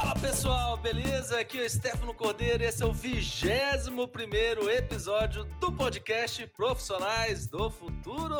Fala 0.00 0.14
pessoal, 0.14 0.76
beleza? 0.78 1.38
Aqui 1.38 1.58
é 1.58 1.66
o 1.66 1.68
Stefano 1.68 2.14
Cordeiro 2.14 2.62
e 2.62 2.66
esse 2.66 2.82
é 2.82 2.86
o 2.86 2.92
21 2.92 4.08
primeiro 4.08 4.70
episódio 4.70 5.44
do 5.60 5.70
podcast 5.70 6.46
Profissionais 6.56 7.46
do 7.46 7.68
Futuro. 7.70 8.34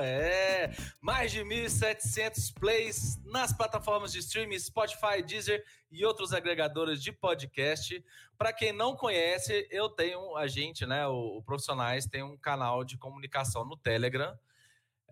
É, 0.00 0.70
mais 1.02 1.30
de 1.30 1.40
1.700 1.40 2.54
plays 2.58 3.20
nas 3.26 3.52
plataformas 3.52 4.10
de 4.10 4.20
streaming 4.20 4.58
Spotify, 4.58 5.22
Deezer 5.22 5.62
e 5.90 6.02
outros 6.02 6.32
agregadores 6.32 7.02
de 7.02 7.12
podcast. 7.12 8.02
Para 8.38 8.50
quem 8.50 8.72
não 8.72 8.96
conhece, 8.96 9.68
eu 9.70 9.90
tenho, 9.90 10.34
a 10.34 10.46
gente, 10.46 10.86
né, 10.86 11.06
o, 11.06 11.36
o 11.36 11.42
Profissionais 11.42 12.06
tem 12.06 12.22
um 12.22 12.38
canal 12.38 12.84
de 12.84 12.96
comunicação 12.96 13.66
no 13.66 13.76
Telegram 13.76 14.34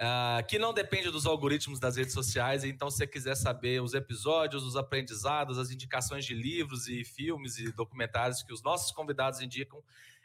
Uh, 0.01 0.43
que 0.47 0.59
não 0.59 0.73
depende 0.73 1.11
dos 1.11 1.27
algoritmos 1.27 1.79
das 1.79 1.97
redes 1.97 2.15
sociais. 2.15 2.65
Então, 2.65 2.91
se 2.91 2.97
você 2.97 3.07
quiser 3.07 3.35
saber 3.35 3.83
os 3.83 3.93
episódios, 3.93 4.65
os 4.65 4.75
aprendizados, 4.75 5.59
as 5.59 5.71
indicações 5.71 6.25
de 6.25 6.33
livros 6.33 6.89
e 6.89 7.05
filmes 7.05 7.59
e 7.59 7.71
documentários 7.71 8.43
que 8.43 8.51
os 8.51 8.63
nossos 8.63 8.91
convidados 8.93 9.43
indicam, 9.43 9.83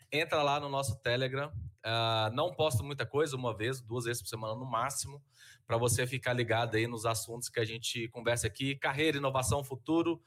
entra 0.09 0.41
lá 0.41 0.61
no 0.61 0.69
nosso 0.69 0.95
Telegram. 1.01 1.51
Uh, 1.85 2.33
não 2.33 2.53
posto 2.53 2.85
muita 2.85 3.05
coisa, 3.05 3.35
uma 3.35 3.53
vez, 3.53 3.81
duas 3.81 4.05
vezes 4.05 4.21
por 4.21 4.29
semana 4.29 4.55
no 4.55 4.65
máximo, 4.65 5.21
para 5.67 5.75
você 5.75 6.07
ficar 6.07 6.31
ligado 6.31 6.75
aí 6.75 6.87
nos 6.87 7.05
assuntos 7.05 7.49
que 7.49 7.59
a 7.59 7.65
gente 7.65 8.07
conversa 8.07 8.47
aqui: 8.47 8.77
carreira, 8.77 9.17
inovação, 9.17 9.61
futuro 9.61 10.21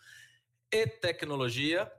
e 0.70 0.86
tecnologia. 0.86 1.90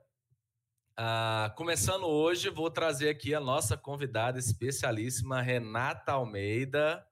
Uh, 0.99 1.55
começando 1.55 2.05
hoje, 2.05 2.47
vou 2.49 2.69
trazer 2.69 3.09
aqui 3.09 3.33
a 3.33 3.39
nossa 3.39 3.75
convidada 3.75 4.37
especialíssima, 4.37 5.41
Renata 5.41 6.11
Almeida. 6.11 7.08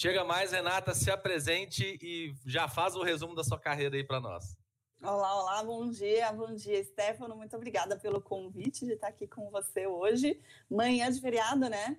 Chega 0.00 0.24
mais, 0.24 0.52
Renata, 0.52 0.94
se 0.94 1.10
apresente 1.10 1.98
e 2.00 2.34
já 2.46 2.66
faz 2.66 2.96
o 2.96 3.02
resumo 3.02 3.34
da 3.34 3.44
sua 3.44 3.60
carreira 3.60 3.96
aí 3.96 4.02
para 4.02 4.18
nós. 4.18 4.56
Olá, 5.02 5.38
olá, 5.38 5.62
bom 5.62 5.90
dia, 5.90 6.32
bom 6.32 6.54
dia, 6.54 6.82
Stefano. 6.82 7.36
Muito 7.36 7.54
obrigada 7.54 7.98
pelo 7.98 8.18
convite 8.18 8.86
de 8.86 8.92
estar 8.92 9.08
aqui 9.08 9.26
com 9.26 9.50
você 9.50 9.86
hoje. 9.86 10.40
Manhã 10.70 11.12
de 11.12 11.20
feriado, 11.20 11.68
né? 11.68 11.98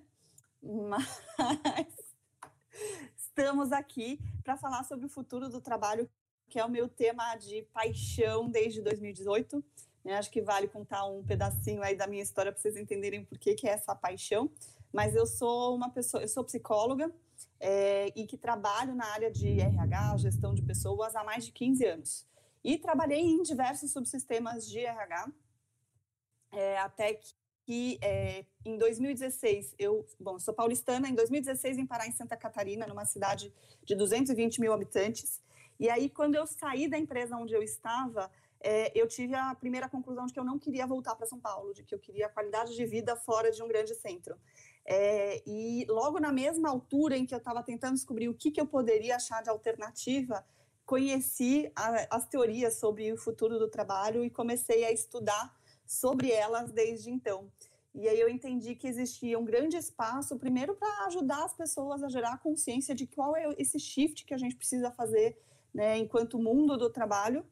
Mas 0.60 1.06
estamos 3.16 3.70
aqui 3.70 4.18
para 4.42 4.56
falar 4.56 4.82
sobre 4.82 5.06
o 5.06 5.08
futuro 5.08 5.48
do 5.48 5.60
trabalho, 5.60 6.10
que 6.48 6.58
é 6.58 6.64
o 6.64 6.68
meu 6.68 6.88
tema 6.88 7.36
de 7.36 7.62
paixão 7.72 8.50
desde 8.50 8.82
2018. 8.82 9.64
Né? 10.04 10.16
Acho 10.16 10.28
que 10.28 10.42
vale 10.42 10.66
contar 10.66 11.04
um 11.04 11.22
pedacinho 11.22 11.80
aí 11.84 11.94
da 11.94 12.08
minha 12.08 12.24
história 12.24 12.50
para 12.50 12.60
vocês 12.60 12.76
entenderem 12.76 13.24
por 13.24 13.38
que, 13.38 13.54
que 13.54 13.68
é 13.68 13.74
essa 13.74 13.94
paixão. 13.94 14.50
Mas 14.92 15.14
eu 15.14 15.24
sou 15.24 15.76
uma 15.76 15.88
pessoa, 15.88 16.20
eu 16.20 16.28
sou 16.28 16.42
psicóloga, 16.42 17.14
é, 17.62 18.12
e 18.16 18.26
que 18.26 18.36
trabalho 18.36 18.92
na 18.92 19.06
área 19.12 19.30
de 19.30 19.60
RH, 19.60 20.16
gestão 20.16 20.52
de 20.52 20.62
pessoas, 20.62 21.14
há 21.14 21.22
mais 21.22 21.44
de 21.46 21.52
15 21.52 21.86
anos. 21.86 22.26
E 22.64 22.76
trabalhei 22.76 23.20
em 23.20 23.40
diversos 23.42 23.92
subsistemas 23.92 24.68
de 24.68 24.80
RH, 24.80 25.30
é, 26.50 26.78
até 26.78 27.20
que 27.64 27.98
é, 28.02 28.44
em 28.64 28.76
2016, 28.76 29.76
eu, 29.78 30.04
bom, 30.18 30.40
sou 30.40 30.52
paulistana, 30.52 31.08
em 31.08 31.14
2016 31.14 31.78
em 31.78 31.86
Pará, 31.86 32.08
em 32.08 32.12
Santa 32.12 32.36
Catarina, 32.36 32.84
numa 32.84 33.04
cidade 33.04 33.54
de 33.84 33.94
220 33.94 34.60
mil 34.60 34.72
habitantes, 34.72 35.40
e 35.78 35.88
aí 35.88 36.10
quando 36.10 36.34
eu 36.34 36.46
saí 36.48 36.88
da 36.88 36.98
empresa 36.98 37.36
onde 37.36 37.54
eu 37.54 37.62
estava, 37.62 38.28
é, 38.60 38.90
eu 38.98 39.06
tive 39.06 39.36
a 39.36 39.54
primeira 39.54 39.88
conclusão 39.88 40.26
de 40.26 40.32
que 40.32 40.38
eu 40.38 40.44
não 40.44 40.58
queria 40.58 40.86
voltar 40.86 41.14
para 41.14 41.26
São 41.26 41.38
Paulo, 41.38 41.72
de 41.72 41.84
que 41.84 41.94
eu 41.94 41.98
queria 42.00 42.28
qualidade 42.28 42.74
de 42.74 42.84
vida 42.84 43.14
fora 43.14 43.52
de 43.52 43.62
um 43.62 43.68
grande 43.68 43.94
centro. 43.94 44.36
É, 44.84 45.42
e 45.46 45.86
logo 45.88 46.18
na 46.18 46.32
mesma 46.32 46.68
altura 46.68 47.16
em 47.16 47.24
que 47.24 47.34
eu 47.34 47.38
estava 47.38 47.62
tentando 47.62 47.94
descobrir 47.94 48.28
o 48.28 48.34
que, 48.34 48.50
que 48.50 48.60
eu 48.60 48.66
poderia 48.66 49.16
achar 49.16 49.42
de 49.42 49.48
alternativa, 49.50 50.44
conheci 50.84 51.70
a, 51.76 52.16
as 52.16 52.26
teorias 52.26 52.74
sobre 52.74 53.12
o 53.12 53.16
futuro 53.16 53.58
do 53.58 53.68
trabalho 53.68 54.24
e 54.24 54.30
comecei 54.30 54.84
a 54.84 54.92
estudar 54.92 55.54
sobre 55.86 56.30
elas 56.30 56.72
desde 56.72 57.10
então. 57.10 57.50
E 57.94 58.08
aí 58.08 58.18
eu 58.18 58.28
entendi 58.28 58.74
que 58.74 58.88
existia 58.88 59.38
um 59.38 59.44
grande 59.44 59.76
espaço, 59.76 60.38
primeiro 60.38 60.74
para 60.74 61.06
ajudar 61.06 61.44
as 61.44 61.54
pessoas 61.54 62.02
a 62.02 62.08
gerar 62.08 62.38
consciência 62.38 62.94
de 62.94 63.06
qual 63.06 63.36
é 63.36 63.54
esse 63.58 63.78
shift 63.78 64.24
que 64.24 64.32
a 64.32 64.38
gente 64.38 64.56
precisa 64.56 64.90
fazer 64.90 65.38
né, 65.74 65.98
enquanto 65.98 66.38
mundo 66.38 66.76
do 66.78 66.88
trabalho. 66.88 67.44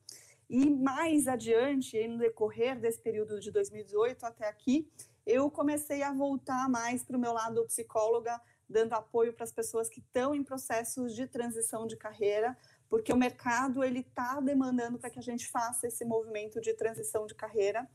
E 0.48 0.69
mais 0.69 1.28
adiante, 1.28 2.08
no 2.08 2.19
decorrer 2.19 2.80
desse 2.80 3.00
período 3.00 3.38
de 3.38 3.50
2018 3.52 4.24
até 4.24 4.48
aqui, 4.48 4.90
eu 5.30 5.50
comecei 5.50 6.02
a 6.02 6.12
voltar 6.12 6.68
mais 6.68 7.04
para 7.04 7.16
o 7.16 7.20
meu 7.20 7.32
lado 7.32 7.64
psicóloga, 7.66 8.41
dando 8.68 8.94
apoio 8.94 9.32
para 9.32 9.44
as 9.44 9.52
pessoas 9.52 9.88
que 9.88 10.00
estão 10.00 10.34
em 10.34 10.42
processos 10.42 11.14
de 11.14 11.26
transição 11.26 11.86
de 11.86 11.96
carreira, 11.96 12.56
porque 12.88 13.12
o 13.12 13.16
mercado 13.16 13.84
ele 13.84 14.00
está 14.00 14.40
demandando 14.40 14.98
para 14.98 15.08
que 15.08 15.19
a 15.19 15.22
gente 15.22 15.48
faça 15.48 15.86
esse 15.86 16.04
movimento 16.04 16.60
de 16.60 16.74
transição 16.74 17.26
de 17.26 17.34
carreira. 17.34 17.88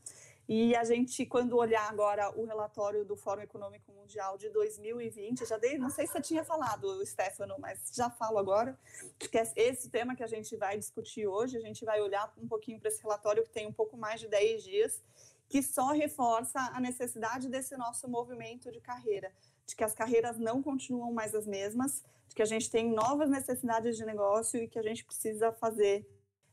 E 0.48 0.76
a 0.76 0.84
gente, 0.84 1.26
quando 1.26 1.56
olhar 1.56 1.90
agora 1.90 2.30
o 2.38 2.44
relatório 2.44 3.04
do 3.04 3.16
Fórum 3.16 3.42
Econômico 3.42 3.92
Mundial 3.92 4.38
de 4.38 4.48
2020, 4.48 5.44
já 5.44 5.58
dei, 5.58 5.76
não 5.76 5.90
sei 5.90 6.06
se 6.06 6.12
você 6.12 6.20
tinha 6.20 6.44
falado, 6.44 7.04
Stefano, 7.04 7.56
mas 7.58 7.90
já 7.92 8.08
falo 8.08 8.38
agora, 8.38 8.78
que 9.18 9.36
é 9.36 9.52
esse 9.56 9.90
tema 9.90 10.14
que 10.14 10.22
a 10.22 10.26
gente 10.28 10.56
vai 10.56 10.78
discutir 10.78 11.26
hoje, 11.26 11.56
a 11.56 11.60
gente 11.60 11.84
vai 11.84 12.00
olhar 12.00 12.32
um 12.38 12.46
pouquinho 12.46 12.78
para 12.78 12.88
esse 12.88 13.02
relatório 13.02 13.42
que 13.42 13.50
tem 13.50 13.66
um 13.66 13.72
pouco 13.72 13.96
mais 13.96 14.20
de 14.20 14.28
10 14.28 14.62
dias, 14.62 15.02
que 15.48 15.62
só 15.62 15.92
reforça 15.92 16.58
a 16.74 16.80
necessidade 16.80 17.48
desse 17.48 17.76
nosso 17.76 18.08
movimento 18.08 18.70
de 18.70 18.80
carreira, 18.80 19.32
de 19.66 19.74
que 19.74 19.84
as 19.84 19.94
carreiras 19.94 20.38
não 20.38 20.62
continuam 20.62 21.12
mais 21.12 21.34
as 21.34 21.46
mesmas, 21.46 22.04
de 22.28 22.34
que 22.34 22.42
a 22.42 22.46
gente 22.46 22.70
tem 22.70 22.92
novas 22.92 23.30
necessidades 23.30 23.96
de 23.96 24.04
negócio 24.04 24.60
e 24.60 24.68
que 24.68 24.78
a 24.78 24.82
gente 24.82 25.04
precisa 25.04 25.52
fazer, 25.52 26.08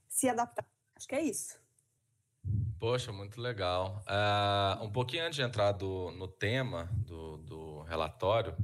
se 0.07 0.29
adaptar. 0.29 0.65
Acho 0.95 1.07
que 1.07 1.15
é 1.15 1.21
isso. 1.21 1.61
Poxa, 2.79 3.11
muito 3.11 3.39
legal. 3.39 4.03
Uh, 4.07 4.83
um 4.83 4.91
pouquinho 4.91 5.25
antes 5.25 5.37
de 5.37 5.41
entrar 5.41 5.71
do, 5.71 6.11
no 6.11 6.27
tema 6.27 6.89
do, 6.97 7.37
do 7.37 7.81
relatório, 7.83 8.55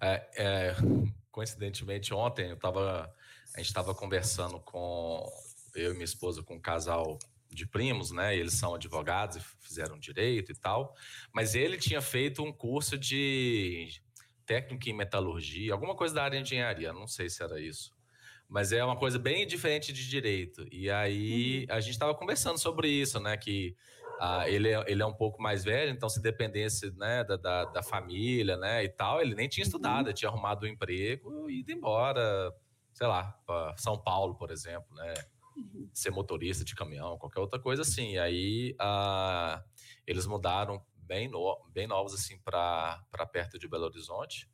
é, 0.00 0.28
é, 0.36 0.76
coincidentemente 1.30 2.12
ontem 2.12 2.50
eu 2.50 2.58
tava, 2.58 3.10
a 3.54 3.58
gente 3.58 3.68
estava 3.68 3.94
conversando 3.94 4.60
com 4.60 5.26
eu 5.74 5.90
e 5.92 5.94
minha 5.94 6.04
esposa 6.04 6.42
com 6.42 6.56
um 6.56 6.60
casal 6.60 7.18
de 7.56 7.66
primos, 7.66 8.12
né? 8.12 8.36
Eles 8.36 8.54
são 8.54 8.74
advogados 8.74 9.36
e 9.36 9.40
fizeram 9.58 9.98
direito 9.98 10.52
e 10.52 10.54
tal. 10.54 10.94
Mas 11.32 11.54
ele 11.54 11.76
tinha 11.76 12.00
feito 12.00 12.44
um 12.44 12.52
curso 12.52 12.96
de 12.96 13.88
técnico 14.44 14.88
em 14.88 14.92
metalurgia, 14.92 15.72
alguma 15.72 15.96
coisa 15.96 16.14
da 16.14 16.22
área 16.22 16.40
de 16.40 16.54
engenharia, 16.54 16.92
não 16.92 17.08
sei 17.08 17.28
se 17.28 17.42
era 17.42 17.60
isso. 17.60 17.92
Mas 18.48 18.70
é 18.70 18.84
uma 18.84 18.96
coisa 18.96 19.18
bem 19.18 19.44
diferente 19.44 19.92
de 19.92 20.08
direito. 20.08 20.64
E 20.70 20.88
aí 20.88 21.66
uhum. 21.68 21.74
a 21.74 21.80
gente 21.80 21.94
estava 21.94 22.14
conversando 22.14 22.58
sobre 22.58 22.88
isso, 22.88 23.18
né? 23.18 23.36
Que 23.36 23.74
ah, 24.20 24.48
ele, 24.48 24.68
é, 24.68 24.84
ele 24.86 25.02
é 25.02 25.06
um 25.06 25.12
pouco 25.12 25.42
mais 25.42 25.64
velho, 25.64 25.90
então 25.90 26.08
se 26.08 26.22
dependesse 26.22 26.90
né, 26.96 27.24
da, 27.24 27.36
da, 27.36 27.64
da 27.64 27.82
família, 27.82 28.56
né? 28.56 28.84
E 28.84 28.88
tal, 28.88 29.20
ele 29.20 29.34
nem 29.34 29.48
tinha 29.48 29.64
uhum. 29.64 29.68
estudado, 29.68 30.12
tinha 30.12 30.28
arrumado 30.28 30.64
um 30.64 30.68
emprego 30.68 31.50
e 31.50 31.60
ido 31.60 31.72
embora, 31.72 32.52
sei 32.94 33.08
lá, 33.08 33.36
para 33.44 33.76
São 33.76 34.00
Paulo, 34.00 34.36
por 34.36 34.52
exemplo, 34.52 34.94
né? 34.94 35.12
Ser 35.92 36.10
motorista 36.10 36.64
de 36.64 36.74
caminhão, 36.74 37.18
qualquer 37.18 37.40
outra 37.40 37.58
coisa 37.58 37.82
assim. 37.82 38.12
E 38.12 38.18
aí 38.18 38.76
uh, 38.80 39.62
eles 40.06 40.26
mudaram 40.26 40.84
bem, 40.96 41.28
no, 41.28 41.64
bem 41.72 41.86
novos 41.86 42.14
assim 42.14 42.38
para 42.38 43.02
perto 43.32 43.58
de 43.58 43.68
Belo 43.68 43.86
Horizonte. 43.86 44.48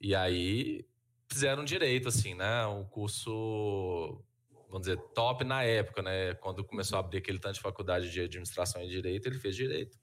E 0.00 0.14
aí 0.14 0.86
fizeram 1.30 1.64
direito 1.64 2.08
assim, 2.08 2.34
né? 2.34 2.66
Um 2.66 2.84
curso 2.84 4.22
vamos 4.70 4.86
dizer 4.86 4.98
top 5.14 5.44
na 5.44 5.62
época, 5.62 6.00
né? 6.02 6.34
Quando 6.34 6.64
começou 6.64 6.96
a 6.96 7.00
abrir 7.00 7.18
aquele 7.18 7.38
tanto 7.38 7.54
de 7.56 7.60
faculdade 7.60 8.10
de 8.10 8.20
administração 8.20 8.82
e 8.82 8.88
direito, 8.88 9.26
ele 9.26 9.38
fez 9.38 9.56
direito. 9.56 9.98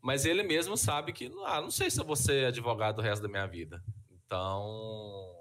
Mas 0.00 0.24
ele 0.24 0.42
mesmo 0.42 0.76
sabe 0.76 1.12
que, 1.12 1.32
ah, 1.44 1.60
não 1.60 1.70
sei 1.70 1.90
se 1.90 2.00
eu 2.00 2.04
vou 2.04 2.14
ser 2.14 2.46
advogado 2.46 2.98
o 2.98 3.02
resto 3.02 3.22
da 3.22 3.28
minha 3.28 3.46
vida. 3.46 3.82
Então, 4.10 5.35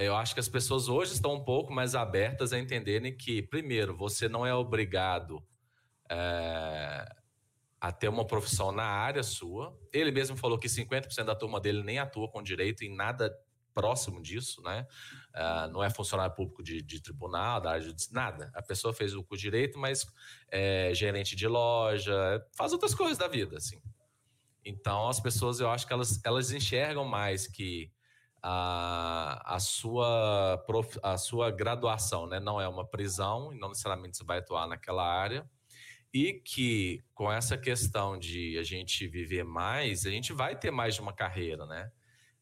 eu 0.00 0.16
acho 0.16 0.34
que 0.34 0.40
as 0.40 0.48
pessoas 0.48 0.88
hoje 0.88 1.12
estão 1.12 1.34
um 1.34 1.44
pouco 1.44 1.72
mais 1.72 1.94
abertas 1.94 2.52
a 2.52 2.58
entenderem 2.58 3.16
que, 3.16 3.42
primeiro, 3.42 3.96
você 3.96 4.28
não 4.28 4.46
é 4.46 4.54
obrigado 4.54 5.44
é, 6.10 7.06
a 7.80 7.92
ter 7.92 8.08
uma 8.08 8.26
profissão 8.26 8.72
na 8.72 8.84
área 8.84 9.22
sua. 9.22 9.78
Ele 9.92 10.10
mesmo 10.10 10.36
falou 10.36 10.58
que 10.58 10.68
50% 10.68 11.24
da 11.24 11.34
turma 11.34 11.60
dele 11.60 11.82
nem 11.82 11.98
atua 11.98 12.28
com 12.28 12.42
direito 12.42 12.82
em 12.82 12.94
nada 12.94 13.30
próximo 13.72 14.20
disso, 14.20 14.60
né? 14.62 14.86
Uh, 15.34 15.72
não 15.72 15.82
é 15.82 15.88
funcionário 15.88 16.34
público 16.34 16.62
de, 16.62 16.82
de, 16.82 17.00
tribunal, 17.00 17.60
da 17.60 17.72
área 17.72 17.92
de 17.92 18.12
nada. 18.12 18.50
A 18.54 18.62
pessoa 18.62 18.92
fez 18.92 19.14
o 19.14 19.22
curso 19.22 19.42
de 19.42 19.50
direito, 19.50 19.78
mas 19.78 20.06
é 20.50 20.92
gerente 20.92 21.36
de 21.36 21.46
loja, 21.46 22.44
faz 22.56 22.72
outras 22.72 22.94
coisas 22.94 23.16
da 23.16 23.28
vida, 23.28 23.56
assim. 23.56 23.80
Então, 24.64 25.08
as 25.08 25.20
pessoas, 25.20 25.60
eu 25.60 25.70
acho 25.70 25.86
que 25.86 25.92
elas, 25.92 26.20
elas 26.24 26.50
enxergam 26.52 27.04
mais 27.04 27.46
que 27.46 27.90
a, 28.42 29.54
a, 29.56 29.60
sua, 29.60 30.62
prof, 30.66 30.98
a 31.02 31.16
sua 31.16 31.50
graduação 31.50 32.26
né? 32.26 32.40
não 32.40 32.60
é 32.60 32.68
uma 32.68 32.86
prisão 32.86 33.52
e 33.52 33.58
não 33.58 33.68
necessariamente 33.68 34.16
você 34.16 34.24
vai 34.24 34.38
atuar 34.38 34.66
naquela 34.66 35.04
área. 35.04 35.48
E 36.12 36.34
que 36.34 37.02
com 37.14 37.30
essa 37.30 37.56
questão 37.56 38.18
de 38.18 38.58
a 38.58 38.62
gente 38.62 39.06
viver 39.06 39.44
mais, 39.44 40.04
a 40.06 40.10
gente 40.10 40.32
vai 40.32 40.58
ter 40.58 40.70
mais 40.70 40.94
de 40.94 41.00
uma 41.00 41.12
carreira, 41.12 41.64
né? 41.66 41.90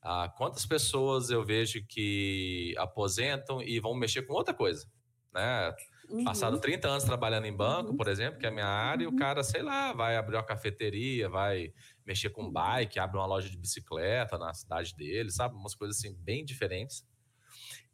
Ah, 0.01 0.33
quantas 0.39 0.65
pessoas 0.65 1.29
eu 1.29 1.45
vejo 1.45 1.85
que 1.87 2.75
aposentam 2.79 3.61
e 3.61 3.79
vão 3.79 3.95
mexer 3.95 4.23
com 4.23 4.33
outra 4.33 4.55
coisa, 4.55 4.87
né? 5.35 5.75
uhum. 6.11 6.25
passado 6.25 6.59
30 6.59 6.89
anos 6.89 7.05
trabalhando 7.05 7.47
em 7.47 7.55
banco, 7.55 7.91
uhum. 7.91 7.97
por 7.97 8.09
exemplo, 8.09 8.39
que 8.39 8.47
é 8.47 8.49
a 8.49 8.53
minha 8.53 8.67
área, 8.67 9.07
uhum. 9.07 9.13
e 9.13 9.17
o 9.17 9.19
cara, 9.19 9.43
sei 9.43 9.63
lá, 9.63 9.93
vai 9.93 10.17
abrir 10.17 10.37
uma 10.37 10.43
cafeteria, 10.43 11.29
vai 11.29 11.73
mexer 12.09 12.31
com 12.31 12.51
bike, 12.51 12.99
abre 12.99 13.19
uma 13.19 13.27
loja 13.27 13.51
de 13.51 13.57
bicicleta 13.59 14.39
na 14.39 14.55
cidade 14.55 14.97
dele, 14.97 15.31
sabe? 15.31 15.55
Umas 15.55 15.75
coisas 15.75 15.99
assim 15.99 16.15
bem 16.15 16.43
diferentes. 16.43 17.07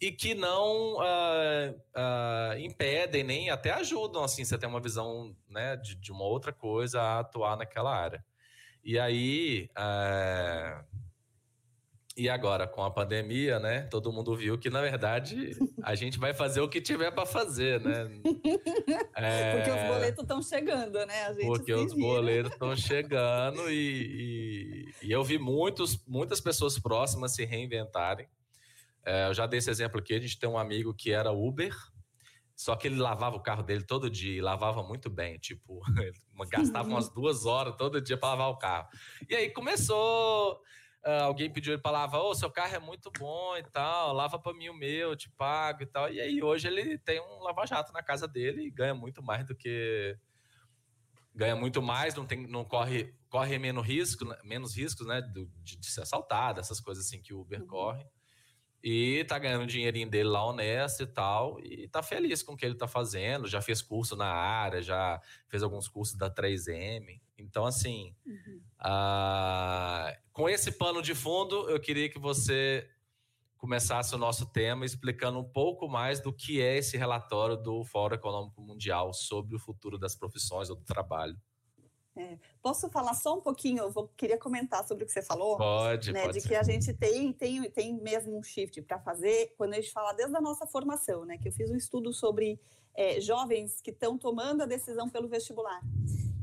E 0.01 0.13
que 0.13 0.35
não 0.35 0.95
uh, 0.99 1.71
uh, 1.73 2.59
impedem, 2.59 3.25
nem 3.25 3.51
até 3.51 3.73
ajudam, 3.73 4.23
assim, 4.23 4.45
você 4.45 4.57
ter 4.57 4.67
uma 4.67 4.81
visão 4.81 5.37
né, 5.49 5.77
de, 5.77 5.97
de 5.97 6.13
uma 6.13 6.25
outra 6.25 6.53
coisa 6.53 7.01
a 7.01 7.21
atuar 7.21 7.57
naquela 7.57 7.93
área. 7.93 8.25
E 8.85 8.99
aí, 8.99 9.69
uh, 9.73 10.85
e 12.17 12.29
agora, 12.29 12.67
com 12.69 12.85
a 12.85 12.91
pandemia, 12.91 13.59
né? 13.59 13.83
Todo 13.91 14.13
mundo 14.13 14.37
viu 14.37 14.57
que, 14.57 14.71
na 14.71 14.81
verdade, 14.81 15.51
a 15.83 15.97
gente 15.97 16.17
vai 16.17 16.33
fazer 16.33 16.61
o 16.61 16.69
que 16.69 16.81
tiver 16.81 17.11
para 17.11 17.27
fazer, 17.27 17.81
né? 17.81 18.09
É... 19.17 19.57
Porque 19.57 19.71
os 19.71 19.95
boletos 19.95 20.23
estão 20.23 20.43
chegando, 20.43 21.07
né? 21.07 21.35
Porque 21.41 21.73
os 21.73 21.93
boletos 21.93 22.53
estão 22.53 22.75
chegando 22.77 23.71
e, 23.71 24.87
e, 25.03 25.07
e, 25.07 25.13
eu 25.13 25.25
vi 25.25 25.39
muitos, 25.39 26.05
muitas 26.07 26.41
pessoas 26.41 26.79
próximas 26.79 27.35
se 27.35 27.45
reinventarem. 27.45 28.29
É, 29.05 29.29
eu 29.29 29.35
já 29.35 29.47
dei 29.47 29.59
esse 29.59 29.71
exemplo 29.71 29.99
aqui. 29.99 30.15
A 30.15 30.21
gente 30.21 30.39
tem 30.39 30.49
um 30.49 30.59
amigo 30.59 30.95
que 30.95 31.11
era 31.13 31.33
Uber, 31.33 31.75
só 32.55 32.77
que 32.77 32.87
ele 32.87 32.97
lavava 32.97 33.37
o 33.37 33.43
carro 33.43 33.63
dele 33.63 33.85
todo 33.85 34.11
dia 34.11 34.37
e 34.37 34.41
lavava 34.41 34.83
muito 34.83 35.11
bem. 35.11 35.39
Tipo, 35.39 35.81
gastava 36.51 36.89
umas 36.89 37.09
duas 37.09 37.45
horas 37.45 37.75
todo 37.77 38.01
dia 38.01 38.17
para 38.17 38.31
lavar 38.31 38.51
o 38.51 38.59
carro. 38.59 38.89
E 39.29 39.35
aí 39.35 39.51
começou 39.51 40.61
uh, 41.07 41.25
alguém 41.25 41.51
pediu 41.51 41.75
ele 41.75 41.83
para 41.83 41.93
lavar, 41.93 42.21
ô, 42.21 42.31
oh, 42.31 42.35
seu 42.35 42.51
carro 42.51 42.75
é 42.75 42.79
muito 42.79 43.11
bom 43.19 43.57
e 43.57 43.63
tal, 43.63 44.13
lava 44.13 44.39
para 44.39 44.55
mim 44.55 44.69
o 44.69 44.75
meu, 44.75 45.11
eu 45.11 45.17
te 45.17 45.31
pago 45.31 45.83
e 45.83 45.87
tal. 45.87 46.11
E 46.11 46.21
aí 46.21 46.43
hoje 46.43 46.67
ele 46.67 46.99
tem 46.99 47.21
um 47.21 47.43
lava-jato 47.43 47.93
na 47.93 48.03
casa 48.03 48.27
dele 48.27 48.63
e 48.63 48.71
ganha 48.71 48.95
muito 48.95 49.23
mais 49.23 49.47
do 49.47 49.55
que 49.55 50.17
ganha 51.35 51.57
muito 51.57 51.83
mais, 51.83 52.15
não 52.15 52.25
tem 52.25 52.47
não 52.47 52.65
corre 52.65 53.13
corre 53.29 53.59
menos 53.59 53.85
risco, 53.85 54.25
né, 54.25 54.37
menos 54.45 54.77
riscos, 54.77 55.07
né, 55.07 55.21
de, 55.21 55.47
de 55.77 55.91
ser 55.91 56.03
assaltado, 56.03 56.61
essas 56.61 56.81
coisas 56.81 57.05
assim 57.05 57.21
que 57.21 57.35
o 57.35 57.41
Uber 57.41 57.61
uhum. 57.61 57.67
corre. 57.67 58.07
E 58.87 59.25
tá 59.25 59.39
ganhando 59.39 59.63
o 59.63 59.67
dinheirinho 59.67 60.11
dele 60.11 60.29
lá 60.29 60.45
honesto 60.45 61.03
e 61.03 61.07
tal, 61.07 61.59
e 61.59 61.89
tá 61.89 62.03
feliz 62.03 62.43
com 62.43 62.53
o 62.53 62.57
que 62.57 62.67
ele 62.67 62.77
tá 62.77 62.87
fazendo, 62.87 63.49
já 63.49 63.63
fez 63.63 63.81
curso 63.81 64.15
na 64.15 64.27
área, 64.27 64.83
já 64.83 65.19
fez 65.49 65.63
alguns 65.63 65.89
cursos 65.89 66.17
da 66.17 66.31
3M. 66.31 67.19
Então, 67.39 67.65
assim, 67.65 68.15
uhum. 68.27 68.61
Uh, 68.85 70.17
com 70.33 70.49
esse 70.49 70.73
pano 70.73 71.01
de 71.01 71.15
fundo, 71.15 71.69
eu 71.71 71.81
queria 71.81 72.09
que 72.09 72.19
você 72.19 72.89
começasse 73.57 74.15
o 74.15 74.19
nosso 74.19 74.45
tema 74.47 74.85
explicando 74.85 75.39
um 75.39 75.45
pouco 75.45 75.89
mais 75.89 76.21
do 76.21 76.33
que 76.33 76.61
é 76.61 76.77
esse 76.77 76.99
relatório 76.99 77.57
do 77.57 77.83
Fórum 77.85 78.15
Econômico 78.15 78.61
Mundial 78.61 79.15
sobre 79.15 79.57
o 79.57 79.59
futuro 79.59 79.99
das 79.99 80.15
profissões 80.15 80.69
ou 80.69 80.77
do 80.77 80.85
trabalho. 80.85 81.35
É. 82.17 82.39
Posso 82.63 82.89
falar 82.91 83.15
só 83.15 83.37
um 83.37 83.41
pouquinho? 83.41 83.85
Eu 83.85 83.91
vou, 83.91 84.09
queria 84.17 84.39
comentar 84.39 84.87
sobre 84.87 85.05
o 85.05 85.07
que 85.07 85.13
você 85.13 85.23
falou. 85.23 85.57
Pode, 85.57 86.13
né, 86.13 86.23
pode 86.23 86.35
De 86.35 86.41
ser. 86.43 86.49
que 86.49 86.55
a 86.55 86.63
gente 86.63 86.93
tem, 86.93 87.33
tem, 87.33 87.69
tem 87.71 88.01
mesmo 88.01 88.39
um 88.39 88.43
shift 88.43 88.81
para 88.83 89.01
fazer 89.01 89.55
quando 89.57 89.73
a 89.73 89.77
gente 89.77 89.91
fala 89.91 90.13
desde 90.13 90.37
a 90.37 90.41
nossa 90.41 90.67
formação, 90.67 91.25
né? 91.25 91.39
Que 91.39 91.49
eu 91.49 91.53
fiz 91.53 91.71
um 91.71 91.77
estudo 91.77 92.13
sobre 92.13 92.61
é, 92.95 93.21
jovens 93.21 93.81
que 93.81 93.91
estão 93.91 94.17
tomando 94.17 94.63
a 94.63 94.67
decisão 94.67 95.09
pelo 95.09 95.29
vestibular. 95.29 95.81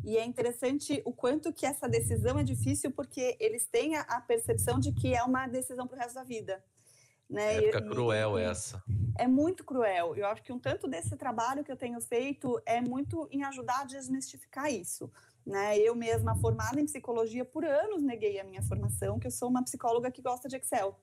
E 0.03 0.17
é 0.17 0.25
interessante 0.25 1.01
o 1.05 1.13
quanto 1.13 1.53
que 1.53 1.65
essa 1.65 1.87
decisão 1.87 2.39
é 2.39 2.43
difícil, 2.43 2.91
porque 2.91 3.37
eles 3.39 3.65
têm 3.67 3.95
a, 3.95 4.01
a 4.01 4.21
percepção 4.21 4.79
de 4.79 4.91
que 4.91 5.13
é 5.13 5.23
uma 5.23 5.47
decisão 5.47 5.87
para 5.87 5.97
o 5.97 5.99
resto 5.99 6.15
da 6.15 6.23
vida. 6.23 6.63
Né? 7.29 7.55
É 7.55 7.57
época 7.69 7.79
e, 7.79 7.89
cruel 7.89 8.37
e, 8.37 8.43
essa. 8.43 8.83
É 9.17 9.25
muito 9.25 9.63
cruel. 9.63 10.15
Eu 10.15 10.27
acho 10.27 10.43
que 10.43 10.51
um 10.51 10.59
tanto 10.59 10.87
desse 10.87 11.15
trabalho 11.15 11.63
que 11.63 11.71
eu 11.71 11.77
tenho 11.77 12.01
feito 12.01 12.61
é 12.65 12.81
muito 12.81 13.27
em 13.31 13.43
ajudar 13.43 13.81
a 13.81 13.85
desmistificar 13.85 14.71
isso. 14.71 15.09
Né? 15.45 15.77
Eu 15.79 15.95
mesma, 15.95 16.35
formada 16.35 16.79
em 16.79 16.85
psicologia, 16.85 17.45
por 17.45 17.63
anos 17.63 18.03
neguei 18.03 18.39
a 18.39 18.43
minha 18.43 18.61
formação, 18.61 19.17
que 19.17 19.27
eu 19.27 19.31
sou 19.31 19.49
uma 19.49 19.63
psicóloga 19.63 20.11
que 20.11 20.21
gosta 20.21 20.49
de 20.49 20.57
Excel. 20.57 20.99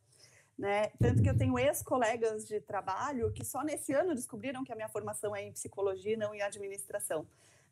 Né? 0.57 0.89
Tanto 0.99 1.23
que 1.23 1.31
eu 1.31 1.37
tenho 1.37 1.59
ex-colegas 1.59 2.47
de 2.47 2.61
trabalho 2.61 3.33
que 3.33 3.45
só 3.45 3.63
nesse 3.63 3.93
ano 3.93 4.15
descobriram 4.15 4.65
que 4.65 4.73
a 4.73 4.77
minha 4.77 4.89
formação 4.89 5.35
é 5.35 5.43
em 5.43 5.53
psicologia 5.53 6.13
e 6.13 6.17
não 6.17 6.35
em 6.35 6.43
administração. 6.43 7.27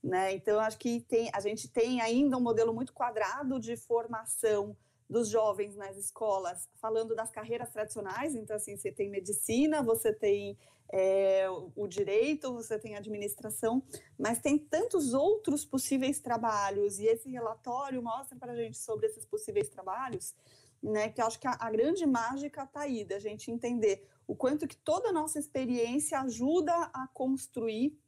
Né? 0.07 0.35
Então, 0.35 0.61
acho 0.61 0.79
que 0.79 1.01
tem, 1.01 1.29
a 1.35 1.41
gente 1.41 1.67
tem 1.67 2.01
ainda 2.01 2.37
um 2.37 2.41
modelo 2.41 2.73
muito 2.73 2.93
quadrado 2.93 3.59
de 3.59 3.77
formação 3.77 4.77
dos 5.11 5.29
jovens 5.29 5.75
nas 5.75 5.97
escolas, 5.97 6.69
falando 6.77 7.13
das 7.13 7.33
carreiras 7.33 7.71
tradicionais. 7.71 8.37
Então, 8.37 8.55
assim, 8.55 8.77
você 8.77 8.93
tem 8.93 9.11
medicina, 9.11 9.83
você 9.83 10.13
tem 10.13 10.57
é, 10.93 11.49
o 11.75 11.89
direito, 11.89 12.53
você 12.53 12.79
tem 12.79 12.95
administração, 12.95 13.83
mas 14.17 14.39
tem 14.39 14.57
tantos 14.57 15.13
outros 15.13 15.65
possíveis 15.65 16.21
trabalhos, 16.21 17.01
e 17.01 17.07
esse 17.07 17.29
relatório 17.29 18.01
mostra 18.01 18.39
para 18.39 18.53
a 18.53 18.57
gente 18.57 18.79
sobre 18.79 19.09
esses 19.09 19.27
possíveis 19.27 19.69
trabalhos, 19.69 20.37
né, 20.81 21.09
que 21.09 21.21
eu 21.21 21.27
acho 21.27 21.41
que 21.41 21.49
a, 21.49 21.57
a 21.59 21.69
grande 21.69 22.07
mágica 22.07 22.63
está 22.63 22.83
aí, 22.83 23.05
da 23.05 23.19
gente 23.19 23.51
entender 23.51 24.09
o 24.25 24.37
quanto 24.37 24.69
que 24.69 24.77
toda 24.77 25.09
a 25.09 25.13
nossa 25.13 25.41
experiência 25.41 26.21
ajuda 26.21 26.73
a 26.95 27.09
construir 27.13 27.99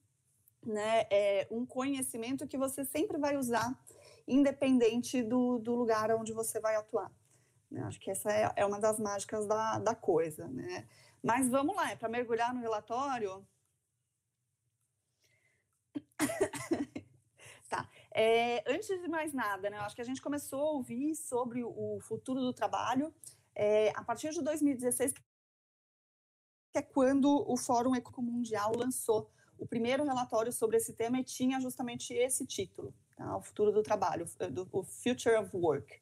né, 0.69 1.07
é, 1.11 1.49
um 1.51 1.65
conhecimento 1.65 2.47
que 2.47 2.59
você 2.59 2.85
sempre 2.85 3.19
vai 3.19 3.37
usar, 3.37 3.77
independente 4.27 5.23
do, 5.23 5.59
do 5.59 5.75
lugar 5.75 6.11
onde 6.13 6.33
você 6.33 6.61
vai 6.61 6.77
atuar. 6.77 7.11
Né? 7.71 7.83
Acho 7.83 7.99
que 7.99 8.11
essa 8.11 8.31
é, 8.31 8.53
é 8.57 8.67
uma 8.67 8.79
das 8.79 8.99
mágicas 9.01 9.47
da, 9.47 9.79
da 9.79 9.95
coisa, 9.95 10.47
né? 10.49 10.87
Mas 11.23 11.49
vamos 11.49 11.75
lá, 11.75 11.91
é 11.91 11.97
para 11.97 12.09
mergulhar 12.09 12.55
no 12.55 12.61
relatório. 12.61 13.47
tá. 17.69 17.89
É, 18.15 18.63
antes 18.71 18.89
de 18.89 19.09
mais 19.09 19.33
nada, 19.33 19.71
né, 19.71 19.79
acho 19.79 19.97
que 19.97 20.03
a 20.03 20.05
gente 20.05 20.23
começou 20.23 20.61
a 20.61 20.73
ouvir 20.73 21.15
sobre 21.15 21.65
o 21.65 21.99
futuro 22.01 22.41
do 22.41 22.53
trabalho 22.53 23.13
é, 23.55 23.91
a 23.97 24.05
partir 24.05 24.31
de 24.31 24.43
2016, 24.43 25.13
que 25.13 25.23
é 26.75 26.83
quando 26.83 27.45
o 27.51 27.57
Fórum 27.57 27.97
Econômico 27.97 28.23
Mundial 28.23 28.73
lançou 28.77 29.31
o 29.59 29.67
primeiro 29.67 30.05
relatório 30.05 30.53
sobre 30.53 30.77
esse 30.77 30.93
tema 30.93 31.23
tinha 31.23 31.61
justamente 31.61 32.15
esse 32.15 32.47
título, 32.47 32.95
tá? 33.17 33.37
o 33.37 33.43
futuro 33.43 33.73
do 33.73 33.83
trabalho, 33.83 34.27
do, 34.51 34.69
o 34.73 34.83
Future 34.83 35.37
of 35.37 35.51
Work. 35.57 36.01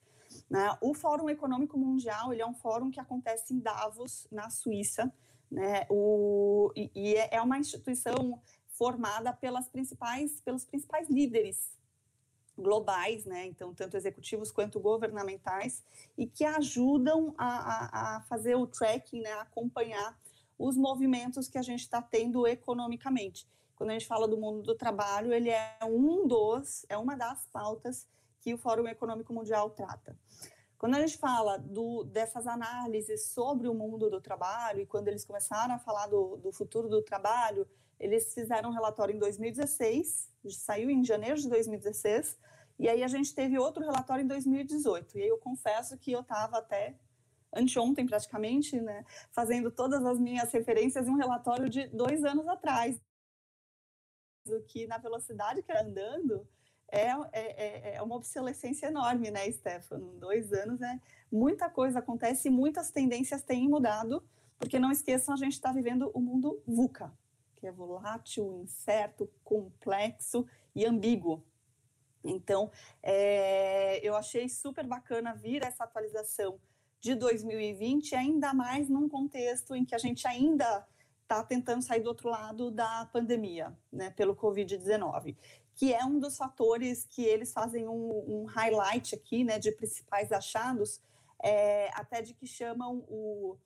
Né? 0.49 0.77
O 0.81 0.95
Fórum 0.95 1.31
Econômico 1.31 1.79
Mundial 1.79 2.33
ele 2.33 2.43
é 2.43 2.47
um 2.47 2.55
fórum 2.55 2.91
que 2.91 3.01
acontece 3.01 3.55
em 3.55 3.59
Davos, 3.59 4.27
na 4.31 4.51
Suíça, 4.51 5.13
né? 5.51 5.87
o, 5.89 6.71
e, 6.77 6.91
e 6.95 7.15
é, 7.15 7.37
é 7.37 7.41
uma 7.41 7.59
instituição 7.59 8.41
formada 8.69 9.33
pelas 9.33 9.69
principais, 9.69 10.41
pelos 10.43 10.65
principais 10.65 11.09
líderes 11.09 11.75
globais, 12.59 13.25
né? 13.25 13.47
então 13.47 13.75
tanto 13.75 13.97
executivos 13.97 14.51
quanto 14.51 14.81
governamentais, 14.81 15.83
e 16.17 16.27
que 16.27 16.45
ajudam 16.45 17.35
a, 17.37 17.47
a, 17.47 18.17
a 18.17 18.21
fazer 18.23 18.55
o 18.55 18.67
tracking, 18.67 19.21
né? 19.21 19.33
a 19.33 19.43
acompanhar 19.43 20.19
os 20.59 20.77
movimentos 20.77 21.49
que 21.49 21.59
a 21.59 21.63
gente 21.63 21.81
está 21.81 22.01
tendo 22.01 22.47
economicamente. 22.47 23.49
Quando 23.75 23.91
a 23.91 23.93
gente 23.93 24.07
fala 24.07 24.27
do 24.27 24.39
mundo 24.39 24.63
do 24.63 24.75
trabalho, 24.75 25.33
ele 25.33 25.51
é 25.51 25.79
um 25.83 26.27
dos, 26.27 26.87
é 26.89 26.97
uma 26.97 27.15
das 27.15 27.47
pautas 27.49 28.07
que 28.41 28.55
o 28.55 28.59
Fórum 28.59 28.89
Econômico 28.89 29.33
Mundial 29.33 29.71
trata. 29.71 30.19
Quando 30.79 30.95
a 30.95 31.01
gente 31.01 31.19
fala 31.19 31.59
do, 31.59 32.05
dessas 32.05 32.47
análises 32.47 33.29
sobre 33.29 33.69
o 33.69 33.75
mundo 33.75 34.11
do 34.11 34.21
trabalho, 34.21 34.81
e 34.81 34.87
quando 34.87 35.09
eles 35.09 35.25
começaram 35.25 35.75
a 35.75 35.79
falar 35.79 36.07
do, 36.07 36.37
do 36.37 36.53
futuro 36.53 36.89
do 36.89 37.03
trabalho, 37.03 37.67
eles 37.99 38.35
fizeram 38.35 38.71
um 38.71 38.73
relatório 38.73 39.15
em 39.15 39.19
2016, 39.19 40.31
saiu 40.51 40.91
em 40.91 41.03
janeiro 41.03 41.39
de 41.39 41.49
2016, 41.49 42.39
e 42.79 42.89
aí 42.89 43.03
a 43.03 43.09
gente 43.09 43.35
teve 43.35 43.59
outro 43.59 43.83
relatório 43.83 44.23
em 44.23 44.27
2018. 44.27 45.17
E 45.17 45.23
aí 45.23 45.29
eu 45.29 45.39
confesso 45.39 45.97
que 45.97 46.13
eu 46.13 46.21
estava 46.21 46.59
até 46.59 46.95
anteontem 47.57 48.07
praticamente, 48.07 48.81
né, 48.81 49.05
fazendo 49.31 49.71
todas 49.71 50.05
as 50.05 50.19
minhas 50.19 50.53
referências 50.53 51.07
em 51.07 51.11
um 51.11 51.17
relatório 51.17 51.69
de 51.69 51.87
dois 51.89 52.25
anos 52.25 52.47
atrás. 52.47 53.01
O 54.47 54.61
que 54.63 54.87
na 54.87 54.99
velocidade 54.99 55.63
que 55.63 55.73
era 55.73 55.83
andando 55.83 56.47
é, 56.89 57.09
é, 57.09 57.17
é, 57.33 57.95
é 57.97 58.03
uma 58.03 58.15
obsolescência 58.15 58.87
enorme, 58.87 59.31
né, 59.31 59.51
Stefano? 59.51 60.13
Dois 60.19 60.53
anos 60.53 60.81
é 60.81 61.01
muita 61.31 61.69
coisa 61.69 61.99
acontece 61.99 62.49
muitas 62.49 62.91
tendências 62.91 63.43
têm 63.43 63.69
mudado, 63.69 64.23
porque 64.59 64.79
não 64.79 64.93
esqueçam, 64.93 65.35
a 65.35 65.37
gente 65.37 65.53
está 65.53 65.73
vivendo 65.73 66.11
o 66.15 66.21
mundo 66.21 66.63
VUCA, 66.67 67.13
que 67.57 67.67
é 67.67 67.73
volátil, 67.73 68.61
incerto, 68.63 69.29
complexo 69.43 70.47
e 70.75 70.87
ambíguo. 70.87 71.45
Então, 72.23 72.71
é, 73.03 74.01
eu 74.07 74.17
achei 74.17 74.49
super 74.49 74.87
bacana 74.87 75.35
vir 75.35 75.63
essa 75.63 75.85
atualização 75.85 76.59
de 77.01 77.15
2020, 77.15 78.15
ainda 78.15 78.53
mais 78.53 78.89
num 78.89 79.09
contexto 79.09 79.75
em 79.75 79.85
que 79.85 79.95
a 79.95 79.99
gente 79.99 80.27
ainda 80.27 80.87
está 81.23 81.43
tentando 81.43 81.83
sair 81.83 82.01
do 82.01 82.09
outro 82.09 82.29
lado 82.29 82.71
da 82.71 83.09
pandemia, 83.13 83.77
né, 83.93 84.11
pelo 84.11 84.35
Covid-19, 84.35 85.37
que 85.75 85.93
é 85.93 86.05
um 86.05 86.19
dos 86.19 86.37
fatores 86.37 87.05
que 87.05 87.25
eles 87.25 87.53
fazem 87.53 87.87
um, 87.87 88.25
um 88.27 88.45
highlight 88.45 89.15
aqui, 89.15 89.45
né, 89.45 89.59
de 89.59 89.73
principais 89.73 90.33
achados, 90.33 91.01
é, 91.43 91.91
até 91.93 92.23
de 92.23 92.33
que 92.33 92.47
chamam 92.47 93.05
o, 93.09 93.57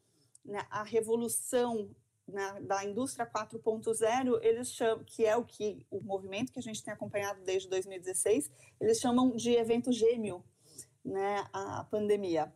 né, 0.44 0.66
a 0.70 0.82
revolução 0.82 1.88
na, 2.26 2.58
da 2.60 2.84
indústria 2.84 3.26
4.0, 3.26 4.40
eles 4.42 4.72
chamam, 4.72 5.04
que 5.04 5.25
é 5.25 5.37
o 5.37 5.44
que 5.44 5.87
o 5.90 6.00
movimento 6.00 6.52
que 6.52 6.58
a 6.58 6.62
gente 6.62 6.82
tem 6.82 6.92
acompanhado 6.92 7.42
desde 7.42 7.68
2016, 7.68 8.50
eles 8.80 8.99
chamam 8.99 9.37
de 9.37 9.52
evento 9.52 9.92
gêmeo, 9.92 10.42
né, 11.04 11.46
a 11.52 11.84
pandemia, 11.84 12.52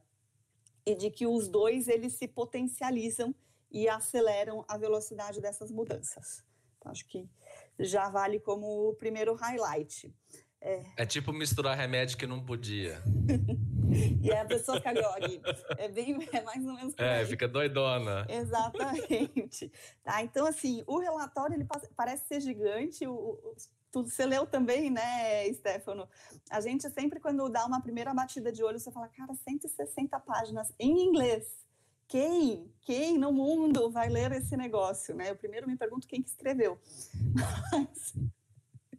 e 0.86 0.94
de 0.94 1.10
que 1.10 1.26
os 1.26 1.48
dois 1.48 1.88
eles 1.88 2.14
se 2.14 2.28
potencializam 2.28 3.34
e 3.70 3.88
aceleram 3.88 4.64
a 4.68 4.76
velocidade 4.76 5.40
dessas 5.40 5.70
mudanças. 5.70 6.44
Então, 6.78 6.92
acho 6.92 7.06
que 7.06 7.28
já 7.78 8.08
vale 8.08 8.38
como 8.38 8.90
o 8.90 8.94
primeiro 8.94 9.34
highlight. 9.34 10.14
É, 10.60 10.82
é 10.98 11.06
tipo 11.06 11.32
misturar 11.32 11.76
remédio 11.76 12.16
que 12.16 12.26
não 12.26 12.42
podia. 12.44 13.02
e 14.22 14.32
aí 14.32 14.38
a 14.38 14.44
pessoa 14.46 14.78
fica 14.78 14.92
grog. 14.92 15.40
É, 15.76 15.88
bem, 15.88 16.16
é 16.32 16.40
mais 16.42 16.64
ou 16.66 16.72
menos 16.72 16.94
É, 16.98 17.18
aí. 17.18 17.26
fica 17.26 17.46
doidona. 17.46 18.26
Exatamente. 18.28 19.70
Tá, 20.02 20.22
então, 20.22 20.46
assim, 20.46 20.82
o 20.86 20.98
relatório 20.98 21.54
ele 21.54 21.66
parece 21.96 22.26
ser 22.26 22.40
gigante. 22.40 23.06
O, 23.06 23.54
você 24.02 24.26
leu 24.26 24.46
também, 24.46 24.90
né, 24.90 25.52
Stefano? 25.52 26.08
A 26.50 26.60
gente 26.60 26.88
sempre, 26.90 27.20
quando 27.20 27.48
dá 27.48 27.64
uma 27.66 27.80
primeira 27.80 28.12
batida 28.12 28.50
de 28.50 28.62
olho, 28.62 28.78
você 28.78 28.90
fala, 28.90 29.08
cara, 29.08 29.34
160 29.34 30.18
páginas 30.20 30.72
em 30.78 31.06
inglês. 31.06 31.46
Quem, 32.08 32.70
quem 32.82 33.18
no 33.18 33.32
mundo 33.32 33.90
vai 33.90 34.08
ler 34.08 34.32
esse 34.32 34.56
negócio, 34.56 35.14
né? 35.14 35.30
Eu 35.30 35.36
primeiro 35.36 35.66
me 35.66 35.76
pergunto 35.76 36.06
quem 36.06 36.22
que 36.22 36.28
escreveu. 36.28 36.78
Mas 37.34 38.14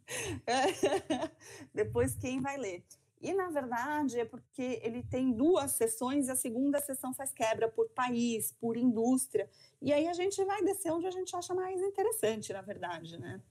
Depois 1.74 2.16
quem 2.16 2.42
vai 2.42 2.58
ler. 2.58 2.84
E 3.22 3.34
na 3.34 3.50
verdade 3.50 4.20
é 4.20 4.26
porque 4.26 4.80
ele 4.84 5.02
tem 5.02 5.32
duas 5.32 5.72
sessões 5.72 6.28
e 6.28 6.32
a 6.32 6.36
segunda 6.36 6.80
sessão 6.80 7.14
faz 7.14 7.32
quebra 7.32 7.68
por 7.68 7.90
país, 7.90 8.52
por 8.52 8.78
indústria. 8.78 9.50
E 9.82 9.92
aí 9.92 10.08
a 10.08 10.14
gente 10.14 10.44
vai 10.44 10.62
descer 10.64 10.92
onde 10.92 11.08
a 11.08 11.12
gente 11.12 11.36
acha 11.36 11.54
mais 11.54 11.82
interessante, 11.82 12.54
na 12.54 12.62
verdade, 12.62 13.18
né? 13.18 13.42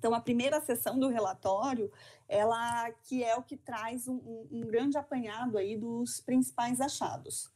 Então, 0.00 0.14
a 0.14 0.20
primeira 0.20 0.62
sessão 0.62 0.98
do 0.98 1.08
relatório, 1.08 1.92
ela 2.26 2.90
que 3.02 3.22
é 3.22 3.36
o 3.36 3.42
que 3.42 3.54
traz 3.54 4.08
um, 4.08 4.14
um, 4.14 4.48
um 4.50 4.60
grande 4.62 4.96
apanhado 4.96 5.58
aí 5.58 5.76
dos 5.76 6.22
principais 6.22 6.80
achados. 6.80 7.52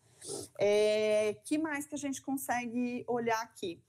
É, 0.58 1.38
que 1.42 1.56
mais 1.56 1.86
que 1.86 1.94
a 1.94 1.98
gente 1.98 2.20
consegue 2.20 3.02
olhar 3.08 3.40
aqui? 3.40 3.82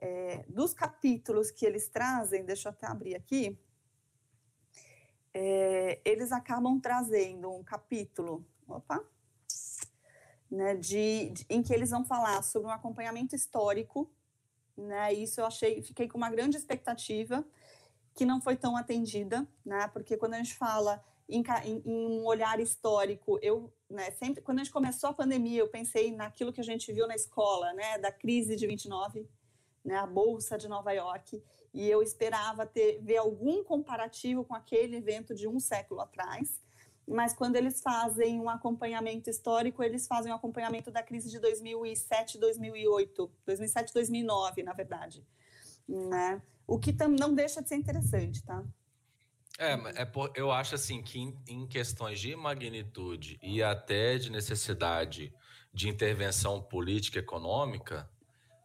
É, 0.00 0.44
dos 0.48 0.74
capítulos 0.74 1.52
que 1.52 1.64
eles 1.64 1.86
trazem, 1.86 2.44
deixa 2.44 2.68
eu 2.68 2.72
até 2.72 2.88
abrir 2.88 3.14
aqui, 3.14 3.56
é, 5.32 6.00
eles 6.04 6.32
acabam 6.32 6.80
trazendo 6.80 7.48
um 7.52 7.62
capítulo, 7.62 8.44
opa, 8.66 9.04
né, 10.50 10.74
de, 10.74 11.30
de, 11.30 11.46
em 11.48 11.62
que 11.62 11.72
eles 11.72 11.90
vão 11.90 12.04
falar 12.04 12.42
sobre 12.42 12.66
um 12.66 12.72
acompanhamento 12.72 13.36
histórico, 13.36 14.10
né, 14.76 15.12
isso 15.12 15.40
eu 15.40 15.46
achei, 15.46 15.80
fiquei 15.82 16.08
com 16.08 16.16
uma 16.18 16.30
grande 16.30 16.56
expectativa, 16.56 17.46
que 18.20 18.26
não 18.26 18.38
foi 18.38 18.54
tão 18.54 18.76
atendida, 18.76 19.48
né, 19.64 19.88
porque 19.94 20.14
quando 20.14 20.34
a 20.34 20.36
gente 20.36 20.54
fala 20.54 21.02
em, 21.26 21.42
em, 21.64 21.82
em 21.86 22.06
um 22.06 22.26
olhar 22.26 22.60
histórico, 22.60 23.38
eu, 23.40 23.72
né, 23.88 24.10
sempre, 24.10 24.42
quando 24.42 24.58
a 24.58 24.62
gente 24.62 24.74
começou 24.74 25.08
a 25.08 25.14
pandemia, 25.14 25.60
eu 25.60 25.68
pensei 25.68 26.14
naquilo 26.14 26.52
que 26.52 26.60
a 26.60 26.64
gente 26.64 26.92
viu 26.92 27.06
na 27.06 27.14
escola, 27.14 27.72
né, 27.72 27.96
da 27.96 28.12
crise 28.12 28.56
de 28.56 28.66
29, 28.66 29.26
né, 29.82 29.96
a 29.96 30.06
Bolsa 30.06 30.58
de 30.58 30.68
Nova 30.68 30.92
York, 30.92 31.42
e 31.72 31.88
eu 31.88 32.02
esperava 32.02 32.66
ter, 32.66 33.00
ver 33.00 33.16
algum 33.16 33.64
comparativo 33.64 34.44
com 34.44 34.54
aquele 34.54 34.96
evento 34.96 35.34
de 35.34 35.48
um 35.48 35.58
século 35.58 36.02
atrás, 36.02 36.60
mas 37.08 37.32
quando 37.32 37.56
eles 37.56 37.80
fazem 37.80 38.38
um 38.38 38.50
acompanhamento 38.50 39.30
histórico, 39.30 39.82
eles 39.82 40.06
fazem 40.06 40.30
um 40.30 40.34
acompanhamento 40.36 40.90
da 40.90 41.02
crise 41.02 41.30
de 41.30 41.38
2007, 41.38 42.36
2008, 42.36 43.30
2007, 43.46 43.94
2009, 43.94 44.62
na 44.62 44.74
verdade, 44.74 45.26
né? 45.88 46.42
O 46.70 46.78
que 46.78 46.92
não 46.92 47.34
deixa 47.34 47.60
de 47.60 47.68
ser 47.68 47.74
interessante, 47.74 48.44
tá? 48.44 48.62
É, 49.58 50.02
é 50.02 50.04
por, 50.04 50.30
eu 50.36 50.52
acho 50.52 50.76
assim 50.76 51.02
que 51.02 51.18
em, 51.18 51.36
em 51.48 51.66
questões 51.66 52.20
de 52.20 52.36
magnitude 52.36 53.40
e 53.42 53.60
até 53.60 54.16
de 54.16 54.30
necessidade 54.30 55.34
de 55.74 55.88
intervenção 55.88 56.62
política 56.62 57.18
econômica, 57.18 58.08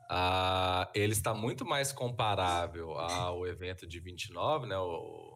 ah, 0.08 0.88
ele 0.94 1.14
está 1.14 1.34
muito 1.34 1.66
mais 1.66 1.92
comparável 1.92 2.92
ao 2.92 3.48
evento 3.48 3.88
de 3.88 4.00
29, 4.00 4.68
né, 4.68 4.78
o, 4.78 5.36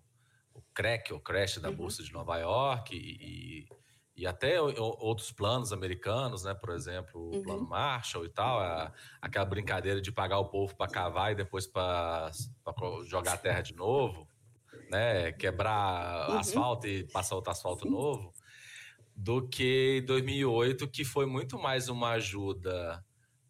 o 0.54 0.62
crack, 0.72 1.12
o 1.12 1.20
crash 1.20 1.58
da 1.58 1.70
uhum. 1.70 1.76
Bolsa 1.76 2.04
de 2.04 2.14
Nova 2.14 2.38
York 2.38 2.96
e, 2.96 3.00
e, 3.00 3.68
até 4.26 4.60
outros 4.62 5.32
planos 5.32 5.72
americanos, 5.72 6.44
né, 6.44 6.54
por 6.54 6.72
exemplo, 6.72 7.22
o 7.22 7.36
uhum. 7.36 7.44
plano 7.44 7.68
Marshall 7.68 8.26
e 8.26 8.30
tal, 8.30 8.60
a, 8.60 8.92
aquela 9.22 9.46
brincadeira 9.46 10.02
de 10.02 10.12
pagar 10.12 10.40
o 10.40 10.46
povo 10.46 10.76
para 10.76 10.92
cavar 10.92 11.32
e 11.32 11.36
depois 11.36 11.68
para 11.68 12.32
jogar 13.06 13.34
a 13.34 13.38
terra 13.38 13.62
de 13.62 13.76
novo, 13.76 14.28
né, 14.90 15.32
quebrar 15.34 16.30
uhum. 16.30 16.38
asfalto 16.40 16.88
e 16.88 17.04
passar 17.06 17.36
outro 17.36 17.52
asfalto 17.52 17.90
novo, 17.90 18.34
do 19.16 19.48
que 19.48 20.02
2008, 20.08 20.88
que 20.88 21.04
foi 21.04 21.26
muito 21.26 21.60
mais 21.60 21.90
uma 21.90 22.12
ajuda 22.12 23.04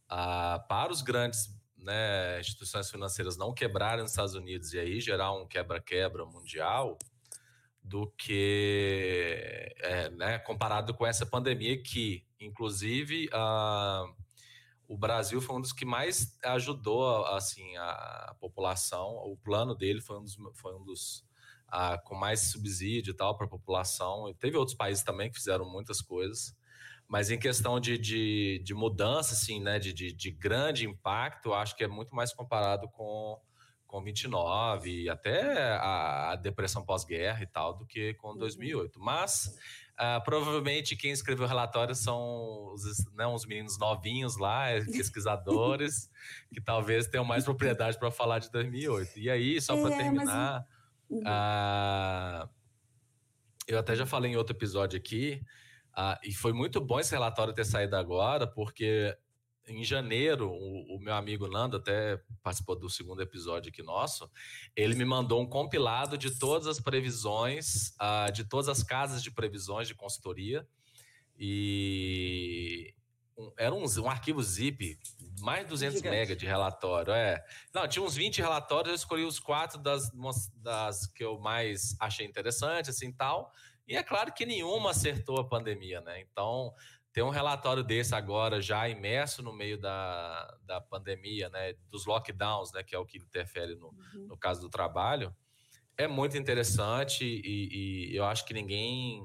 ah, 0.09 0.63
para 0.67 0.91
os 0.91 1.01
grandes 1.01 1.55
né, 1.77 2.39
instituições 2.39 2.89
financeiras 2.89 3.37
não 3.37 3.53
quebrarem 3.53 4.01
nos 4.01 4.11
Estados 4.11 4.35
Unidos 4.35 4.73
e 4.73 4.79
aí 4.79 4.99
gerar 4.99 5.31
um 5.31 5.47
quebra-quebra 5.47 6.25
mundial 6.25 6.97
do 7.83 8.07
que 8.17 9.73
é, 9.77 10.09
né, 10.11 10.39
comparado 10.39 10.93
com 10.93 11.05
essa 11.05 11.25
pandemia 11.25 11.81
que, 11.81 12.25
inclusive, 12.39 13.29
ah, 13.33 14.05
o 14.87 14.97
Brasil 14.97 15.39
foi 15.39 15.55
um 15.55 15.61
dos 15.61 15.71
que 15.71 15.85
mais 15.85 16.37
ajudou 16.43 17.25
assim 17.27 17.77
a, 17.77 18.35
população. 18.39 19.07
O 19.25 19.37
plano 19.37 19.75
dele 19.75 20.01
foi 20.01 20.17
um 20.17 20.23
dos, 20.23 20.35
foi 20.55 20.75
um 20.75 20.83
dos 20.83 21.23
ah, 21.67 21.97
com 21.99 22.15
mais 22.15 22.51
subsídio 22.51 23.11
e 23.11 23.15
tal 23.15 23.37
para 23.37 23.45
a 23.45 23.49
população. 23.49 24.27
E 24.27 24.33
teve 24.33 24.57
outros 24.57 24.75
países 24.75 25.03
também 25.03 25.29
que 25.29 25.37
fizeram 25.37 25.63
muitas 25.69 26.01
coisas. 26.01 26.55
Mas 27.07 27.31
em 27.31 27.39
questão 27.39 27.79
de, 27.79 27.97
de, 27.97 28.61
de 28.63 28.73
mudança, 28.73 29.33
assim, 29.33 29.59
né, 29.59 29.79
de, 29.79 29.93
de, 29.93 30.11
de, 30.13 30.31
grande 30.31 30.87
impacto, 30.87 31.53
acho 31.53 31.75
que 31.75 31.83
é 31.83 31.87
muito 31.87 32.15
mais 32.15 32.31
comparado 32.33 32.87
com, 32.89 33.39
com 33.89 34.03
29 34.03 35.03
e 35.03 35.09
até 35.09 35.73
a, 35.81 36.35
depressão 36.35 36.85
pós-guerra 36.85 37.41
e 37.41 37.47
tal, 37.47 37.73
do 37.73 37.87
que 37.87 38.13
com 38.13 38.37
2008. 38.37 38.97
Uhum. 38.97 39.03
Mas 39.03 39.57
uh, 39.99 40.23
provavelmente 40.23 40.95
quem 40.95 41.11
escreveu 41.11 41.45
o 41.45 41.47
relatório 41.47 41.95
são 41.95 42.71
os, 42.71 42.83
né, 43.15 43.25
uns 43.25 43.47
meninos 43.47 43.79
novinhos 43.79 44.37
lá, 44.37 44.67
pesquisadores, 44.93 46.07
que 46.53 46.61
talvez 46.61 47.07
tenham 47.07 47.25
mais 47.25 47.43
propriedade 47.43 47.97
para 47.97 48.11
falar 48.11 48.37
de 48.37 48.51
2008. 48.51 49.17
E 49.17 49.27
aí, 49.27 49.59
só 49.59 49.75
para 49.81 49.95
é, 49.95 49.97
terminar, 49.97 50.67
mas... 51.09 51.21
uh, 51.23 52.49
eu 53.67 53.79
até 53.79 53.95
já 53.95 54.05
falei 54.05 54.31
em 54.31 54.35
outro 54.35 54.55
episódio 54.55 54.97
aqui. 54.97 55.41
Ah, 55.95 56.19
e 56.23 56.31
foi 56.31 56.53
muito 56.53 56.79
bom 56.79 56.99
esse 56.99 57.11
relatório 57.11 57.53
ter 57.53 57.65
saído 57.65 57.95
agora, 57.95 58.45
porque 58.45 59.17
em 59.67 59.83
janeiro, 59.83 60.49
o, 60.49 60.95
o, 60.95 60.99
meu 60.99 61.13
amigo 61.13 61.47
Nando 61.47 61.77
até 61.77 62.19
participou 62.41 62.75
do 62.75 62.89
segundo 62.89 63.21
episódio 63.21 63.69
aqui 63.69 63.83
nosso, 63.83 64.29
ele 64.75 64.95
me 64.95 65.05
mandou 65.05 65.41
um 65.41 65.45
compilado 65.45 66.17
de 66.17 66.37
todas 66.37 66.67
as 66.67 66.79
previsões, 66.79 67.93
uh, 68.01 68.31
de 68.31 68.43
todas 68.43 68.67
as 68.67 68.83
casas 68.83 69.21
de 69.21 69.31
previsões 69.31 69.87
de 69.87 69.93
consultoria, 69.93 70.67
e 71.37 72.93
um, 73.37 73.51
era 73.57 73.73
um, 73.73 73.83
um, 73.83 74.09
arquivo 74.09 74.41
zip, 74.43 74.99
mais 75.39 75.63
de 75.63 75.69
200 75.69 75.97
Gigante. 75.97 76.15
mega 76.15 76.35
de 76.35 76.45
relatório, 76.45 77.13
é. 77.13 77.43
Não, 77.73 77.87
tinha 77.87 78.03
uns 78.03 78.15
20 78.15 78.41
relatórios, 78.41 78.89
eu 78.89 78.95
escolhi 78.95 79.23
os 79.23 79.39
quatro 79.39 79.79
das, 79.79 80.11
das 80.55 81.07
que 81.07 81.23
eu 81.23 81.39
mais 81.39 81.95
achei 81.99 82.25
interessante, 82.25 82.89
assim, 82.89 83.11
tal, 83.11 83.51
e 83.87 83.95
é 83.95 84.03
claro 84.03 84.31
que 84.31 84.45
nenhuma 84.45 84.91
acertou 84.91 85.39
a 85.39 85.47
pandemia, 85.47 85.99
né? 86.01 86.21
Então, 86.21 86.71
ter 87.11 87.23
um 87.23 87.29
relatório 87.29 87.83
desse 87.83 88.13
agora, 88.13 88.61
já 88.61 88.87
imerso 88.87 89.41
no 89.41 89.53
meio 89.53 89.79
da, 89.79 90.57
da 90.63 90.79
pandemia, 90.79 91.49
né? 91.49 91.73
Dos 91.89 92.05
lockdowns, 92.05 92.71
né? 92.71 92.83
Que 92.83 92.95
é 92.95 92.99
o 92.99 93.05
que 93.05 93.17
interfere 93.17 93.75
no, 93.75 93.87
uhum. 93.87 94.27
no 94.27 94.37
caso 94.37 94.61
do 94.61 94.69
trabalho, 94.69 95.35
é 95.99 96.07
muito 96.07 96.37
interessante 96.37 97.25
e, 97.25 98.11
e 98.11 98.15
eu 98.15 98.23
acho 98.23 98.45
que 98.45 98.53
ninguém 98.53 99.21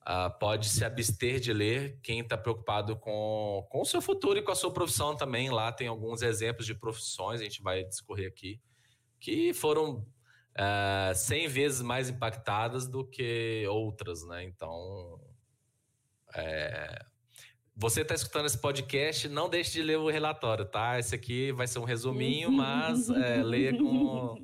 uh, 0.00 0.36
pode 0.40 0.68
se 0.68 0.84
abster 0.84 1.38
de 1.38 1.52
ler 1.52 2.00
quem 2.02 2.18
está 2.18 2.36
preocupado 2.36 2.96
com, 2.96 3.64
com 3.70 3.80
o 3.80 3.84
seu 3.84 4.02
futuro 4.02 4.36
e 4.36 4.42
com 4.42 4.50
a 4.50 4.56
sua 4.56 4.72
profissão 4.72 5.16
também. 5.16 5.48
Lá 5.48 5.70
tem 5.70 5.86
alguns 5.86 6.22
exemplos 6.22 6.66
de 6.66 6.74
profissões, 6.74 7.40
a 7.40 7.44
gente 7.44 7.62
vai 7.62 7.84
discorrer 7.84 8.26
aqui, 8.26 8.60
que 9.20 9.54
foram 9.54 9.98
uh, 10.58 11.10
eh, 11.10 11.14
100 11.14 11.46
vezes 11.46 11.82
mais 11.82 12.10
impactadas 12.10 12.88
do 12.88 13.04
que 13.04 13.64
outras, 13.68 14.26
né? 14.26 14.42
Então, 14.42 15.20
é, 16.34 17.04
você 17.76 18.02
está 18.02 18.14
escutando 18.14 18.46
esse 18.46 18.58
podcast, 18.58 19.28
não 19.28 19.48
deixe 19.48 19.72
de 19.72 19.82
ler 19.82 19.98
o 19.98 20.10
relatório, 20.10 20.64
tá? 20.64 20.98
Esse 20.98 21.14
aqui 21.14 21.50
vai 21.52 21.66
ser 21.66 21.78
um 21.78 21.84
resuminho, 21.84 22.50
mas 22.52 23.08
é, 23.08 23.42
leia 23.42 23.76
com, 23.76 24.36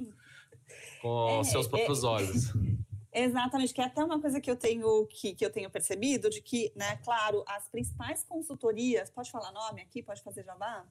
com 1.03 1.41
é, 1.41 1.45
seus 1.45 1.67
próprios 1.69 2.03
é, 2.03 2.07
olhos. 2.07 2.53
Exatamente, 3.13 3.73
que 3.73 3.81
é 3.81 3.85
até 3.85 4.05
uma 4.05 4.21
coisa 4.21 4.41
que 4.41 4.51
eu 4.51 4.57
tenho 4.57 5.07
que, 5.07 5.35
que 5.35 5.45
eu 5.45 5.51
tenho 5.51 5.71
percebido, 5.71 6.29
de 6.29 6.41
que, 6.41 6.73
né, 6.77 6.97
claro, 7.05 7.45
as 7.47 7.69
principais 7.69 8.25
consultorias, 8.25 9.11
pode 9.11 9.31
falar 9.31 9.53
nome 9.53 9.83
aqui, 9.83 10.03
pode 10.03 10.23
fazer 10.23 10.45
jabá? 10.45 10.87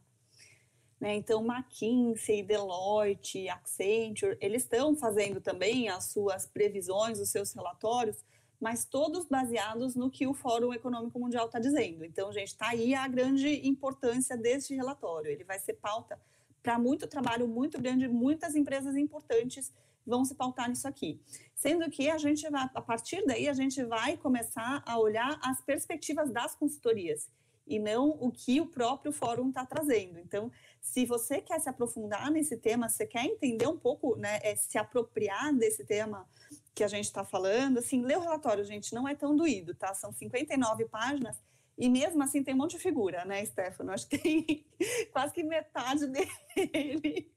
Né? 1.00 1.16
Então, 1.16 1.46
McKinsey, 1.46 2.42
Deloitte, 2.44 3.50
Accenture, 3.50 4.38
eles 4.40 4.64
estão 4.64 4.96
fazendo 4.96 5.42
também 5.42 5.90
as 5.90 6.06
suas 6.12 6.46
previsões, 6.48 7.20
os 7.20 7.30
seus 7.30 7.54
relatórios, 7.54 8.18
mas 8.66 8.84
todos 8.84 9.28
baseados 9.28 9.96
no 9.96 10.10
que 10.10 10.26
o 10.26 10.34
Fórum 10.34 10.74
Econômico 10.74 11.20
Mundial 11.20 11.46
está 11.46 11.60
dizendo. 11.60 12.04
Então, 12.04 12.34
gente, 12.34 12.48
está 12.48 12.70
aí 12.70 12.96
a 12.96 13.08
grande 13.08 13.62
importância 13.68 14.36
deste 14.36 14.74
relatório. 14.74 15.30
Ele 15.30 15.44
vai 15.44 15.60
ser 15.60 15.74
pauta 15.74 16.20
para 16.64 16.80
muito 16.80 17.06
trabalho 17.06 17.48
muito 17.48 17.80
grande, 17.80 18.08
muitas 18.08 18.56
empresas 18.56 18.96
importantes 18.96 19.72
vão 20.04 20.26
se 20.26 20.34
pautar 20.34 20.68
nisso 20.68 20.88
aqui. 20.88 21.22
Sendo 21.54 21.88
que 21.92 22.10
a 22.10 22.18
gente 22.18 22.50
vai, 22.50 22.68
a 22.74 22.82
partir 22.82 23.24
daí, 23.28 23.48
a 23.48 23.54
gente 23.54 23.84
vai 23.84 24.18
começar 24.18 24.82
a 24.84 24.98
olhar 24.98 25.40
as 25.44 25.62
perspectivas 25.62 26.32
das 26.32 26.56
consultorias 26.56 27.30
e 27.68 27.78
não 27.78 28.18
o 28.20 28.32
que 28.32 28.60
o 28.60 28.66
próprio 28.66 29.14
fórum 29.14 29.50
está 29.50 29.64
trazendo. 29.64 30.18
Então, 30.18 30.52
se 30.82 31.06
você 31.06 31.40
quer 31.40 31.60
se 31.60 31.70
aprofundar 31.70 32.32
nesse 32.32 32.58
tema, 32.58 32.90
você 32.90 33.06
quer 33.06 33.26
entender 33.26 33.68
um 33.68 33.78
pouco, 33.78 34.16
né, 34.16 34.40
é, 34.42 34.56
se 34.56 34.80
apropriar 34.80 35.54
desse 35.54 35.86
tema 35.86 36.28
que 36.76 36.84
a 36.84 36.88
gente 36.88 37.06
está 37.06 37.24
falando, 37.24 37.80
assim, 37.80 38.04
lê 38.04 38.16
o 38.16 38.20
relatório, 38.20 38.64
gente, 38.66 38.94
não 38.94 39.08
é 39.08 39.16
tão 39.16 39.36
doído, 39.36 39.74
tá? 39.74 39.94
São 39.94 40.12
59 40.12 40.86
páginas 40.86 41.42
e 41.78 41.90
mesmo 41.90 42.22
assim 42.22 42.44
tem 42.44 42.54
um 42.54 42.58
monte 42.58 42.72
de 42.72 42.80
figura, 42.80 43.26
né, 43.26 43.44
Stefano? 43.46 43.92
Acho 43.92 44.08
que 44.08 44.18
tem 44.18 44.66
quase 45.12 45.34
que 45.34 45.42
metade 45.42 46.06
dele 46.08 47.32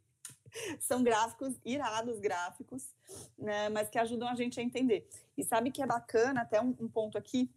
são 0.81 1.03
gráficos, 1.03 1.55
irados 1.65 2.19
gráficos, 2.19 2.93
né, 3.39 3.69
mas 3.69 3.89
que 3.89 3.99
ajudam 3.99 4.29
a 4.29 4.35
gente 4.35 4.59
a 4.59 4.63
entender. 4.63 5.09
E 5.37 5.45
sabe 5.45 5.71
que 5.71 5.83
é 5.83 5.87
bacana, 5.87 6.43
até 6.43 6.61
um, 6.61 6.75
um 6.81 6.89
ponto 6.89 7.17
aqui, 7.17 7.51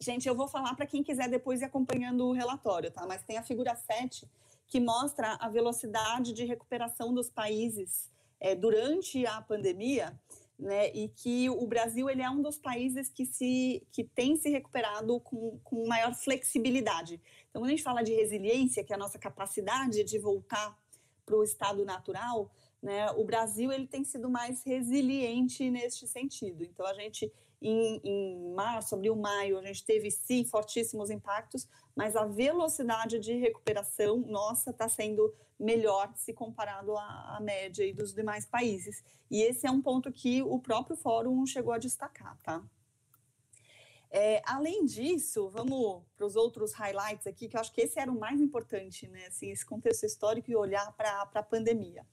Gente, 0.00 0.28
eu 0.28 0.34
vou 0.34 0.46
falar 0.46 0.76
para 0.76 0.86
quem 0.86 1.02
quiser 1.02 1.28
depois 1.28 1.60
ir 1.60 1.64
acompanhando 1.64 2.24
o 2.24 2.32
relatório, 2.32 2.88
tá? 2.88 3.04
Mas 3.04 3.24
tem 3.24 3.36
a 3.36 3.42
figura 3.42 3.74
7, 3.74 4.28
que 4.68 4.78
mostra 4.78 5.36
a 5.40 5.48
velocidade 5.48 6.32
de 6.32 6.44
recuperação 6.44 7.12
dos 7.12 7.28
países 7.28 8.08
é, 8.38 8.54
durante 8.54 9.26
a 9.26 9.40
pandemia, 9.42 10.16
né? 10.58 10.90
E 10.92 11.08
que 11.08 11.48
o 11.48 11.66
Brasil 11.66 12.10
ele 12.10 12.22
é 12.22 12.28
um 12.28 12.42
dos 12.42 12.58
países 12.58 13.08
que, 13.08 13.24
se, 13.24 13.86
que 13.92 14.02
tem 14.02 14.36
se 14.36 14.50
recuperado 14.50 15.20
com, 15.20 15.58
com 15.62 15.86
maior 15.86 16.14
flexibilidade. 16.14 17.20
Então, 17.48 17.62
quando 17.62 17.66
a 17.66 17.70
gente 17.70 17.82
fala 17.82 18.02
de 18.02 18.12
resiliência, 18.12 18.82
que 18.82 18.92
é 18.92 18.96
a 18.96 18.98
nossa 18.98 19.18
capacidade 19.18 20.02
de 20.02 20.18
voltar 20.18 20.76
para 21.24 21.36
o 21.36 21.44
estado 21.44 21.84
natural, 21.84 22.50
né? 22.82 23.10
O 23.12 23.24
Brasil 23.24 23.70
ele 23.70 23.86
tem 23.86 24.04
sido 24.04 24.28
mais 24.28 24.62
resiliente 24.64 25.70
neste 25.70 26.06
sentido. 26.06 26.64
Então, 26.64 26.86
a 26.86 26.94
gente 26.94 27.32
em, 27.60 28.00
em 28.04 28.54
março, 28.54 28.94
abril, 28.94 29.16
maio, 29.16 29.58
a 29.58 29.62
gente 29.62 29.84
teve 29.84 30.10
sim 30.10 30.44
fortíssimos 30.44 31.10
impactos, 31.10 31.66
mas 31.94 32.14
a 32.16 32.24
velocidade 32.24 33.18
de 33.18 33.34
recuperação 33.34 34.18
nossa 34.18 34.70
está 34.70 34.88
sendo 34.88 35.34
melhor 35.58 36.12
se 36.14 36.32
comparado 36.32 36.96
à, 36.96 37.36
à 37.36 37.40
média 37.40 37.92
dos 37.94 38.14
demais 38.14 38.46
países. 38.46 39.02
E 39.30 39.42
esse 39.42 39.66
é 39.66 39.70
um 39.70 39.82
ponto 39.82 40.12
que 40.12 40.42
o 40.42 40.58
próprio 40.58 40.96
fórum 40.96 41.44
chegou 41.44 41.72
a 41.72 41.78
destacar, 41.78 42.38
tá? 42.42 42.62
É, 44.10 44.40
além 44.46 44.86
disso, 44.86 45.50
vamos 45.50 46.02
para 46.16 46.26
os 46.26 46.34
outros 46.34 46.72
highlights 46.72 47.26
aqui, 47.26 47.46
que 47.46 47.56
eu 47.56 47.60
acho 47.60 47.72
que 47.72 47.82
esse 47.82 48.00
era 48.00 48.10
o 48.10 48.18
mais 48.18 48.40
importante, 48.40 49.06
né? 49.08 49.26
Assim, 49.26 49.50
esse 49.50 49.66
contexto 49.66 50.06
histórico 50.06 50.50
e 50.50 50.56
olhar 50.56 50.90
para 50.96 51.28
a 51.34 51.42
pandemia. 51.42 52.06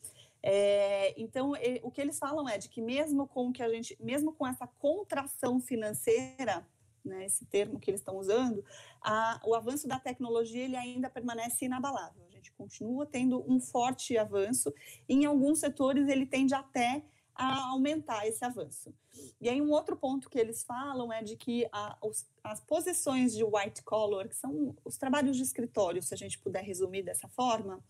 É, 0.48 1.20
então, 1.20 1.56
ele, 1.56 1.82
o 1.84 1.90
que 1.90 2.00
eles 2.00 2.20
falam 2.20 2.48
é 2.48 2.56
de 2.56 2.70
que 2.70 2.80
mesmo 2.80 3.28
com 3.28 3.52
que 3.52 3.64
a 3.64 3.70
gente, 3.70 3.98
mesmo 4.00 4.32
com 4.32 4.46
essa 4.46 4.68
contração 4.68 5.60
financeira, 5.60 6.64
né, 7.04 7.26
esse 7.26 7.46
termo 7.46 7.80
que 7.80 7.90
eles 7.90 8.02
estão 8.02 8.16
usando, 8.16 8.64
a, 9.02 9.42
o 9.44 9.56
avanço 9.56 9.88
da 9.88 10.00
tecnologia 10.00 10.64
ele 10.64 10.76
ainda 10.76 11.10
permanece 11.10 11.66
inabalável. 11.66 12.24
A 12.28 12.30
gente 12.30 12.52
continua 12.52 13.08
tendo 13.08 13.44
um 13.52 13.60
forte 13.60 14.20
avanço. 14.20 14.72
Em 15.10 15.26
alguns 15.26 15.60
setores 15.60 16.08
ele 16.08 16.28
tende 16.28 16.54
até 16.54 17.04
a 17.34 17.72
aumentar 17.72 18.28
esse 18.28 18.46
avanço. 18.46 18.94
E 19.42 19.50
aí 19.50 19.60
um 19.60 19.72
outro 19.72 19.98
ponto 19.98 20.30
que 20.30 20.38
eles 20.38 20.64
falam 20.64 21.12
é 21.12 21.24
de 21.24 21.36
que 21.36 21.68
a, 21.72 21.98
os, 22.04 22.24
as 22.44 22.62
posições 22.62 23.34
de 23.34 23.44
white 23.44 23.82
collar, 23.84 24.30
que 24.30 24.36
são 24.36 24.76
os 24.86 24.96
trabalhos 24.96 25.38
de 25.38 25.42
escritório, 25.44 26.04
se 26.04 26.14
a 26.14 26.18
gente 26.18 26.38
puder 26.38 26.64
resumir 26.64 27.02
dessa 27.02 27.28
forma, 27.30 27.84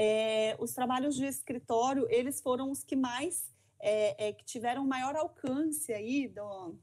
é, 0.00 0.56
os 0.60 0.72
trabalhos 0.72 1.16
de 1.16 1.26
escritório, 1.26 2.06
eles 2.08 2.40
foram 2.40 2.70
os 2.70 2.84
que 2.84 2.94
mais, 2.94 3.50
é, 3.80 4.28
é, 4.28 4.32
que 4.32 4.44
tiveram 4.44 4.86
maior 4.86 5.16
alcance 5.16 5.92
aí 5.92 6.28
do, 6.28 6.76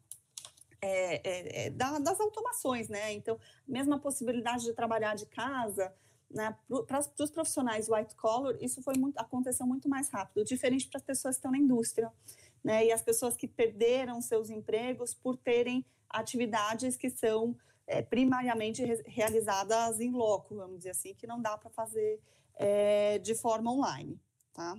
é, 0.81 1.21
é, 1.23 1.65
é, 1.65 1.69
da, 1.69 1.97
das 1.97 2.19
automações, 2.19 2.89
né? 2.89 3.13
Então, 3.13 3.39
mesmo 3.65 3.93
a 3.93 3.99
possibilidade 3.99 4.65
de 4.65 4.73
trabalhar 4.73 5.15
de 5.15 5.25
casa, 5.27 5.95
né, 6.29 6.53
para 6.85 6.99
os 6.99 7.31
profissionais 7.31 7.87
white 7.87 8.15
collar, 8.15 8.61
isso 8.61 8.83
foi 8.83 8.95
muito, 8.97 9.17
aconteceu 9.17 9.65
muito 9.65 9.87
mais 9.87 10.09
rápido, 10.09 10.43
diferente 10.43 10.89
para 10.89 10.97
as 10.97 11.03
pessoas 11.03 11.35
que 11.35 11.39
estão 11.39 11.51
na 11.51 11.57
indústria, 11.57 12.11
né? 12.61 12.85
E 12.85 12.91
as 12.91 13.01
pessoas 13.01 13.37
que 13.37 13.47
perderam 13.47 14.21
seus 14.21 14.49
empregos 14.49 15.13
por 15.13 15.37
terem 15.37 15.85
atividades 16.09 16.97
que 16.97 17.09
são 17.09 17.55
é, 17.87 18.01
primariamente 18.01 18.83
re 18.83 19.01
realizadas 19.05 20.01
em 20.01 20.11
loco, 20.11 20.53
vamos 20.55 20.79
dizer 20.79 20.89
assim, 20.89 21.13
que 21.13 21.25
não 21.25 21.41
dá 21.41 21.57
para 21.57 21.69
fazer 21.69 22.19
é, 22.55 23.19
de 23.19 23.35
forma 23.35 23.71
online, 23.71 24.19
tá? 24.53 24.75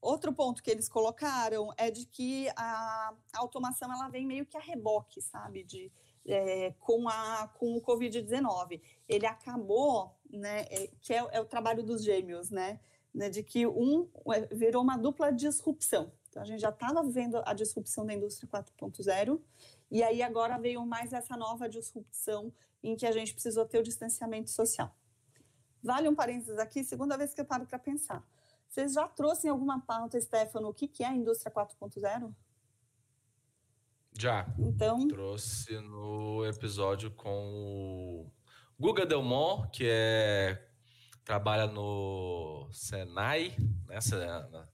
Outro 0.00 0.32
ponto 0.32 0.62
que 0.62 0.70
eles 0.70 0.88
colocaram 0.88 1.72
é 1.76 1.90
de 1.90 2.06
que 2.06 2.48
a, 2.56 3.12
automação 3.34 3.92
ela 3.92 4.08
vem 4.08 4.24
meio 4.24 4.46
que 4.46 4.56
a 4.56 4.60
reboque, 4.60 5.20
sabe, 5.20 5.64
de, 5.64 5.90
é, 6.24 6.72
com, 6.78 7.08
a, 7.08 7.48
com 7.58 7.76
o 7.76 7.82
Covid-19. 7.82 8.80
Ele 9.08 9.26
acabou, 9.26 10.14
né, 10.30 10.66
é, 10.70 10.90
que 11.00 11.12
é, 11.12 11.26
é, 11.32 11.40
o 11.40 11.44
trabalho 11.44 11.82
dos 11.82 12.04
gêmeos, 12.04 12.48
né, 12.48 12.78
né, 13.12 13.28
de 13.28 13.42
que 13.42 13.66
um 13.66 14.08
é, 14.32 14.46
virou 14.54 14.84
uma 14.84 14.96
dupla 14.96 15.32
disrupção. 15.32 16.12
Então, 16.28 16.42
a 16.42 16.44
gente 16.44 16.60
já 16.60 16.68
estava 16.68 17.02
vendo 17.02 17.42
a 17.44 17.52
disrupção 17.52 18.06
da 18.06 18.14
indústria 18.14 18.48
4.0, 18.48 19.40
e 19.90 20.02
aí 20.02 20.22
agora 20.22 20.58
veio 20.58 20.86
mais 20.86 21.12
essa 21.12 21.36
nova 21.36 21.68
disrupção 21.68 22.52
em 22.84 22.94
que 22.94 23.06
a 23.06 23.10
gente 23.10 23.32
precisou 23.32 23.66
ter 23.66 23.78
o 23.78 23.82
distanciamento 23.82 24.50
social. 24.50 24.94
Vale 25.82 26.08
um 26.08 26.14
parênteses 26.14 26.58
aqui, 26.58 26.82
segunda 26.84 27.16
vez 27.16 27.34
que 27.34 27.40
eu 27.40 27.44
paro 27.44 27.66
para 27.66 27.78
pensar. 27.78 28.24
Vocês 28.68 28.92
já 28.92 29.08
trouxeram 29.08 29.54
alguma 29.54 29.80
pauta, 29.80 30.20
Stefano, 30.20 30.68
o 30.68 30.74
que, 30.74 30.86
que 30.86 31.02
é 31.02 31.08
a 31.08 31.14
indústria 31.14 31.52
4.0? 31.52 32.34
Já. 34.18 34.46
Então. 34.58 35.08
Trouxe 35.08 35.78
no 35.80 36.44
episódio 36.44 37.10
com 37.10 37.30
o 37.30 38.32
Guga 38.78 39.06
Delmont, 39.06 39.70
que 39.70 39.84
é 39.88 40.64
trabalha 41.24 41.66
no 41.66 42.68
Senai, 42.72 43.54
nessa 43.86 44.48
na 44.48 44.66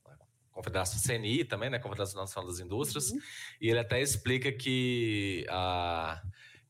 Confederação 0.52 1.00
CNI 1.02 1.44
também, 1.44 1.68
né, 1.68 1.80
Confederação 1.80 2.20
Nacional 2.20 2.48
das 2.48 2.60
Indústrias, 2.60 3.10
uhum. 3.10 3.18
e 3.60 3.68
ele 3.68 3.80
até 3.80 4.00
explica 4.00 4.52
que 4.52 5.44
a 5.50 6.22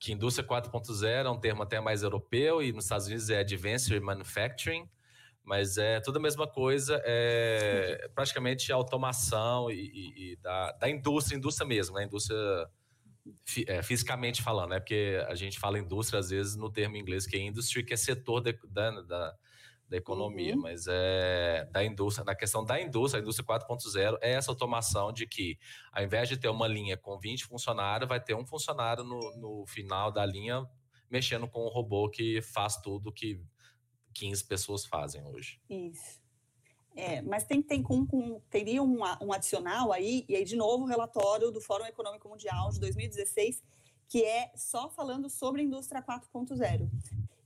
que 0.05 0.13
indústria 0.13 0.47
4.0 0.47 1.07
é 1.07 1.31
um 1.31 1.41
termo 1.41 1.63
até 1.63 1.81
mais 1.81 2.03
europeu 2.03 2.63
e 2.63 2.73
nos 2.73 2.85
Estados 2.85 3.07
Unidos 3.07 3.31
é 3.31 3.39
Advanced 3.39 3.99
Manufacturing, 4.03 4.87
mas 5.43 5.79
é 5.79 5.99
tudo 5.99 6.19
a 6.19 6.21
mesma 6.21 6.47
coisa, 6.47 7.01
é 7.07 8.07
praticamente 8.15 8.71
automação 8.71 9.71
e, 9.71 9.75
e, 9.75 10.33
e 10.33 10.37
da, 10.37 10.73
da, 10.73 10.91
indústria, 10.91 11.37
indústria 11.37 11.67
mesmo, 11.67 11.97
né? 11.97 12.05
Indústria 12.05 12.37
é, 13.67 13.83
fisicamente 13.83 14.43
falando, 14.43 14.71
né? 14.71 14.79
Porque 14.79 15.25
a 15.27 15.35
gente 15.35 15.59
fala 15.59 15.79
indústria 15.79 16.21
às 16.21 16.29
vezes 16.29 16.55
no 16.55 16.71
termo 16.71 16.99
inglês 16.99 17.27
que 17.27 17.37
é 17.37 17.41
industry, 17.41 17.83
que 17.83 17.95
é 17.95 17.97
setor 17.97 18.43
de, 18.43 18.59
da, 18.69 18.91
da 19.01 19.35
da 19.95 19.99
economia, 19.99 20.55
uhum. 20.55 20.63
mas 20.63 20.87
é 20.89 21.69
da 21.71 21.85
indústria, 21.85 22.25
na 22.25 22.35
questão 22.35 22.65
da 22.65 22.81
indústria, 22.81 23.21
a 23.21 23.23
indústria 23.23 23.47
4.0 23.47 24.19
é 24.21 24.33
essa 24.33 24.51
automação 24.51 25.13
de 25.13 25.25
que, 25.27 25.57
ao 25.93 26.03
invés 26.03 26.29
de 26.29 26.37
ter 26.37 26.49
uma 26.49 26.67
linha 26.67 26.97
com 26.97 27.17
20 27.17 27.45
funcionários, 27.45 28.09
vai 28.09 28.21
ter 28.21 28.35
um 28.35 28.45
funcionário 28.45 29.05
no, 29.05 29.37
no 29.37 29.67
final 29.67 30.11
da 30.11 30.27
linha 30.27 30.69
mexendo 31.09 31.47
com 31.47 31.65
um 31.65 31.69
robô 31.69 32.11
que 32.11 32.43
faz 32.43 32.77
tudo 32.79 33.13
que 33.13 33.41
15 34.15 34.45
pessoas 34.45 34.85
fazem 34.85 35.25
hoje. 35.25 35.61
Isso. 35.71 36.21
É, 36.97 37.23
mas 37.23 37.45
tem, 37.45 37.63
tem 37.63 37.83
com, 37.83 38.05
com, 38.05 38.41
teria 38.51 38.83
um, 38.83 38.99
um 39.21 39.33
adicional 39.33 39.93
aí, 39.93 40.25
e 40.29 40.35
aí, 40.35 40.45
de 40.45 40.57
novo, 40.57 40.85
o 40.85 40.89
relatório 40.89 41.53
do 41.53 41.61
Fórum 41.61 41.85
Econômico 41.87 42.29
Mundial 42.29 42.71
de 42.71 42.81
2016, 42.81 43.63
que 44.09 44.25
é 44.25 44.51
só 44.57 44.91
falando 44.91 45.31
sobre 45.31 45.61
a 45.61 45.65
indústria 45.65 46.03
4.0 46.03 46.89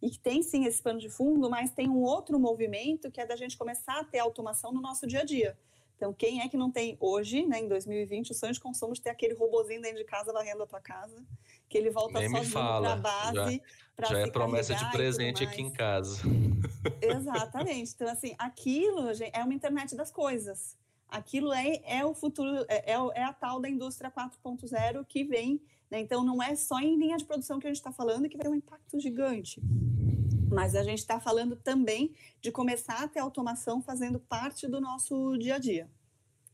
e 0.00 0.11
que 0.11 0.18
tem 0.18 0.42
sim 0.42 0.64
esse 0.64 0.82
pano 0.82 0.98
de 0.98 1.08
fundo, 1.08 1.50
mas 1.50 1.70
tem 1.70 1.88
um 1.88 2.02
outro 2.02 2.38
movimento 2.38 3.11
que 3.11 3.20
é 3.20 3.26
da 3.26 3.37
gente 3.37 3.56
começar 3.56 4.00
a 4.00 4.04
ter 4.04 4.18
automação 4.18 4.72
no 4.72 4.80
nosso 4.80 5.06
dia 5.06 5.20
a 5.20 5.24
dia. 5.24 5.58
Então, 5.98 6.12
quem 6.12 6.40
é 6.40 6.48
que 6.48 6.56
não 6.56 6.70
tem 6.70 6.96
hoje, 7.00 7.44
né, 7.44 7.58
em 7.58 7.66
2020, 7.66 8.30
o 8.30 8.34
sonho 8.34 8.52
de 8.52 8.61
consumo 8.61 8.94
de 8.94 9.02
ter 9.02 9.11
aquele 9.11 9.34
robozinho 9.34 9.82
dentro 9.82 9.98
de 9.98 10.04
casa 10.04 10.32
varrendo 10.32 10.62
a 10.62 10.66
tua 10.66 10.80
casa, 10.80 11.20
que 11.68 11.76
ele 11.76 11.90
volta 11.90 12.20
Nem 12.20 12.30
sozinho 12.30 12.52
para 12.52 12.92
a 12.92 12.96
base. 12.96 13.62
Já, 13.98 14.06
já 14.06 14.18
é 14.20 14.30
promessa 14.30 14.76
de 14.76 14.88
presente 14.92 15.42
aqui 15.42 15.61
em 15.61 15.72
casa. 15.72 16.22
Exatamente. 17.02 17.94
Então, 17.96 18.08
assim, 18.08 18.32
aquilo 18.38 19.12
gente, 19.12 19.32
é 19.34 19.42
uma 19.42 19.52
internet 19.52 19.96
das 19.96 20.12
coisas. 20.12 20.78
Aquilo 21.08 21.52
é, 21.52 21.80
é 21.84 22.04
o 22.04 22.14
futuro, 22.14 22.64
é, 22.68 22.92
é, 22.92 22.96
é 23.14 23.24
a 23.24 23.32
tal 23.32 23.58
da 23.58 23.68
indústria 23.68 24.08
4.0 24.08 25.04
que 25.04 25.24
vem 25.24 25.61
né? 25.90 26.01
Então, 26.01 26.24
não 26.24 26.42
é 26.42 26.55
só 26.55 26.79
em 26.79 26.96
linha 26.96 27.16
de 27.16 27.24
produção 27.24 27.59
que 27.59 27.66
a 27.66 27.70
gente 27.70 27.79
está 27.79 27.92
falando 27.92 28.29
que 28.29 28.37
vai 28.37 28.44
ter 28.44 28.51
um 28.51 28.55
impacto 28.55 29.01
gigante. 29.01 29.61
Mas 30.51 30.74
a 30.74 30.83
gente 30.83 30.98
está 30.98 31.20
falando 31.20 31.57
também 31.57 32.14
de 32.40 32.51
começar 32.51 33.03
a 33.03 33.09
ter 33.09 33.20
automação 33.20 33.83
fazendo 33.83 34.18
parte 34.18 34.66
do 34.66 34.81
nosso 34.81 35.37
dia 35.37 35.57
a 35.57 35.59
dia. 35.59 35.90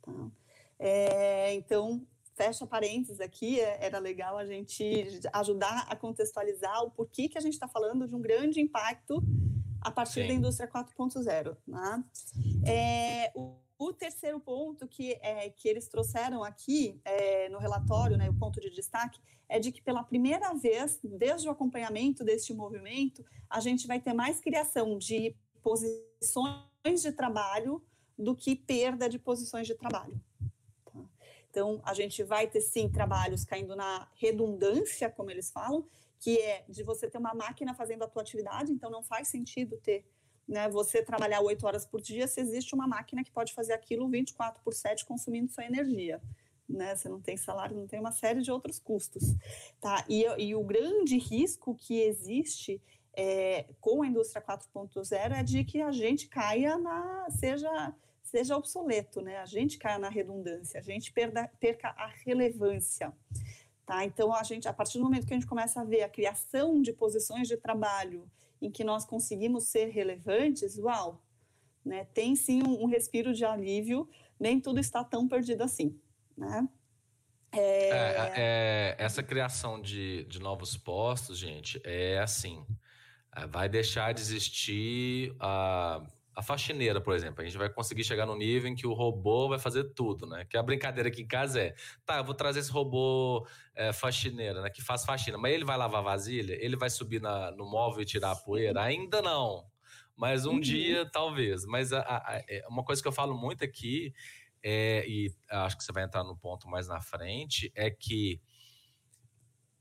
Tá? 0.03 0.31
É, 0.79 1.55
então, 1.55 2.05
fecha 2.35 2.67
parênteses 2.67 3.21
aqui, 3.21 3.61
é, 3.61 3.85
era 3.85 3.99
legal 3.99 4.37
a 4.37 4.45
gente 4.45 5.21
ajudar 5.33 5.87
a 5.89 5.97
contextualizar 5.97 6.83
o 6.83 6.91
porquê 6.91 7.29
que 7.29 7.39
a 7.39 7.41
gente 7.41 7.55
está 7.55 7.69
falando 7.69 8.07
de 8.07 8.15
um 8.15 8.21
grande 8.21 8.61
impacto 8.61 9.23
a 9.81 9.91
partir 9.91 10.23
Sim. 10.23 10.29
da 10.29 10.35
indústria 10.35 10.69
4.0. 10.69 11.57
Né? 11.67 12.05
É, 12.67 13.33
o, 13.35 13.57
o, 13.89 13.93
terceiro 13.93 14.41
ponto 14.41 14.87
que, 14.87 15.19
é, 15.21 15.51
que 15.51 15.69
eles 15.69 15.89
trouxeram 15.89 16.43
aqui 16.43 17.01
é, 17.05 17.49
no 17.49 17.59
relatório, 17.59 18.17
né, 18.17 18.29
o 18.29 18.35
ponto 18.35 18.61
de 18.61 18.71
destaque, 18.71 19.21
é 19.49 19.59
de 19.59 19.71
que 19.71 19.83
pela 19.83 20.03
primeira 20.03 20.53
vez, 20.55 20.99
desde 21.03 21.49
o 21.49 21.51
acompanhamento 21.51 22.25
deste 22.25 22.53
movimento, 22.53 23.25
a 23.49 23.61
gente 23.61 23.87
vai 23.87 24.01
ter 24.01 24.13
mais 24.13 24.41
criação 24.41 24.99
de 24.99 25.37
posições 25.63 27.03
de 27.03 27.13
trabalho 27.13 27.83
do 28.19 28.35
que 28.35 28.55
perda 28.55 29.09
de 29.09 29.19
posições 29.19 29.67
de 29.67 29.75
trabalho. 29.75 30.21
Então, 31.51 31.81
a 31.85 31.95
gente 31.95 32.23
vai 32.23 32.49
ter 32.49 32.61
sim 32.61 32.89
trabalhos 32.89 33.45
caindo 33.45 33.77
na 33.77 34.09
redundância, 34.17 35.09
como 35.09 35.31
eles 35.31 35.53
falam, 35.53 35.87
que 36.19 36.39
é 36.39 36.65
de 36.69 36.83
você 36.83 37.09
ter 37.09 37.19
uma 37.19 37.35
máquina 37.35 37.75
fazendo 37.75 38.03
a 38.03 38.09
tua 38.09 38.23
atividade, 38.23 38.73
então 38.73 38.91
não 38.91 39.03
faz 39.03 39.29
sentido 39.29 39.77
ter 39.77 40.05
né, 40.47 40.69
você 40.69 41.03
trabalhar 41.03 41.41
oito 41.41 41.67
horas 41.67 41.87
por 41.87 42.01
dia 42.01 42.29
se 42.29 42.41
existe 42.41 42.75
uma 42.75 42.87
máquina 42.87 43.25
que 43.25 43.31
pode 43.31 43.53
fazer 43.53 43.73
aquilo 43.73 44.09
24 44.09 44.63
por 44.63 44.75
7 44.75 45.05
consumindo 45.05 45.51
sua 45.51 45.65
energia. 45.65 46.21
Né? 46.69 46.95
Você 46.95 47.09
não 47.09 47.21
tem 47.21 47.37
salário, 47.37 47.77
não 47.77 47.87
tem 47.87 48.01
uma 48.01 48.13
série 48.13 48.41
de 48.41 48.51
outros 48.51 48.79
custos. 48.79 49.35
Tá? 49.81 50.05
E, 50.09 50.25
e 50.39 50.55
o 50.55 50.63
grande 50.63 51.19
risco 51.19 51.75
que 51.75 52.01
existe 52.01 52.81
é, 53.17 53.67
com 53.81 54.03
a 54.03 54.07
indústria 54.07 54.43
4.0 54.43 55.33
é 55.33 55.43
de 55.43 55.65
que 55.65 55.81
a 55.81 55.93
gente 55.93 56.29
caia 56.29 56.77
na. 56.77 57.27
seja 57.31 57.95
seja 58.23 58.57
obsoleto, 58.57 59.21
né? 59.21 59.39
A 59.39 59.47
gente 59.47 59.79
caia 59.79 59.97
na 59.97 60.09
redundância, 60.09 60.81
a 60.81 60.83
gente 60.83 61.13
perda, 61.13 61.49
perca 61.61 61.95
a 61.97 62.09
relevância. 62.25 63.13
Tá? 63.87 64.05
Então, 64.05 64.35
a 64.35 64.43
gente, 64.43 64.67
a 64.67 64.73
partir 64.73 64.99
do 64.99 65.05
momento 65.05 65.25
que 65.25 65.33
a 65.33 65.37
gente 65.37 65.47
começa 65.47 65.81
a 65.81 65.85
ver 65.85 66.03
a 66.03 66.09
criação 66.09 66.83
de 66.83 66.93
posições 66.93 67.47
de 67.47 67.57
trabalho 67.57 68.29
em 68.67 68.71
que 68.71 68.83
nós 68.83 69.05
conseguimos 69.05 69.65
ser 69.65 69.87
relevantes, 69.87 70.79
uau, 70.79 71.23
né? 71.85 72.05
tem 72.15 72.35
sim 72.35 72.63
um, 72.63 72.85
um 72.85 72.87
respiro 72.87 73.35
de 73.35 73.45
alívio, 73.45 74.09
nem 74.41 74.61
tudo 74.61 74.81
está 74.81 75.05
tão 75.05 75.29
perdido 75.29 75.63
assim. 75.63 76.01
Né? 76.37 76.69
É... 77.53 77.89
É, 77.91 78.33
é, 78.37 78.97
essa 78.99 79.23
criação 79.23 79.81
de, 79.81 80.25
de 80.25 80.41
novos 80.41 80.77
postos, 80.77 81.39
gente, 81.39 81.81
é 81.85 82.19
assim, 82.19 82.65
é, 83.37 83.47
vai 83.47 83.69
deixar 83.69 84.13
de 84.13 84.21
existir 84.21 85.37
a 85.39 86.03
a 86.35 86.43
faxineira, 86.43 87.01
por 87.01 87.15
exemplo, 87.15 87.43
a 87.43 87.45
gente 87.45 87.57
vai 87.57 87.69
conseguir 87.69 88.05
chegar 88.05 88.27
no 88.27 88.37
nível 88.37 88.69
em 88.69 88.75
que 88.75 88.87
o 88.87 88.93
robô 88.93 89.49
vai 89.49 89.59
fazer 89.59 89.85
tudo, 89.95 90.27
né? 90.27 90.45
Que 90.45 90.57
a 90.57 90.63
brincadeira 90.63 91.09
aqui 91.09 91.23
em 91.23 91.27
casa 91.27 91.61
é, 91.61 91.75
tá, 92.05 92.19
eu 92.19 92.25
vou 92.25 92.35
trazer 92.35 92.61
esse 92.61 92.71
robô 92.71 93.47
é, 93.75 93.93
faxineira, 93.93 94.61
né? 94.63 94.71
Que 94.71 94.83
faz 94.83 95.05
faxina, 95.05 95.39
mas 95.39 95.53
ele 95.53 95.65
vai 95.65 95.77
lavar 95.77 96.03
vasilha? 96.03 96.57
Ele 96.61 96.77
vai 96.77 96.91
subir 96.91 97.21
na, 97.21 97.51
no 97.53 97.65
móvel 97.65 98.03
e 98.03 98.07
tirar 98.07 98.33
a 98.33 98.37
poeira? 98.37 98.83
Ainda 98.83 99.23
não. 99.23 99.65
Mas 100.17 100.47
um 100.47 100.53
uhum. 100.53 100.61
dia, 100.61 101.09
talvez. 101.11 101.65
Mas 101.65 101.93
a, 101.93 102.01
a, 102.01 102.17
a, 102.17 102.43
é, 102.49 102.65
uma 102.69 102.85
coisa 102.85 103.01
que 103.01 103.09
eu 103.09 103.13
falo 103.13 103.37
muito 103.37 103.65
aqui, 103.65 104.13
é, 104.63 105.05
e 105.07 105.33
acho 105.51 105.77
que 105.77 105.85
você 105.85 105.93
vai 105.93 106.05
entrar 106.05 106.25
no 106.25 106.37
ponto 106.37 106.69
mais 106.69 106.89
na 106.89 107.01
frente, 107.01 107.71
é 107.75 107.91
que 107.91 108.41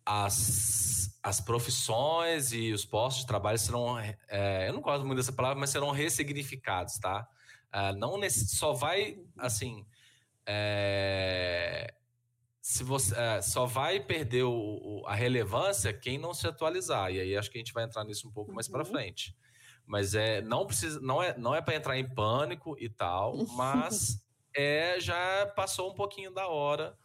as, 0.05 1.17
as 1.21 1.39
profissões 1.39 2.51
e 2.51 2.71
os 2.71 2.85
postos 2.85 3.21
de 3.21 3.27
trabalho 3.27 3.57
serão, 3.57 3.97
é, 3.99 4.67
eu 4.67 4.73
não 4.73 4.81
gosto 4.81 5.05
muito 5.05 5.17
dessa 5.17 5.33
palavra, 5.33 5.59
mas 5.59 5.69
serão 5.69 5.91
ressignificados, 5.91 6.97
tá? 6.99 7.27
Uh, 7.73 7.97
não 7.97 8.17
nesse, 8.17 8.55
só 8.55 8.71
vai, 8.71 9.17
assim, 9.37 9.85
é, 10.45 11.93
se 12.61 12.83
você 12.83 13.13
é, 13.15 13.41
só 13.41 13.65
vai 13.65 13.99
perder 13.99 14.43
o, 14.43 14.51
o, 14.51 15.07
a 15.07 15.13
relevância 15.13 15.91
quem 15.91 16.17
não 16.17 16.33
se 16.33 16.47
atualizar. 16.47 17.11
E 17.11 17.19
aí 17.19 17.35
acho 17.35 17.49
que 17.49 17.57
a 17.57 17.61
gente 17.61 17.73
vai 17.73 17.83
entrar 17.83 18.03
nisso 18.03 18.27
um 18.27 18.31
pouco 18.31 18.51
uhum. 18.51 18.55
mais 18.55 18.67
para 18.67 18.85
frente. 18.85 19.35
Mas 19.85 20.15
é 20.15 20.41
não 20.41 20.65
precisa, 20.65 20.99
não 21.01 21.21
é, 21.21 21.37
não 21.37 21.53
é 21.53 21.61
para 21.61 21.75
entrar 21.75 21.97
em 21.97 22.07
pânico 22.07 22.75
e 22.79 22.89
tal, 22.89 23.35
mas 23.55 24.23
é 24.55 24.99
já 24.99 25.45
passou 25.55 25.91
um 25.91 25.93
pouquinho 25.93 26.31
da 26.31 26.47
hora 26.47 26.97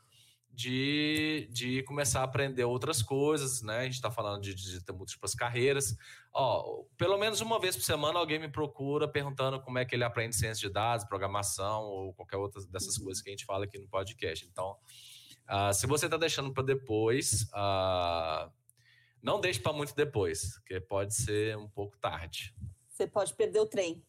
de, 0.58 1.48
de 1.52 1.84
começar 1.84 2.22
a 2.22 2.24
aprender 2.24 2.64
outras 2.64 3.00
coisas, 3.00 3.62
né? 3.62 3.78
A 3.78 3.84
gente 3.84 3.94
está 3.94 4.10
falando 4.10 4.42
de, 4.42 4.52
de 4.56 4.84
ter 4.84 4.92
múltiplas 4.92 5.32
carreiras. 5.32 5.96
Ó, 6.34 6.82
pelo 6.96 7.16
menos 7.16 7.40
uma 7.40 7.60
vez 7.60 7.76
por 7.76 7.84
semana 7.84 8.18
alguém 8.18 8.40
me 8.40 8.48
procura 8.48 9.06
perguntando 9.06 9.60
como 9.60 9.78
é 9.78 9.84
que 9.84 9.94
ele 9.94 10.02
aprende 10.02 10.34
ciência 10.34 10.66
de 10.66 10.74
dados, 10.74 11.06
programação 11.06 11.84
ou 11.84 12.12
qualquer 12.12 12.38
outra 12.38 12.60
dessas 12.66 12.98
uhum. 12.98 13.04
coisas 13.04 13.22
que 13.22 13.30
a 13.30 13.32
gente 13.32 13.44
fala 13.44 13.66
aqui 13.66 13.78
no 13.78 13.86
podcast. 13.86 14.44
Então, 14.50 14.76
uh, 15.48 15.72
se 15.72 15.86
você 15.86 16.06
está 16.06 16.16
deixando 16.16 16.52
para 16.52 16.64
depois, 16.64 17.44
uh, 17.54 18.50
não 19.22 19.40
deixe 19.40 19.60
para 19.60 19.72
muito 19.72 19.94
depois, 19.94 20.54
porque 20.58 20.80
pode 20.80 21.14
ser 21.14 21.56
um 21.56 21.68
pouco 21.68 21.96
tarde. 21.98 22.52
Você 22.88 23.06
pode 23.06 23.32
perder 23.34 23.60
o 23.60 23.66
trem. 23.66 24.04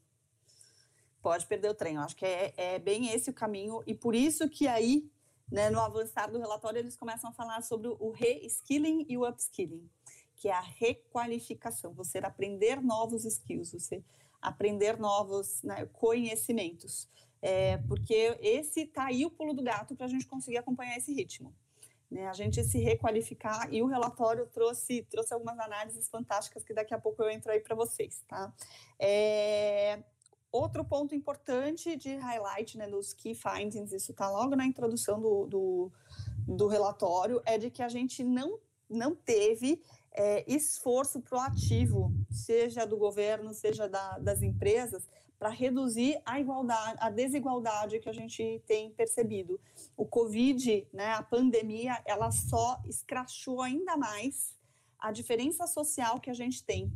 Pode 1.21 1.45
perder 1.45 1.69
o 1.69 1.75
trem. 1.75 1.93
Eu 1.93 2.01
acho 2.01 2.15
que 2.15 2.25
é, 2.25 2.53
é 2.57 2.79
bem 2.79 3.13
esse 3.13 3.29
o 3.29 3.33
caminho 3.35 3.83
e 3.85 3.93
por 3.93 4.15
isso 4.15 4.49
que 4.49 4.67
aí 4.67 5.07
né, 5.51 5.69
no 5.69 5.79
avançar 5.79 6.31
do 6.31 6.39
relatório, 6.39 6.79
eles 6.79 6.95
começam 6.95 7.29
a 7.29 7.33
falar 7.33 7.61
sobre 7.63 7.87
o 7.87 8.11
re-skilling 8.11 9.05
e 9.09 9.17
o 9.17 9.27
upskilling, 9.27 9.89
que 10.35 10.47
é 10.47 10.53
a 10.53 10.61
requalificação, 10.61 11.93
você 11.93 12.19
aprender 12.19 12.81
novos 12.81 13.25
skills, 13.25 13.71
você 13.71 14.03
aprender 14.41 14.97
novos 14.97 15.61
né, 15.63 15.85
conhecimentos. 15.87 17.09
É, 17.41 17.77
porque 17.87 18.37
esse 18.41 18.85
tá 18.85 19.05
aí 19.05 19.25
o 19.25 19.31
pulo 19.31 19.53
do 19.53 19.63
gato 19.63 19.95
para 19.95 20.05
a 20.05 20.09
gente 20.09 20.27
conseguir 20.27 20.57
acompanhar 20.57 20.97
esse 20.97 21.13
ritmo. 21.13 21.53
Né, 22.11 22.27
a 22.27 22.33
gente 22.33 22.63
se 22.63 22.79
requalificar 22.79 23.71
e 23.71 23.83
o 23.83 23.85
relatório 23.85 24.47
trouxe, 24.47 25.03
trouxe 25.11 25.33
algumas 25.33 25.59
análises 25.59 26.09
fantásticas 26.09 26.63
que 26.63 26.73
daqui 26.73 26.93
a 26.93 26.99
pouco 26.99 27.21
eu 27.21 27.29
entro 27.29 27.51
aí 27.51 27.59
para 27.59 27.75
vocês, 27.75 28.23
tá? 28.27 28.51
É, 28.97 30.03
Outro 30.51 30.83
ponto 30.83 31.13
importante 31.13 31.95
de 31.95 32.15
highlight 32.15 32.77
né, 32.77 32.87
dos 32.87 33.13
key 33.13 33.35
findings, 33.35 33.91
isso 33.91 34.11
está 34.11 34.29
logo 34.29 34.55
na 34.55 34.65
introdução 34.65 35.21
do, 35.21 35.45
do, 35.45 35.91
do, 36.47 36.67
relatório, 36.67 37.39
é 37.45 37.57
de 37.57 37.69
que 37.69 37.83
a 37.83 37.87
gente 37.87 38.23
não, 38.23 38.57
não 38.89 39.13
teve 39.13 39.79
é, 40.11 40.43
esforço 40.51 41.21
proativo, 41.21 42.11
seja 42.31 42.83
do 42.83 42.97
governo, 42.97 43.53
seja 43.53 43.87
da, 43.87 44.17
das 44.17 44.41
empresas, 44.41 45.07
para 45.37 45.49
reduzir 45.49 46.19
a 46.25 46.39
igualdade, 46.39 46.97
a 46.99 47.09
desigualdade 47.11 47.99
que 47.99 48.09
a 48.09 48.13
gente 48.13 48.61
tem 48.65 48.89
percebido. 48.89 49.59
O 49.95 50.05
Covid, 50.05 50.87
né, 50.91 51.13
a 51.13 51.21
pandemia, 51.21 52.01
ela 52.05 52.31
só 52.31 52.81
escrachou 52.85 53.61
ainda 53.61 53.95
mais 53.95 54.57
a 54.97 55.11
diferença 55.11 55.67
social 55.67 56.19
que 56.19 56.29
a 56.29 56.33
gente 56.33 56.63
tem 56.63 56.91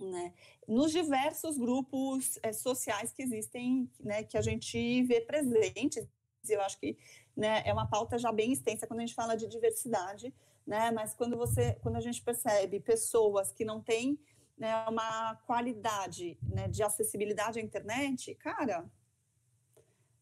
né, 0.00 0.32
nos 0.66 0.92
diversos 0.92 1.56
grupos 1.56 2.38
é, 2.42 2.52
sociais 2.52 3.12
que 3.12 3.22
existem, 3.22 3.90
né, 4.00 4.22
que 4.22 4.36
a 4.36 4.42
gente 4.42 5.02
vê 5.04 5.20
presentes. 5.20 6.06
Eu 6.48 6.60
acho 6.62 6.78
que 6.78 6.96
né, 7.36 7.62
é 7.64 7.72
uma 7.72 7.86
pauta 7.86 8.18
já 8.18 8.32
bem 8.32 8.52
extensa 8.52 8.86
quando 8.86 9.00
a 9.00 9.06
gente 9.06 9.14
fala 9.14 9.36
de 9.36 9.46
diversidade, 9.46 10.34
né, 10.66 10.90
mas 10.90 11.14
quando 11.14 11.36
você, 11.36 11.74
quando 11.82 11.96
a 11.96 12.00
gente 12.00 12.22
percebe 12.22 12.80
pessoas 12.80 13.52
que 13.52 13.64
não 13.64 13.80
têm 13.80 14.18
né, 14.56 14.86
uma 14.88 15.36
qualidade 15.46 16.38
né, 16.42 16.68
de 16.68 16.82
acessibilidade 16.82 17.58
à 17.58 17.62
internet, 17.62 18.34
cara, 18.34 18.90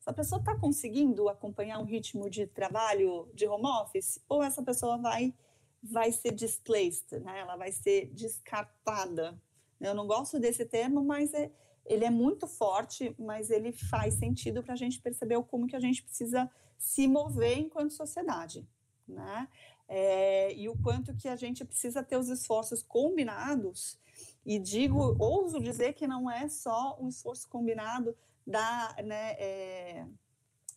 essa 0.00 0.12
pessoa 0.12 0.38
está 0.38 0.56
conseguindo 0.56 1.28
acompanhar 1.28 1.78
um 1.78 1.84
ritmo 1.84 2.30
de 2.30 2.46
trabalho 2.46 3.28
de 3.34 3.46
home 3.46 3.66
office 3.66 4.18
ou 4.28 4.42
essa 4.42 4.62
pessoa 4.62 4.96
vai 4.96 5.34
vai 5.82 6.10
ser 6.10 6.32
displaced, 6.32 7.20
né? 7.20 7.40
Ela 7.40 7.56
vai 7.56 7.70
ser 7.70 8.06
descartada 8.06 9.40
eu 9.80 9.94
não 9.94 10.06
gosto 10.06 10.38
desse 10.38 10.64
termo, 10.64 11.02
mas 11.04 11.32
é, 11.34 11.50
ele 11.84 12.04
é 12.04 12.10
muito 12.10 12.46
forte, 12.46 13.14
mas 13.18 13.50
ele 13.50 13.72
faz 13.72 14.14
sentido 14.14 14.62
para 14.62 14.74
a 14.74 14.76
gente 14.76 15.00
perceber 15.00 15.42
como 15.44 15.66
que 15.66 15.76
a 15.76 15.80
gente 15.80 16.02
precisa 16.02 16.50
se 16.76 17.06
mover 17.08 17.58
enquanto 17.58 17.92
sociedade, 17.92 18.66
né? 19.06 19.48
É, 19.88 20.52
e 20.54 20.68
o 20.68 20.76
quanto 20.76 21.14
que 21.14 21.28
a 21.28 21.36
gente 21.36 21.64
precisa 21.64 22.02
ter 22.02 22.16
os 22.16 22.28
esforços 22.28 22.82
combinados. 22.82 23.98
E 24.44 24.58
digo, 24.58 25.16
ouso 25.18 25.60
dizer 25.60 25.94
que 25.94 26.06
não 26.06 26.30
é 26.30 26.48
só 26.48 26.98
um 27.00 27.08
esforço 27.08 27.48
combinado 27.48 28.14
da, 28.46 28.94
né, 29.02 29.32
é, 29.32 30.06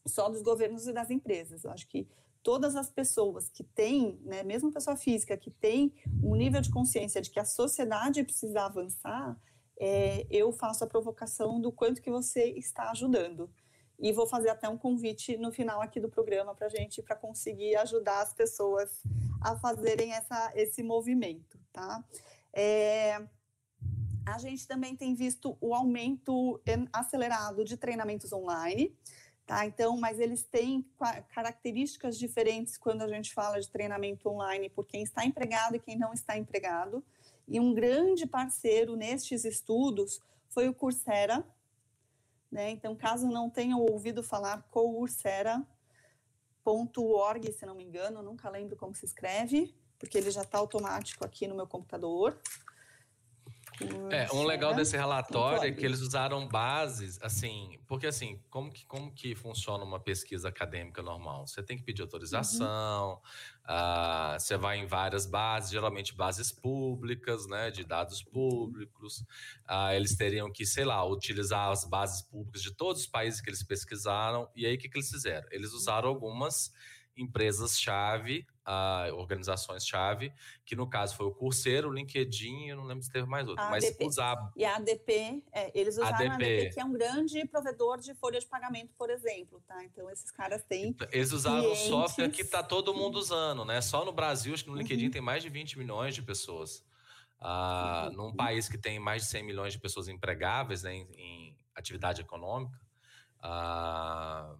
só 0.05 0.29
dos 0.29 0.41
governos 0.41 0.87
e 0.87 0.93
das 0.93 1.09
empresas. 1.09 1.63
Eu 1.63 1.71
acho 1.71 1.87
que 1.87 2.07
todas 2.43 2.75
as 2.75 2.89
pessoas 2.89 3.49
que 3.49 3.63
têm, 3.63 4.19
né, 4.23 4.43
mesmo 4.43 4.71
pessoa 4.71 4.95
física, 4.95 5.37
que 5.37 5.51
tem 5.51 5.93
um 6.23 6.35
nível 6.35 6.61
de 6.61 6.71
consciência 6.71 7.21
de 7.21 7.29
que 7.29 7.39
a 7.39 7.45
sociedade 7.45 8.23
precisa 8.23 8.61
avançar, 8.63 9.39
é, 9.79 10.27
eu 10.29 10.51
faço 10.51 10.83
a 10.83 10.87
provocação 10.87 11.59
do 11.59 11.71
quanto 11.71 12.01
que 12.01 12.11
você 12.11 12.45
está 12.51 12.91
ajudando. 12.91 13.49
E 13.99 14.11
vou 14.11 14.25
fazer 14.25 14.49
até 14.49 14.67
um 14.67 14.77
convite 14.77 15.37
no 15.37 15.51
final 15.51 15.81
aqui 15.81 15.99
do 15.99 16.09
programa 16.09 16.55
para 16.55 16.67
a 16.67 16.69
gente, 16.69 17.03
para 17.03 17.15
conseguir 17.15 17.75
ajudar 17.75 18.21
as 18.21 18.33
pessoas 18.33 18.89
a 19.39 19.55
fazerem 19.57 20.11
essa, 20.13 20.51
esse 20.55 20.81
movimento, 20.83 21.59
tá? 21.71 22.03
É, 22.53 23.21
A 24.25 24.37
gente 24.37 24.67
também 24.67 24.95
tem 24.95 25.15
visto 25.15 25.57
o 25.59 25.73
aumento 25.73 26.61
acelerado 26.93 27.63
de 27.63 27.75
treinamentos 27.75 28.31
online, 28.31 28.95
tá? 29.51 29.65
Então, 29.65 29.97
mas 29.97 30.17
eles 30.17 30.43
têm 30.43 30.85
características 31.33 32.17
diferentes 32.17 32.77
quando 32.77 33.01
a 33.01 33.07
gente 33.09 33.33
fala 33.33 33.59
de 33.59 33.69
treinamento 33.69 34.29
online 34.29 34.69
por 34.69 34.87
quem 34.87 35.03
está 35.03 35.25
empregado 35.25 35.75
e 35.75 35.79
quem 35.79 35.97
não 35.97 36.13
está 36.13 36.37
empregado. 36.37 37.03
E 37.45 37.59
um 37.59 37.73
grande 37.73 38.25
parceiro 38.25 38.95
nestes 38.95 39.43
estudos 39.43 40.21
foi 40.47 40.69
o 40.69 40.73
Coursera, 40.73 41.45
né? 42.49 42.69
Então, 42.69 42.95
caso 42.95 43.27
não 43.27 43.49
tenham 43.49 43.81
ouvido 43.81 44.23
falar 44.23 44.65
Coursera, 44.71 45.61
.org, 46.63 47.51
se 47.51 47.65
não 47.65 47.75
me 47.75 47.83
engano, 47.83 48.23
nunca 48.23 48.49
lembro 48.49 48.77
como 48.77 48.95
se 48.95 49.03
escreve, 49.03 49.75
porque 49.99 50.17
ele 50.17 50.31
já 50.31 50.43
está 50.43 50.59
automático 50.59 51.25
aqui 51.25 51.45
no 51.45 51.55
meu 51.55 51.67
computador. 51.67 52.39
É, 54.11 54.27
um 54.33 54.43
legal 54.43 54.73
desse 54.73 54.97
relatório 54.97 55.63
é 55.63 55.71
que 55.71 55.85
eles 55.85 56.01
usaram 56.01 56.47
bases, 56.47 57.17
assim, 57.21 57.79
porque 57.87 58.07
assim, 58.07 58.41
como 58.49 58.71
que, 58.71 58.85
como 58.85 59.11
que 59.11 59.33
funciona 59.35 59.83
uma 59.83 59.99
pesquisa 59.99 60.49
acadêmica 60.49 61.01
normal? 61.01 61.47
Você 61.47 61.63
tem 61.63 61.77
que 61.77 61.83
pedir 61.83 62.01
autorização, 62.01 63.11
uhum. 63.11 63.15
uh, 63.15 64.39
você 64.39 64.57
vai 64.57 64.79
em 64.79 64.85
várias 64.85 65.25
bases, 65.25 65.71
geralmente 65.71 66.13
bases 66.13 66.51
públicas, 66.51 67.47
né, 67.47 67.71
de 67.71 67.83
dados 67.83 68.21
públicos. 68.21 69.19
Uh, 69.69 69.91
eles 69.93 70.15
teriam 70.15 70.51
que, 70.51 70.65
sei 70.65 70.83
lá, 70.83 71.03
utilizar 71.05 71.69
as 71.69 71.85
bases 71.85 72.21
públicas 72.21 72.61
de 72.61 72.73
todos 72.73 73.03
os 73.03 73.07
países 73.07 73.39
que 73.39 73.49
eles 73.49 73.63
pesquisaram. 73.63 74.49
E 74.55 74.65
aí, 74.65 74.75
o 74.75 74.77
que, 74.77 74.89
que 74.89 74.97
eles 74.97 75.09
fizeram? 75.09 75.47
Eles 75.51 75.71
usaram 75.71 76.09
algumas 76.09 76.73
empresas-chave, 77.15 78.45
uh, 78.67 79.13
organizações-chave, 79.15 80.31
que 80.65 80.75
no 80.75 80.87
caso 80.87 81.15
foi 81.15 81.25
o 81.25 81.31
Curseiro, 81.31 81.89
o 81.89 81.93
LinkedIn, 81.93 82.67
eu 82.67 82.77
não 82.77 82.83
lembro 82.83 83.03
se 83.03 83.11
teve 83.11 83.27
mais 83.27 83.47
outro, 83.47 83.63
a 83.63 83.69
mas 83.69 83.83
ADP. 83.83 84.05
usar... 84.05 84.51
E 84.55 84.65
a 84.65 84.75
ADP, 84.75 85.43
é, 85.51 85.71
eles 85.79 85.95
usaram 85.97 86.15
ADP. 86.15 86.31
a 86.31 86.35
ADP, 86.35 86.73
que 86.73 86.79
é 86.79 86.85
um 86.85 86.93
grande 86.93 87.45
provedor 87.47 87.99
de 87.99 88.13
folha 88.15 88.39
de 88.39 88.45
pagamento, 88.45 88.93
por 88.97 89.09
exemplo, 89.09 89.61
tá? 89.67 89.83
Então, 89.83 90.09
esses 90.09 90.31
caras 90.31 90.63
têm 90.63 90.89
então, 90.89 91.07
Eles 91.11 91.31
usaram 91.31 91.61
clientes... 91.61 91.83
o 91.83 91.87
software 91.87 92.29
que 92.29 92.41
está 92.41 92.63
todo 92.63 92.93
mundo 92.93 93.17
usando, 93.17 93.65
né? 93.65 93.81
Só 93.81 94.05
no 94.05 94.11
Brasil, 94.11 94.53
acho 94.53 94.63
que 94.63 94.69
no 94.69 94.77
LinkedIn 94.77 95.05
uhum. 95.05 95.11
tem 95.11 95.21
mais 95.21 95.43
de 95.43 95.49
20 95.49 95.77
milhões 95.77 96.15
de 96.15 96.21
pessoas. 96.21 96.83
Uhum. 97.41 98.11
Num 98.13 98.35
país 98.35 98.69
que 98.69 98.77
tem 98.77 98.99
mais 98.99 99.23
de 99.23 99.29
100 99.29 99.43
milhões 99.43 99.73
de 99.73 99.79
pessoas 99.79 100.07
empregáveis 100.07 100.83
né, 100.83 100.93
em, 100.93 101.07
em 101.17 101.57
atividade 101.75 102.21
econômica, 102.21 102.79
uh, 103.39 104.55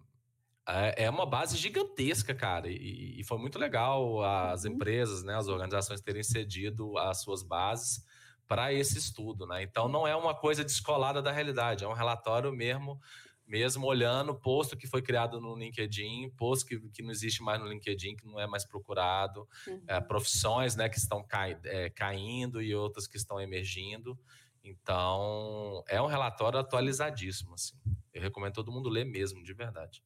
é, 0.68 1.04
é 1.04 1.10
uma 1.10 1.26
base 1.26 1.56
gigantesca, 1.56 2.34
cara, 2.34 2.68
e, 2.68 3.20
e 3.20 3.24
foi 3.24 3.38
muito 3.38 3.58
legal 3.58 4.22
as 4.22 4.64
uhum. 4.64 4.72
empresas, 4.72 5.22
né, 5.24 5.36
as 5.36 5.48
organizações 5.48 6.00
terem 6.00 6.22
cedido 6.22 6.96
as 6.98 7.20
suas 7.20 7.42
bases 7.42 8.04
para 8.46 8.72
esse 8.72 8.98
estudo, 8.98 9.46
né? 9.46 9.62
Então 9.62 9.88
não 9.88 10.06
é 10.06 10.14
uma 10.14 10.34
coisa 10.34 10.62
descolada 10.62 11.22
da 11.22 11.32
realidade, 11.32 11.84
é 11.84 11.88
um 11.88 11.94
relatório 11.94 12.52
mesmo, 12.52 13.00
mesmo 13.46 13.86
olhando 13.86 14.34
posto 14.34 14.76
que 14.76 14.86
foi 14.86 15.02
criado 15.02 15.40
no 15.40 15.56
LinkedIn, 15.56 16.30
posto 16.36 16.66
que, 16.66 16.78
que 16.90 17.02
não 17.02 17.10
existe 17.10 17.42
mais 17.42 17.60
no 17.60 17.66
LinkedIn, 17.66 18.14
que 18.14 18.26
não 18.26 18.38
é 18.38 18.46
mais 18.46 18.64
procurado, 18.64 19.48
uhum. 19.66 19.82
é, 19.88 20.00
profissões, 20.00 20.76
né, 20.76 20.88
que 20.88 20.98
estão 20.98 21.24
cai, 21.24 21.58
é, 21.64 21.90
caindo 21.90 22.62
e 22.62 22.74
outras 22.74 23.08
que 23.08 23.16
estão 23.16 23.40
emergindo. 23.40 24.18
Então 24.62 25.82
é 25.88 26.00
um 26.00 26.06
relatório 26.06 26.58
atualizadíssimo, 26.58 27.54
assim. 27.54 27.74
Eu 28.14 28.22
recomendo 28.22 28.54
todo 28.54 28.70
mundo 28.70 28.88
ler 28.88 29.04
mesmo, 29.04 29.42
de 29.42 29.52
verdade. 29.54 30.02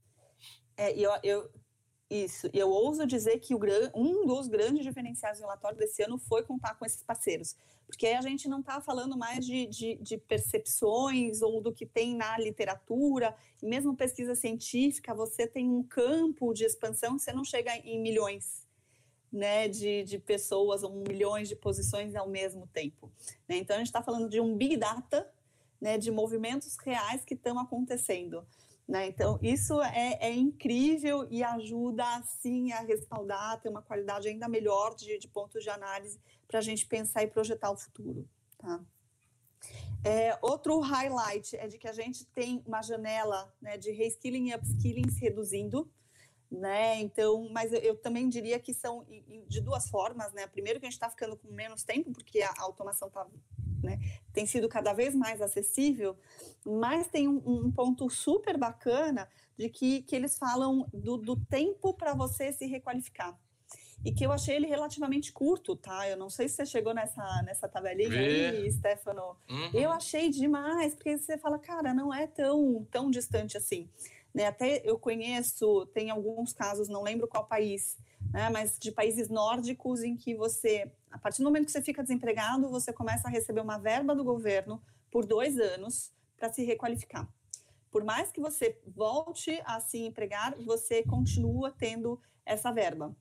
É, 0.77 0.93
eu, 0.93 1.11
eu, 1.23 1.51
isso, 2.09 2.49
eu 2.53 2.69
ouso 2.69 3.07
dizer 3.07 3.39
que 3.41 3.55
o, 3.55 3.61
um 3.95 4.27
dos 4.27 4.47
grandes 4.47 4.85
diferenciais 4.85 5.39
do 5.39 5.43
relatório 5.43 5.77
desse 5.77 6.03
ano 6.03 6.19
foi 6.19 6.43
contar 6.43 6.75
com 6.75 6.85
esses 6.85 7.03
parceiros, 7.03 7.57
porque 7.87 8.07
a 8.09 8.21
gente 8.21 8.49
não 8.49 8.61
está 8.61 8.81
falando 8.81 9.17
mais 9.17 9.45
de, 9.45 9.67
de, 9.67 9.97
de, 9.97 10.17
percepções 10.17 11.43
ou 11.43 11.61
do 11.61 11.73
que 11.73 11.85
tem 11.85 12.15
na 12.15 12.39
literatura, 12.39 13.35
e 13.62 13.67
mesmo 13.67 13.97
pesquisa 13.97 14.35
científica, 14.35 15.15
você 15.15 15.47
tem 15.47 15.69
um 15.69 15.83
campo 15.83 16.53
de 16.53 16.65
expansão, 16.65 17.19
você 17.19 17.33
não 17.33 17.45
chega 17.45 17.75
em 17.79 18.01
milhões 18.01 18.67
né, 19.33 19.69
de, 19.69 20.05
de 20.05 20.19
pessoas 20.19 20.83
ou 20.83 20.93
milhões 20.93 21.49
de 21.49 21.57
posições 21.57 22.15
ao 22.15 22.29
mesmo 22.29 22.67
tempo. 22.69 23.11
Né? 23.49 23.57
Então, 23.57 23.77
a 23.77 23.79
gente 23.79 23.89
está 23.89 24.03
falando 24.03 24.29
de 24.29 24.41
um 24.41 24.57
big 24.57 24.77
data, 24.77 25.31
né, 25.81 25.99
de 25.99 26.11
movimentos 26.11 26.77
reais 26.79 27.25
que 27.25 27.35
estão 27.35 27.59
acontecendo. 27.59 28.47
Né? 28.88 29.09
Então, 29.09 29.38
isso 29.42 29.81
é, 29.83 30.16
é, 30.20 30.33
incrível 30.33 31.27
e 31.29 31.42
ajuda, 31.42 32.05
sim, 32.22 32.72
a 32.72 32.81
respaldar, 32.81 33.61
ter 33.61 33.68
uma 33.68 33.83
qualidade 33.83 34.29
ainda 34.29 34.49
melhor 34.49 34.94
de, 34.94 35.18
de 35.18 35.27
pontos 35.27 35.62
de 35.62 35.70
análise 35.70 36.20
para 36.46 36.61
a 36.61 36.62
gente 36.62 36.87
pensar 36.87 37.25
e 37.25 37.27
projetar 37.27 37.70
o 37.72 37.77
futuro. 37.77 38.29
Tá? 38.57 38.81
É, 40.05 40.38
outro 40.40 40.79
highlight 40.79 41.57
é 41.57 41.66
de 41.66 41.79
que 41.79 41.88
a 41.88 41.92
gente 41.92 42.25
tem 42.27 42.62
uma 42.64 42.81
janela 42.81 43.53
né, 43.61 43.77
de 43.77 43.90
reskilling 43.90 44.51
e 44.51 44.55
upskilling 44.55 45.11
se 45.11 45.20
reduzindo, 45.20 45.90
né? 46.49 47.01
Então, 47.01 47.49
mas 47.51 47.72
eu, 47.72 47.81
eu, 47.81 47.96
também 47.96 48.29
diria 48.29 48.61
que 48.61 48.72
são 48.72 49.05
de 49.49 49.61
duas 49.61 49.88
formas, 49.90 50.33
né? 50.33 50.46
Primeiro 50.46 50.79
que 50.79 50.87
a 50.87 50.88
gente 50.88 50.96
está 50.96 51.11
ficando 51.11 51.37
com 51.37 51.49
menos 51.49 51.83
tempo, 51.83 52.12
porque 52.12 52.40
a 52.40 52.55
automação 52.59 53.09
está 53.09 53.27
né, 53.83 53.99
tem 54.33 54.47
sido 54.47 54.69
cada 54.69 54.93
vez 54.93 55.15
mais 55.15 55.41
acessível, 55.41 56.17
mas 56.65 57.09
tem 57.09 57.29
um, 57.29 57.43
um 57.47 57.71
ponto 57.71 58.09
super 58.11 58.57
bacana 58.57 59.29
de 59.57 59.69
que, 59.69 60.03
que 60.03 60.15
eles 60.15 60.37
falam 60.39 60.87
do, 60.93 61.17
do 61.17 61.37
tempo 61.37 61.95
para 61.95 62.15
você 62.15 62.53
se 62.53 62.67
requalificar. 62.67 63.39
E 64.05 64.12
que 64.12 64.25
eu 64.25 64.31
achei 64.31 64.57
ele 64.57 64.67
relativamente 64.67 65.33
curto, 65.33 65.75
tá? 65.75 66.09
Eu 66.09 66.17
não 66.17 66.29
sei 66.29 66.49
se 66.49 66.57
você 66.57 66.67
chegou 66.67 66.95
nessa, 66.95 67.43
nessa 67.43 67.67
tabelinha 67.67 68.11
Vê. 68.11 68.47
aí, 68.49 68.71
Stefano. 68.71 69.37
Uhum. 69.49 69.71
Eu 69.73 69.91
achei 69.91 70.29
demais, 70.29 70.95
porque 70.95 71.17
você 71.17 71.39
fala, 71.39 71.59
cara, 71.59 71.95
não 71.95 72.12
é 72.12 72.27
tão, 72.27 72.87
tão 72.91 73.11
distante 73.11 73.57
assim. 73.57 73.89
Né? 74.35 74.47
Até 74.47 74.83
eu 74.85 74.99
conheço, 74.99 75.87
tem 75.87 76.11
alguns 76.11 76.53
casos, 76.53 76.89
não 76.89 77.03
lembro 77.03 77.27
qual 77.27 77.47
país, 77.47 77.97
né? 78.31 78.51
mas 78.51 78.79
de 78.79 78.93
países 78.93 79.31
nórdicos 79.31 80.03
em 80.03 80.15
que 80.15 80.35
você, 80.35 80.93
a 81.17 81.19
partir 81.19 81.39
do 81.39 81.45
momento 81.45 81.65
que 81.65 81.73
você 81.73 81.81
fica 81.81 82.03
desempregado, 82.03 82.69
você 82.69 82.93
começa 82.93 83.27
a 83.27 83.31
receber 83.31 83.63
uma 83.63 83.79
verba 83.79 84.15
do 84.15 84.23
governo 84.23 84.83
por 85.11 85.25
dois 85.25 85.59
anos 85.59 86.13
para 86.37 86.53
se 86.53 86.63
requalificar. 86.63 87.27
Por 87.91 88.05
mais 88.05 88.31
que 88.31 88.39
você 88.39 88.79
volte 88.87 89.59
a 89.65 89.81
se 89.81 89.99
empregar, 89.99 90.55
você 90.59 91.03
continua 91.03 91.73
tendo 91.73 92.21
essa 92.45 92.71
verba. 92.71 93.17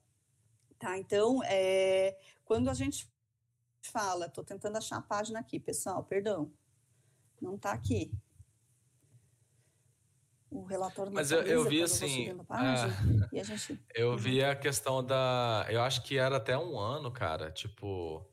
Tá? 0.77 0.97
Então, 0.97 1.41
é, 1.45 2.17
quando 2.43 2.69
a 2.69 2.73
gente 2.73 3.09
fala, 3.81 4.25
estou 4.25 4.43
tentando 4.43 4.77
achar 4.77 4.97
a 4.97 5.01
página 5.01 5.39
aqui, 5.39 5.57
pessoal, 5.57 6.03
perdão, 6.03 6.51
não 7.41 7.55
está 7.55 7.71
aqui 7.71 8.11
o 10.55 10.63
relatório 10.65 11.11
Mas 11.13 11.31
eu, 11.31 11.41
eu 11.41 11.67
vi 11.67 11.81
assim. 11.81 12.29
É, 13.33 13.43
gente... 13.43 13.79
Eu 13.93 14.11
uhum. 14.11 14.17
vi 14.17 14.43
a 14.43 14.55
questão 14.55 15.03
da. 15.03 15.65
Eu 15.69 15.81
acho 15.81 16.03
que 16.03 16.17
era 16.17 16.37
até 16.37 16.57
um 16.57 16.79
ano, 16.79 17.11
cara. 17.11 17.51
Tipo. 17.51 18.25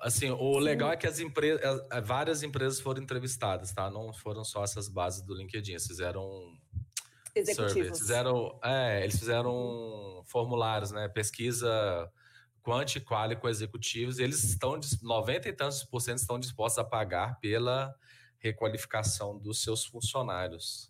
Assim, 0.00 0.30
o 0.30 0.54
Sim. 0.54 0.60
legal 0.60 0.92
é 0.92 0.96
que 0.96 1.06
as 1.06 1.18
empresas, 1.18 1.60
várias 2.04 2.42
empresas 2.42 2.80
foram 2.80 3.02
entrevistadas, 3.02 3.72
tá? 3.72 3.90
Não 3.90 4.12
foram 4.12 4.44
só 4.44 4.64
essas 4.64 4.88
bases 4.88 5.20
do 5.20 5.34
LinkedIn, 5.34 5.72
eles 5.72 5.86
fizeram 5.86 6.56
executivos. 7.34 7.98
Fizeram, 7.98 8.58
é, 8.64 9.02
eles 9.02 9.18
fizeram 9.18 10.22
formulários, 10.26 10.90
né? 10.90 11.08
Pesquisa 11.08 12.10
quanti 12.62 12.96
e 12.96 13.00
quali 13.00 13.36
com 13.36 13.48
executivos, 13.48 14.18
eles 14.18 14.42
estão 14.44 14.78
90 15.02 15.48
e 15.48 15.52
tantos 15.52 15.84
por 15.84 16.00
cento 16.00 16.18
estão 16.18 16.38
dispostos 16.38 16.78
a 16.78 16.84
pagar 16.84 17.38
pela 17.40 17.94
requalificação 18.38 19.38
dos 19.38 19.62
seus 19.62 19.84
funcionários. 19.84 20.89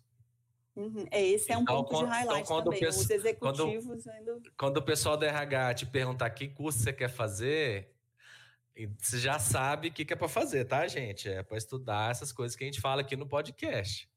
Uhum. 0.81 1.05
É, 1.11 1.23
esse 1.23 1.51
é 1.51 1.57
um 1.57 1.61
então, 1.61 1.77
ponto 1.77 1.89
quando, 1.89 2.05
de 2.05 2.11
highlight 2.11 2.43
então, 2.43 2.63
também, 2.63 2.87
os 2.87 3.09
executivos 3.09 4.03
quando, 4.03 4.09
ainda... 4.09 4.41
Quando 4.57 4.77
o 4.77 4.81
pessoal 4.81 5.15
da 5.15 5.27
RH 5.27 5.73
te 5.75 5.85
perguntar 5.85 6.29
que 6.31 6.47
curso 6.47 6.79
você 6.79 6.91
quer 6.91 7.09
fazer, 7.09 7.93
você 8.97 9.19
já 9.19 9.37
sabe 9.37 9.89
o 9.89 9.91
que, 9.91 10.03
que 10.03 10.13
é 10.13 10.15
para 10.15 10.27
fazer, 10.27 10.65
tá, 10.65 10.87
gente? 10.87 11.29
É 11.29 11.43
para 11.43 11.57
estudar 11.57 12.11
essas 12.11 12.31
coisas 12.31 12.55
que 12.55 12.63
a 12.63 12.67
gente 12.67 12.81
fala 12.81 13.01
aqui 13.01 13.15
no 13.15 13.27
podcast. 13.27 14.09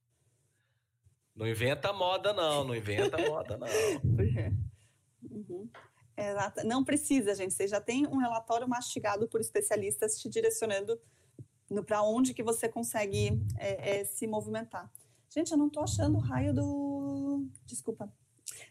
Não 1.34 1.46
inventa 1.46 1.92
moda, 1.92 2.32
não. 2.32 2.64
Não 2.64 2.74
inventa 2.74 3.18
moda, 3.18 3.56
não. 3.56 3.66
Uhum. 5.30 5.68
Exato. 6.16 6.64
Não 6.66 6.84
precisa, 6.84 7.34
gente. 7.34 7.54
Você 7.54 7.66
já 7.66 7.80
tem 7.80 8.06
um 8.06 8.18
relatório 8.18 8.68
mastigado 8.68 9.26
por 9.26 9.40
especialistas 9.40 10.20
te 10.20 10.28
direcionando 10.28 11.00
para 11.86 12.02
onde 12.02 12.34
que 12.34 12.42
você 12.42 12.68
consegue 12.68 13.40
é, 13.56 14.00
é, 14.00 14.04
se 14.04 14.26
movimentar. 14.26 14.88
Gente, 15.34 15.50
eu 15.50 15.58
não 15.58 15.66
estou 15.66 15.82
achando 15.82 16.16
o 16.16 16.20
raio 16.20 16.54
do. 16.54 17.48
Desculpa. 17.66 18.08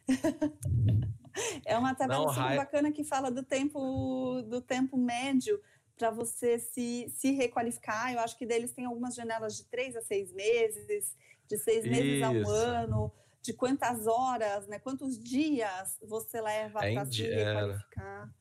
é 1.66 1.78
uma 1.78 1.94
tabela 1.94 2.30
super 2.30 2.40
raio... 2.40 2.58
bacana 2.58 2.92
que 2.92 3.04
fala 3.04 3.30
do 3.30 3.44
tempo 3.44 4.42
do 4.44 4.62
tempo 4.62 4.96
médio 4.96 5.62
para 5.98 6.10
você 6.10 6.58
se, 6.58 7.10
se 7.10 7.32
requalificar. 7.32 8.14
Eu 8.14 8.20
acho 8.20 8.38
que 8.38 8.46
deles 8.46 8.72
tem 8.72 8.86
algumas 8.86 9.14
janelas 9.14 9.58
de 9.58 9.66
três 9.66 9.94
a 9.98 10.02
seis 10.02 10.32
meses, 10.32 11.18
de 11.50 11.58
seis 11.58 11.84
meses 11.84 12.18
Isso. 12.18 12.26
a 12.26 12.30
um 12.30 12.48
ano, 12.48 13.12
de 13.42 13.52
quantas 13.52 14.08
horas, 14.08 14.66
né? 14.68 14.80
Quantos 14.80 15.22
dias 15.22 15.98
você 16.02 16.40
leva 16.40 16.86
é 16.86 16.94
para 16.94 17.06
se 17.06 17.24
requalificar. 17.24 18.34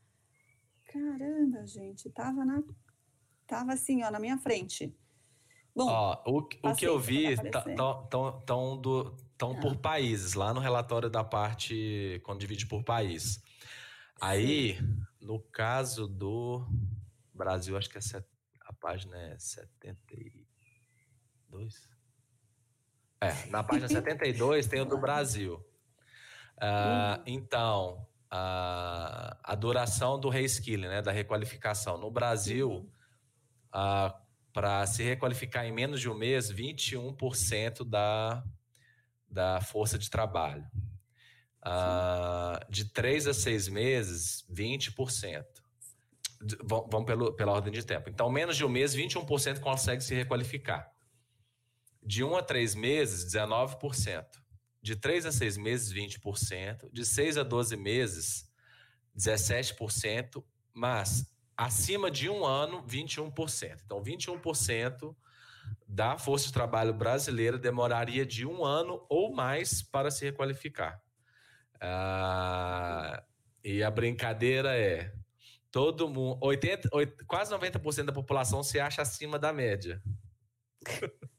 Caramba, 0.87 1.67
gente, 1.67 2.09
tava 2.11 2.45
na 2.45 2.63
estava 3.43 3.73
assim, 3.73 4.05
ó, 4.05 4.11
na 4.11 4.21
minha 4.21 4.39
frente. 4.39 4.95
Bom, 5.75 5.89
ó, 5.89 6.23
o, 6.27 6.47
o 6.63 6.75
que 6.75 6.85
eu 6.85 6.99
vi 6.99 7.33
estão 7.33 8.07
tão, 9.39 9.59
por 9.61 9.77
países, 9.77 10.35
lá 10.35 10.53
no 10.53 10.61
relatório 10.61 11.09
da 11.09 11.25
parte, 11.25 12.21
quando 12.25 12.41
divide 12.41 12.67
por 12.67 12.85
país. 12.85 13.43
Aí, 14.21 14.79
no 15.21 15.41
caso 15.41 16.07
do 16.07 16.67
Brasil, 17.35 17.77
acho 17.77 17.89
que 17.89 17.99
é 17.99 18.01
set, 18.01 18.25
a 18.61 18.73
página 18.73 19.17
é 19.17 19.37
72. 19.39 21.89
É, 23.21 23.47
na 23.47 23.65
página 23.65 23.89
72 23.89 24.67
tem 24.67 24.81
o 24.81 24.85
do 24.85 24.99
Brasil. 24.99 25.55
Uh, 26.59 27.23
então, 27.27 28.07
uh, 28.33 29.35
a 29.43 29.57
duração 29.59 30.21
do 30.21 30.29
reskilling, 30.29 30.89
né, 30.89 31.03
da 31.03 31.11
requalificação. 31.11 31.99
No 31.99 32.11
Brasil, 32.11 32.71
uh, 32.71 32.89
ah, 33.73 34.23
para 34.53 34.87
se 34.87 35.03
requalificar 35.03 35.65
em 35.65 35.73
menos 35.73 36.01
de 36.01 36.09
um 36.09 36.15
mês, 36.15 36.53
21% 36.53 37.89
da, 37.89 38.45
da 39.29 39.61
força 39.61 39.99
de 39.99 40.11
trabalho. 40.11 40.67
Uh, 41.65 42.71
de 42.71 42.87
três 42.87 43.27
a 43.27 43.33
seis 43.33 43.69
meses, 43.69 44.45
20%. 44.53 45.45
Vamos 46.65 47.07
pelo, 47.07 47.33
pela 47.35 47.53
ordem 47.53 47.73
de 47.73 47.85
tempo. 47.85 48.11
Então, 48.11 48.29
menos 48.31 48.57
de 48.57 48.65
um 48.65 48.69
mês, 48.69 48.95
21% 48.95 49.61
consegue 49.61 50.03
se 50.03 50.15
requalificar. 50.15 50.91
De 52.03 52.25
um 52.25 52.37
a 52.37 52.43
três 52.43 52.75
meses, 52.75 53.33
19%. 53.33 54.27
De 54.83 54.97
três 54.97 55.25
a 55.25 55.31
seis 55.31 55.57
meses, 55.57 55.93
20%. 55.93 56.91
De 56.93 57.07
seis 57.07 57.39
a 57.39 57.45
12 57.45 57.77
meses, 57.77 58.51
17%. 59.17 60.45
Mas 60.75 61.32
acima 61.65 62.11
de 62.11 62.29
um 62.29 62.45
ano, 62.45 62.83
21%. 62.87 63.81
Então, 63.85 64.03
21% 64.03 65.15
da 65.87 66.19
força 66.19 66.47
de 66.47 66.53
trabalho 66.53 66.93
brasileira 66.93 67.59
demoraria 67.59 68.27
de 68.27 68.47
um 68.47 68.65
ano 68.65 69.05
ou 69.09 69.33
mais 69.33 69.83
para 69.83 70.11
se 70.11 70.25
requalificar. 70.25 71.01
Ah, 71.81 73.23
e 73.65 73.83
a 73.83 73.91
brincadeira 73.91 74.77
é: 74.77 75.13
todo 75.71 76.09
mundo, 76.09 76.39
80, 76.43 76.89
80 76.93 77.25
quase 77.27 77.53
90% 77.53 78.05
da 78.05 78.13
população 78.13 78.63
se 78.63 78.81
acha 78.81 79.03
acima 79.03 79.39
da 79.39 79.53
média. 79.53 80.03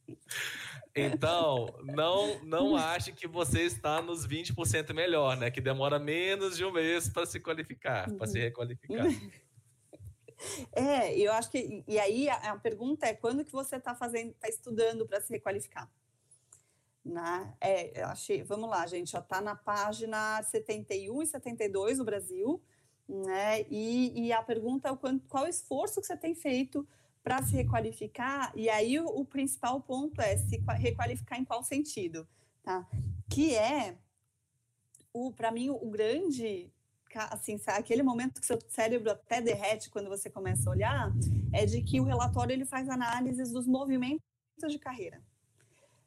Então, 0.96 1.74
não 1.84 2.44
não 2.44 2.76
ache 2.76 3.12
que 3.12 3.28
você 3.28 3.64
está 3.64 4.00
nos 4.00 4.28
20% 4.28 4.94
melhor, 4.94 5.36
né? 5.36 5.50
Que 5.50 5.60
demora 5.60 5.98
menos 5.98 6.56
de 6.56 6.64
um 6.64 6.72
mês 6.72 7.10
para 7.10 7.26
se 7.26 7.40
qualificar, 7.40 8.12
para 8.14 8.28
se 8.28 8.40
requalificar. 8.40 9.08
É, 10.74 11.18
eu 11.18 11.32
acho 11.34 11.50
que. 11.50 11.84
E 11.88 12.00
aí 12.00 12.30
a, 12.30 12.36
a 12.52 12.58
pergunta 12.58 13.06
é 13.06 13.14
quando 13.14 13.46
que 13.46 13.52
você 13.52 13.78
está 13.78 13.96
fazendo, 13.96 14.32
está 14.32 14.50
estudando 14.50 15.06
para 15.06 15.22
se 15.22 15.32
requalificar? 15.32 15.90
Né? 17.04 17.54
É, 17.60 18.02
eu 18.02 18.08
achei, 18.08 18.44
vamos 18.44 18.70
lá, 18.70 18.88
gente, 18.88 19.12
já 19.12 19.20
está 19.20 19.42
na 19.42 19.56
página 19.56 20.42
71 20.44 21.22
e 21.22 21.28
72 21.28 21.98
do 21.98 22.06
Brasil, 22.06 22.62
né? 23.08 23.66
E, 23.70 24.28
e 24.28 24.32
a 24.32 24.42
pergunta 24.42 24.88
é 24.88 24.92
o 24.92 24.98
qual, 24.98 25.14
qual 25.28 25.44
o 25.44 25.50
esforço 25.50 26.00
que 26.00 26.08
você 26.08 26.16
tem 26.16 26.34
feito 26.34 26.88
para 27.22 27.42
se 27.44 27.56
requalificar, 27.56 28.52
e 28.56 28.70
aí 28.70 29.00
o, 29.00 29.06
o, 29.06 29.26
principal 29.26 29.80
ponto 29.80 30.22
é 30.22 30.38
se 30.38 30.62
requalificar 30.78 31.40
em 31.40 31.46
qual 31.46 31.64
sentido, 31.64 32.28
tá? 32.62 32.86
Que 33.30 33.56
é, 33.56 33.98
o 35.14 35.32
para 35.32 35.52
mim, 35.52 35.70
o 35.70 35.90
grande 35.90 36.72
assim, 37.20 37.60
aquele 37.68 38.04
momento 38.04 38.40
que 38.40 38.46
seu 38.46 38.60
cérebro 38.70 39.12
até 39.12 39.42
derrete 39.42 39.90
quando 39.90 40.10
você 40.10 40.30
começa 40.30 40.70
a 40.70 40.74
olhar, 40.74 41.12
é 41.52 41.66
de 41.66 41.82
que 41.82 42.00
o 42.00 42.04
relatório 42.04 42.54
ele 42.54 42.66
faz 42.66 42.90
análises 42.90 43.52
dos 43.52 43.68
movimentos 43.68 44.22
de 44.68 44.80
carreira. 44.80 45.22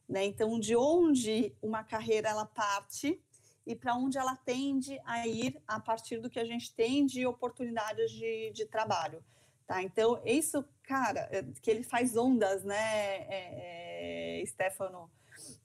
Né? 0.09 0.25
Então, 0.25 0.59
de 0.59 0.77
onde 0.77 1.55
uma 1.61 1.83
carreira 1.83 2.29
ela 2.29 2.47
parte 2.47 3.21
e 3.67 3.75
para 3.75 3.97
onde 3.97 4.17
ela 4.17 4.37
tende 4.37 5.01
a 5.05 5.27
ir 5.27 5.61
a 5.67 5.81
partir 5.81 6.19
do 6.19 6.31
que 6.31 6.39
a 6.39 6.45
gente 6.45 6.73
tem 6.73 7.05
de 7.05 7.27
oportunidades 7.27 8.13
de, 8.13 8.51
de 8.53 8.65
trabalho. 8.65 9.23
Tá? 9.67 9.83
Então, 9.83 10.23
isso, 10.25 10.65
cara, 10.85 11.29
é, 11.33 11.43
que 11.61 11.69
ele 11.69 11.83
faz 11.83 12.17
ondas, 12.17 12.63
né, 12.63 12.77
é, 12.77 14.41
é, 14.41 14.47
Stefano? 14.47 15.11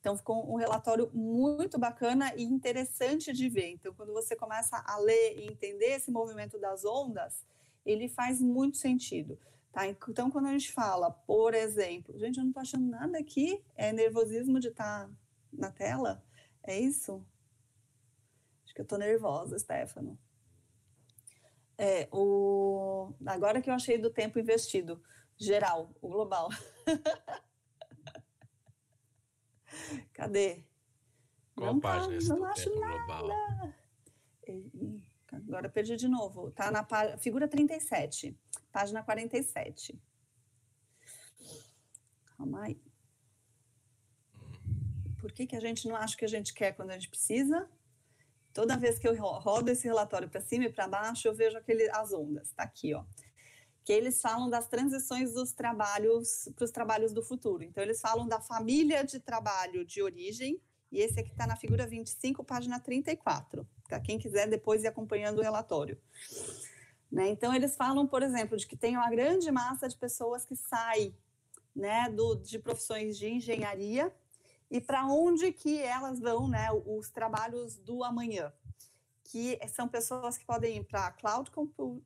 Então, 0.02 0.18
ficou 0.18 0.52
um 0.52 0.56
relatório 0.56 1.12
muito 1.14 1.78
bacana 1.78 2.34
e 2.36 2.42
interessante 2.42 3.32
de 3.32 3.48
ver. 3.48 3.70
Então, 3.70 3.94
quando 3.94 4.12
você 4.12 4.36
começa 4.36 4.84
a 4.84 4.98
ler 4.98 5.38
e 5.38 5.46
entender 5.46 5.92
esse 5.92 6.10
movimento 6.10 6.58
das 6.58 6.84
ondas, 6.84 7.46
ele 7.86 8.10
faz 8.10 8.42
muito 8.42 8.78
sentido. 8.78 9.38
Tá? 9.72 9.86
Então, 9.86 10.32
quando 10.32 10.48
a 10.48 10.52
gente 10.52 10.74
fala, 10.74 11.12
por 11.12 11.54
exemplo, 11.54 12.18
gente, 12.18 12.38
eu 12.38 12.44
não 12.44 12.50
estou 12.50 12.62
achando 12.62 12.90
nada 12.90 13.20
aqui, 13.20 13.64
é 13.76 13.94
nervosismo 13.94 14.60
de 14.60 14.70
estar 14.70 15.06
tá 15.06 15.10
na 15.54 15.70
tela? 15.70 16.24
É 16.64 16.80
isso? 16.80 17.24
Acho 18.66 18.74
que 18.74 18.82
eu 18.82 18.84
estou 18.84 18.98
nervosa, 18.98 19.58
Stefano. 19.60 20.18
É, 21.78 22.10
o... 22.12 23.14
Agora 23.24 23.62
que 23.62 23.70
eu 23.70 23.74
achei 23.76 24.00
do 24.00 24.10
tempo 24.10 24.40
investido, 24.40 25.00
geral, 25.38 25.92
o 26.02 26.10
global. 26.10 26.50
Cadê? 30.14 30.64
Qual 31.56 31.74
não 31.74 31.80
página 31.80 32.20
tá, 32.20 32.36
não 32.36 32.46
acho 32.46 32.80
nada. 32.80 33.06
Global? 33.06 33.74
Agora 35.32 35.70
perdi 35.70 35.96
de 35.96 36.08
novo. 36.08 36.52
Tá 36.52 36.72
na 36.72 36.84
pá... 36.84 37.18
figura 37.18 37.48
37 37.48 38.38
página 38.72 39.04
47. 39.04 40.02
Calma 42.38 42.64
aí. 42.64 42.82
Por 45.20 45.32
que, 45.32 45.46
que 45.46 45.56
a 45.56 45.60
gente 45.60 45.88
não 45.88 45.96
acha 45.96 46.18
que 46.18 46.26
a 46.26 46.28
gente 46.28 46.54
quer 46.54 46.72
quando 46.72 46.92
a 46.92 46.94
gente 46.94 47.10
precisa? 47.10 47.70
Toda 48.54 48.78
vez 48.78 48.98
que 48.98 49.08
eu 49.08 49.16
rodo 49.16 49.70
esse 49.70 49.88
relatório 49.88 50.28
para 50.28 50.42
cima 50.42 50.66
e 50.66 50.74
para 50.74 50.88
baixo, 50.88 51.28
eu 51.28 51.36
vejo 51.36 51.58
aquele, 51.58 51.90
as 51.92 52.12
ondas. 52.12 52.48
Está 52.48 52.64
aqui, 52.64 52.94
ó. 52.94 53.06
Que 53.84 53.94
eles 53.94 54.22
falam 54.22 54.50
das 54.50 54.68
transições 54.68 55.34
dos 55.34 55.52
trabalhos 55.52 56.50
para 56.56 56.66
os 56.66 56.72
trabalhos 56.72 57.12
do 57.12 57.24
futuro. 57.24 57.64
Então, 57.64 57.84
eles 57.84 58.00
falam 58.00 58.28
da 58.28 58.40
família 58.40 59.04
de 59.04 59.20
trabalho 59.20 59.84
de 59.86 60.02
origem, 60.02 60.62
e 60.92 61.00
esse 61.00 61.20
aqui 61.20 61.32
está 61.32 61.48
na 61.48 61.56
figura 61.56 61.88
25, 61.88 62.44
página 62.44 62.80
34. 62.80 63.66
Para 63.88 64.00
quem 64.00 64.20
quiser 64.20 64.48
depois 64.48 64.84
ir 64.84 64.88
acompanhando 64.88 65.40
o 65.40 65.42
relatório. 65.42 65.98
Né? 67.12 67.30
Então, 67.30 67.54
eles 67.54 67.76
falam, 67.76 68.08
por 68.08 68.24
exemplo, 68.24 68.58
de 68.58 68.68
que 68.68 68.76
tem 68.76 68.96
uma 68.96 69.10
grande 69.10 69.50
massa 69.52 69.88
de 69.88 69.98
pessoas 69.98 70.46
que 70.46 70.56
sai 70.56 71.14
né, 71.76 72.10
do, 72.10 72.36
de 72.36 72.60
profissões 72.60 73.18
de 73.18 73.28
engenharia 73.28 74.14
e 74.70 74.80
para 74.80 75.06
onde 75.06 75.52
que 75.52 75.82
elas 75.82 76.20
vão, 76.20 76.48
né, 76.48 76.70
os 76.86 77.10
trabalhos 77.10 77.78
do 77.78 78.04
amanhã, 78.04 78.54
que 79.24 79.60
são 79.68 79.88
pessoas 79.88 80.38
que 80.38 80.46
podem 80.46 80.78
ir 80.78 80.84
para 80.86 81.12
cloud 81.12 81.52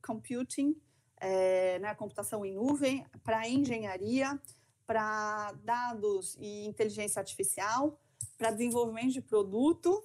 computing, 0.02 0.76
é, 1.18 1.78
né, 1.78 1.94
computação 1.94 2.44
em 2.44 2.54
nuvem, 2.54 3.06
para 3.24 3.48
engenharia, 3.48 4.40
para 4.86 5.52
dados 5.64 6.36
e 6.38 6.66
inteligência 6.66 7.20
artificial, 7.20 7.98
para 8.38 8.50
desenvolvimento 8.50 9.12
de 9.12 9.20
produto, 9.20 10.04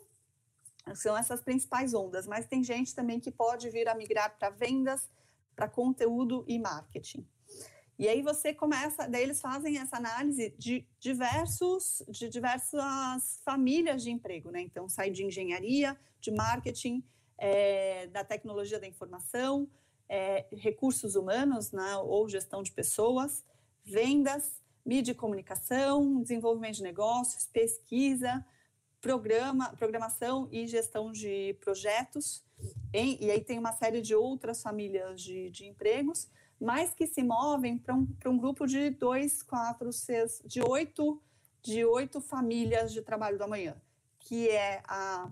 são 0.95 1.15
essas 1.15 1.41
principais 1.41 1.93
ondas, 1.93 2.25
mas 2.25 2.47
tem 2.47 2.63
gente 2.63 2.95
também 2.95 3.19
que 3.19 3.31
pode 3.31 3.69
vir 3.69 3.87
a 3.87 3.95
migrar 3.95 4.35
para 4.37 4.49
vendas, 4.49 5.09
para 5.55 5.67
conteúdo 5.67 6.43
e 6.47 6.57
marketing. 6.57 7.25
E 7.99 8.07
aí 8.07 8.23
você 8.23 8.51
começa, 8.51 9.07
daí 9.07 9.21
eles 9.21 9.39
fazem 9.39 9.77
essa 9.77 9.97
análise 9.97 10.55
de 10.57 10.87
diversos, 10.99 12.01
de 12.09 12.29
diversas 12.29 13.39
famílias 13.45 14.01
de 14.01 14.09
emprego, 14.09 14.49
né? 14.49 14.61
Então 14.61 14.89
sai 14.89 15.11
de 15.11 15.23
engenharia, 15.23 15.95
de 16.19 16.31
marketing, 16.31 17.03
é, 17.37 18.07
da 18.07 18.23
tecnologia 18.23 18.79
da 18.79 18.87
informação, 18.87 19.69
é, 20.11 20.45
recursos 20.51 21.15
humanos, 21.15 21.71
né? 21.71 21.95
ou 21.95 22.27
gestão 22.27 22.61
de 22.61 22.69
pessoas, 22.69 23.45
vendas, 23.85 24.61
mídia 24.85 25.13
e 25.13 25.15
comunicação, 25.15 26.21
desenvolvimento 26.21 26.75
de 26.75 26.83
negócios, 26.83 27.47
pesquisa, 27.47 28.45
programa, 28.99 29.73
programação 29.77 30.49
e 30.51 30.67
gestão 30.67 31.13
de 31.13 31.55
projetos, 31.61 32.43
em, 32.93 33.17
e 33.23 33.31
aí 33.31 33.41
tem 33.41 33.57
uma 33.57 33.71
série 33.71 34.01
de 34.01 34.13
outras 34.13 34.61
famílias 34.61 35.21
de, 35.21 35.49
de 35.49 35.65
empregos, 35.65 36.27
mas 36.59 36.93
que 36.93 37.07
se 37.07 37.23
movem 37.23 37.77
para 37.77 37.95
um, 37.95 38.05
um 38.25 38.37
grupo 38.37 38.67
de 38.67 38.89
dois, 38.89 39.41
quatro, 39.41 39.93
seis, 39.93 40.41
de 40.45 40.61
oito, 40.61 41.21
de 41.61 41.85
oito 41.85 42.19
famílias 42.19 42.91
de 42.91 43.01
trabalho 43.01 43.37
do 43.37 43.45
amanhã, 43.45 43.81
que 44.19 44.49
é 44.49 44.83
a 44.85 45.31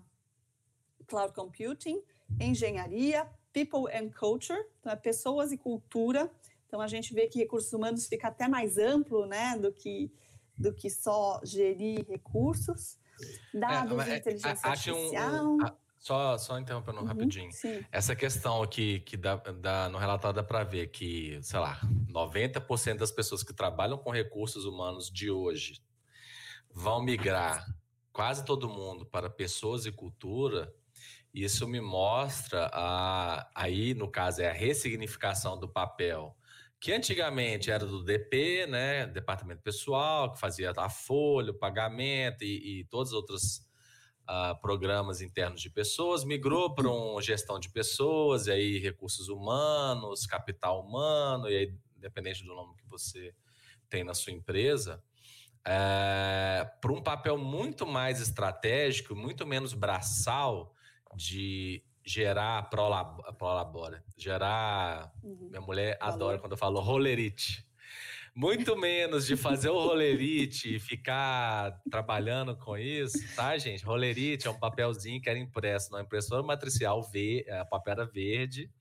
cloud 1.05 1.33
computing, 1.33 2.01
engenharia, 2.39 3.29
people 3.53 3.91
and 3.93 4.09
culture, 4.09 4.59
então 4.79 4.91
é 4.91 4.95
pessoas 4.95 5.51
e 5.51 5.57
cultura. 5.57 6.29
Então 6.67 6.79
a 6.79 6.87
gente 6.87 7.13
vê 7.13 7.27
que 7.27 7.39
recursos 7.39 7.73
humanos 7.73 8.07
fica 8.07 8.27
até 8.27 8.47
mais 8.47 8.77
amplo, 8.77 9.25
né, 9.25 9.57
do 9.57 9.71
que 9.71 10.11
do 10.59 10.73
que 10.73 10.89
só 10.89 11.39
gerir 11.43 12.05
recursos. 12.07 12.99
Dados 13.53 13.99
é, 13.99 14.03
de 14.03 14.17
inteligência 14.17 14.69
artificial. 14.69 15.45
Um, 15.45 15.57
Só, 15.99 16.37
só 16.37 16.57
interrompendo 16.57 16.99
uhum, 16.99 17.05
rapidinho. 17.05 17.51
Sim. 17.51 17.83
Essa 17.91 18.15
questão 18.15 18.63
aqui, 18.63 19.01
que 19.01 19.17
dá, 19.17 19.35
dá, 19.35 19.89
no 19.89 19.97
relatório 19.97 20.35
dá 20.35 20.43
para 20.43 20.63
ver 20.63 20.87
que, 20.87 21.37
sei 21.41 21.59
lá, 21.59 21.79
90% 22.07 22.97
das 22.97 23.11
pessoas 23.11 23.43
que 23.43 23.53
trabalham 23.53 23.97
com 23.97 24.09
recursos 24.09 24.63
humanos 24.63 25.09
de 25.09 25.29
hoje 25.29 25.81
vão 26.73 27.03
migrar 27.03 27.65
quase 28.13 28.45
todo 28.45 28.69
mundo 28.69 29.05
para 29.05 29.29
pessoas 29.29 29.85
e 29.85 29.91
cultura. 29.91 30.73
Isso 31.43 31.65
me 31.65 31.79
mostra, 31.79 32.69
a, 32.73 33.49
aí 33.55 33.93
no 33.93 34.11
caso 34.11 34.41
é 34.41 34.49
a 34.49 34.53
ressignificação 34.53 35.57
do 35.57 35.69
papel, 35.69 36.35
que 36.81 36.91
antigamente 36.91 37.71
era 37.71 37.85
do 37.85 38.03
DP, 38.03 38.67
né, 38.67 39.07
Departamento 39.07 39.61
Pessoal, 39.61 40.33
que 40.33 40.39
fazia 40.39 40.73
a 40.75 40.89
folha, 40.89 41.51
o 41.51 41.57
pagamento 41.57 42.43
e, 42.43 42.81
e 42.81 42.83
todas 42.85 43.09
as 43.09 43.13
outras 43.13 43.69
uh, 44.29 44.59
programas 44.61 45.21
internos 45.21 45.61
de 45.61 45.69
pessoas, 45.69 46.25
migrou 46.25 46.75
para 46.75 46.89
um 46.89 47.21
gestão 47.21 47.57
de 47.57 47.69
pessoas, 47.69 48.47
e 48.47 48.51
aí 48.51 48.79
recursos 48.79 49.29
humanos, 49.29 50.25
capital 50.25 50.81
humano, 50.81 51.49
e 51.49 51.55
aí, 51.55 51.73
independente 51.95 52.43
do 52.43 52.53
nome 52.53 52.75
que 52.75 52.85
você 52.85 53.33
tem 53.89 54.03
na 54.03 54.13
sua 54.13 54.33
empresa, 54.33 55.01
é, 55.65 56.69
para 56.81 56.91
um 56.91 57.01
papel 57.01 57.37
muito 57.37 57.85
mais 57.85 58.19
estratégico, 58.19 59.15
muito 59.15 59.47
menos 59.47 59.73
braçal 59.73 60.73
de 61.15 61.83
gerar 62.05 62.69
prolabora, 62.69 64.03
gerar. 64.17 65.11
Uhum. 65.23 65.47
Minha 65.49 65.61
mulher 65.61 65.97
adora 65.99 66.39
quando 66.39 66.53
eu 66.53 66.57
falo 66.57 66.79
rolerite. 66.79 67.67
Muito 68.35 68.75
menos 68.77 69.25
de 69.25 69.35
fazer 69.35 69.69
o 69.69 69.77
rolerite 69.77 70.75
e 70.75 70.79
ficar 70.79 71.81
trabalhando 71.91 72.55
com 72.55 72.77
isso, 72.77 73.17
tá, 73.35 73.57
gente? 73.57 73.83
Rolerite 73.83 74.47
é 74.47 74.51
um 74.51 74.57
papelzinho 74.57 75.21
que 75.21 75.29
era 75.29 75.37
impresso 75.37 75.91
na 75.91 76.01
impressora 76.01 76.41
matricial, 76.41 77.05
a 77.59 77.65
papel 77.65 77.93
era 77.93 78.05
verde. 78.05 78.71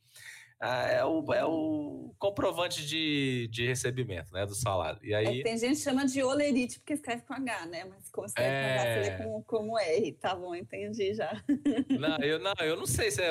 Ah, 0.61 0.89
é, 0.89 1.05
o, 1.05 1.33
é 1.33 1.45
o 1.45 2.13
comprovante 2.19 2.85
de, 2.85 3.49
de 3.49 3.67
recebimento, 3.67 4.33
né, 4.33 4.45
do 4.45 4.55
salário. 4.55 4.99
E 5.05 5.15
aí... 5.15 5.41
É, 5.41 5.43
tem 5.45 5.57
gente 5.57 5.77
que 5.77 5.83
chama 5.83 6.05
de 6.05 6.23
olerite 6.23 6.81
porque 6.81 6.95
escreve 6.95 7.23
com 7.23 7.35
H, 7.35 7.67
né? 7.67 7.85
Mas 7.85 8.11
como 8.11 8.27
escreve 8.27 8.51
é... 8.51 8.63
com 8.63 8.81
H, 8.81 8.83
você 8.83 9.01
lê 9.01 9.17
com, 9.19 9.43
como 9.45 9.79
R. 9.79 10.13
Tá 10.13 10.35
bom, 10.35 10.55
entendi 10.55 11.15
já. 11.15 11.43
Não, 11.89 12.19
eu 12.19 12.41
não, 12.41 12.55
eu 12.61 12.77
não 12.77 12.87
sei 12.87 13.11
se 13.11 13.23
é, 13.23 13.31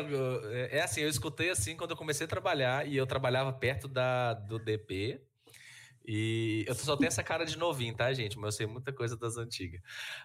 é 0.72 0.82
assim, 0.82 1.02
eu 1.02 1.10
escutei 1.10 1.50
assim 1.50 1.76
quando 1.76 1.92
eu 1.92 1.98
comecei 1.98 2.26
a 2.26 2.30
trabalhar 2.30 2.88
e 2.88 2.96
eu 2.96 3.06
trabalhava 3.06 3.52
perto 3.52 3.88
da, 3.88 4.34
do 4.34 4.58
DP, 4.58 5.22
e 6.08 6.64
eu 6.66 6.74
só 6.74 6.96
tenho 6.96 7.10
essa 7.10 7.22
cara 7.22 7.46
de 7.46 7.58
novinho, 7.58 7.94
tá, 7.94 8.14
gente? 8.14 8.38
Mas 8.38 8.54
eu 8.54 8.58
sei 8.60 8.66
muita 8.66 8.94
coisa 8.94 9.18
das 9.18 9.36
antigas. 9.36 9.82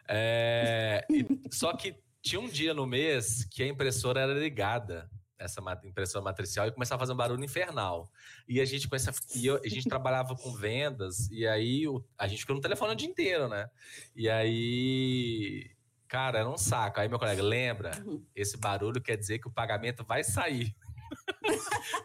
É, 0.08 1.04
e, 1.10 1.26
só 1.50 1.76
que 1.76 1.96
tinha 2.22 2.40
um 2.40 2.48
dia 2.48 2.72
no 2.72 2.86
mês 2.86 3.44
que 3.44 3.64
a 3.64 3.66
impressora 3.66 4.20
era 4.20 4.32
ligada, 4.32 5.10
essa 5.42 5.60
impressora 5.84 6.24
matricial, 6.24 6.66
e 6.66 6.72
começava 6.72 6.98
a 6.98 7.02
fazer 7.02 7.12
um 7.12 7.16
barulho 7.16 7.44
infernal. 7.44 8.10
E 8.48 8.60
a 8.60 8.64
gente 8.64 8.88
começa, 8.88 9.12
eu, 9.42 9.60
a 9.62 9.68
gente 9.68 9.88
trabalhava 9.88 10.34
com 10.34 10.52
vendas, 10.52 11.30
e 11.30 11.46
aí 11.46 11.86
o, 11.86 12.04
a 12.16 12.26
gente 12.26 12.40
ficou 12.40 12.56
no 12.56 12.62
telefone 12.62 12.92
o 12.92 12.96
dia 12.96 13.08
inteiro, 13.08 13.48
né? 13.48 13.68
E 14.14 14.28
aí. 14.28 15.70
Cara, 16.08 16.40
era 16.40 16.48
um 16.48 16.58
saco. 16.58 17.00
Aí 17.00 17.08
meu 17.08 17.18
colega, 17.18 17.42
lembra? 17.42 17.90
Uhum. 18.04 18.22
Esse 18.36 18.58
barulho 18.58 19.00
quer 19.00 19.16
dizer 19.16 19.38
que 19.38 19.48
o 19.48 19.50
pagamento 19.50 20.04
vai 20.04 20.22
sair. 20.22 20.76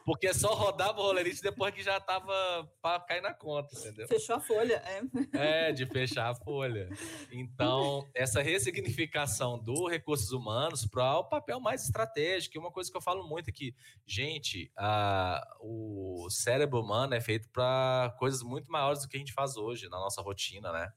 Porque 0.06 0.34
só 0.34 0.54
rodava 0.54 1.00
o 1.00 1.04
rolerite 1.04 1.42
depois 1.42 1.74
que 1.74 1.84
já 1.84 2.00
tava 2.00 2.34
para 2.82 3.00
cair 3.02 3.22
na 3.22 3.34
conta, 3.34 3.78
entendeu? 3.78 4.08
Fechou 4.08 4.36
a 4.36 4.40
folha, 4.40 4.82
é. 4.86 5.68
É, 5.68 5.72
de 5.72 5.86
fechar 5.86 6.30
a 6.30 6.36
folha. 6.36 6.90
Então, 7.32 8.08
essa 8.14 8.42
ressignificação 8.42 9.58
do 9.58 9.88
recursos 9.88 10.32
humanos 10.32 10.86
para 10.86 11.20
o 11.20 11.24
papel 11.24 11.60
mais 11.60 11.84
estratégico, 11.84 12.58
e 12.58 12.60
uma 12.60 12.72
coisa 12.72 12.90
que 12.90 12.98
eu 12.98 13.02
falo 13.02 13.28
muito 13.28 13.50
é 13.50 13.54
que, 13.54 13.76
gente, 14.06 14.72
a, 14.76 15.46
o 15.60 16.28
cérebro 16.30 16.82
humano 16.82 17.14
é 17.14 17.22
feito 17.22 17.50
para 17.50 18.16
coisas 18.18 18.42
muito 18.42 18.72
maiores 18.72 19.02
do 19.02 19.08
que 19.08 19.18
a 19.18 19.20
gente 19.20 19.34
faz 19.34 19.58
hoje 19.58 19.90
na 19.90 19.98
nossa 19.98 20.22
rotina, 20.22 20.72
né? 20.72 20.92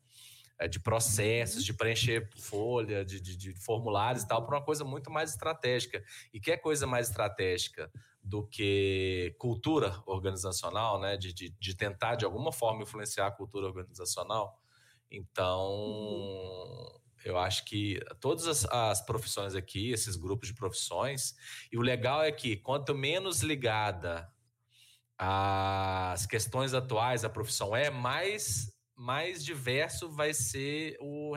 É, 0.61 0.69
de 0.69 0.79
processos, 0.79 1.65
de 1.65 1.73
preencher 1.73 2.29
folha, 2.37 3.03
de, 3.03 3.19
de, 3.19 3.35
de 3.35 3.55
formulários 3.55 4.25
e 4.25 4.29
tal, 4.29 4.45
para 4.45 4.59
uma 4.59 4.63
coisa 4.63 4.85
muito 4.85 5.11
mais 5.11 5.31
estratégica. 5.31 6.05
E 6.35 6.39
que 6.39 6.51
é 6.51 6.57
coisa 6.59 6.87
mais 6.87 7.09
estratégica 7.09 7.91
do 8.23 8.47
que 8.47 9.35
cultura 9.39 10.03
organizacional, 10.05 11.01
né? 11.01 11.17
De, 11.17 11.33
de, 11.33 11.49
de 11.49 11.75
tentar, 11.75 12.17
de 12.17 12.27
alguma 12.27 12.53
forma, 12.53 12.83
influenciar 12.83 13.29
a 13.29 13.31
cultura 13.31 13.69
organizacional. 13.69 14.61
Então, 15.11 15.67
uhum. 15.67 17.01
eu 17.25 17.39
acho 17.39 17.65
que 17.65 17.99
todas 18.21 18.47
as, 18.47 18.67
as, 18.67 19.01
profissões 19.01 19.55
aqui, 19.55 19.91
esses 19.91 20.15
grupos 20.15 20.49
de 20.49 20.55
profissões, 20.55 21.35
e 21.73 21.79
o 21.79 21.81
legal 21.81 22.23
é 22.23 22.31
que 22.31 22.55
quanto 22.59 22.95
menos 22.95 23.41
ligada 23.41 24.31
às 25.17 26.27
questões 26.27 26.75
atuais 26.75 27.25
a 27.25 27.31
profissão 27.31 27.75
é, 27.75 27.89
mais 27.89 28.79
mais 29.01 29.43
diverso 29.43 30.11
vai 30.11 30.35
ser 30.35 30.95
o 31.01 31.35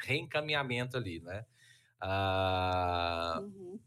reencaminhamento 0.00 0.96
ali, 0.96 1.20
né? 1.20 1.46
Ah, 2.00 3.38
uhum. 3.40 3.78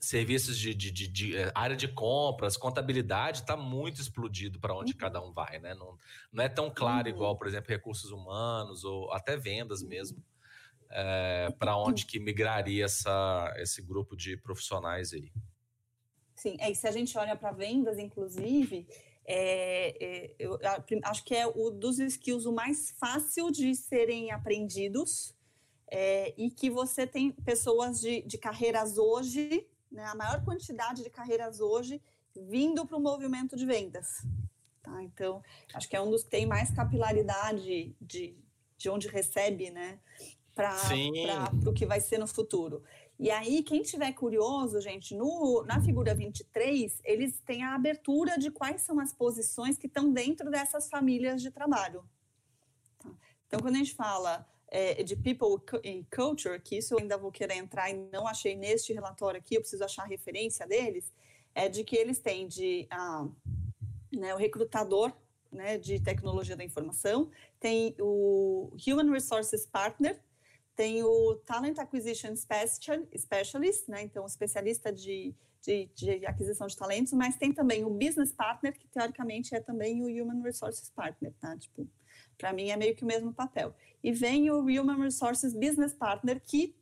Serviços 0.00 0.58
de, 0.58 0.74
de, 0.74 0.90
de, 0.90 1.06
de, 1.06 1.36
eh, 1.36 1.52
área 1.54 1.76
de 1.76 1.86
compras, 1.86 2.56
contabilidade 2.56 3.42
está 3.42 3.56
muito 3.56 4.00
explodido 4.00 4.58
para 4.58 4.74
onde 4.74 4.92
uhum. 4.94 4.98
cada 4.98 5.22
um 5.22 5.32
vai, 5.32 5.60
né? 5.60 5.74
Não, 5.74 5.96
não 6.32 6.42
é 6.42 6.48
tão 6.48 6.72
claro 6.74 7.08
uhum. 7.08 7.14
igual, 7.14 7.38
por 7.38 7.46
exemplo, 7.46 7.70
recursos 7.70 8.10
humanos 8.10 8.82
ou 8.82 9.12
até 9.12 9.36
vendas 9.36 9.80
mesmo. 9.80 10.20
É, 10.90 11.46
eh, 11.46 11.50
para 11.52 11.76
onde 11.76 12.04
que 12.04 12.18
migraria 12.18 12.84
essa, 12.84 13.54
esse 13.58 13.80
grupo 13.80 14.16
de 14.16 14.36
profissionais 14.36 15.12
aí? 15.12 15.30
Sim, 16.34 16.56
é, 16.58 16.68
e 16.68 16.74
se 16.74 16.88
a 16.88 16.90
gente 16.90 17.16
olha 17.16 17.36
para 17.36 17.52
vendas, 17.52 17.96
inclusive, 17.96 18.88
é, 19.24 19.96
é, 20.00 20.34
eu 20.38 20.58
acho 21.04 21.24
que 21.24 21.34
é 21.34 21.46
o 21.46 21.70
dos 21.70 21.98
skills 21.98 22.46
o 22.46 22.52
mais 22.52 22.92
fácil 22.98 23.50
de 23.50 23.74
serem 23.74 24.30
aprendidos 24.30 25.34
é, 25.88 26.34
e 26.36 26.50
que 26.50 26.70
você 26.70 27.06
tem 27.06 27.32
pessoas 27.32 28.00
de, 28.00 28.22
de 28.22 28.38
carreiras 28.38 28.96
hoje, 28.96 29.66
né, 29.90 30.04
a 30.04 30.14
maior 30.14 30.44
quantidade 30.44 31.02
de 31.02 31.10
carreiras 31.10 31.60
hoje 31.60 32.00
vindo 32.34 32.86
para 32.86 32.96
o 32.96 33.00
movimento 33.00 33.56
de 33.56 33.66
vendas. 33.66 34.24
Tá? 34.82 35.02
Então, 35.02 35.42
acho 35.74 35.88
que 35.88 35.96
é 35.96 36.00
um 36.00 36.10
dos 36.10 36.22
que 36.22 36.30
tem 36.30 36.46
mais 36.46 36.70
capilaridade 36.70 37.94
de, 38.00 38.36
de 38.78 38.88
onde 38.88 39.08
recebe, 39.08 39.70
né, 39.70 39.98
para 40.62 41.70
o 41.70 41.72
que 41.72 41.86
vai 41.86 42.00
ser 42.00 42.18
no 42.18 42.26
futuro. 42.26 42.82
E 43.18 43.30
aí, 43.30 43.62
quem 43.62 43.82
tiver 43.82 44.12
curioso, 44.12 44.80
gente, 44.80 45.14
no, 45.14 45.62
na 45.66 45.80
figura 45.80 46.14
23, 46.14 47.00
eles 47.04 47.38
têm 47.40 47.62
a 47.62 47.74
abertura 47.74 48.38
de 48.38 48.50
quais 48.50 48.80
são 48.82 48.98
as 48.98 49.12
posições 49.12 49.76
que 49.76 49.86
estão 49.86 50.10
dentro 50.10 50.50
dessas 50.50 50.88
famílias 50.88 51.42
de 51.42 51.50
trabalho. 51.50 52.02
Tá? 52.98 53.10
Então, 53.46 53.60
quando 53.60 53.74
a 53.74 53.78
gente 53.78 53.94
fala 53.94 54.48
é, 54.68 55.02
de 55.02 55.16
people 55.16 55.62
e 55.84 56.04
culture, 56.04 56.60
que 56.60 56.78
isso 56.78 56.94
eu 56.94 56.98
ainda 56.98 57.18
vou 57.18 57.30
querer 57.30 57.56
entrar 57.56 57.90
e 57.90 57.94
não 58.10 58.26
achei 58.26 58.56
neste 58.56 58.92
relatório 58.92 59.38
aqui, 59.38 59.56
eu 59.56 59.60
preciso 59.60 59.84
achar 59.84 60.04
a 60.04 60.08
referência 60.08 60.66
deles, 60.66 61.12
é 61.54 61.68
de 61.68 61.84
que 61.84 61.96
eles 61.96 62.20
têm 62.20 62.48
de 62.48 62.86
ah, 62.90 63.28
né, 64.12 64.34
o 64.34 64.38
recrutador 64.38 65.12
né, 65.52 65.76
de 65.76 66.00
tecnologia 66.00 66.56
da 66.56 66.64
informação, 66.64 67.30
tem 67.58 67.94
o 67.98 68.72
Human 68.86 69.10
Resources 69.10 69.66
Partner, 69.66 70.18
tem 70.80 71.04
o 71.04 71.34
Talent 71.44 71.76
Acquisition 71.76 72.34
Specialist, 72.34 73.86
né? 73.86 74.00
então 74.00 74.24
especialista 74.24 74.90
de, 74.90 75.34
de, 75.60 75.90
de, 75.94 76.24
aquisição 76.24 76.66
de 76.66 76.74
talentos, 76.74 77.12
mas 77.12 77.36
tem 77.36 77.52
também 77.52 77.84
o 77.84 77.90
Business 77.90 78.32
Partner, 78.32 78.72
que 78.72 78.88
teoricamente 78.88 79.54
é 79.54 79.60
também 79.60 80.02
o 80.02 80.06
Human 80.06 80.40
Resources 80.42 80.88
Partner, 80.88 81.34
tá? 81.38 81.54
Tipo, 81.58 81.86
para 82.38 82.54
mim 82.54 82.70
é 82.70 82.78
meio 82.78 82.96
que 82.96 83.04
o 83.04 83.06
mesmo 83.06 83.30
papel. 83.30 83.74
E 84.02 84.10
vem 84.10 84.50
o 84.50 84.60
Human 84.60 85.02
Resources 85.02 85.52
Business 85.52 85.92
Partner, 85.92 86.40
que, 86.40 86.74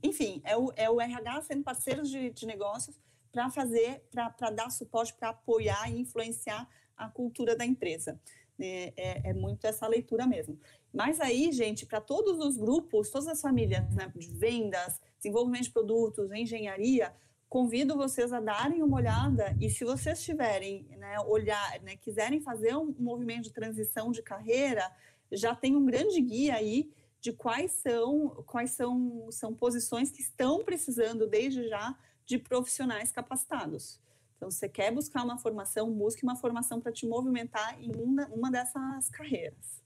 enfim, 0.00 0.40
é 0.44 0.56
o, 0.56 0.72
é 0.76 0.88
o 0.88 1.00
RH 1.00 1.42
sendo 1.42 1.64
parceiro 1.64 2.04
de, 2.04 2.30
de 2.30 2.46
negócios 2.46 2.96
para 3.32 3.50
fazer, 3.50 4.04
para 4.12 4.50
dar 4.50 4.70
suporte, 4.70 5.12
para 5.12 5.30
apoiar 5.30 5.90
e 5.90 5.98
influenciar 5.98 6.68
a 6.96 7.08
cultura 7.08 7.56
da 7.56 7.66
empresa. 7.66 8.16
É, 8.60 8.92
é, 8.96 9.30
é, 9.30 9.32
muito 9.32 9.66
essa 9.66 9.88
leitura 9.88 10.24
mesmo. 10.24 10.56
Mas 10.94 11.20
aí, 11.20 11.50
gente, 11.50 11.84
para 11.84 12.00
todos 12.00 12.38
os 12.38 12.56
grupos, 12.56 13.10
todas 13.10 13.26
as 13.26 13.40
famílias 13.40 13.92
né, 13.92 14.12
de 14.14 14.30
vendas, 14.30 15.00
desenvolvimento 15.18 15.64
de 15.64 15.72
produtos, 15.72 16.30
engenharia, 16.30 17.12
convido 17.48 17.96
vocês 17.96 18.32
a 18.32 18.38
darem 18.38 18.80
uma 18.80 18.98
olhada 18.98 19.56
e 19.60 19.68
se 19.68 19.84
vocês 19.84 20.22
tiverem, 20.22 20.86
né, 20.96 21.18
olhar, 21.26 21.80
né, 21.82 21.96
quiserem 21.96 22.40
fazer 22.40 22.76
um 22.76 22.94
movimento 22.96 23.44
de 23.44 23.52
transição 23.52 24.12
de 24.12 24.22
carreira, 24.22 24.88
já 25.32 25.52
tem 25.52 25.74
um 25.74 25.84
grande 25.84 26.20
guia 26.20 26.54
aí 26.54 26.88
de 27.20 27.32
quais 27.32 27.72
são 27.72 28.28
quais 28.46 28.70
são, 28.70 29.26
são 29.32 29.52
posições 29.52 30.12
que 30.12 30.20
estão 30.20 30.62
precisando 30.62 31.26
desde 31.26 31.68
já 31.68 31.96
de 32.24 32.38
profissionais 32.38 33.10
capacitados. 33.10 34.00
Então, 34.36 34.48
você 34.48 34.68
quer 34.68 34.92
buscar 34.92 35.24
uma 35.24 35.38
formação, 35.38 35.90
busque 35.92 36.22
uma 36.22 36.36
formação 36.36 36.80
para 36.80 36.92
te 36.92 37.04
movimentar 37.04 37.82
em 37.82 37.92
uma, 37.96 38.26
uma 38.26 38.50
dessas 38.50 39.08
carreiras. 39.10 39.83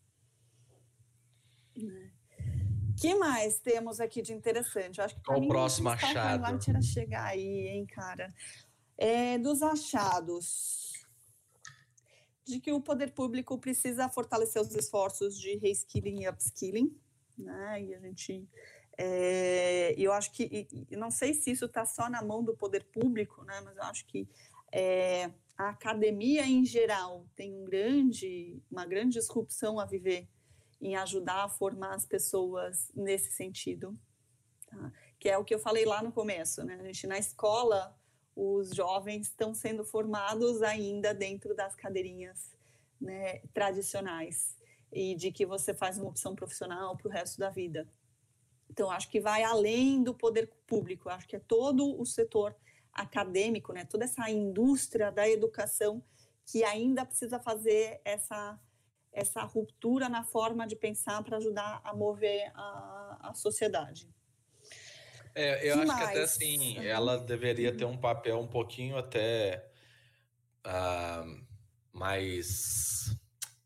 Que 3.01 3.15
mais 3.15 3.61
temos 3.61 4.01
aqui 4.01 4.21
de 4.21 4.33
interessante? 4.33 4.99
Eu 4.99 5.05
acho 5.05 5.15
que 5.15 5.23
Qual 5.23 5.41
o 5.41 5.47
próximo 5.47 5.89
achado? 5.89 6.43
Vai 6.43 6.83
chegar 6.83 7.27
aí, 7.27 7.69
hein, 7.69 7.87
cara? 7.87 8.35
É, 8.97 9.39
dos 9.39 9.63
achados 9.63 10.93
de 12.45 12.59
que 12.59 12.73
o 12.73 12.81
poder 12.81 13.13
público 13.13 13.59
precisa 13.59 14.09
fortalecer 14.09 14.61
os 14.61 14.75
esforços 14.75 15.39
de 15.39 15.57
reskilling 15.59 16.23
e 16.23 16.29
upskilling, 16.29 16.99
né? 17.37 17.83
E 17.83 17.95
a 17.95 18.01
gente, 18.01 18.49
é, 18.97 19.95
eu 19.97 20.13
acho 20.13 20.33
que, 20.33 20.67
não 20.91 21.11
sei 21.11 21.35
se 21.35 21.51
isso 21.51 21.67
está 21.67 21.85
só 21.85 22.09
na 22.09 22.23
mão 22.23 22.43
do 22.43 22.57
poder 22.57 22.85
público, 22.85 23.45
né? 23.45 23.61
Mas 23.61 23.77
eu 23.77 23.83
acho 23.85 24.07
que 24.07 24.27
é, 24.73 25.31
a 25.57 25.69
academia 25.69 26.47
em 26.47 26.65
geral 26.65 27.27
tem 27.37 27.55
um 27.55 27.65
grande, 27.65 28.63
uma 28.71 28.87
grande 28.87 29.19
disrupção 29.19 29.79
a 29.79 29.85
viver 29.85 30.27
em 30.81 30.97
ajudar 30.97 31.45
a 31.45 31.49
formar 31.49 31.95
as 31.95 32.07
pessoas 32.07 32.91
nesse 32.95 33.33
sentido, 33.33 33.99
tá? 34.67 34.93
que 35.19 35.29
é 35.29 35.37
o 35.37 35.45
que 35.45 35.55
eu 35.55 35.59
falei 35.59 35.85
lá 35.85 36.03
no 36.03 36.13
começo, 36.13 36.65
né? 36.65 36.79
A 36.81 36.85
gente 36.85 37.07
na 37.07 37.19
escola, 37.19 37.97
os 38.35 38.71
jovens 38.71 39.27
estão 39.29 39.53
sendo 39.53 39.85
formados 39.85 40.63
ainda 40.63 41.13
dentro 41.13 41.55
das 41.55 41.75
cadeirinhas 41.75 42.57
né, 43.01 43.41
tradicionais 43.53 44.57
e 44.93 45.15
de 45.15 45.33
que 45.33 45.45
você 45.45 45.75
faz 45.75 45.99
uma 45.99 46.09
opção 46.09 46.35
profissional 46.35 46.97
para 46.97 47.09
o 47.09 47.11
resto 47.11 47.39
da 47.39 47.51
vida. 47.51 47.89
Então, 48.71 48.91
acho 48.91 49.11
que 49.11 49.21
vai 49.21 49.43
além 49.43 50.03
do 50.03 50.15
poder 50.15 50.49
público, 50.67 51.09
acho 51.09 51.27
que 51.27 51.37
é 51.37 51.41
todo 51.41 52.01
o 52.01 52.05
setor 52.07 52.55
acadêmico, 52.93 53.73
né, 53.73 53.85
toda 53.85 54.05
essa 54.05 54.31
indústria 54.31 55.11
da 55.11 55.29
educação 55.29 56.03
que 56.47 56.65
ainda 56.65 57.05
precisa 57.05 57.39
fazer 57.39 58.01
essa 58.05 58.59
essa 59.13 59.43
ruptura 59.43 60.09
na 60.09 60.23
forma 60.23 60.67
de 60.67 60.77
pensar 60.77 61.23
para 61.23 61.39
ajudar 61.39 61.81
a 61.85 61.95
mover 61.95 62.51
a, 62.55 63.31
a 63.31 63.35
sociedade. 63.35 64.09
É, 65.35 65.71
eu 65.71 65.75
que 65.75 65.81
acho 65.81 65.87
mais? 65.87 65.99
que 65.99 66.11
até 66.11 66.23
assim, 66.23 66.79
ela 66.87 67.19
deveria 67.19 67.77
ter 67.77 67.85
um 67.85 67.97
papel 67.97 68.39
um 68.39 68.47
pouquinho 68.49 68.97
até 68.97 69.69
uh, 70.67 71.47
mais 71.93 73.17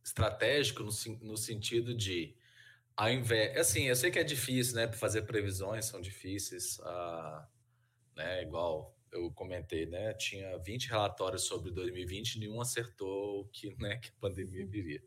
estratégico 0.05 0.83
no, 0.83 0.91
no 1.23 1.37
sentido 1.37 1.95
de 1.95 2.37
ao 2.97 3.11
invés, 3.11 3.57
assim, 3.57 3.85
eu 3.85 3.97
sei 3.97 4.11
que 4.11 4.19
é 4.19 4.25
difícil, 4.25 4.77
né, 4.77 4.93
fazer 4.93 5.23
previsões 5.23 5.87
são 5.87 6.01
difíceis, 6.01 6.79
uh, 6.81 7.43
né, 8.15 8.43
igual 8.43 8.95
eu 9.13 9.31
comentei, 9.33 9.87
né? 9.87 10.15
Tinha 10.15 10.59
20 10.59 10.89
relatórios 10.89 11.43
sobre 11.45 11.71
2020, 11.71 12.39
nenhum 12.39 12.61
acertou 12.61 13.47
que, 13.53 13.75
né, 13.79 13.97
que 13.97 14.09
a 14.09 14.21
pandemia 14.21 14.67
viria. 14.67 15.03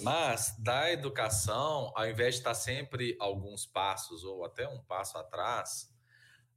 Mas 0.00 0.56
da 0.58 0.90
educação, 0.90 1.92
ao 1.94 2.08
invés 2.08 2.34
de 2.34 2.40
estar 2.40 2.54
sempre 2.54 3.16
alguns 3.20 3.64
passos 3.64 4.24
ou 4.24 4.44
até 4.44 4.68
um 4.68 4.80
passo 4.82 5.16
atrás, 5.16 5.88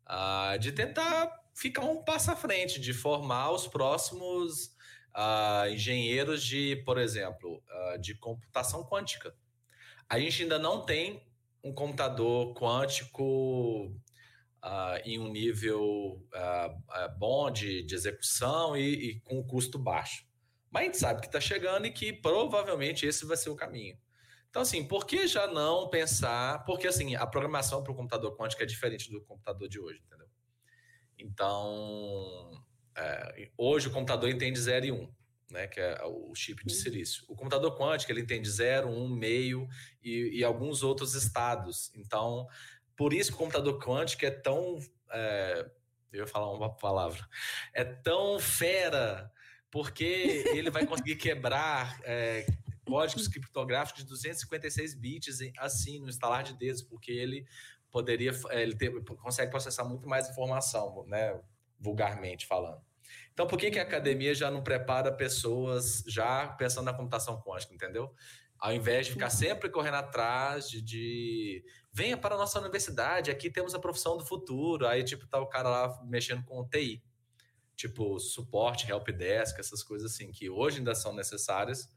uh, 0.07 0.57
de 0.57 0.71
tentar 0.71 1.31
ficar 1.53 1.83
um 1.83 2.03
passo 2.03 2.31
à 2.31 2.35
frente, 2.35 2.79
de 2.79 2.93
formar 2.93 3.51
os 3.51 3.67
próximos 3.67 4.75
uh, 5.15 5.69
engenheiros 5.69 6.43
de, 6.43 6.77
por 6.77 6.97
exemplo, 6.97 7.63
uh, 7.69 7.99
de 7.99 8.15
computação 8.15 8.83
quântica. 8.83 9.35
A 10.09 10.19
gente 10.19 10.43
ainda 10.43 10.57
não 10.57 10.85
tem 10.85 11.25
um 11.63 11.73
computador 11.73 12.53
quântico 12.53 13.93
uh, 14.63 15.01
em 15.05 15.19
um 15.19 15.29
nível 15.29 16.21
uh, 16.33 17.17
bom 17.17 17.49
de, 17.51 17.83
de 17.83 17.95
execução 17.95 18.75
e, 18.75 19.11
e, 19.11 19.19
com 19.21 19.43
custo 19.43 19.77
baixo. 19.77 20.25
Mas 20.69 20.81
a 20.81 20.85
gente 20.85 20.97
sabe 20.97 21.21
que 21.21 21.27
está 21.27 21.39
chegando 21.39 21.85
e 21.87 21.91
que 21.91 22.11
provavelmente 22.13 23.05
esse 23.05 23.25
vai 23.25 23.37
ser 23.37 23.49
o 23.49 23.55
caminho. 23.55 23.97
Então, 24.49 24.61
assim, 24.61 24.87
por 24.87 25.05
que 25.05 25.27
já 25.27 25.47
não 25.47 25.89
pensar? 25.89 26.63
Porque, 26.65 26.87
assim, 26.87 27.15
a 27.15 27.27
programação 27.27 27.83
para 27.83 27.91
o 27.91 27.95
computador 27.95 28.35
quântico 28.35 28.63
é 28.63 28.65
diferente 28.65 29.11
do 29.11 29.21
computador 29.21 29.67
de 29.67 29.79
hoje, 29.79 30.01
entendeu? 30.05 30.27
Então, 31.17 32.63
é, 32.95 33.51
hoje 33.57 33.87
o 33.87 33.91
computador 33.91 34.29
entende 34.29 34.59
0 34.59 34.85
e 34.85 34.91
1. 34.91 34.95
Um 34.95 35.17
né, 35.49 35.67
que 35.67 35.79
é 35.79 36.03
o 36.03 36.33
chip 36.35 36.65
de 36.65 36.73
silício. 36.73 37.23
O 37.27 37.35
computador 37.35 37.77
quântico 37.77 38.11
ele 38.11 38.21
entende 38.21 38.49
0, 38.49 38.89
1, 38.89 39.03
um, 39.03 39.07
meio 39.07 39.67
e, 40.03 40.39
e, 40.39 40.43
alguns 40.43 40.83
outros 40.83 41.15
estados. 41.15 41.91
Então, 41.95 42.47
por 42.97 43.13
isso 43.13 43.29
que 43.29 43.35
o 43.35 43.39
computador 43.39 43.79
quântico 43.79 44.25
é 44.25 44.31
tão. 44.31 44.79
É, 45.11 45.69
eu 46.11 46.21
ia 46.21 46.27
falar 46.27 46.51
uma 46.51 46.75
palavra. 46.75 47.25
É 47.71 47.83
tão 47.83 48.39
fera, 48.39 49.31
porque 49.69 50.43
ele 50.47 50.71
vai 50.71 50.85
conseguir 50.85 51.15
quebrar 51.17 51.99
é, 52.03 52.45
códigos 52.83 53.27
criptográficos 53.27 54.03
de 54.03 54.09
256 54.09 54.95
bits 54.95 55.39
assim, 55.59 55.99
no 55.99 56.09
instalar 56.09 56.43
de 56.43 56.57
dedos, 56.57 56.81
porque 56.81 57.11
ele 57.11 57.45
poderia. 57.91 58.31
É, 58.49 58.63
ele 58.63 58.75
ter, 58.75 58.91
consegue 59.03 59.51
processar 59.51 59.83
muito 59.83 60.09
mais 60.09 60.27
informação, 60.29 61.05
né? 61.07 61.39
Vulgarmente 61.79 62.47
falando. 62.47 62.81
Então, 63.31 63.45
por 63.45 63.59
que, 63.59 63.69
que 63.69 63.77
a 63.77 63.83
academia 63.83 64.33
já 64.33 64.49
não 64.49 64.63
prepara 64.63 65.11
pessoas 65.11 66.03
já 66.07 66.47
pensando 66.47 66.85
na 66.85 66.93
computação 66.93 67.39
quântica, 67.39 67.75
entendeu? 67.75 68.11
Ao 68.59 68.73
invés 68.73 69.05
de 69.05 69.13
ficar 69.13 69.29
sempre 69.29 69.69
correndo 69.69 69.95
atrás 69.95 70.69
de, 70.69 70.81
de 70.81 71.63
venha 71.91 72.17
para 72.17 72.35
a 72.35 72.37
nossa 72.37 72.59
universidade, 72.59 73.29
aqui 73.29 73.49
temos 73.49 73.75
a 73.75 73.79
profissão 73.79 74.17
do 74.17 74.25
futuro. 74.25 74.87
Aí, 74.87 75.03
tipo, 75.03 75.27
tá 75.27 75.39
o 75.39 75.47
cara 75.47 75.69
lá 75.69 76.03
mexendo 76.03 76.43
com 76.43 76.67
TI, 76.67 77.03
tipo, 77.75 78.19
suporte, 78.19 78.89
helpdesk, 78.89 79.59
essas 79.59 79.83
coisas 79.83 80.11
assim, 80.11 80.31
que 80.31 80.49
hoje 80.49 80.79
ainda 80.79 80.95
são 80.95 81.13
necessárias, 81.13 81.87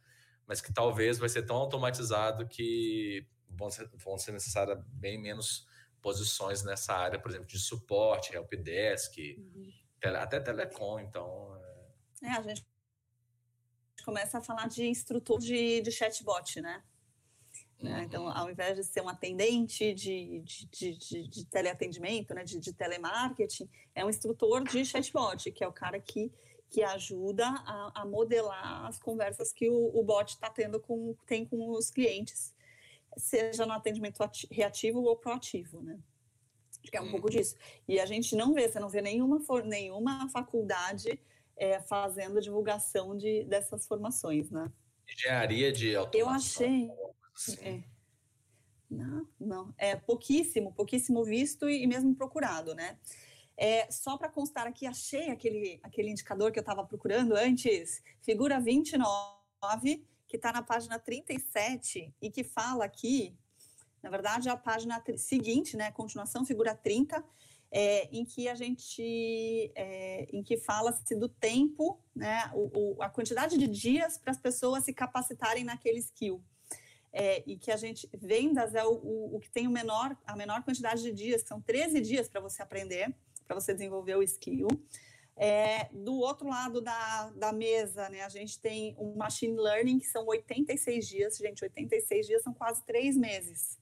mas 0.46 0.60
que 0.60 0.72
talvez 0.72 1.18
vai 1.18 1.28
ser 1.28 1.42
tão 1.42 1.56
automatizado 1.56 2.46
que 2.46 3.26
vão 3.48 3.70
ser, 3.70 3.88
vão 3.94 4.18
ser 4.18 4.32
necessárias 4.32 4.78
bem 4.88 5.20
menos 5.20 5.66
posições 6.02 6.62
nessa 6.62 6.94
área, 6.94 7.18
por 7.18 7.30
exemplo, 7.30 7.46
de 7.46 7.58
suporte, 7.58 8.34
helpdesk, 8.34 9.16
uhum. 9.18 9.70
tele, 10.00 10.16
até 10.16 10.40
telecom, 10.40 10.98
então... 10.98 11.58
É... 12.22 12.26
é, 12.26 12.30
a 12.30 12.42
gente 12.42 12.64
começa 14.04 14.38
a 14.38 14.40
falar 14.40 14.68
de 14.68 14.86
instrutor 14.86 15.38
de, 15.38 15.80
de 15.80 15.90
chatbot, 15.90 16.60
né? 16.60 16.82
Né? 17.82 18.04
Então, 18.04 18.24
uhum. 18.24 18.36
ao 18.36 18.50
invés 18.50 18.76
de 18.76 18.84
ser 18.84 19.00
um 19.00 19.08
atendente 19.08 19.94
de, 19.94 20.40
de, 20.40 20.96
de, 20.96 21.28
de 21.28 21.46
teleatendimento, 21.46 22.34
né? 22.34 22.44
de, 22.44 22.72
telemarketing, 22.74 23.68
é 23.94 24.04
um 24.04 24.10
instrutor 24.10 24.62
de 24.64 24.84
chatbot, 24.84 25.50
que 25.50 25.64
é 25.64 25.68
o 25.68 25.72
cara 25.72 25.98
que, 25.98 26.30
que 26.68 26.82
ajuda 26.82 27.46
a, 27.46 28.02
a 28.02 28.04
modelar 28.04 28.86
as 28.86 28.98
conversas 28.98 29.50
que 29.52 29.70
o, 29.70 29.98
o 29.98 30.02
bot 30.02 30.28
está 30.28 30.50
tendo 30.50 30.78
com, 30.78 31.16
tem 31.26 31.46
com 31.46 31.70
os 31.70 31.90
clientes, 31.90 32.54
seja 33.16 33.64
no 33.64 33.72
atendimento 33.72 34.18
reativo 34.50 35.02
ou 35.02 35.16
proativo. 35.16 35.80
Né? 35.80 35.98
Acho 36.70 36.90
que 36.90 36.96
é 36.96 37.00
um 37.00 37.10
pouco 37.10 37.28
uhum. 37.28 37.32
disso. 37.32 37.56
E 37.88 37.98
a 37.98 38.04
gente 38.04 38.36
não 38.36 38.52
vê, 38.52 38.68
você 38.68 38.78
não 38.78 38.90
vê 38.90 39.00
nenhuma, 39.00 39.40
nenhuma 39.64 40.28
faculdade 40.28 41.18
é, 41.60 41.78
fazendo 41.78 42.40
divulgação 42.40 43.14
de, 43.14 43.44
dessas 43.44 43.86
formações, 43.86 44.50
né? 44.50 44.72
Engenharia 45.06 45.70
de 45.70 45.94
automação. 45.94 46.30
Eu 46.30 46.34
achei... 46.34 46.90
É. 47.60 47.82
Não, 48.90 49.28
não. 49.38 49.74
É 49.76 49.94
pouquíssimo, 49.94 50.72
pouquíssimo 50.72 51.22
visto 51.22 51.68
e, 51.68 51.86
mesmo 51.86 52.14
procurado, 52.14 52.74
né? 52.74 52.98
É, 53.56 53.90
só 53.90 54.16
para 54.16 54.30
constar 54.30 54.66
aqui, 54.66 54.86
achei 54.86 55.30
aquele, 55.30 55.78
aquele 55.82 56.10
indicador 56.10 56.50
que 56.50 56.58
eu 56.58 56.62
estava 56.62 56.82
procurando 56.84 57.34
antes, 57.34 58.02
figura 58.22 58.58
29, 58.58 60.02
que 60.26 60.36
está 60.36 60.50
na 60.50 60.62
página 60.62 60.98
37 60.98 62.12
e 62.22 62.30
que 62.30 62.42
fala 62.42 62.86
aqui, 62.86 63.36
na 64.02 64.08
verdade, 64.08 64.48
a 64.48 64.56
página 64.56 65.02
seguinte, 65.18 65.76
né, 65.76 65.92
continuação, 65.92 66.44
figura 66.46 66.74
30, 66.74 67.22
é, 67.72 68.08
em 68.10 68.24
que 68.24 68.48
a 68.48 68.54
gente, 68.54 69.72
é, 69.76 70.26
em 70.32 70.42
que 70.42 70.56
fala-se 70.56 71.14
do 71.14 71.28
tempo, 71.28 72.00
né, 72.14 72.50
o, 72.52 72.96
o, 72.96 73.02
a 73.02 73.08
quantidade 73.08 73.56
de 73.56 73.68
dias 73.68 74.18
para 74.18 74.32
as 74.32 74.38
pessoas 74.38 74.84
se 74.84 74.92
capacitarem 74.92 75.64
naquele 75.64 75.98
skill. 75.98 76.42
É, 77.12 77.42
e 77.44 77.56
que 77.56 77.72
a 77.72 77.76
gente 77.76 78.08
vendas 78.20 78.72
é 78.74 78.84
o, 78.84 78.92
o, 78.92 79.36
o, 79.36 79.40
que 79.40 79.50
tem 79.50 79.66
o 79.66 79.70
menor, 79.70 80.16
a 80.24 80.36
menor 80.36 80.62
quantidade 80.62 81.02
de 81.02 81.12
dias, 81.12 81.42
que 81.42 81.48
são 81.48 81.60
13 81.60 82.00
dias 82.00 82.28
para 82.28 82.40
você 82.40 82.62
aprender, 82.62 83.12
para 83.46 83.58
você 83.58 83.72
desenvolver 83.72 84.16
o 84.16 84.22
skill. 84.22 84.68
É, 85.36 85.88
do 85.92 86.14
outro 86.14 86.48
lado 86.48 86.80
da, 86.80 87.30
da 87.30 87.52
mesa, 87.52 88.08
né, 88.10 88.22
a 88.22 88.28
gente 88.28 88.60
tem 88.60 88.94
o 88.96 89.16
machine 89.16 89.56
learning, 89.56 89.98
que 89.98 90.06
são 90.06 90.24
86 90.26 91.08
dias, 91.08 91.36
gente, 91.36 91.64
86 91.64 92.26
dias 92.26 92.42
são 92.42 92.52
quase 92.52 92.84
três 92.84 93.16
meses 93.16 93.80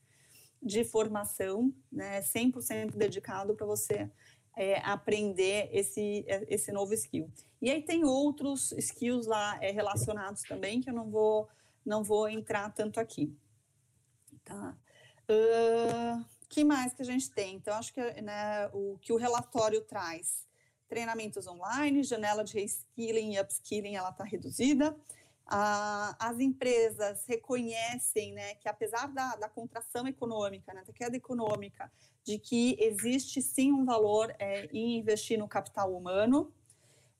de 0.63 0.85
formação, 0.85 1.73
né, 1.91 2.21
100% 2.21 2.97
dedicado 2.97 3.55
para 3.55 3.67
você 3.67 4.11
é, 4.57 4.81
aprender 4.81 5.69
esse, 5.73 6.25
esse 6.49 6.73
novo 6.73 6.93
skill. 6.95 7.31
E 7.63 7.71
aí 7.71 7.83
tem 7.83 8.05
outros 8.05 8.73
skills 8.73 9.27
lá 9.27 9.57
é, 9.63 9.71
relacionados 9.71 10.43
também, 10.43 10.81
que 10.81 10.91
eu 10.91 10.95
não 10.95 11.11
vou 11.11 11.49
não 11.89 12.05
vou 12.05 12.29
entrar 12.29 12.71
tanto 12.75 13.01
aqui. 13.01 13.35
Tá? 14.45 14.77
Uh, 15.31 16.25
que 16.49 16.63
mais 16.63 16.93
que 16.93 17.03
a 17.03 17.05
gente 17.05 17.31
tem? 17.31 17.57
Então, 17.57 17.75
acho 17.75 17.93
que 17.93 18.01
né, 18.21 18.69
o 18.73 18.99
que 19.01 19.13
o 19.13 19.17
relatório 19.17 19.81
traz. 19.81 20.47
Treinamentos 20.87 21.47
online, 21.47 22.03
janela 22.03 22.43
de 22.43 22.55
reskilling 22.55 23.35
e 23.35 23.41
upskilling, 23.41 23.97
ela 23.97 24.11
está 24.11 24.25
reduzida. 24.25 24.97
Ah, 25.51 26.14
as 26.20 26.38
empresas 26.38 27.24
reconhecem 27.26 28.34
né, 28.34 28.55
que, 28.57 28.68
apesar 28.68 29.07
da, 29.09 29.34
da 29.36 29.49
contração 29.49 30.07
econômica, 30.07 30.74
né, 30.74 30.84
da 30.86 30.92
queda 30.92 31.16
econômica, 31.16 31.90
de 32.22 32.38
que 32.38 32.76
existe 32.78 33.40
sim 33.40 33.72
um 33.72 33.86
valor 33.86 34.30
é, 34.38 34.66
em 34.66 34.99
investir 34.99 35.38
no 35.38 35.49
capital 35.49 35.94
humano. 35.94 36.53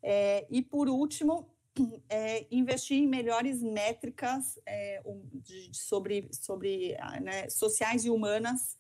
É, 0.03 0.47
e, 0.51 0.61
por 0.61 0.91
último, 0.91 1.49
é, 2.11 2.47
investir 2.51 2.99
em 2.99 3.07
melhores 3.07 3.63
métricas 3.63 4.59
é, 4.67 5.01
de, 5.33 5.71
sobre, 5.73 6.29
sobre 6.31 6.99
né, 7.23 7.49
sociais 7.49 8.05
e 8.05 8.11
humanas 8.11 8.77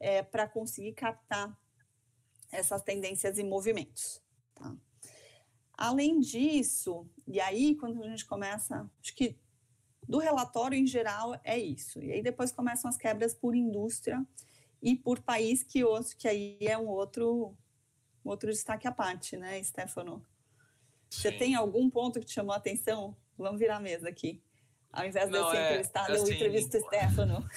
é, 0.00 0.24
para 0.24 0.48
conseguir 0.48 0.94
captar 0.94 1.56
essas 2.50 2.82
tendências 2.82 3.38
e 3.38 3.44
movimentos. 3.44 4.20
Tá? 4.56 4.74
Além 5.78 6.18
disso, 6.18 7.08
e 7.24 7.40
aí 7.40 7.76
quando 7.76 8.02
a 8.02 8.08
gente 8.08 8.26
começa, 8.26 8.90
acho 9.00 9.14
que 9.14 9.38
do 10.08 10.18
relatório 10.18 10.76
em 10.76 10.84
geral 10.84 11.40
é 11.44 11.56
isso. 11.56 12.02
E 12.02 12.10
aí 12.10 12.20
depois 12.20 12.50
começam 12.50 12.88
as 12.88 12.96
quebras 12.96 13.32
por 13.32 13.54
indústria 13.54 14.20
e 14.82 14.96
por 14.96 15.20
país 15.20 15.62
que 15.62 15.84
outro, 15.84 16.16
que 16.16 16.26
aí 16.26 16.58
é 16.60 16.76
um 16.76 16.88
outro 16.88 17.56
um 18.24 18.30
outro 18.30 18.50
destaque 18.50 18.88
à 18.88 18.92
parte, 18.92 19.36
né, 19.36 19.62
Stefano? 19.62 20.26
Você 21.08 21.30
tem 21.30 21.54
algum 21.54 21.88
ponto 21.88 22.18
que 22.18 22.26
te 22.26 22.32
chamou 22.32 22.52
a 22.52 22.56
atenção? 22.56 23.16
Vamos 23.38 23.60
virar 23.60 23.76
a 23.76 23.80
mesa 23.80 24.08
aqui. 24.08 24.42
Ao 24.92 25.06
invés 25.06 25.30
Não, 25.30 25.32
de 25.32 25.38
eu 25.38 25.50
ser 25.50 25.56
é, 25.56 25.66
entrevistada, 25.66 26.12
assim, 26.12 26.30
eu 26.30 26.34
entrevisto 26.34 26.76
o 26.76 26.80
Stefano. 26.86 27.48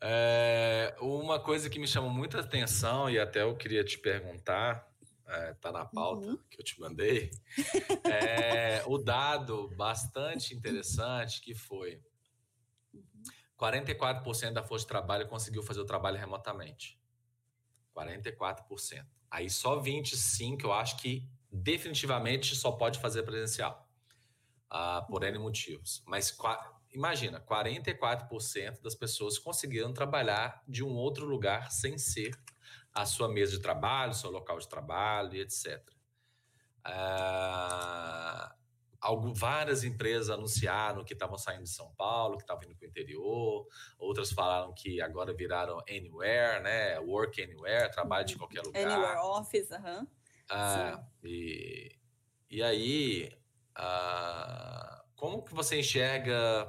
é, 0.00 0.94
uma 1.00 1.40
coisa 1.40 1.68
que 1.68 1.80
me 1.80 1.88
chamou 1.88 2.08
muita 2.08 2.38
atenção 2.38 3.10
e 3.10 3.18
até 3.18 3.42
eu 3.42 3.56
queria 3.56 3.82
te 3.82 3.98
perguntar 3.98 4.88
é, 5.28 5.54
tá 5.54 5.72
na 5.72 5.84
pauta 5.84 6.28
uhum. 6.28 6.38
que 6.50 6.60
eu 6.60 6.64
te 6.64 6.78
mandei, 6.80 7.30
é 8.04 8.82
o 8.86 8.96
dado 8.98 9.68
bastante 9.76 10.54
interessante 10.54 11.40
que 11.40 11.54
foi 11.54 12.00
44% 13.58 14.52
da 14.52 14.62
força 14.62 14.84
de 14.84 14.88
trabalho 14.88 15.28
conseguiu 15.28 15.62
fazer 15.62 15.80
o 15.80 15.86
trabalho 15.86 16.18
remotamente. 16.18 16.98
44%. 17.94 19.06
Aí 19.30 19.48
só 19.48 19.80
25% 19.80 20.64
eu 20.64 20.72
acho 20.72 20.98
que 20.98 21.28
definitivamente 21.50 22.54
só 22.54 22.72
pode 22.72 22.98
fazer 23.00 23.22
presencial. 23.22 23.84
Uh, 24.66 25.06
por 25.06 25.22
N 25.22 25.38
motivos. 25.38 26.02
Mas 26.06 26.36
imagina, 26.92 27.40
44% 27.40 28.82
das 28.82 28.96
pessoas 28.96 29.38
conseguiram 29.38 29.92
trabalhar 29.92 30.60
de 30.66 30.82
um 30.82 30.92
outro 30.92 31.24
lugar 31.24 31.70
sem 31.70 31.96
ser 31.96 32.36
a 32.96 33.04
sua 33.04 33.28
mesa 33.28 33.52
de 33.52 33.60
trabalho, 33.60 34.14
seu 34.14 34.30
local 34.30 34.58
de 34.58 34.66
trabalho 34.66 35.34
e 35.34 35.40
etc. 35.40 35.82
Ah, 36.82 38.54
algo, 38.98 39.34
várias 39.34 39.84
empresas 39.84 40.30
anunciaram 40.30 41.04
que 41.04 41.12
estavam 41.12 41.36
saindo 41.36 41.64
de 41.64 41.68
São 41.68 41.92
Paulo, 41.94 42.38
que 42.38 42.44
estavam 42.44 42.64
indo 42.64 42.74
para 42.74 42.86
o 42.86 42.88
interior, 42.88 43.66
outras 43.98 44.32
falaram 44.32 44.72
que 44.72 44.98
agora 45.02 45.34
viraram 45.34 45.78
anywhere, 45.86 46.62
né? 46.62 46.98
Work 47.00 47.42
anywhere, 47.42 47.90
trabalho 47.92 48.24
de 48.24 48.36
qualquer 48.36 48.62
lugar. 48.62 48.82
Anywhere 48.82 49.18
office, 49.18 49.70
aham. 49.70 50.02
Uh 50.02 50.54
-huh. 50.54 50.98
uh, 50.98 51.06
e, 51.22 51.98
e 52.48 52.62
aí, 52.62 53.30
uh, 53.78 55.02
como 55.16 55.44
que 55.44 55.52
você 55.52 55.80
enxerga 55.80 56.66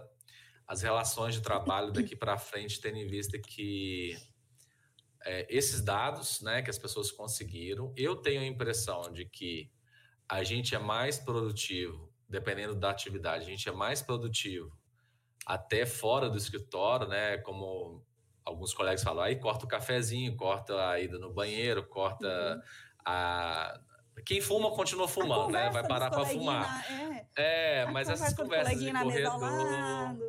as 0.67 0.81
relações 0.81 1.35
de 1.35 1.41
trabalho 1.41 1.93
daqui 1.93 2.17
para 2.17 2.37
frente, 2.37 2.81
tendo 2.81 2.97
em 2.97 3.07
vista 3.07 3.39
que 3.39 4.17
é, 5.27 5.45
esses 5.49 5.81
dados 5.81 6.41
né, 6.41 6.61
que 6.61 6.69
as 6.69 6.77
pessoas 6.77 7.11
conseguiram, 7.11 7.93
eu 7.97 8.15
tenho 8.15 8.39
a 8.39 8.45
impressão 8.45 9.11
de 9.11 9.25
que 9.25 9.69
a 10.27 10.41
gente 10.41 10.73
é 10.73 10.79
mais 10.79 11.19
produtivo, 11.19 12.09
dependendo 12.29 12.73
da 12.73 12.89
atividade, 12.89 13.43
a 13.43 13.49
gente 13.49 13.67
é 13.67 13.71
mais 13.71 14.01
produtivo 14.01 14.71
até 15.45 15.85
fora 15.85 16.29
do 16.29 16.37
escritório, 16.37 17.07
né? 17.07 17.37
Como 17.39 18.03
alguns 18.43 18.73
colegas 18.73 19.03
falam, 19.03 19.23
aí 19.23 19.37
corta 19.37 19.65
o 19.65 19.67
cafezinho, 19.67 20.35
corta 20.35 20.89
a 20.89 20.99
ida 20.99 21.19
no 21.19 21.33
banheiro, 21.33 21.85
corta 21.87 22.27
uhum. 22.27 22.61
a. 23.05 23.79
Quem 24.25 24.41
fuma 24.41 24.71
continua 24.71 25.07
fumando, 25.07 25.51
né? 25.51 25.69
Vai 25.69 25.87
parar 25.87 26.09
para 26.09 26.25
fumar. 26.25 26.85
É, 27.37 27.81
é 27.81 27.85
mas 27.85 28.09
essas 28.09 28.33
conversas 28.33 28.79
de 28.79 28.91
corredor. 28.91 29.39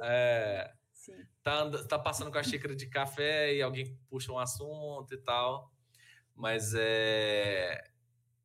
É, 0.02 0.72
tá, 1.42 1.70
tá 1.84 1.98
passando 1.98 2.30
com 2.30 2.38
a 2.38 2.42
xícara 2.42 2.74
de 2.74 2.86
café 2.86 3.54
e 3.54 3.62
alguém 3.62 3.96
puxa 4.08 4.32
um 4.32 4.38
assunto 4.38 5.12
e 5.14 5.18
tal. 5.18 5.72
Mas 6.34 6.74
é, 6.74 7.82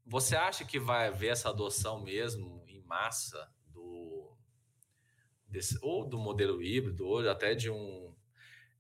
você 0.06 0.36
acha 0.36 0.66
que 0.66 0.80
vai 0.80 1.08
haver 1.08 1.32
essa 1.32 1.50
adoção 1.50 2.02
mesmo 2.04 2.64
em 2.68 2.82
massa 2.82 3.52
do 3.68 4.36
desse, 5.48 5.78
ou 5.82 6.08
do 6.08 6.18
modelo 6.18 6.62
híbrido 6.62 7.06
ou 7.06 7.30
até 7.30 7.54
de 7.54 7.70
um 7.70 8.14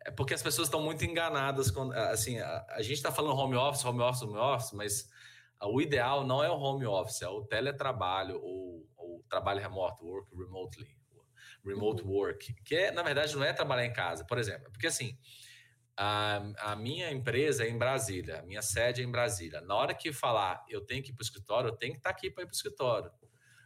é 0.05 0.11
porque 0.11 0.33
as 0.33 0.43
pessoas 0.43 0.67
estão 0.67 0.81
muito 0.81 1.05
enganadas 1.05 1.71
quando 1.71 1.93
assim 1.93 2.39
a, 2.39 2.65
a 2.69 2.81
gente 2.81 2.97
está 2.97 3.11
falando 3.11 3.37
home 3.37 3.55
office, 3.55 3.85
home 3.85 4.01
office, 4.01 4.21
home 4.23 4.37
office, 4.37 4.71
mas 4.73 5.09
o 5.61 5.79
ideal 5.79 6.25
não 6.25 6.43
é 6.43 6.49
o 6.49 6.57
home 6.57 6.85
office, 6.85 7.21
é 7.21 7.27
o 7.27 7.45
teletrabalho 7.45 8.41
ou 8.41 8.85
o 8.97 9.23
trabalho 9.29 9.61
remoto, 9.61 10.03
work 10.05 10.35
remotely 10.35 11.02
remote 11.65 12.03
work, 12.03 12.53
que 12.63 12.75
é, 12.75 12.91
na 12.91 13.03
verdade 13.03 13.35
não 13.35 13.43
é 13.43 13.53
trabalhar 13.53 13.85
em 13.85 13.93
casa, 13.93 14.25
por 14.25 14.37
exemplo, 14.37 14.71
porque 14.71 14.87
assim, 14.87 15.17
a, 15.95 16.71
a 16.71 16.75
minha 16.75 17.11
empresa 17.11 17.65
é 17.65 17.69
em 17.69 17.77
Brasília, 17.77 18.39
a 18.39 18.43
minha 18.43 18.61
sede 18.61 19.01
é 19.01 19.05
em 19.05 19.11
Brasília. 19.11 19.61
Na 19.61 19.75
hora 19.75 19.93
que 19.93 20.11
falar 20.11 20.63
eu 20.67 20.81
tenho 20.81 21.03
que 21.03 21.11
ir 21.11 21.13
para 21.13 21.21
o 21.21 21.25
escritório, 21.25 21.69
eu 21.69 21.75
tenho 21.75 21.93
que 21.93 21.99
estar 21.99 22.09
aqui 22.09 22.29
para 22.29 22.43
ir 22.43 22.47
para 22.47 22.53
o 22.53 22.55
escritório. 22.55 23.11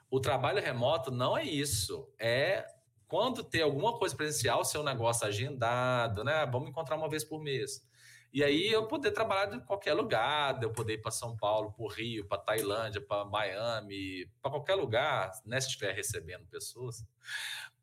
O 0.10 0.20
trabalho 0.20 0.62
remoto 0.62 1.12
não 1.12 1.38
é 1.38 1.44
isso, 1.44 2.10
é 2.20 2.66
quando 3.08 3.44
ter 3.44 3.62
alguma 3.62 3.98
coisa 3.98 4.16
presencial, 4.16 4.64
seu 4.66 4.84
negócio 4.84 5.26
agendado, 5.26 6.24
né? 6.24 6.46
Vamos 6.52 6.70
encontrar 6.70 6.98
uma 6.98 7.10
vez 7.10 7.24
por 7.24 7.42
mês. 7.42 7.86
E 8.34 8.44
aí 8.44 8.68
eu 8.68 8.86
poder 8.88 9.12
trabalhar 9.12 9.46
de 9.46 9.66
qualquer 9.66 9.94
lugar, 9.94 10.62
eu 10.62 10.72
poder 10.72 10.96
ir 10.96 11.02
para 11.02 11.12
São 11.12 11.36
Paulo, 11.36 11.72
para 11.72 11.84
o 11.86 11.88
Rio, 11.88 12.28
para 12.28 12.38
Tailândia, 12.38 13.02
para 13.02 13.24
Miami, 13.26 14.30
para 14.42 14.52
qualquer 14.52 14.76
lugar, 14.76 15.32
né? 15.46 15.60
Se 15.62 15.68
estiver 15.68 15.94
recebendo 15.94 16.46
pessoas 16.48 17.06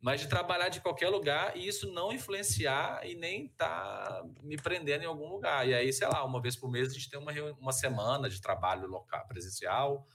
mas 0.05 0.21
de 0.21 0.29
trabalhar 0.29 0.69
de 0.69 0.83
qualquer 0.83 1.09
lugar 1.09 1.57
e 1.57 1.67
isso 1.67 1.91
não 1.91 2.13
influenciar 2.13 3.01
e 3.07 3.15
nem 3.15 3.49
tá 3.49 4.23
me 4.43 4.55
prendendo 4.55 5.03
em 5.03 5.07
algum 5.07 5.27
lugar. 5.31 5.67
E 5.67 5.73
aí, 5.73 5.91
sei 5.95 6.07
lá, 6.07 6.23
uma 6.23 6.43
vez 6.43 6.55
por 6.55 6.71
mês 6.71 6.91
a 6.91 6.93
gente 6.93 7.09
tem 7.09 7.19
uma, 7.19 7.33
uma 7.55 7.73
semana 7.73 8.29
de 8.29 8.39
trabalho 8.39 8.87
local, 8.87 9.27
presencial. 9.27 10.07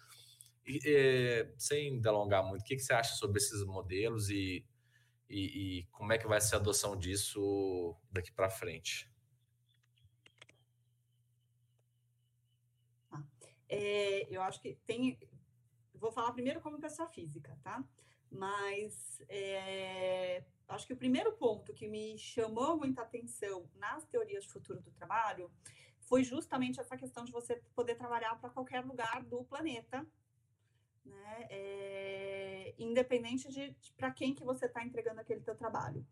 E, 0.64 0.80
e, 0.86 1.54
sem 1.58 2.00
delongar 2.00 2.46
muito, 2.46 2.62
o 2.62 2.64
que, 2.64 2.76
que 2.76 2.84
você 2.84 2.94
acha 2.94 3.16
sobre 3.16 3.40
esses 3.40 3.66
modelos 3.66 4.30
e, 4.30 4.64
e, 5.28 5.80
e 5.80 5.84
como 5.86 6.14
é 6.14 6.20
que 6.20 6.28
vai 6.28 6.40
ser 6.40 6.58
a 6.58 6.60
adoção 6.60 6.96
disso 6.96 7.98
daqui 8.12 8.32
para 8.32 8.48
frente? 8.48 9.12
Ah, 13.10 13.24
é, 13.68 14.28
eu 14.30 14.44
acho 14.44 14.62
que 14.62 14.78
tem. 14.86 15.18
Vou 15.96 16.12
falar 16.12 16.32
primeiro 16.32 16.62
como 16.62 16.80
pessoa 16.80 17.08
física, 17.08 17.58
tá? 17.64 17.84
Mas 18.32 19.22
é, 19.28 20.44
acho 20.68 20.86
que 20.86 20.94
o 20.94 20.98
primeiro 20.98 21.32
ponto 21.34 21.74
que 21.74 21.88
me 21.88 22.18
chamou 22.18 22.78
muita 22.78 23.02
atenção 23.02 23.70
nas 23.76 24.06
teorias 24.06 24.44
de 24.44 24.50
futuro 24.50 24.82
do 24.82 24.92
trabalho 24.92 25.52
foi 26.02 26.24
justamente 26.24 26.80
essa 26.80 26.98
questão 26.98 27.24
de 27.24 27.32
você 27.32 27.62
poder 27.76 27.96
trabalhar 27.96 28.40
para 28.40 28.50
qualquer 28.50 28.84
lugar 28.84 29.24
do 29.24 29.44
planeta, 29.44 30.06
né? 31.06 31.48
É, 31.50 32.76
independente 32.78 33.50
de, 33.50 33.72
de 33.72 33.94
para 33.94 34.12
quem 34.12 34.34
que 34.34 34.44
você 34.44 34.66
está 34.66 34.84
entregando 34.84 35.22
aquele 35.22 35.42
teu 35.42 35.56
trabalho. 35.56 36.06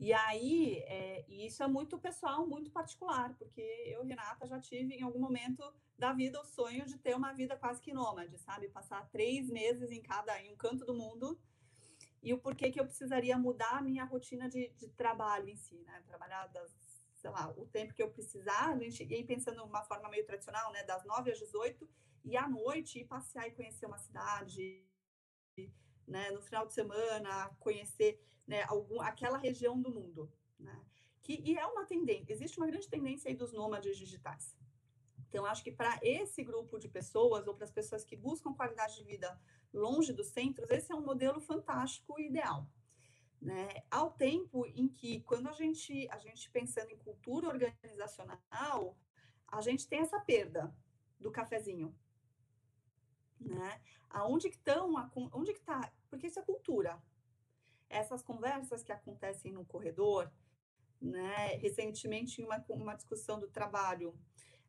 E 0.00 0.12
aí, 0.12 0.78
é, 0.86 1.24
isso 1.28 1.60
é 1.60 1.66
muito 1.66 1.98
pessoal, 1.98 2.46
muito 2.46 2.70
particular, 2.70 3.34
porque 3.34 3.60
eu, 3.86 4.04
Renata, 4.04 4.46
já 4.46 4.60
tive 4.60 4.94
em 4.94 5.02
algum 5.02 5.18
momento 5.18 5.62
da 5.98 6.12
vida 6.12 6.40
o 6.40 6.44
sonho 6.44 6.86
de 6.86 6.96
ter 6.96 7.16
uma 7.16 7.32
vida 7.32 7.56
quase 7.56 7.80
que 7.80 7.92
nômade, 7.92 8.38
sabe? 8.38 8.68
Passar 8.68 9.08
três 9.10 9.50
meses 9.50 9.90
em 9.90 10.00
cada, 10.00 10.40
em 10.40 10.52
um 10.52 10.56
canto 10.56 10.84
do 10.84 10.94
mundo, 10.94 11.36
e 12.22 12.32
o 12.32 12.38
porquê 12.38 12.70
que 12.70 12.80
eu 12.80 12.84
precisaria 12.84 13.36
mudar 13.36 13.78
a 13.78 13.82
minha 13.82 14.04
rotina 14.04 14.48
de, 14.48 14.68
de 14.76 14.88
trabalho 14.90 15.48
em 15.48 15.56
si, 15.56 15.80
né? 15.80 16.00
Trabalhar 16.06 16.46
das, 16.46 16.70
sei 17.16 17.30
lá, 17.30 17.52
o 17.56 17.66
tempo 17.66 17.92
que 17.92 18.02
eu 18.02 18.10
precisar, 18.10 18.70
a 18.70 18.78
gente, 18.78 19.04
e 19.04 19.14
aí 19.14 19.24
pensando 19.24 19.64
uma 19.64 19.82
forma 19.82 20.08
meio 20.08 20.24
tradicional, 20.24 20.70
né? 20.70 20.84
Das 20.84 21.04
nove 21.04 21.32
às 21.32 21.40
18, 21.40 21.88
e 22.24 22.36
à 22.36 22.48
noite 22.48 23.00
ir 23.00 23.04
passear 23.04 23.48
e 23.48 23.50
conhecer 23.50 23.86
uma 23.86 23.98
cidade, 23.98 24.80
né? 26.06 26.30
No 26.30 26.40
final 26.40 26.66
de 26.66 26.72
semana, 26.72 27.48
conhecer 27.58 28.22
né, 28.48 28.64
algum, 28.64 29.00
aquela 29.02 29.38
região 29.38 29.80
do 29.80 29.90
mundo, 29.90 30.32
né? 30.58 30.84
Que, 31.22 31.34
e 31.44 31.58
é 31.58 31.66
uma 31.66 31.84
tendência, 31.84 32.32
existe 32.32 32.56
uma 32.58 32.66
grande 32.66 32.88
tendência 32.88 33.28
aí 33.28 33.36
dos 33.36 33.52
nômades 33.52 33.98
digitais. 33.98 34.56
Então, 35.28 35.44
acho 35.44 35.62
que 35.62 35.70
para 35.70 36.00
esse 36.02 36.42
grupo 36.42 36.78
de 36.78 36.88
pessoas, 36.88 37.46
ou 37.46 37.54
para 37.54 37.64
as 37.64 37.70
pessoas 37.70 38.02
que 38.02 38.16
buscam 38.16 38.54
qualidade 38.54 38.96
de 38.96 39.04
vida 39.04 39.38
longe 39.70 40.10
dos 40.14 40.28
centros, 40.28 40.70
esse 40.70 40.90
é 40.90 40.94
um 40.94 41.04
modelo 41.04 41.38
fantástico 41.38 42.18
e 42.18 42.28
ideal. 42.28 42.66
Né? 43.40 43.68
Ao 43.90 44.10
tempo 44.10 44.64
em 44.66 44.88
que, 44.88 45.20
quando 45.20 45.48
a 45.48 45.52
gente, 45.52 46.08
a 46.08 46.16
gente 46.16 46.50
pensando 46.50 46.90
em 46.90 46.96
cultura 46.96 47.48
organizacional, 47.48 48.96
a 49.46 49.60
gente 49.60 49.86
tem 49.86 50.00
essa 50.00 50.18
perda 50.18 50.74
do 51.20 51.30
cafezinho. 51.30 51.94
né? 53.38 53.82
Aonde 54.08 54.48
que 54.48 54.56
estão, 54.56 54.94
onde 55.32 55.52
que 55.52 55.60
está? 55.60 55.92
Porque 56.08 56.26
isso 56.26 56.38
é 56.38 56.42
cultura. 56.42 56.98
Essas 57.88 58.22
conversas 58.22 58.82
que 58.82 58.92
acontecem 58.92 59.52
no 59.52 59.64
corredor, 59.64 60.30
né? 61.00 61.56
Recentemente, 61.56 62.42
em 62.42 62.44
uma, 62.44 62.64
uma 62.70 62.94
discussão 62.94 63.38
do 63.38 63.48
trabalho, 63.48 64.14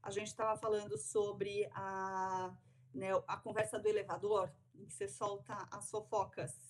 a 0.02 0.12
gente 0.12 0.28
estava 0.28 0.58
falando 0.58 0.98
sobre 0.98 1.70
a, 1.74 2.56
né, 2.94 3.10
a 3.28 3.38
conversa 3.38 3.80
do 3.80 3.88
elevador, 3.88 4.52
em 4.76 4.86
que 4.86 4.94
você 4.94 5.08
solta 5.08 5.68
as 5.72 5.90
fofocas 5.90 6.70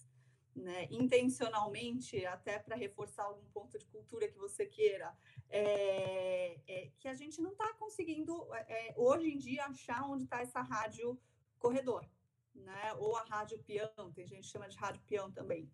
né, 0.55 0.87
intencionalmente, 0.89 2.25
até 2.25 2.59
para 2.59 2.75
reforçar 2.75 3.23
algum 3.23 3.45
ponto 3.51 3.77
de 3.77 3.85
cultura 3.85 4.27
que 4.27 4.37
você 4.37 4.65
queira, 4.65 5.15
é, 5.49 6.59
é, 6.67 6.91
que 6.99 7.07
a 7.07 7.13
gente 7.13 7.41
não 7.41 7.51
está 7.51 7.73
conseguindo, 7.73 8.47
é, 8.53 8.93
hoje 8.97 9.31
em 9.31 9.37
dia, 9.37 9.65
achar 9.65 10.03
onde 10.09 10.23
está 10.23 10.41
essa 10.41 10.61
rádio 10.61 11.19
corredor, 11.57 12.05
né? 12.53 12.93
ou 12.97 13.15
a 13.15 13.23
rádio 13.23 13.59
peão, 13.63 14.11
tem 14.11 14.25
gente 14.25 14.41
que 14.41 14.51
chama 14.51 14.67
de 14.67 14.77
rádio 14.77 15.01
peão 15.07 15.31
também. 15.31 15.69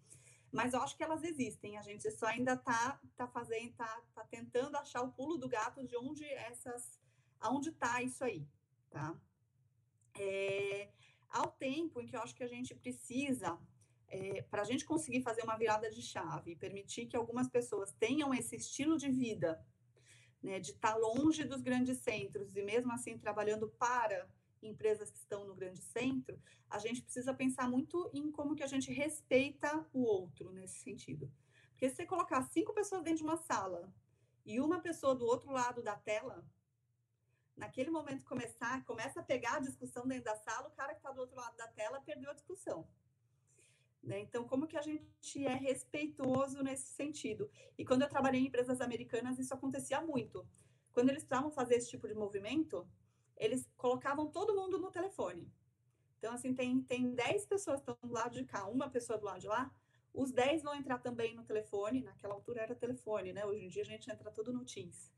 Mas 0.56 0.74
eu 0.74 0.82
acho 0.82 0.96
que 0.96 1.04
elas 1.04 1.24
existem, 1.24 1.78
a 1.78 1.82
gente 1.82 2.10
só 2.12 2.28
ainda 2.28 2.54
está 2.54 3.00
tá 3.18 3.28
fazendo, 3.28 3.72
está 3.72 4.02
tá 4.14 4.24
tentando 4.24 4.78
achar 4.78 5.02
o 5.02 5.12
pulo 5.12 5.38
do 5.38 5.50
gato 5.50 5.86
de 5.86 5.98
onde 5.98 6.24
essas, 6.24 6.98
aonde 7.42 7.70
está 7.70 8.02
isso 8.02 8.24
aí, 8.24 8.48
tá? 8.90 9.14
É, 10.18 10.90
ao 11.30 11.52
tempo 11.52 12.00
em 12.00 12.08
que 12.08 12.16
eu 12.16 12.22
acho 12.22 12.34
que 12.34 12.44
a 12.44 12.48
gente 12.48 12.74
precisa 12.74 13.60
é, 14.08 14.44
para 14.44 14.62
a 14.62 14.66
gente 14.66 14.86
conseguir 14.86 15.22
fazer 15.22 15.44
uma 15.44 15.58
virada 15.58 15.90
de 15.92 16.02
chave 16.02 16.52
e 16.52 16.56
permitir 16.56 17.06
que 17.06 17.18
algumas 17.18 17.50
pessoas 17.50 17.92
tenham 17.92 18.34
esse 18.34 18.56
estilo 18.56 18.98
de 18.98 19.10
vida, 19.10 19.62
né, 20.42 20.58
de 20.60 20.72
estar 20.72 20.94
tá 20.94 20.98
longe 20.98 21.44
dos 21.44 21.62
grandes 21.62 21.98
centros 21.98 22.56
e 22.56 22.62
mesmo 22.62 22.94
assim 22.94 23.18
trabalhando 23.18 23.68
para 23.68 24.26
empresas 24.68 25.10
que 25.10 25.18
estão 25.18 25.46
no 25.46 25.56
grande 25.56 25.82
centro, 25.82 26.42
a 26.70 26.80
gente 26.80 27.02
precisa 27.02 27.34
pensar 27.34 27.70
muito 27.70 28.10
em 28.14 28.32
como 28.32 28.56
que 28.56 28.64
a 28.64 28.68
gente 28.68 28.92
respeita 28.92 29.86
o 29.94 30.02
outro 30.02 30.52
nesse 30.52 30.80
sentido. 30.80 31.32
Porque 31.72 31.90
se 31.90 31.96
você 31.96 32.06
colocar 32.06 32.42
cinco 32.44 32.74
pessoas 32.74 33.04
dentro 33.04 33.20
de 33.20 33.24
uma 33.24 33.38
sala 33.38 33.94
e 34.46 34.60
uma 34.60 34.80
pessoa 34.80 35.16
do 35.16 35.26
outro 35.26 35.52
lado 35.52 35.84
da 35.84 35.96
tela, 35.96 36.46
naquele 37.56 37.90
momento 37.90 38.26
começar, 38.26 38.84
começa 38.86 39.20
a 39.20 39.24
pegar 39.24 39.56
a 39.56 39.60
discussão 39.60 40.08
dentro 40.08 40.26
da 40.26 40.36
sala, 40.36 40.68
o 40.68 40.72
cara 40.72 40.94
que 40.94 41.00
está 41.00 41.12
do 41.12 41.22
outro 41.22 41.36
lado 41.36 41.56
da 41.56 41.68
tela 41.68 42.02
perdeu 42.02 42.32
a 42.32 42.34
discussão. 42.34 42.88
Né? 44.06 44.20
Então, 44.20 44.48
como 44.48 44.68
que 44.68 44.78
a 44.78 44.82
gente 44.82 45.46
é 45.46 45.56
respeitoso 45.56 46.62
nesse 46.62 46.94
sentido? 46.94 47.50
E 47.78 47.84
quando 47.84 48.04
eu 48.04 48.10
trabalhei 48.10 48.42
em 48.42 48.48
empresas 48.48 48.80
americanas, 48.80 49.40
isso 49.40 49.54
acontecia 49.54 50.00
muito. 50.00 50.48
Quando 50.94 51.10
eles 51.10 51.24
precisavam 51.24 51.52
fazer 51.52 51.76
esse 51.76 51.90
tipo 51.90 52.08
de 52.08 52.14
movimento, 52.14 52.88
eles 53.38 53.70
colocavam 53.78 54.28
todo 54.28 54.56
mundo 54.56 54.80
no 54.80 54.92
telefone. 54.92 55.52
Então, 56.18 56.34
assim, 56.34 56.54
tem, 56.54 56.82
tem 56.82 57.14
10 57.14 57.46
pessoas 57.46 57.82
que 57.82 57.92
estão 57.92 58.08
do 58.08 58.14
lado 58.14 58.34
de 58.34 58.46
cá, 58.46 58.68
uma 58.68 58.90
pessoa 58.90 59.20
do 59.20 59.26
lado 59.26 59.40
de 59.40 59.48
lá, 59.48 59.72
os 60.14 60.32
10 60.32 60.64
vão 60.64 60.76
entrar 60.76 61.00
também 61.00 61.36
no 61.36 61.44
telefone, 61.44 62.02
naquela 62.02 62.34
altura 62.34 62.62
era 62.62 62.74
telefone, 62.74 63.34
né? 63.34 63.46
Hoje 63.46 63.66
em 63.66 63.68
dia 63.68 63.84
a 63.84 63.86
gente 63.86 64.10
entra 64.10 64.32
tudo 64.32 64.54
no 64.54 64.64
Teams, 64.64 65.14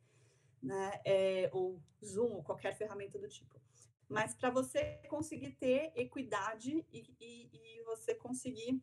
né? 0.62 1.00
É, 1.06 1.50
ou 1.54 1.80
Zoom, 2.04 2.34
ou 2.34 2.44
qualquer 2.44 2.76
ferramenta 2.76 3.20
do 3.20 3.30
tipo 3.30 3.62
mas 4.10 4.34
para 4.34 4.50
você 4.50 5.02
conseguir 5.10 5.52
ter 5.56 5.92
equidade 5.96 6.86
e, 6.92 7.14
e, 7.20 7.50
e, 7.52 7.84
você 7.84 8.16
conseguir 8.16 8.82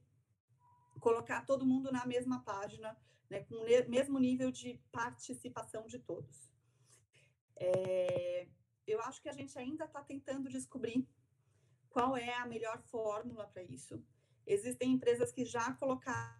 colocar 1.00 1.44
todo 1.44 1.66
mundo 1.66 1.90
na 1.90 2.06
mesma 2.06 2.42
página, 2.42 2.96
né, 3.28 3.40
com 3.40 3.54
o 3.54 3.64
mesmo 3.88 4.18
nível 4.18 4.50
de 4.50 4.80
participação 4.92 5.86
de 5.86 5.98
todos. 5.98 6.50
É, 7.56 8.46
eu 8.86 9.00
acho 9.00 9.20
que 9.20 9.28
a 9.28 9.32
gente 9.32 9.58
ainda 9.58 9.84
está 9.84 10.02
tentando 10.02 10.48
descobrir 10.48 11.06
qual 11.88 12.16
é 12.16 12.34
a 12.34 12.46
melhor 12.46 12.80
fórmula 12.82 13.46
para 13.46 13.62
isso. 13.62 14.02
Existem 14.46 14.92
empresas 14.92 15.32
que 15.32 15.44
já 15.44 15.72
colocaram 15.74 16.34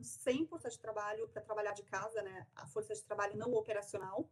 100% 0.00 0.68
de 0.68 0.78
trabalho 0.78 1.28
para 1.28 1.42
trabalhar 1.42 1.72
de 1.72 1.84
casa, 1.84 2.22
né, 2.22 2.46
a 2.56 2.66
força 2.66 2.94
de 2.94 3.04
trabalho 3.04 3.36
não 3.36 3.52
operacional, 3.52 4.28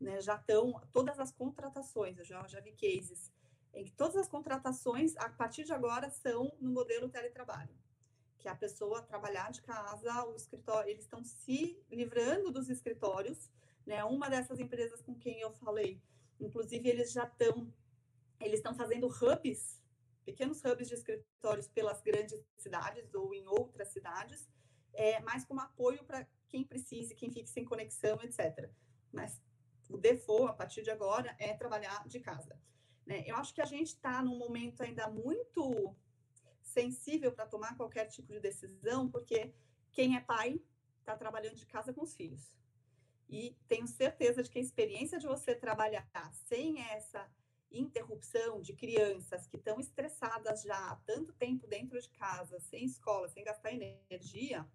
né, 0.00 0.20
já 0.20 0.34
estão 0.34 0.80
todas 0.92 1.18
as 1.20 1.30
contratações, 1.30 2.18
eu 2.18 2.24
já, 2.24 2.46
já 2.48 2.60
vi 2.60 2.72
cases 2.72 3.30
em 3.74 3.84
que 3.84 3.92
todas 3.92 4.16
as 4.16 4.28
contratações, 4.28 5.16
a 5.16 5.28
partir 5.30 5.64
de 5.64 5.72
agora, 5.72 6.10
são 6.10 6.52
no 6.60 6.70
modelo 6.70 7.08
teletrabalho, 7.08 7.74
que 8.38 8.48
a 8.48 8.54
pessoa 8.54 9.02
trabalhar 9.02 9.50
de 9.50 9.62
casa, 9.62 10.24
o 10.26 10.34
escritório, 10.34 10.90
eles 10.90 11.04
estão 11.04 11.24
se 11.24 11.80
livrando 11.90 12.50
dos 12.50 12.68
escritórios, 12.68 13.50
né, 13.86 14.04
uma 14.04 14.28
dessas 14.28 14.58
empresas 14.60 15.00
com 15.00 15.14
quem 15.14 15.40
eu 15.40 15.52
falei, 15.52 16.00
inclusive 16.44 16.88
eles 16.88 17.12
já 17.12 17.24
estão, 17.24 17.72
eles 18.40 18.58
estão 18.58 18.74
fazendo 18.74 19.06
hubs, 19.06 19.80
pequenos 20.24 20.62
hubs 20.64 20.88
de 20.88 20.94
escritórios 20.94 21.68
pelas 21.68 22.00
grandes 22.02 22.40
cidades 22.56 23.12
ou 23.14 23.34
em 23.34 23.46
outras 23.46 23.88
cidades, 23.88 24.48
é, 24.94 25.20
mais 25.20 25.44
como 25.44 25.60
apoio 25.60 26.04
para 26.04 26.26
quem 26.48 26.64
precise, 26.64 27.14
quem 27.14 27.30
fique 27.30 27.48
sem 27.48 27.64
conexão, 27.64 28.20
etc. 28.22 28.70
Mas 29.10 29.40
o 29.88 29.96
default, 29.96 30.50
a 30.50 30.54
partir 30.54 30.82
de 30.82 30.90
agora, 30.90 31.34
é 31.38 31.54
trabalhar 31.54 32.06
de 32.06 32.20
casa. 32.20 32.58
Né? 33.06 33.24
Eu 33.26 33.36
acho 33.36 33.54
que 33.54 33.60
a 33.60 33.66
gente 33.66 33.88
está 33.88 34.22
num 34.22 34.38
momento 34.38 34.82
ainda 34.82 35.08
muito 35.08 35.94
sensível 36.62 37.32
para 37.32 37.46
tomar 37.46 37.76
qualquer 37.76 38.06
tipo 38.06 38.32
de 38.32 38.40
decisão, 38.40 39.10
porque 39.10 39.52
quem 39.92 40.16
é 40.16 40.20
pai 40.20 40.60
está 41.00 41.16
trabalhando 41.16 41.56
de 41.56 41.66
casa 41.66 41.92
com 41.92 42.02
os 42.02 42.14
filhos. 42.14 42.54
E 43.32 43.56
tenho 43.66 43.88
certeza 43.88 44.42
de 44.42 44.50
que 44.50 44.58
a 44.58 44.62
experiência 44.62 45.18
de 45.18 45.26
você 45.26 45.54
trabalhar 45.54 46.06
sem 46.46 46.82
essa 46.82 47.26
interrupção 47.70 48.60
de 48.60 48.74
crianças 48.74 49.46
que 49.46 49.56
estão 49.56 49.80
estressadas 49.80 50.62
já 50.62 50.76
há 50.90 50.96
tanto 51.06 51.32
tempo 51.32 51.66
dentro 51.66 51.98
de 51.98 52.10
casa, 52.10 52.60
sem 52.60 52.84
escola, 52.84 53.30
sem 53.30 53.42
gastar 53.42 53.72
energia, 53.72 54.68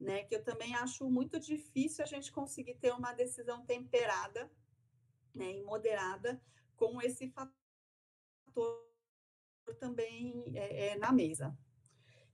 né? 0.00 0.24
Que 0.24 0.34
eu 0.34 0.42
também 0.42 0.74
acho 0.74 1.08
muito 1.08 1.38
difícil 1.38 2.02
a 2.02 2.08
gente 2.08 2.32
conseguir 2.32 2.74
ter 2.74 2.92
uma 2.92 3.12
decisão 3.12 3.64
temperada, 3.64 4.50
né, 5.32 5.52
e 5.52 5.62
moderada 5.62 6.42
com 6.76 7.00
esse 7.00 7.28
fator 7.28 7.54
também 9.78 10.42
é, 10.56 10.88
é, 10.88 10.96
na 10.96 11.12
mesa. 11.12 11.56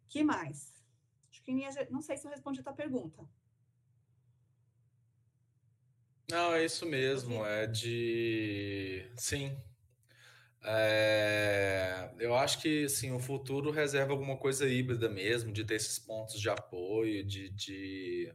Que 0.08 0.24
mais? 0.24 0.82
Acho 1.30 1.42
que 1.42 1.52
não 1.90 2.00
sei 2.00 2.16
se 2.16 2.26
eu 2.26 2.30
respondi 2.30 2.60
a 2.60 2.62
tua 2.64 2.72
pergunta. 2.72 3.28
Não, 6.30 6.54
é 6.54 6.64
isso 6.64 6.86
mesmo. 6.86 7.44
É 7.44 7.66
de. 7.66 9.10
Sim, 9.16 9.56
é, 10.64 12.10
eu 12.18 12.34
acho 12.36 12.60
que 12.60 12.84
assim, 12.84 13.12
o 13.12 13.18
futuro 13.18 13.70
reserva 13.70 14.12
alguma 14.12 14.36
coisa 14.36 14.66
híbrida 14.68 15.08
mesmo, 15.08 15.52
de 15.52 15.64
ter 15.64 15.74
esses 15.76 15.98
pontos 15.98 16.40
de 16.40 16.50
apoio, 16.50 17.24
de, 17.24 17.48
de, 17.50 18.34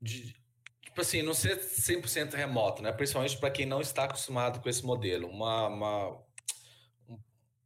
de 0.00 0.34
tipo 0.82 1.00
assim, 1.00 1.22
não 1.22 1.34
ser 1.34 1.58
100% 1.58 2.34
remoto, 2.34 2.82
né? 2.82 2.92
Principalmente 2.92 3.36
para 3.38 3.50
quem 3.50 3.66
não 3.66 3.80
está 3.80 4.04
acostumado 4.04 4.60
com 4.60 4.68
esse 4.68 4.84
modelo. 4.84 5.28
Uma, 5.28 5.68
uma, 5.68 6.22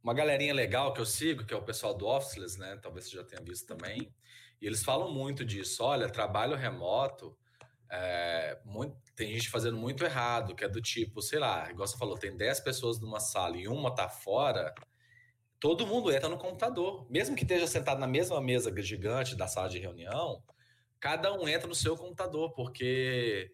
uma 0.03 0.13
galerinha 0.13 0.53
legal 0.53 0.93
que 0.93 0.99
eu 1.01 1.05
sigo, 1.05 1.45
que 1.45 1.53
é 1.53 1.57
o 1.57 1.63
pessoal 1.63 1.93
do 1.95 2.05
Officeless, 2.07 2.59
né? 2.59 2.77
Talvez 2.81 3.05
você 3.05 3.15
já 3.17 3.23
tenha 3.23 3.41
visto 3.41 3.65
também. 3.65 4.13
E 4.61 4.65
eles 4.67 4.83
falam 4.83 5.11
muito 5.11 5.45
disso. 5.45 5.83
Olha, 5.83 6.09
trabalho 6.09 6.55
remoto 6.55 7.35
é, 7.95 8.57
muito, 8.65 8.95
tem 9.15 9.31
gente 9.31 9.51
fazendo 9.51 9.77
muito 9.77 10.03
errado, 10.03 10.55
que 10.55 10.63
é 10.63 10.67
do 10.67 10.81
tipo, 10.81 11.21
sei 11.21 11.37
lá, 11.37 11.69
igual 11.69 11.87
você 11.87 11.95
falou, 11.95 12.17
tem 12.17 12.35
10 12.35 12.59
pessoas 12.61 12.99
numa 12.99 13.19
sala 13.19 13.55
e 13.55 13.67
uma 13.67 13.93
tá 13.93 14.09
fora, 14.09 14.73
todo 15.59 15.85
mundo 15.85 16.11
entra 16.11 16.27
no 16.27 16.37
computador. 16.37 17.05
Mesmo 17.07 17.35
que 17.35 17.43
esteja 17.43 17.67
sentado 17.67 17.99
na 17.99 18.07
mesma 18.07 18.41
mesa 18.41 18.73
gigante 18.81 19.35
da 19.35 19.47
sala 19.47 19.69
de 19.69 19.77
reunião, 19.77 20.43
cada 20.99 21.31
um 21.39 21.47
entra 21.47 21.67
no 21.67 21.75
seu 21.75 21.95
computador, 21.95 22.51
porque 22.53 23.51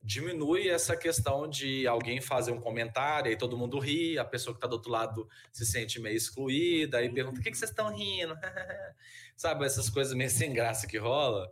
diminui 0.00 0.68
essa 0.68 0.96
questão 0.96 1.48
de 1.48 1.84
alguém 1.88 2.20
fazer 2.20 2.52
um 2.52 2.60
comentário 2.60 3.32
e 3.32 3.36
todo 3.36 3.58
mundo 3.58 3.80
ri, 3.80 4.16
a 4.20 4.24
pessoa 4.24 4.54
que 4.54 4.58
está 4.58 4.68
do 4.68 4.74
outro 4.74 4.92
lado 4.92 5.28
se 5.52 5.66
sente 5.66 6.00
meio 6.00 6.16
excluída 6.16 7.02
e 7.02 7.12
pergunta: 7.12 7.40
o 7.40 7.42
que, 7.42 7.50
que 7.50 7.58
vocês 7.58 7.70
estão 7.70 7.92
rindo? 7.92 8.38
Sabe, 9.36 9.66
essas 9.66 9.90
coisas 9.90 10.14
meio 10.14 10.30
sem 10.30 10.52
graça 10.52 10.86
que 10.86 10.96
rola 10.96 11.50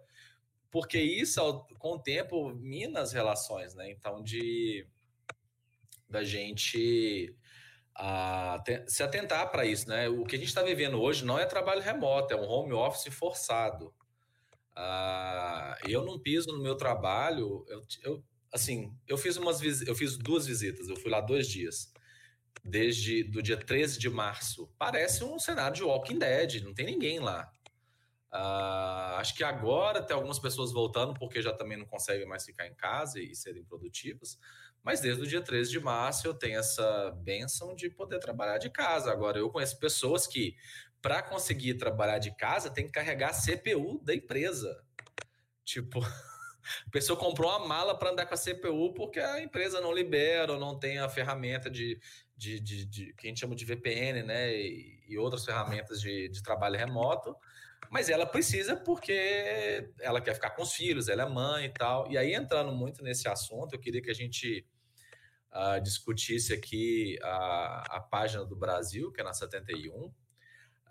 porque 0.70 0.98
isso, 0.98 1.40
com 1.78 1.94
o 1.94 1.98
tempo, 1.98 2.50
mina 2.54 3.00
as 3.00 3.12
relações, 3.12 3.74
né? 3.74 3.90
Então, 3.90 4.22
de 4.22 4.86
da 6.08 6.24
gente 6.24 7.36
a, 7.94 8.62
se 8.86 9.02
atentar 9.02 9.50
para 9.50 9.66
isso, 9.66 9.88
né? 9.88 10.08
O 10.08 10.24
que 10.24 10.36
a 10.36 10.38
gente 10.38 10.48
está 10.48 10.62
vivendo 10.62 11.00
hoje 11.00 11.24
não 11.24 11.38
é 11.38 11.44
trabalho 11.44 11.82
remoto, 11.82 12.32
é 12.32 12.36
um 12.36 12.48
home 12.48 12.72
office 12.72 13.12
forçado. 13.12 13.92
Ah, 14.74 15.76
eu 15.86 16.04
não 16.04 16.20
piso 16.20 16.52
no 16.52 16.62
meu 16.62 16.76
trabalho, 16.76 17.64
eu, 17.68 17.82
eu, 18.04 18.24
assim, 18.52 18.94
eu 19.08 19.18
fiz 19.18 19.36
umas 19.36 19.60
eu 19.86 19.94
fiz 19.94 20.16
duas 20.16 20.46
visitas, 20.46 20.88
eu 20.88 20.96
fui 20.96 21.10
lá 21.10 21.20
dois 21.20 21.48
dias, 21.48 21.92
desde 22.62 23.24
do 23.24 23.42
dia 23.42 23.56
13 23.56 23.98
de 23.98 24.08
março. 24.08 24.72
Parece 24.78 25.24
um 25.24 25.38
cenário 25.38 25.76
de 25.76 25.82
Walking 25.82 26.18
Dead, 26.18 26.62
não 26.62 26.72
tem 26.72 26.86
ninguém 26.86 27.18
lá. 27.18 27.50
Uh, 28.32 29.16
acho 29.16 29.34
que 29.34 29.42
agora 29.42 30.02
tem 30.02 30.14
algumas 30.14 30.38
pessoas 30.38 30.70
voltando 30.70 31.14
porque 31.14 31.40
já 31.40 31.52
também 31.52 31.78
não 31.78 31.86
conseguem 31.86 32.26
mais 32.26 32.44
ficar 32.44 32.66
em 32.66 32.74
casa 32.74 33.18
e, 33.18 33.30
e 33.30 33.34
serem 33.34 33.64
produtivas. 33.64 34.38
Mas 34.82 35.00
desde 35.00 35.22
o 35.22 35.26
dia 35.26 35.40
13 35.40 35.70
de 35.70 35.80
março 35.80 36.26
eu 36.26 36.34
tenho 36.34 36.58
essa 36.58 37.10
benção 37.22 37.74
de 37.74 37.88
poder 37.90 38.18
trabalhar 38.18 38.58
de 38.58 38.70
casa. 38.70 39.10
Agora, 39.10 39.38
eu 39.38 39.50
conheço 39.50 39.78
pessoas 39.78 40.26
que, 40.26 40.56
para 41.00 41.22
conseguir 41.22 41.74
trabalhar 41.74 42.18
de 42.18 42.34
casa, 42.36 42.70
tem 42.70 42.86
que 42.86 42.92
carregar 42.92 43.30
a 43.30 43.32
CPU 43.32 44.00
da 44.02 44.14
empresa. 44.14 44.82
Tipo, 45.64 46.00
a 46.86 46.90
pessoa 46.90 47.18
comprou 47.18 47.50
uma 47.50 47.66
mala 47.66 47.98
para 47.98 48.10
andar 48.10 48.26
com 48.26 48.34
a 48.34 48.38
CPU 48.38 48.92
porque 48.94 49.20
a 49.20 49.42
empresa 49.42 49.80
não 49.80 49.92
libera 49.92 50.52
ou 50.52 50.60
não 50.60 50.78
tem 50.78 50.98
a 50.98 51.08
ferramenta 51.08 51.70
de, 51.70 51.98
de, 52.36 52.60
de, 52.60 52.84
de 52.84 53.14
que 53.14 53.26
a 53.26 53.28
gente 53.28 53.40
chama 53.40 53.56
de 53.56 53.64
VPN, 53.64 54.22
né? 54.22 54.54
E, 54.54 55.02
e 55.08 55.18
outras 55.18 55.44
ferramentas 55.44 56.00
de, 56.00 56.28
de 56.28 56.42
trabalho 56.42 56.78
remoto 56.78 57.34
mas 57.90 58.08
ela 58.08 58.26
precisa 58.26 58.76
porque 58.76 59.90
ela 60.00 60.20
quer 60.20 60.34
ficar 60.34 60.50
com 60.50 60.62
os 60.62 60.72
filhos, 60.72 61.08
ela 61.08 61.22
é 61.22 61.28
mãe 61.28 61.66
e 61.66 61.72
tal. 61.72 62.10
E 62.10 62.18
aí, 62.18 62.34
entrando 62.34 62.72
muito 62.72 63.02
nesse 63.02 63.28
assunto, 63.28 63.74
eu 63.74 63.80
queria 63.80 64.02
que 64.02 64.10
a 64.10 64.14
gente 64.14 64.66
uh, 65.52 65.80
discutisse 65.80 66.52
aqui 66.52 67.18
a, 67.22 67.96
a 67.96 68.00
página 68.00 68.44
do 68.44 68.56
Brasil, 68.56 69.10
que 69.12 69.20
é 69.20 69.24
na 69.24 69.32
71. 69.32 70.12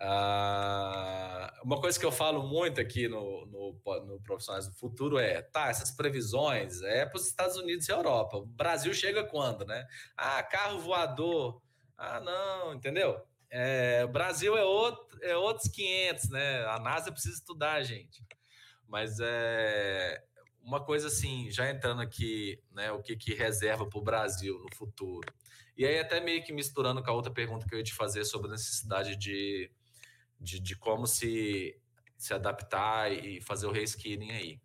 ah, 0.00 1.52
uma 1.64 1.80
coisa 1.80 1.98
que 1.98 2.06
eu 2.06 2.12
falo 2.12 2.46
muito 2.46 2.80
aqui 2.80 3.08
no, 3.08 3.46
no, 3.46 3.80
no, 4.06 4.20
Profissionais 4.20 4.68
do 4.68 4.74
Futuro 4.74 5.18
é, 5.18 5.42
tá, 5.42 5.68
essas 5.70 5.90
previsões 5.90 6.82
é 6.82 7.04
para 7.04 7.16
os 7.16 7.26
Estados 7.26 7.56
Unidos 7.56 7.88
e 7.88 7.92
Europa. 7.92 8.36
O 8.36 8.46
Brasil 8.46 8.94
chega 8.94 9.24
quando, 9.24 9.64
né? 9.64 9.86
Ah, 10.16 10.40
carro 10.42 10.78
voador. 10.78 11.60
Ah, 11.96 12.20
não, 12.20 12.74
entendeu? 12.74 13.20
É, 13.50 14.04
o 14.04 14.08
Brasil 14.08 14.56
é, 14.56 14.64
outro, 14.64 15.18
é 15.22 15.36
outros 15.36 15.68
500, 15.68 16.30
né? 16.30 16.64
A 16.66 16.78
NASA 16.78 17.10
precisa 17.10 17.34
estudar, 17.34 17.82
gente. 17.82 18.22
Mas 18.86 19.18
é 19.20 20.22
uma 20.62 20.84
coisa 20.84 21.08
assim, 21.08 21.50
já 21.50 21.70
entrando 21.70 22.02
aqui, 22.02 22.62
né? 22.72 22.92
O 22.92 23.02
que, 23.02 23.16
que 23.16 23.34
reserva 23.34 23.86
para 23.88 23.98
o 23.98 24.02
Brasil 24.02 24.58
no 24.58 24.74
futuro. 24.76 25.32
E 25.76 25.86
aí, 25.86 25.98
até 25.98 26.20
meio 26.20 26.42
que 26.42 26.52
misturando 26.52 27.02
com 27.02 27.10
a 27.10 27.14
outra 27.14 27.32
pergunta 27.32 27.66
que 27.66 27.74
eu 27.74 27.78
ia 27.78 27.84
te 27.84 27.94
fazer 27.94 28.24
sobre 28.24 28.48
a 28.48 28.52
necessidade 28.52 29.16
de, 29.16 29.70
de, 30.40 30.60
de 30.60 30.76
como 30.76 31.06
se, 31.06 31.80
se 32.16 32.34
adaptar 32.34 33.12
e 33.12 33.40
fazer 33.40 33.66
o 33.66 33.72
reskilling 33.72 34.32
aí. 34.32 34.60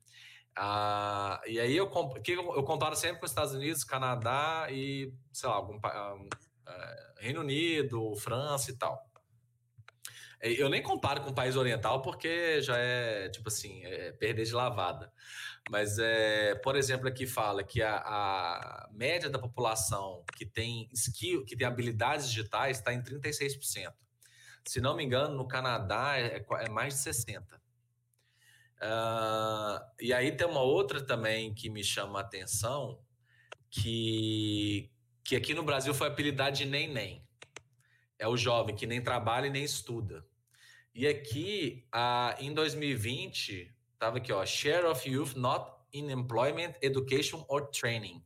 Ah, 0.56 1.42
e 1.48 1.60
aí 1.60 1.76
eu, 1.76 1.86
eu 1.86 2.64
comparo 2.64 2.96
sempre 2.96 3.20
com 3.20 3.26
os 3.26 3.32
Estados 3.32 3.54
Unidos, 3.54 3.84
Canadá 3.84 4.68
e, 4.70 5.12
sei 5.32 5.50
lá, 5.50 5.56
algum, 5.56 5.76
é, 5.78 6.30
Reino 7.18 7.42
Unido, 7.42 8.16
França 8.16 8.72
e 8.72 8.78
tal. 8.78 9.10
É, 10.44 10.52
eu 10.62 10.68
nem 10.70 10.84
comparo 10.84 11.22
com 11.22 11.30
o 11.30 11.34
país 11.34 11.56
oriental 11.56 12.02
porque 12.02 12.62
já 12.62 12.78
é, 12.78 13.30
tipo 13.30 13.48
assim, 13.48 13.84
é 13.86 14.12
perder 14.12 14.46
de 14.46 14.54
lavada. 14.54 15.12
Mas, 15.70 15.98
é, 15.98 16.56
por 16.56 16.76
exemplo, 16.76 17.08
aqui 17.08 17.26
fala 17.26 17.64
que 17.64 17.82
a, 17.82 17.96
a, 17.96 18.90
média 18.92 19.30
da 19.30 19.40
população 19.40 20.24
que 20.36 20.46
tem 20.46 20.90
skill, 20.92 21.46
que 21.46 21.56
tem 21.56 21.66
habilidades 21.66 22.28
digitais 22.28 22.80
está 22.80 22.94
em 22.94 23.02
36%. 23.02 23.94
Se 24.66 24.82
não 24.82 24.96
me 24.96 25.04
engano, 25.04 25.36
no 25.36 25.48
Canadá 25.48 26.18
é, 26.18 26.46
é 26.60 26.70
mais 26.70 26.96
de 26.96 27.10
60%. 27.10 27.42
Uh, 27.42 28.86
ah, 28.86 29.92
e 30.02 30.14
aí 30.14 30.36
tem 30.36 30.46
uma 30.46 30.62
outra 30.62 31.02
também 31.02 31.54
que 31.54 31.70
me 31.70 31.82
chama 31.84 32.20
a 32.20 32.22
atenção, 32.22 33.00
que, 33.72 34.92
que 35.24 35.36
aqui 35.36 35.54
no 35.54 35.64
Brasil 35.64 35.94
foi 35.94 36.08
apelidado 36.08 36.56
de 36.56 36.66
nem 36.66 36.92
nem. 36.92 37.28
É 38.20 38.28
o 38.28 38.38
jovem 38.38 38.76
que 38.76 38.86
nem 38.86 39.02
trabalha 39.02 39.48
e 39.48 39.50
nem 39.50 39.64
estuda. 39.64 40.26
E 40.94 41.08
aqui, 41.08 41.88
ah, 41.92 42.36
em 42.40 42.54
2020, 42.54 43.74
estava 43.94 44.18
aqui, 44.18 44.32
ó, 44.32 44.46
share 44.46 44.86
of 44.86 45.10
youth 45.10 45.34
not 45.36 45.72
in 45.92 46.12
employment, 46.12 46.74
education 46.82 47.44
or 47.48 47.68
training. 47.68 48.24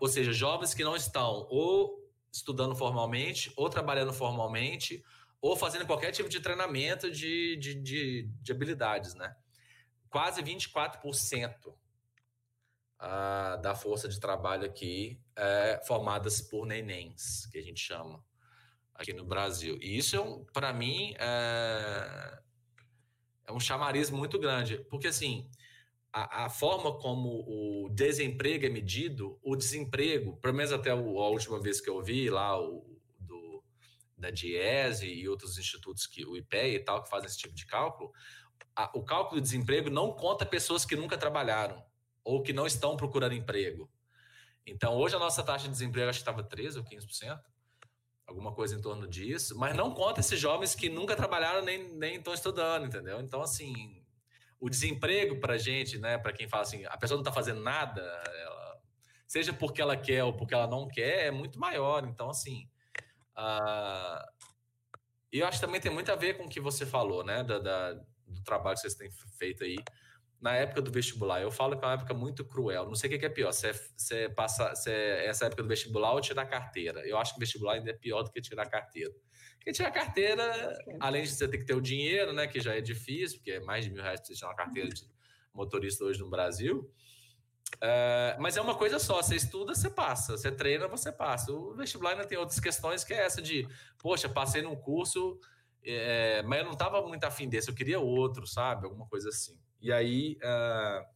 Ou 0.00 0.08
seja, 0.08 0.32
jovens 0.32 0.74
que 0.74 0.84
não 0.84 0.94
estão 0.94 1.46
ou 1.50 2.04
estudando 2.30 2.74
formalmente, 2.74 3.52
ou 3.56 3.68
trabalhando 3.68 4.12
formalmente, 4.12 5.04
ou 5.40 5.56
fazendo 5.56 5.86
qualquer 5.86 6.10
tipo 6.10 6.28
de 6.28 6.40
treinamento 6.40 7.10
de, 7.10 7.56
de, 7.56 7.74
de, 7.74 8.28
de 8.40 8.52
habilidades, 8.52 9.14
né? 9.14 9.34
Quase 10.08 10.42
24% 10.42 11.74
da 13.60 13.74
força 13.74 14.08
de 14.08 14.18
trabalho 14.18 14.64
aqui 14.64 15.20
é, 15.36 15.80
formadas 15.86 16.40
por 16.40 16.66
nenéns, 16.66 17.46
que 17.46 17.58
a 17.58 17.62
gente 17.62 17.80
chama 17.80 18.24
aqui 18.94 19.12
no 19.12 19.24
Brasil. 19.24 19.78
E 19.80 19.98
isso, 19.98 20.16
é 20.16 20.52
para 20.52 20.72
mim, 20.72 21.14
é, 21.18 22.38
é, 23.46 23.52
um 23.52 23.60
chamariz 23.60 24.10
muito 24.10 24.38
grande, 24.38 24.78
porque 24.88 25.08
assim, 25.08 25.50
a, 26.12 26.44
a, 26.44 26.50
forma 26.50 26.96
como 26.98 27.44
o 27.46 27.88
desemprego 27.90 28.66
é 28.66 28.68
medido, 28.68 29.38
o 29.42 29.56
desemprego, 29.56 30.36
pelo 30.36 30.54
menos 30.54 30.72
até 30.72 30.90
a 30.90 30.94
última 30.94 31.60
vez 31.60 31.80
que 31.80 31.90
eu 31.90 32.00
vi 32.02 32.30
lá, 32.30 32.58
o, 32.58 32.98
do, 33.18 33.62
da 34.16 34.30
Diese 34.30 35.06
e 35.06 35.28
outros 35.28 35.58
institutos, 35.58 36.06
que 36.06 36.24
o 36.24 36.36
IPE 36.36 36.76
e 36.76 36.78
tal, 36.78 37.02
que 37.02 37.10
fazem 37.10 37.26
esse 37.26 37.38
tipo 37.38 37.54
de 37.54 37.66
cálculo, 37.66 38.12
a, 38.76 38.90
o 38.94 39.04
cálculo 39.04 39.40
do 39.40 39.44
desemprego 39.44 39.90
não 39.90 40.12
conta 40.12 40.46
pessoas 40.46 40.86
que 40.86 40.96
nunca 40.96 41.18
trabalharam 41.18 41.84
ou 42.24 42.42
que 42.42 42.52
não 42.52 42.66
estão 42.66 42.96
procurando 42.96 43.34
emprego. 43.34 43.88
Então, 44.66 44.96
hoje 44.96 45.14
a 45.14 45.18
nossa 45.18 45.42
taxa 45.42 45.66
de 45.66 45.72
desemprego 45.72 46.08
acho 46.08 46.24
que 46.24 46.30
estava 46.30 46.42
13% 46.42 46.76
ou 46.78 46.84
15%, 46.84 47.40
alguma 48.26 48.52
coisa 48.52 48.74
em 48.74 48.80
torno 48.80 49.06
disso, 49.06 49.56
mas 49.58 49.76
não 49.76 49.92
conta 49.92 50.20
esses 50.20 50.40
jovens 50.40 50.74
que 50.74 50.88
nunca 50.88 51.14
trabalharam 51.14 51.62
nem, 51.62 51.92
nem 51.94 52.16
estão 52.16 52.32
estudando, 52.32 52.86
entendeu? 52.86 53.20
Então, 53.20 53.42
assim, 53.42 54.02
o 54.58 54.70
desemprego 54.70 55.38
para 55.38 55.58
gente, 55.58 55.98
né, 55.98 56.16
para 56.16 56.32
quem 56.32 56.48
fala 56.48 56.62
assim, 56.62 56.86
a 56.86 56.96
pessoa 56.96 57.16
não 57.16 57.22
está 57.22 57.32
fazendo 57.32 57.60
nada, 57.60 58.00
ela, 58.00 58.80
seja 59.26 59.52
porque 59.52 59.82
ela 59.82 59.96
quer 59.96 60.24
ou 60.24 60.32
porque 60.32 60.54
ela 60.54 60.66
não 60.66 60.88
quer, 60.88 61.26
é 61.26 61.30
muito 61.30 61.60
maior. 61.60 62.06
Então, 62.06 62.30
assim, 62.30 62.66
uh, 63.36 64.24
e 65.30 65.40
eu 65.40 65.46
acho 65.46 65.60
que 65.60 65.66
também 65.66 65.80
tem 65.80 65.92
muito 65.92 66.10
a 66.10 66.16
ver 66.16 66.38
com 66.38 66.44
o 66.44 66.48
que 66.48 66.60
você 66.60 66.86
falou, 66.86 67.22
né, 67.22 67.44
da, 67.44 67.58
da 67.58 67.92
do 68.26 68.42
trabalho 68.42 68.74
que 68.74 68.80
vocês 68.80 68.94
têm 68.94 69.10
feito 69.38 69.64
aí 69.64 69.76
na 70.44 70.54
época 70.54 70.82
do 70.82 70.92
vestibular. 70.92 71.40
Eu 71.40 71.50
falo 71.50 71.74
que 71.74 71.82
é 71.82 71.88
uma 71.88 71.94
época 71.94 72.12
muito 72.12 72.44
cruel. 72.44 72.84
Não 72.84 72.94
sei 72.94 73.08
o 73.08 73.18
que 73.18 73.24
é 73.24 73.30
pior, 73.30 73.50
se 73.50 73.66
é, 73.66 74.24
é, 74.24 74.28
passa, 74.28 74.74
é 74.86 75.26
essa 75.26 75.46
época 75.46 75.62
do 75.62 75.68
vestibular 75.70 76.12
ou 76.12 76.20
tirar 76.20 76.44
carteira. 76.44 77.00
Eu 77.08 77.16
acho 77.16 77.32
que 77.32 77.38
o 77.38 77.40
vestibular 77.40 77.72
ainda 77.72 77.88
é 77.88 77.94
pior 77.94 78.22
do 78.22 78.30
que 78.30 78.42
tirar 78.42 78.66
carteira. 78.66 79.10
Porque 79.54 79.72
tirar 79.72 79.90
carteira, 79.90 80.44
além 81.00 81.22
de 81.22 81.30
você 81.30 81.48
ter 81.48 81.56
que 81.56 81.64
ter 81.64 81.74
o 81.74 81.80
dinheiro, 81.80 82.34
né, 82.34 82.46
que 82.46 82.60
já 82.60 82.74
é 82.74 82.82
difícil, 82.82 83.38
porque 83.38 83.52
é 83.52 83.60
mais 83.60 83.86
de 83.86 83.90
mil 83.90 84.02
reais 84.02 84.20
para 84.20 84.26
você 84.26 84.34
tirar 84.34 84.50
uma 84.50 84.54
carteira 84.54 84.90
de 84.90 85.02
motorista 85.54 86.04
hoje 86.04 86.20
no 86.20 86.28
Brasil. 86.28 86.92
É, 87.80 88.36
mas 88.38 88.58
é 88.58 88.60
uma 88.60 88.74
coisa 88.74 88.98
só, 88.98 89.22
você 89.22 89.36
estuda, 89.36 89.74
você 89.74 89.88
passa, 89.88 90.36
você 90.36 90.52
treina, 90.52 90.86
você 90.86 91.10
passa. 91.10 91.50
O 91.52 91.74
vestibular 91.74 92.10
ainda 92.10 92.26
tem 92.26 92.36
outras 92.36 92.60
questões, 92.60 93.02
que 93.02 93.14
é 93.14 93.24
essa 93.24 93.40
de, 93.40 93.66
poxa, 93.98 94.28
passei 94.28 94.60
num 94.60 94.76
curso, 94.76 95.40
é, 95.82 96.42
mas 96.42 96.58
eu 96.58 96.66
não 96.66 96.72
estava 96.72 97.00
muito 97.00 97.24
afim 97.24 97.48
desse, 97.48 97.70
eu 97.70 97.74
queria 97.74 97.98
outro, 97.98 98.46
sabe? 98.46 98.84
Alguma 98.84 99.06
coisa 99.06 99.30
assim. 99.30 99.58
E 99.84 99.92
aí, 99.92 100.38
uh, 100.42 101.06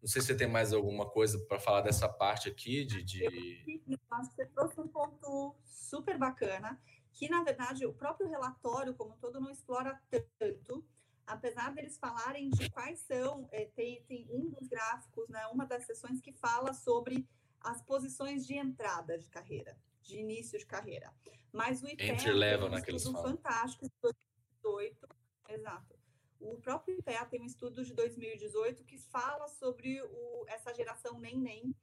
não 0.00 0.08
sei 0.08 0.22
se 0.22 0.28
você 0.28 0.36
tem 0.36 0.46
mais 0.46 0.72
alguma 0.72 1.10
coisa 1.10 1.44
para 1.46 1.58
falar 1.58 1.80
dessa 1.80 2.08
parte 2.08 2.48
aqui 2.48 2.84
de, 2.84 3.02
de... 3.02 3.24
Eu 3.24 3.98
acho 4.12 4.30
que 4.30 4.36
você 4.36 4.46
trouxe 4.46 4.80
um 4.80 4.86
ponto 4.86 5.56
super 5.64 6.16
bacana, 6.16 6.80
que 7.12 7.28
na 7.28 7.42
verdade 7.42 7.84
o 7.84 7.92
próprio 7.92 8.28
relatório 8.28 8.94
como 8.94 9.14
um 9.14 9.16
todo 9.16 9.40
não 9.40 9.50
explora 9.50 10.00
tanto, 10.38 10.86
apesar 11.26 11.74
deles 11.74 11.98
falarem 11.98 12.48
de 12.48 12.70
quais 12.70 13.00
são, 13.00 13.48
é, 13.50 13.64
tem, 13.64 14.04
tem 14.04 14.28
um 14.30 14.48
dos 14.48 14.68
gráficos, 14.68 15.28
né, 15.28 15.44
uma 15.48 15.66
das 15.66 15.86
sessões 15.86 16.20
que 16.20 16.32
fala 16.32 16.72
sobre 16.72 17.26
as 17.60 17.82
posições 17.82 18.46
de 18.46 18.54
entrada 18.54 19.18
de 19.18 19.28
carreira, 19.28 19.76
de 20.00 20.16
início 20.16 20.56
de 20.56 20.64
carreira. 20.64 21.12
Mas 21.52 21.82
o 21.82 21.88
IPE 21.88 22.04
Entry 22.04 22.32
level, 22.32 22.68
um 22.68 22.70
naqueles 22.70 23.02
fantástico, 23.02 23.90
2018, 24.00 25.08
exato. 25.48 25.99
O 26.40 26.56
próprio 26.56 26.98
IPEA 26.98 27.26
tem 27.26 27.40
um 27.40 27.46
estudo 27.46 27.84
de 27.84 27.92
2018 27.92 28.82
que 28.84 28.96
fala 28.96 29.46
sobre 29.46 30.00
o, 30.00 30.44
essa 30.48 30.72
geração 30.72 31.20
nem-nem 31.20 31.74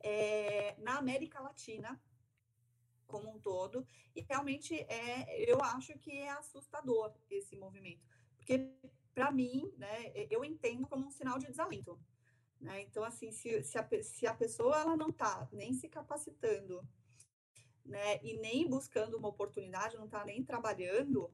é, 0.00 0.76
na 0.78 0.98
América 0.98 1.40
Latina 1.40 2.00
como 3.06 3.30
um 3.30 3.38
todo. 3.38 3.86
E 4.14 4.20
realmente 4.20 4.74
é, 4.74 5.50
eu 5.50 5.62
acho 5.62 5.98
que 5.98 6.12
é 6.12 6.30
assustador 6.30 7.14
esse 7.30 7.56
movimento. 7.56 8.06
Porque, 8.36 8.70
para 9.14 9.30
mim, 9.30 9.72
né, 9.76 10.12
eu 10.30 10.44
entendo 10.44 10.86
como 10.86 11.06
um 11.06 11.10
sinal 11.10 11.38
de 11.38 11.46
desalento. 11.46 11.98
Né? 12.60 12.82
Então, 12.82 13.02
assim, 13.02 13.32
se, 13.32 13.62
se, 13.62 13.78
a, 13.78 13.88
se 14.02 14.26
a 14.26 14.34
pessoa 14.34 14.78
ela 14.78 14.96
não 14.96 15.08
está 15.08 15.48
nem 15.52 15.72
se 15.72 15.88
capacitando 15.88 16.86
né, 17.84 18.22
e 18.22 18.38
nem 18.38 18.68
buscando 18.68 19.16
uma 19.16 19.28
oportunidade, 19.28 19.96
não 19.96 20.06
está 20.06 20.24
nem 20.24 20.44
trabalhando, 20.44 21.30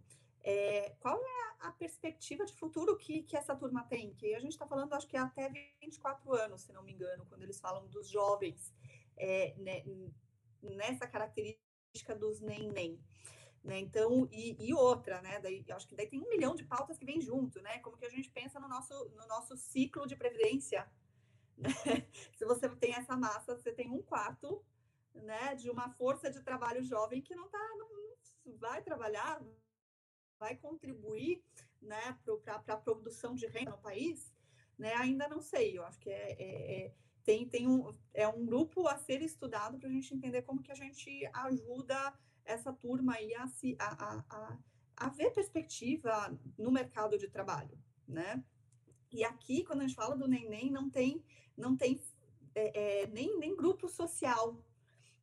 é, 0.48 0.96
qual 0.98 1.20
é 1.22 1.66
a, 1.66 1.72
perspectiva 1.72 2.42
de 2.46 2.54
futuro 2.54 2.96
que, 2.96 3.22
que 3.22 3.36
essa 3.36 3.54
turma 3.54 3.84
tem? 3.84 4.14
Que 4.14 4.34
a 4.34 4.40
gente 4.40 4.52
está 4.52 4.66
falando, 4.66 4.94
acho 4.94 5.06
que 5.06 5.14
é 5.14 5.20
até 5.20 5.50
24 5.78 6.32
anos, 6.32 6.62
se 6.62 6.72
não 6.72 6.82
me 6.82 6.92
engano, 6.92 7.26
quando 7.26 7.42
eles 7.42 7.60
falam 7.60 7.86
dos 7.88 8.08
jovens 8.08 8.74
é, 9.18 9.54
né, 9.58 9.84
nessa 10.62 11.06
característica 11.06 12.14
dos 12.18 12.40
nem-nem. 12.40 12.98
Né? 13.62 13.78
Então, 13.80 14.26
e, 14.32 14.56
e, 14.58 14.72
outra, 14.72 15.20
né? 15.20 15.38
Daí, 15.40 15.62
acho 15.68 15.86
que 15.86 15.94
daí 15.94 16.06
tem 16.06 16.18
um 16.18 16.30
milhão 16.30 16.54
de 16.54 16.64
pautas 16.64 16.96
que 16.96 17.04
vem 17.04 17.20
junto, 17.20 17.60
né? 17.60 17.80
Como 17.80 17.98
que 17.98 18.06
a 18.06 18.10
gente 18.10 18.30
pensa 18.30 18.58
no 18.58 18.68
nosso, 18.68 18.94
no 19.10 19.26
nosso 19.26 19.54
ciclo 19.54 20.06
de 20.06 20.16
previdência. 20.16 20.90
Né? 21.58 21.72
Se 22.36 22.44
você 22.44 22.68
tem 22.68 22.94
essa 22.94 23.16
massa, 23.16 23.56
você 23.56 23.72
tem 23.72 23.90
um 23.90 24.00
quarto 24.00 24.64
né, 25.12 25.56
de 25.56 25.68
uma 25.68 25.90
força 25.90 26.30
de 26.30 26.40
trabalho 26.40 26.84
jovem 26.84 27.20
que 27.20 27.34
não, 27.34 27.48
tá, 27.48 27.58
não, 27.76 27.88
não 28.46 28.56
vai 28.58 28.80
trabalhar, 28.80 29.42
vai 30.38 30.56
contribuir 30.56 31.42
né, 31.80 32.18
para 32.44 32.74
a 32.74 32.76
produção 32.76 33.34
de 33.34 33.46
renda 33.46 33.72
no 33.72 33.78
país, 33.78 34.32
né, 34.78 34.94
ainda 34.94 35.28
não 35.28 35.40
sei. 35.40 35.76
Eu 35.76 35.84
acho 35.84 35.98
que 35.98 36.10
é, 36.10 36.32
é, 36.32 36.86
é 36.86 36.94
tem, 37.24 37.46
tem 37.46 37.68
um, 37.68 37.94
é 38.14 38.26
um 38.26 38.46
grupo 38.46 38.88
a 38.88 38.96
ser 38.96 39.20
estudado 39.20 39.78
para 39.78 39.88
a 39.88 39.92
gente 39.92 40.14
entender 40.14 40.40
como 40.42 40.62
que 40.62 40.72
a 40.72 40.74
gente 40.74 41.28
ajuda 41.34 42.14
essa 42.42 42.72
turma 42.72 43.16
aí 43.16 43.34
a, 43.34 43.46
se, 43.46 43.76
a, 43.78 44.22
a, 44.30 44.58
a, 44.96 45.08
ver 45.10 45.30
perspectiva 45.32 46.34
no 46.56 46.70
mercado 46.70 47.18
de 47.18 47.28
trabalho, 47.28 47.78
né? 48.06 48.42
E 49.12 49.22
aqui, 49.24 49.62
quando 49.62 49.80
a 49.80 49.86
gente 49.86 49.94
fala 49.94 50.16
do 50.16 50.26
neném, 50.26 50.70
não 50.70 50.88
tem, 50.88 51.22
não 51.54 51.76
tem 51.76 52.00
é, 52.54 53.02
é, 53.02 53.06
nem, 53.08 53.38
nem 53.38 53.54
grupo 53.54 53.88
social 53.88 54.64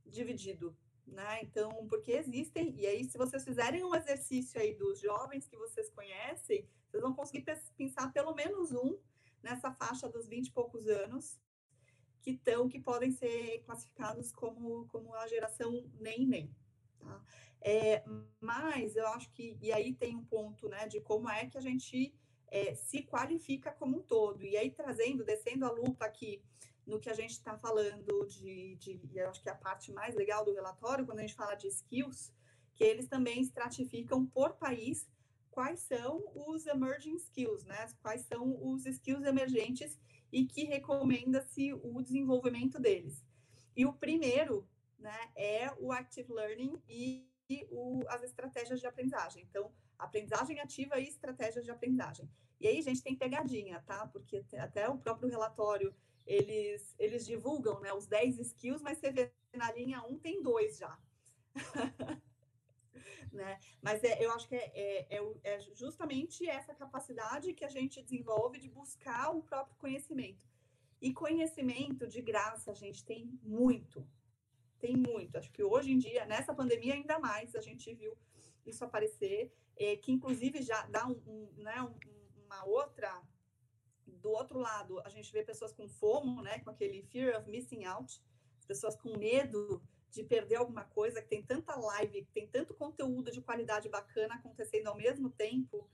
dividido, 0.05 0.77
né? 1.05 1.39
Então, 1.43 1.87
porque 1.87 2.11
existem, 2.11 2.75
e 2.77 2.85
aí, 2.85 3.03
se 3.03 3.17
vocês 3.17 3.43
fizerem 3.43 3.83
um 3.83 3.95
exercício 3.95 4.59
aí 4.59 4.73
dos 4.73 4.99
jovens 4.99 5.47
que 5.47 5.57
vocês 5.57 5.89
conhecem, 5.89 6.67
vocês 6.87 7.01
vão 7.01 7.13
conseguir 7.13 7.45
pensar 7.77 8.11
pelo 8.11 8.33
menos 8.33 8.71
um 8.71 8.97
nessa 9.41 9.71
faixa 9.71 10.09
dos 10.09 10.27
20 10.27 10.47
e 10.47 10.51
poucos 10.51 10.87
anos, 10.87 11.39
que 12.21 12.31
estão, 12.31 12.67
que 12.67 12.79
podem 12.79 13.11
ser 13.11 13.61
classificados 13.65 14.31
como, 14.31 14.87
como 14.87 15.13
a 15.13 15.27
geração 15.27 15.87
nem 15.99 16.25
nem. 16.25 16.55
Tá? 16.99 17.23
É, 17.61 18.03
mas 18.39 18.95
eu 18.95 19.07
acho 19.09 19.31
que, 19.31 19.57
e 19.61 19.71
aí 19.71 19.93
tem 19.93 20.15
um 20.15 20.25
ponto, 20.25 20.67
né, 20.67 20.87
de 20.87 20.99
como 21.01 21.29
é 21.29 21.45
que 21.45 21.57
a 21.57 21.61
gente 21.61 22.15
é, 22.47 22.73
se 22.73 23.03
qualifica 23.03 23.71
como 23.71 23.97
um 23.97 24.01
todo. 24.01 24.43
E 24.43 24.57
aí 24.57 24.71
trazendo, 24.71 25.23
descendo 25.23 25.65
a 25.65 25.71
lupa 25.71 26.05
aqui 26.05 26.41
no 26.85 26.99
que 26.99 27.09
a 27.09 27.13
gente 27.13 27.31
está 27.31 27.57
falando 27.57 28.25
de, 28.27 28.75
de, 28.75 28.99
e 29.11 29.17
eu 29.17 29.29
acho 29.29 29.41
que 29.41 29.49
é 29.49 29.51
a 29.51 29.55
parte 29.55 29.91
mais 29.91 30.15
legal 30.15 30.45
do 30.45 30.53
relatório, 30.53 31.05
quando 31.05 31.19
a 31.19 31.21
gente 31.21 31.33
fala 31.33 31.55
de 31.55 31.67
skills, 31.67 32.31
que 32.73 32.83
eles 32.83 33.07
também 33.07 33.41
estratificam 33.41 34.25
por 34.25 34.53
país 34.53 35.07
quais 35.49 35.79
são 35.79 36.23
os 36.35 36.67
emerging 36.67 37.15
skills, 37.15 37.63
né? 37.63 37.87
Quais 38.01 38.21
são 38.23 38.61
os 38.61 38.85
skills 38.85 39.25
emergentes 39.25 39.97
e 40.31 40.45
que 40.45 40.65
recomenda-se 40.65 41.73
o 41.73 42.01
desenvolvimento 42.01 42.77
deles. 42.77 43.25
E 43.75 43.85
o 43.85 43.93
primeiro 43.93 44.67
né, 44.99 45.17
é 45.35 45.71
o 45.79 45.91
Active 45.91 46.31
Learning 46.31 46.81
e, 46.89 47.25
e 47.49 47.65
o, 47.71 48.03
as 48.09 48.23
estratégias 48.23 48.81
de 48.81 48.87
aprendizagem. 48.87 49.45
Então, 49.49 49.71
aprendizagem 49.97 50.59
ativa 50.59 50.99
e 50.99 51.07
estratégias 51.07 51.63
de 51.63 51.71
aprendizagem. 51.71 52.29
E 52.59 52.67
aí, 52.67 52.81
gente, 52.81 53.01
tem 53.01 53.15
pegadinha, 53.15 53.81
tá? 53.85 54.07
Porque 54.07 54.43
até 54.57 54.89
o 54.89 54.97
próprio 54.97 55.29
relatório, 55.29 55.95
eles, 56.25 56.95
eles 56.97 57.25
divulgam 57.25 57.79
né, 57.79 57.93
os 57.93 58.07
10 58.07 58.39
skills, 58.39 58.81
mas 58.81 58.97
você 58.97 59.11
vê 59.11 59.31
na 59.53 59.71
linha 59.71 60.03
1 60.03 60.19
tem 60.19 60.41
dois 60.41 60.77
já. 60.77 60.97
né? 63.31 63.59
Mas 63.81 64.03
é, 64.03 64.23
eu 64.23 64.31
acho 64.31 64.47
que 64.47 64.55
é, 64.55 64.71
é, 64.73 65.17
é, 65.17 65.21
é, 65.43 65.59
justamente 65.75 66.47
essa 66.49 66.73
capacidade 66.73 67.53
que 67.53 67.65
a 67.65 67.69
gente 67.69 68.01
desenvolve 68.01 68.57
de 68.59 68.69
buscar 68.69 69.29
o 69.29 69.43
próprio 69.43 69.75
conhecimento. 69.77 70.47
E 71.01 71.13
conhecimento 71.13 72.07
de 72.07 72.21
graça, 72.21 72.71
a 72.71 72.73
gente 72.73 73.05
tem 73.05 73.37
muito. 73.43 74.07
Tem 74.79 74.95
muito. 74.95 75.37
Acho 75.37 75.51
que 75.51 75.63
hoje 75.63 75.91
em 75.91 75.99
dia, 75.99 76.25
nessa 76.25 76.53
pandemia, 76.53 76.93
ainda 76.93 77.19
mais, 77.19 77.55
a 77.55 77.61
gente 77.61 77.93
viu 77.93 78.17
isso 78.65 78.83
aparecer, 78.83 79.53
é, 79.75 79.95
que 79.97 80.11
inclusive 80.11 80.61
já 80.61 80.83
dá 80.87 81.05
um, 81.05 81.21
um, 81.27 81.49
né, 81.57 81.81
um, 81.81 81.93
uma 82.45 82.65
outra. 82.65 83.21
Do 84.25 84.31
outro 84.31 84.57
lado, 84.57 84.99
a 85.01 85.09
gente 85.09 85.31
vê 85.31 85.43
pessoas 85.43 85.71
com 85.71 85.87
FOMO, 85.87 86.41
né, 86.41 86.57
com 86.61 86.71
aquele 86.71 87.03
fear 87.03 87.39
of 87.39 87.47
missing 87.47 87.83
out, 87.85 88.19
pessoas 88.65 88.95
com 88.95 89.15
medo 89.15 89.79
de 90.09 90.23
perder 90.23 90.55
alguma 90.55 90.83
coisa, 90.83 91.21
que 91.21 91.27
tem 91.27 91.43
tanta 91.43 91.75
live, 91.75 92.25
que 92.25 92.31
tem 92.31 92.47
tanto 92.47 92.73
conteúdo 92.73 93.31
de 93.31 93.39
qualidade 93.39 93.87
bacana 93.87 94.33
acontecendo 94.33 94.87
ao 94.87 94.97
mesmo 94.97 95.29
tempo, 95.29 95.87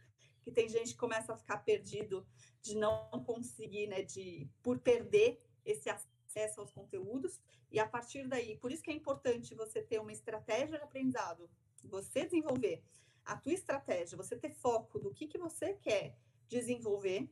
que 0.44 0.50
tem 0.50 0.70
gente 0.70 0.94
que 0.94 0.98
começa 0.98 1.34
a 1.34 1.36
ficar 1.36 1.58
perdido 1.58 2.26
de 2.62 2.74
não 2.74 3.10
conseguir, 3.26 3.88
né, 3.88 4.02
de 4.02 4.50
por 4.64 4.80
perder 4.80 5.44
esse 5.66 5.90
acesso 5.90 6.62
aos 6.62 6.72
conteúdos, 6.72 7.38
e 7.70 7.80
a 7.82 7.86
partir 7.86 8.30
daí, 8.30 8.56
por 8.56 8.72
isso 8.72 8.82
que 8.82 8.92
é 8.92 8.94
importante 8.94 9.54
você 9.54 9.82
ter 9.82 10.00
uma 10.00 10.14
estratégia 10.14 10.78
de 10.78 10.84
aprendizado, 10.86 11.50
você 11.84 12.24
desenvolver 12.24 12.82
a 13.26 13.36
tua 13.36 13.52
estratégia, 13.52 14.16
você 14.16 14.38
ter 14.38 14.52
foco 14.52 15.00
do 15.00 15.14
que 15.14 15.28
que 15.28 15.38
você 15.38 15.74
quer 15.74 16.16
desenvolver, 16.48 17.30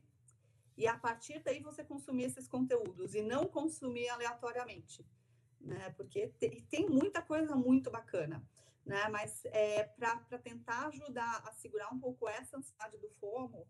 e 0.80 0.86
a 0.86 0.96
partir 0.96 1.38
daí 1.44 1.60
você 1.60 1.84
consumir 1.84 2.24
esses 2.24 2.48
conteúdos 2.48 3.14
e 3.14 3.22
não 3.22 3.46
consumir 3.46 4.08
aleatoriamente 4.08 5.04
né? 5.60 5.90
Porque 5.96 6.28
tem, 6.38 6.62
tem 6.70 6.88
muita 6.88 7.20
coisa 7.20 7.54
muito 7.54 7.90
bacana, 7.90 8.42
né? 8.84 9.08
Mas 9.08 9.44
é, 9.46 9.84
para 9.84 10.38
tentar 10.38 10.86
ajudar 10.88 11.42
a 11.46 11.52
segurar 11.52 11.92
um 11.92 11.98
pouco 11.98 12.28
essa 12.28 12.56
ansiedade 12.56 12.96
do 12.98 13.10
FOMO, 13.20 13.66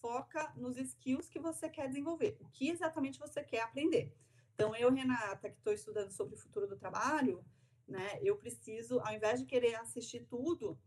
foca 0.00 0.52
nos 0.56 0.76
skills 0.76 1.28
que 1.28 1.38
você 1.38 1.68
quer 1.68 1.88
desenvolver, 1.88 2.36
o 2.40 2.48
que 2.48 2.68
exatamente 2.68 3.18
você 3.18 3.42
quer 3.42 3.62
aprender. 3.62 4.14
Então, 4.54 4.74
eu, 4.76 4.92
Renata, 4.92 5.48
que 5.48 5.56
estou 5.56 5.72
estudando 5.72 6.10
sobre 6.10 6.34
o 6.34 6.38
futuro 6.38 6.66
do 6.66 6.76
trabalho, 6.76 7.44
né? 7.88 8.18
Eu 8.22 8.36
preciso, 8.36 9.00
ao 9.00 9.12
invés 9.12 9.40
de 9.40 9.46
querer 9.46 9.76
assistir 9.76 10.26
tudo, 10.26 10.78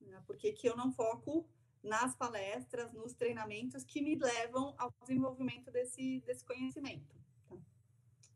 né, 0.00 0.22
que 0.56 0.68
eu 0.68 0.76
não 0.76 0.92
foco 0.92 1.48
nas 1.82 2.14
palestras, 2.14 2.92
nos 2.92 3.12
treinamentos 3.14 3.84
que 3.84 4.00
me 4.00 4.16
levam 4.16 4.74
ao 4.78 4.92
desenvolvimento 5.00 5.70
desse, 5.70 6.20
desse 6.20 6.44
conhecimento. 6.44 7.14
Tá? 7.48 7.56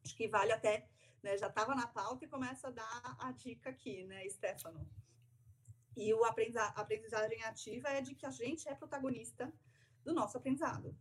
Acho 0.05 0.16
que 0.16 0.28
vale 0.28 0.53
até 0.53 0.88
né? 1.26 1.36
Já 1.36 1.49
estava 1.49 1.74
na 1.74 1.88
pauta 1.88 2.24
e 2.24 2.28
começa 2.28 2.68
a 2.68 2.70
dar 2.70 3.16
a 3.18 3.32
dica 3.32 3.70
aqui, 3.70 4.05
né, 4.05 4.28
Stefano? 4.28 4.88
E 5.97 6.14
o 6.14 6.24
aprendizagem 6.24 7.42
ativa 7.42 7.88
é 7.88 8.01
de 8.01 8.14
que 8.14 8.24
a 8.24 8.30
gente 8.30 8.68
é 8.68 8.74
protagonista 8.74 9.53
do 10.05 10.14
nosso 10.14 10.36
aprendizado. 10.36 10.97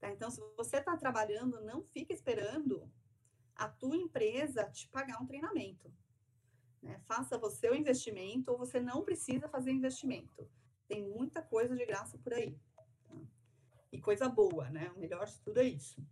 Tá? 0.00 0.10
Então, 0.10 0.28
se 0.28 0.40
você 0.56 0.78
está 0.78 0.96
trabalhando, 0.96 1.60
não 1.60 1.84
fique 1.84 2.12
esperando 2.12 2.90
a 3.54 3.68
tua 3.68 3.96
empresa 3.96 4.64
te 4.64 4.88
pagar 4.88 5.22
um 5.22 5.26
treinamento. 5.26 5.92
Né? 6.82 6.98
Faça 7.06 7.38
você 7.38 7.68
o 7.68 7.74
investimento 7.74 8.50
ou 8.50 8.58
você 8.58 8.80
não 8.80 9.04
precisa 9.04 9.46
fazer 9.48 9.70
investimento. 9.70 10.50
Tem 10.90 11.08
muita 11.08 11.40
coisa 11.40 11.76
de 11.76 11.86
graça 11.86 12.18
por 12.18 12.34
aí. 12.34 12.58
Tá? 12.74 13.16
E 13.92 14.00
coisa 14.00 14.28
boa, 14.28 14.68
né? 14.70 14.90
O 14.96 14.98
melhor 14.98 15.24
de 15.24 15.40
tudo 15.40 15.60
é 15.60 15.64
isso. 15.64 16.04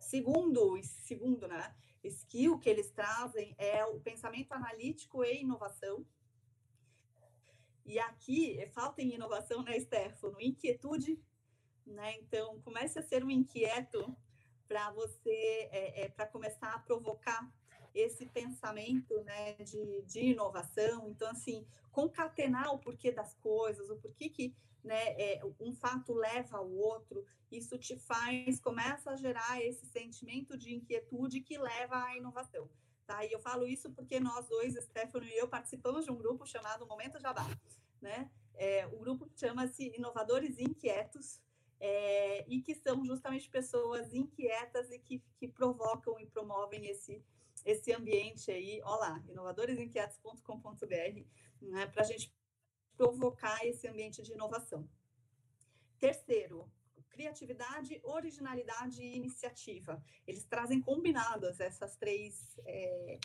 Segundo, 0.00 0.76
segundo, 0.82 1.46
né? 1.46 1.72
skill 2.02 2.58
que 2.58 2.68
eles 2.68 2.90
trazem 2.90 3.54
é 3.56 3.84
o 3.84 4.00
pensamento 4.00 4.50
analítico 4.52 5.22
e 5.22 5.40
inovação. 5.40 6.04
E 7.84 7.96
aqui 8.00 8.58
falta 8.72 9.00
em 9.00 9.14
inovação, 9.14 9.62
né, 9.62 9.78
Stefano? 9.78 10.36
Inquietude, 10.40 11.22
né? 11.86 12.16
Então, 12.16 12.60
comece 12.62 12.98
a 12.98 13.02
ser 13.04 13.22
um 13.22 13.30
inquieto 13.30 14.16
para 14.66 14.90
você, 14.90 15.68
é, 15.70 16.02
é, 16.02 16.08
para 16.08 16.26
começar 16.26 16.74
a 16.74 16.80
provocar 16.80 17.48
esse 17.96 18.26
pensamento 18.26 19.14
né, 19.22 19.54
de, 19.54 20.02
de 20.02 20.20
inovação. 20.20 21.08
Então, 21.08 21.28
assim, 21.30 21.66
concatenar 21.90 22.72
o 22.72 22.78
porquê 22.78 23.10
das 23.10 23.34
coisas, 23.34 23.88
o 23.90 23.96
porquê 23.96 24.28
que 24.28 24.54
né, 24.84 25.14
é, 25.18 25.40
um 25.58 25.72
fato 25.72 26.12
leva 26.12 26.58
ao 26.58 26.70
outro, 26.70 27.24
isso 27.50 27.78
te 27.78 27.96
faz, 27.96 28.60
começa 28.60 29.10
a 29.10 29.16
gerar 29.16 29.60
esse 29.62 29.86
sentimento 29.86 30.56
de 30.56 30.74
inquietude 30.74 31.40
que 31.40 31.58
leva 31.58 32.04
à 32.04 32.16
inovação. 32.16 32.68
Tá? 33.06 33.24
E 33.24 33.32
eu 33.32 33.40
falo 33.40 33.66
isso 33.66 33.90
porque 33.92 34.20
nós 34.20 34.46
dois, 34.48 34.74
Stefano 34.74 35.24
e 35.24 35.36
eu, 35.36 35.48
participamos 35.48 36.04
de 36.04 36.10
um 36.10 36.16
grupo 36.16 36.46
chamado 36.46 36.86
Momento 36.86 37.20
Jabá. 37.20 37.46
Né? 38.00 38.30
É, 38.54 38.86
o 38.86 38.98
grupo 38.98 39.28
chama-se 39.34 39.92
Inovadores 39.96 40.58
Inquietos, 40.58 41.40
é, 41.78 42.44
e 42.48 42.60
que 42.60 42.74
são 42.74 43.04
justamente 43.04 43.50
pessoas 43.50 44.12
inquietas 44.14 44.90
e 44.90 44.98
que, 44.98 45.22
que 45.38 45.46
provocam 45.46 46.18
e 46.18 46.26
promovem 46.26 46.86
esse, 46.86 47.22
esse 47.66 47.92
ambiente 47.92 48.50
aí. 48.50 48.80
Olha 48.84 49.00
lá, 49.00 49.22
inovadoresinquietos.com.br, 49.28 51.24
né, 51.60 51.86
para 51.86 52.02
a 52.02 52.06
gente 52.06 52.34
provocar 52.96 53.66
esse 53.66 53.86
ambiente 53.88 54.22
de 54.22 54.32
inovação. 54.32 54.88
Terceiro, 55.98 56.70
criatividade, 57.10 58.00
originalidade 58.04 59.02
e 59.02 59.16
iniciativa. 59.16 60.02
Eles 60.26 60.44
trazem 60.44 60.80
combinadas 60.80 61.60
essas 61.60 61.96
três 61.96 62.56
é, 62.64 63.18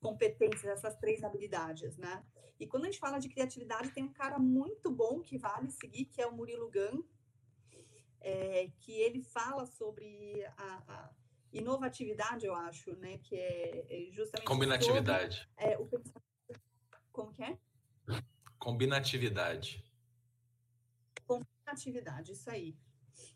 competências, 0.00 0.64
essas 0.64 0.96
três 0.96 1.22
habilidades, 1.22 1.96
né? 1.96 2.24
E 2.58 2.66
quando 2.66 2.84
a 2.84 2.86
gente 2.86 3.00
fala 3.00 3.18
de 3.18 3.28
criatividade, 3.28 3.90
tem 3.90 4.04
um 4.04 4.12
cara 4.12 4.38
muito 4.38 4.90
bom 4.90 5.20
que 5.20 5.38
vale 5.38 5.70
seguir, 5.70 6.06
que 6.06 6.20
é 6.20 6.26
o 6.26 6.34
Murilo 6.34 6.70
Gun, 6.70 7.02
é, 8.20 8.70
que 8.78 8.92
ele 8.92 9.22
fala 9.22 9.66
sobre 9.66 10.44
a, 10.56 10.82
a, 10.88 11.10
inovatividade, 11.54 12.46
eu 12.46 12.54
acho, 12.54 12.94
né? 12.96 13.18
Que 13.18 13.36
é, 13.36 13.86
é 13.88 14.10
justamente... 14.10 14.46
Combinatividade. 14.46 15.48
Sobre, 15.56 15.72
é, 15.72 15.78
o, 15.78 15.88
como 17.12 17.32
que 17.32 17.42
é? 17.42 17.56
Combinatividade. 18.58 19.84
Combinatividade, 21.26 22.32
isso 22.32 22.50
aí. 22.50 22.76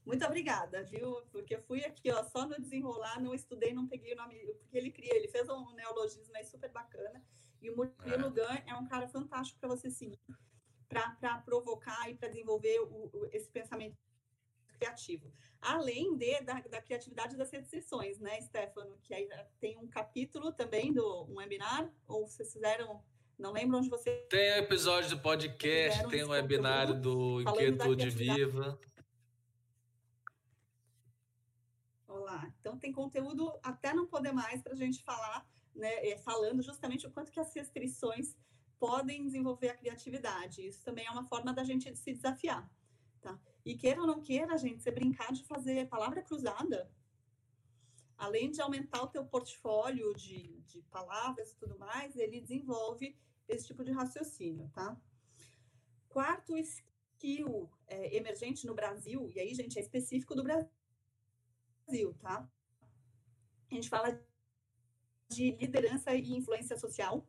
Muito 0.05 0.25
obrigada, 0.25 0.83
viu? 0.85 1.23
Porque 1.31 1.55
eu 1.55 1.63
fui 1.63 1.85
aqui, 1.85 2.11
ó, 2.11 2.25
só 2.25 2.47
no 2.47 2.61
desenrolar, 2.61 3.21
não 3.21 3.35
estudei, 3.35 3.73
não 3.73 3.87
peguei 3.87 4.15
o 4.15 4.17
nome, 4.17 4.35
porque 4.59 4.77
ele 4.77 4.91
cria, 4.91 5.15
ele 5.15 5.29
fez 5.29 5.49
um 5.49 5.73
neologismo 5.73 6.37
aí 6.37 6.45
super 6.45 6.71
bacana. 6.71 7.23
E 7.61 7.71
o 7.71 7.77
Murilo 7.77 8.27
é. 8.27 8.31
Gun 8.31 8.63
é 8.67 8.75
um 8.75 8.87
cara 8.87 9.09
fantástico 9.09 9.61
para 9.61 9.69
você 9.69 9.91
seguir, 9.91 10.19
para 10.89 11.39
provocar 11.45 12.09
e 12.11 12.15
para 12.15 12.29
desenvolver 12.29 12.81
o, 12.81 13.11
o, 13.13 13.29
esse 13.33 13.51
pensamento 13.51 13.97
criativo. 14.79 15.33
Além 15.61 16.17
de, 16.17 16.41
da, 16.43 16.61
da 16.61 16.81
criatividade 16.81 17.37
das 17.37 17.51
restrições, 17.51 18.19
né, 18.19 18.41
Stefano? 18.41 18.97
Que 19.03 19.13
aí 19.13 19.29
tem 19.59 19.77
um 19.77 19.89
capítulo 19.89 20.53
também 20.53 20.93
do 20.93 21.25
um 21.25 21.37
webinar, 21.37 21.91
ou 22.07 22.27
vocês 22.27 22.53
fizeram 22.53 23.03
não 23.39 23.53
lembro 23.53 23.79
onde 23.79 23.89
você. 23.89 24.27
Tem 24.29 24.59
episódio 24.59 25.11
do 25.11 25.23
podcast, 25.23 26.09
tem 26.09 26.25
um 26.25 26.31
webinário 26.31 27.01
do 27.01 27.41
Inquietude 27.43 28.11
Viva. 28.11 28.79
Olá. 32.09 32.53
Então 32.59 32.77
tem 32.77 32.93
conteúdo 32.93 33.57
até 33.63 33.95
não 33.95 34.09
poder 34.09 34.33
mais 34.33 34.61
para 34.61 34.73
a 34.73 34.77
gente 34.77 35.05
falar, 35.05 35.47
né? 35.73 36.09
É, 36.09 36.19
falando 36.19 36.63
justamente 36.63 37.07
o 37.07 37.13
quanto 37.13 37.31
que 37.31 37.39
as 37.39 37.55
restrições 37.55 38.37
podem 38.77 39.25
desenvolver 39.25 39.69
a 39.69 39.77
criatividade. 39.77 40.67
Isso 40.67 40.83
também 40.85 41.07
é 41.07 41.11
uma 41.11 41.25
forma 41.25 41.53
da 41.53 41.63
gente 41.63 41.95
se 41.95 42.13
desafiar. 42.13 42.69
Tá? 43.21 43.39
E 43.69 43.77
queira 43.77 44.01
ou 44.01 44.07
não 44.07 44.23
queira, 44.23 44.57
gente, 44.57 44.83
você 44.83 44.91
brincar 44.91 45.31
de 45.31 45.45
fazer 45.45 45.87
palavra 45.91 46.23
cruzada, 46.23 46.91
além 48.17 48.51
de 48.51 48.63
aumentar 48.63 49.03
o 49.03 49.09
teu 49.09 49.27
portfólio 49.27 50.15
de, 50.15 50.59
de 50.63 50.81
palavras 50.85 51.51
e 51.51 51.57
tudo 51.57 51.79
mais, 51.79 52.17
ele 52.17 52.41
desenvolve 52.41 53.15
esse 53.47 53.67
tipo 53.67 53.85
de 53.85 53.93
raciocínio, 53.93 54.71
tá? 54.71 54.99
Quarto 56.09 56.57
skill 56.57 57.71
é, 57.87 58.17
emergente 58.17 58.67
no 58.67 58.75
Brasil, 58.75 59.31
e 59.35 59.39
aí, 59.39 59.55
gente, 59.55 59.79
é 59.79 59.83
específico 59.83 60.35
do 60.35 60.43
Brasil, 60.43 62.15
tá? 62.21 62.51
A 63.71 63.75
gente 63.75 63.91
fala 63.91 64.19
de 65.29 65.51
liderança 65.57 66.15
e 66.15 66.33
influência 66.35 66.79
social, 66.79 67.29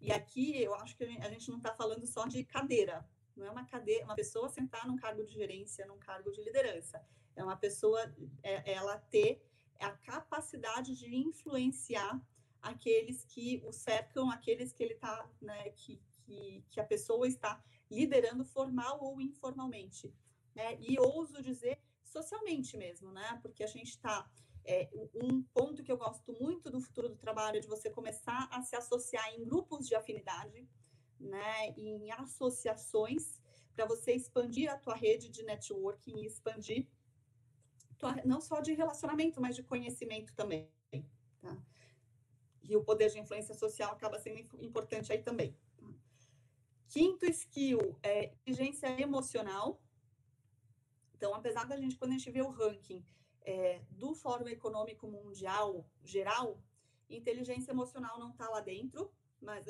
e 0.00 0.10
aqui 0.10 0.60
eu 0.60 0.74
acho 0.74 0.96
que 0.96 1.04
a 1.04 1.30
gente 1.30 1.48
não 1.50 1.58
está 1.58 1.72
falando 1.72 2.04
só 2.04 2.26
de 2.26 2.42
cadeira, 2.42 3.08
não 3.36 3.46
é 3.46 3.50
uma 3.50 3.66
cadeira, 3.66 4.04
uma 4.04 4.14
pessoa 4.14 4.48
sentar 4.48 4.86
num 4.86 4.96
cargo 4.96 5.24
de 5.24 5.32
gerência, 5.32 5.86
num 5.86 5.98
cargo 5.98 6.30
de 6.32 6.42
liderança. 6.42 7.04
É 7.34 7.44
uma 7.44 7.56
pessoa, 7.56 8.00
é, 8.42 8.72
ela 8.72 8.98
ter 8.98 9.42
a 9.78 9.90
capacidade 9.90 10.96
de 10.96 11.14
influenciar 11.14 12.20
aqueles 12.62 13.24
que 13.24 13.62
o 13.64 13.72
cercam, 13.72 14.30
aqueles 14.30 14.72
que 14.72 14.82
ele 14.82 14.94
está, 14.94 15.28
né, 15.40 15.70
que, 15.70 16.00
que, 16.24 16.64
que, 16.70 16.80
a 16.80 16.84
pessoa 16.84 17.28
está 17.28 17.62
liderando 17.90 18.44
formal 18.44 18.98
ou 19.02 19.20
informalmente, 19.20 20.12
né? 20.54 20.76
E 20.80 20.98
ouso 20.98 21.42
dizer 21.42 21.78
socialmente 22.02 22.76
mesmo, 22.76 23.12
né? 23.12 23.38
Porque 23.42 23.62
a 23.62 23.68
gente 23.68 23.90
está 23.90 24.28
é, 24.64 24.88
um 25.14 25.42
ponto 25.42 25.82
que 25.84 25.92
eu 25.92 25.96
gosto 25.96 26.32
muito 26.40 26.70
do 26.70 26.80
futuro 26.80 27.08
do 27.08 27.16
trabalho 27.16 27.58
é 27.58 27.60
de 27.60 27.68
você 27.68 27.88
começar 27.88 28.48
a 28.50 28.62
se 28.62 28.74
associar 28.74 29.32
em 29.34 29.44
grupos 29.44 29.86
de 29.86 29.94
afinidade, 29.94 30.68
né? 31.18 31.68
Em 31.76 32.10
associações 32.12 33.40
para 33.74 33.86
você 33.86 34.12
expandir 34.12 34.70
a 34.70 34.78
tua 34.78 34.94
rede 34.94 35.28
de 35.28 35.42
networking 35.42 36.18
e 36.18 36.26
expandir 36.26 36.86
tua, 37.98 38.14
não 38.24 38.40
só 38.40 38.60
de 38.60 38.72
relacionamento, 38.72 39.40
mas 39.40 39.54
de 39.54 39.62
conhecimento 39.62 40.34
também, 40.34 40.70
tá? 41.40 41.56
E 42.62 42.74
o 42.74 42.82
poder 42.82 43.10
de 43.10 43.20
influência 43.20 43.54
social 43.54 43.92
acaba 43.92 44.18
sendo 44.18 44.40
importante 44.62 45.12
aí 45.12 45.22
também. 45.22 45.56
Tá? 45.76 45.86
Quinto 46.88 47.24
skill 47.26 47.96
é 48.02 48.24
inteligência 48.24 49.00
emocional. 49.00 49.80
Então, 51.14 51.32
apesar 51.32 51.64
da 51.64 51.76
gente, 51.76 51.96
quando 51.96 52.10
a 52.10 52.14
gente 52.14 52.30
vê 52.30 52.42
o 52.42 52.50
ranking 52.50 53.04
é, 53.42 53.80
do 53.90 54.14
Fórum 54.14 54.48
Econômico 54.48 55.06
Mundial 55.06 55.88
geral, 56.02 56.60
inteligência 57.08 57.70
emocional 57.70 58.18
não 58.18 58.30
está 58.30 58.48
lá 58.48 58.60
dentro, 58.60 59.12
mas 59.40 59.64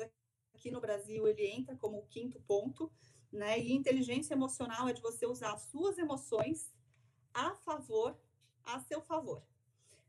aqui 0.57 0.71
no 0.71 0.81
Brasil 0.81 1.27
ele 1.27 1.45
entra 1.45 1.75
como 1.75 1.99
o 1.99 2.07
quinto 2.07 2.39
ponto, 2.41 2.91
né? 3.31 3.59
E 3.59 3.73
inteligência 3.73 4.33
emocional 4.33 4.89
é 4.89 4.93
de 4.93 5.01
você 5.01 5.25
usar 5.25 5.53
as 5.53 5.61
suas 5.61 5.97
emoções 5.97 6.73
a 7.33 7.53
favor, 7.55 8.17
a 8.63 8.79
seu 8.79 9.01
favor. 9.01 9.43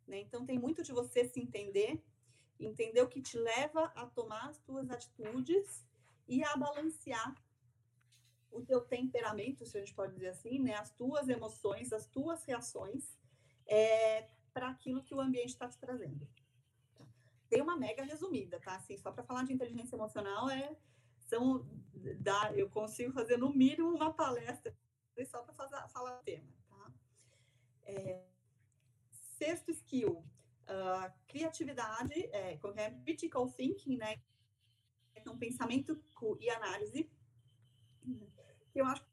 Né? 0.07 0.20
Então, 0.20 0.46
tem 0.46 0.59
muito 0.59 0.82
de 0.82 0.92
você 0.92 1.24
se 1.24 1.38
entender 1.38 2.03
entender 2.61 3.01
o 3.03 3.09
que 3.09 3.22
te 3.22 3.38
leva 3.38 3.84
a 3.94 4.05
tomar 4.07 4.49
as 4.49 4.59
tuas 4.59 4.90
atitudes 4.90 5.86
e 6.26 6.42
a 6.42 6.57
balancear 6.57 7.32
o 8.51 8.61
teu 8.62 8.80
temperamento, 8.80 9.64
se 9.64 9.76
a 9.76 9.80
gente 9.80 9.94
pode 9.94 10.14
dizer 10.14 10.30
assim, 10.30 10.59
né? 10.59 10.74
As 10.74 10.90
tuas 10.90 11.28
emoções, 11.28 11.92
as 11.92 12.07
tuas 12.07 12.42
reações 12.44 13.16
é, 13.64 14.26
para 14.53 14.70
aquilo 14.70 15.05
que 15.05 15.14
o 15.14 15.20
ambiente 15.20 15.51
está 15.51 15.68
te 15.68 15.78
trazendo. 15.78 16.26
Tem 17.49 17.62
uma 17.62 17.76
mega 17.76 18.03
resumida, 18.03 18.61
tá? 18.61 18.76
Assim, 18.76 18.96
só 18.96 19.11
para 19.11 19.24
falar 19.24 19.44
de 19.44 19.53
inteligência 19.53 19.96
emocional 19.96 20.49
é 20.51 20.76
são 21.18 21.66
dá, 22.20 22.53
eu 22.55 22.70
consigo 22.70 23.12
fazer 23.12 23.36
no 23.36 23.53
mínimo 23.53 23.94
uma 23.94 24.12
palestra 24.12 24.74
só 25.26 25.42
para 25.42 25.88
falar 25.88 26.18
o 26.18 26.22
tema, 26.22 26.46
tá? 26.68 26.92
É, 27.82 28.22
sexto 29.36 29.70
skill, 29.70 30.24
uh, 30.64 31.12
criatividade, 31.26 32.14
é, 32.32 32.53
é, 32.76 32.90
critical 33.05 33.51
thinking, 33.51 33.96
né? 33.96 34.20
Um 35.26 35.36
pensamento 35.36 36.01
e 36.40 36.49
análise, 36.49 37.11
que 38.70 38.80
eu 38.80 38.86
acho 38.86 39.05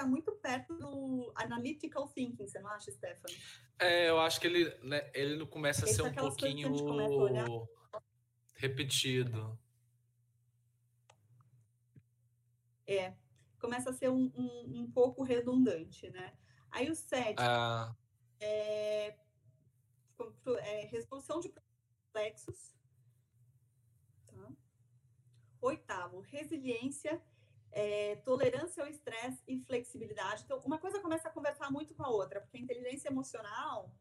está 0.00 0.06
muito 0.06 0.32
perto 0.32 0.74
do 0.76 1.30
analytical 1.34 2.08
thinking, 2.08 2.46
você 2.46 2.58
não 2.58 2.70
acha, 2.70 2.90
Stefano? 2.90 3.34
É, 3.78 4.08
eu 4.08 4.18
acho 4.18 4.40
que 4.40 4.46
ele, 4.46 4.74
né, 4.82 5.10
ele 5.12 5.46
começa 5.46 5.84
a 5.84 5.88
ser 5.88 6.02
um 6.02 6.12
pouquinho 6.12 7.68
repetido. 8.54 9.58
É, 12.86 13.14
começa 13.60 13.90
a 13.90 13.92
ser 13.92 14.10
um, 14.10 14.32
um, 14.34 14.80
um 14.80 14.90
pouco 14.90 15.22
redundante, 15.22 16.10
né? 16.10 16.32
Aí 16.70 16.90
o 16.90 16.94
sétimo 16.94 17.46
ah. 17.48 17.94
é 18.40 19.16
é, 20.62 20.86
resolução 20.86 21.40
de 21.40 21.48
complexos. 21.48 22.74
Tá? 24.26 24.52
Oitavo, 25.60 26.20
resiliência, 26.20 27.22
é, 27.72 28.16
tolerância 28.16 28.82
ao 28.82 28.88
estresse 28.88 29.42
e 29.46 29.60
flexibilidade. 29.60 30.42
Então, 30.44 30.58
uma 30.60 30.78
coisa 30.78 31.00
começa 31.00 31.28
a 31.28 31.32
conversar 31.32 31.70
muito 31.70 31.94
com 31.94 32.04
a 32.04 32.10
outra, 32.10 32.40
porque 32.40 32.56
a 32.56 32.60
inteligência 32.60 33.08
emocional 33.08 33.92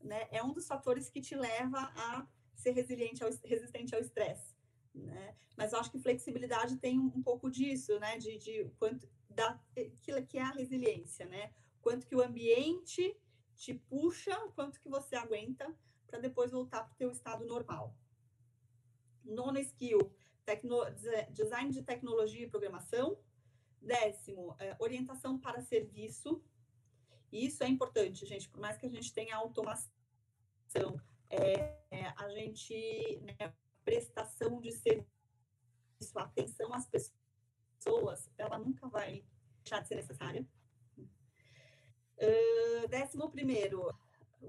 né, 0.00 0.28
é 0.30 0.42
um 0.42 0.52
dos 0.52 0.66
fatores 0.66 1.08
que 1.08 1.20
te 1.20 1.34
leva 1.34 1.92
a 1.96 2.26
ser 2.54 2.72
resiliente 2.72 3.22
ao, 3.22 3.30
resistente 3.44 3.94
ao 3.94 4.00
estresse. 4.00 4.56
Né? 4.94 5.36
Mas 5.56 5.72
eu 5.72 5.80
acho 5.80 5.90
que 5.90 5.98
flexibilidade 5.98 6.76
tem 6.76 6.98
um, 6.98 7.12
um 7.14 7.22
pouco 7.22 7.50
disso, 7.50 7.98
né? 8.00 8.16
De, 8.16 8.38
de 8.38 8.64
quanto 8.78 9.06
da, 9.28 9.60
que, 9.74 10.22
que 10.22 10.38
é 10.38 10.42
a 10.42 10.52
resiliência, 10.52 11.26
né? 11.26 11.52
Quanto 11.82 12.06
que 12.06 12.16
o 12.16 12.22
ambiente 12.22 13.14
te 13.54 13.74
puxa 13.74 14.34
quanto 14.54 14.80
que 14.80 14.88
você 14.88 15.16
aguenta 15.16 15.74
para 16.06 16.18
depois 16.18 16.50
voltar 16.50 16.84
para 16.84 16.92
o 16.92 16.96
teu 16.96 17.10
estado 17.10 17.44
normal. 17.46 17.96
Nona 19.24 19.60
skill, 19.60 19.98
tecno, 20.46 20.78
design 21.30 21.70
de 21.70 21.82
tecnologia 21.82 22.44
e 22.44 22.48
programação. 22.48 23.18
Décimo, 23.82 24.56
é, 24.58 24.74
orientação 24.78 25.38
para 25.38 25.60
serviço. 25.60 26.42
Isso 27.30 27.62
é 27.62 27.68
importante, 27.68 28.24
gente, 28.24 28.48
por 28.48 28.60
mais 28.60 28.78
que 28.78 28.86
a 28.86 28.88
gente 28.88 29.12
tenha 29.12 29.36
automação, 29.36 29.90
é, 31.28 31.76
é, 31.90 32.06
a 32.16 32.28
gente, 32.30 33.20
né, 33.20 33.52
prestação 33.84 34.60
de 34.60 34.72
serviço, 34.72 35.06
atenção 36.16 36.72
às 36.72 36.86
pessoas, 36.86 38.30
ela 38.38 38.58
nunca 38.58 38.88
vai 38.88 39.24
deixar 39.62 39.80
de 39.80 39.88
ser 39.88 39.96
necessária. 39.96 40.46
Uh, 42.18 42.88
décimo 42.88 43.30
primeiro, 43.30 43.94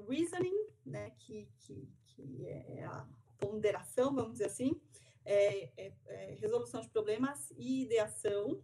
reasoning, 0.07 0.67
né, 0.85 1.09
que, 1.11 1.49
que, 1.59 1.89
que 2.05 2.47
é 2.47 2.85
a 2.85 3.05
ponderação, 3.37 4.15
vamos 4.15 4.33
dizer 4.33 4.45
assim, 4.45 4.79
é, 5.27 5.71
é, 5.75 5.93
é 6.05 6.37
resolução 6.39 6.79
de 6.79 6.89
problemas 6.89 7.51
e 7.57 7.83
ideação. 7.83 8.63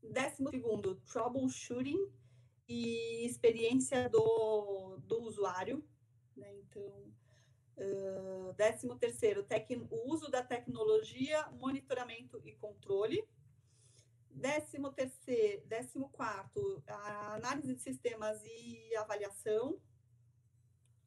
Décimo 0.00 0.50
segundo, 0.50 0.94
troubleshooting 1.06 1.98
e 2.68 3.26
experiência 3.26 4.08
do, 4.08 4.98
do 4.98 5.22
usuário. 5.22 5.84
Né? 6.36 6.54
Então, 6.58 7.12
uh, 7.76 8.52
décimo 8.54 8.96
terceiro, 8.96 9.44
o 9.90 10.12
uso 10.12 10.30
da 10.30 10.42
tecnologia, 10.42 11.48
monitoramento 11.58 12.40
e 12.44 12.52
controle. 12.52 13.26
Décimo 14.30 14.92
terceiro, 14.92 15.66
décimo 15.66 16.08
quarto, 16.10 16.82
a 16.86 17.34
análise 17.34 17.74
de 17.74 17.82
sistemas 17.82 18.40
e 18.44 18.94
avaliação. 18.96 19.80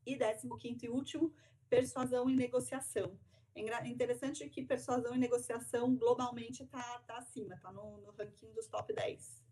E 0.05 0.15
décimo 0.15 0.57
quinto 0.57 0.85
e 0.85 0.89
último, 0.89 1.33
persuasão 1.69 2.29
e 2.29 2.35
negociação. 2.35 3.17
É 3.55 3.87
interessante 3.87 4.47
que 4.49 4.63
persuasão 4.63 5.15
e 5.15 5.17
negociação 5.17 5.95
globalmente 5.95 6.63
está 6.63 6.99
tá 7.07 7.17
acima, 7.17 7.55
está 7.55 7.71
no, 7.71 7.97
no, 7.99 8.11
ranking 8.11 8.51
dos 8.51 8.67
top 8.67 8.93
10. 8.93 9.43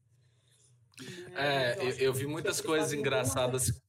É, 1.35 1.77
eu, 1.77 1.89
eu 1.97 2.13
vi 2.13 2.27
muitas 2.27 2.59
coisas 2.59 2.91
engraçadas. 2.91 3.81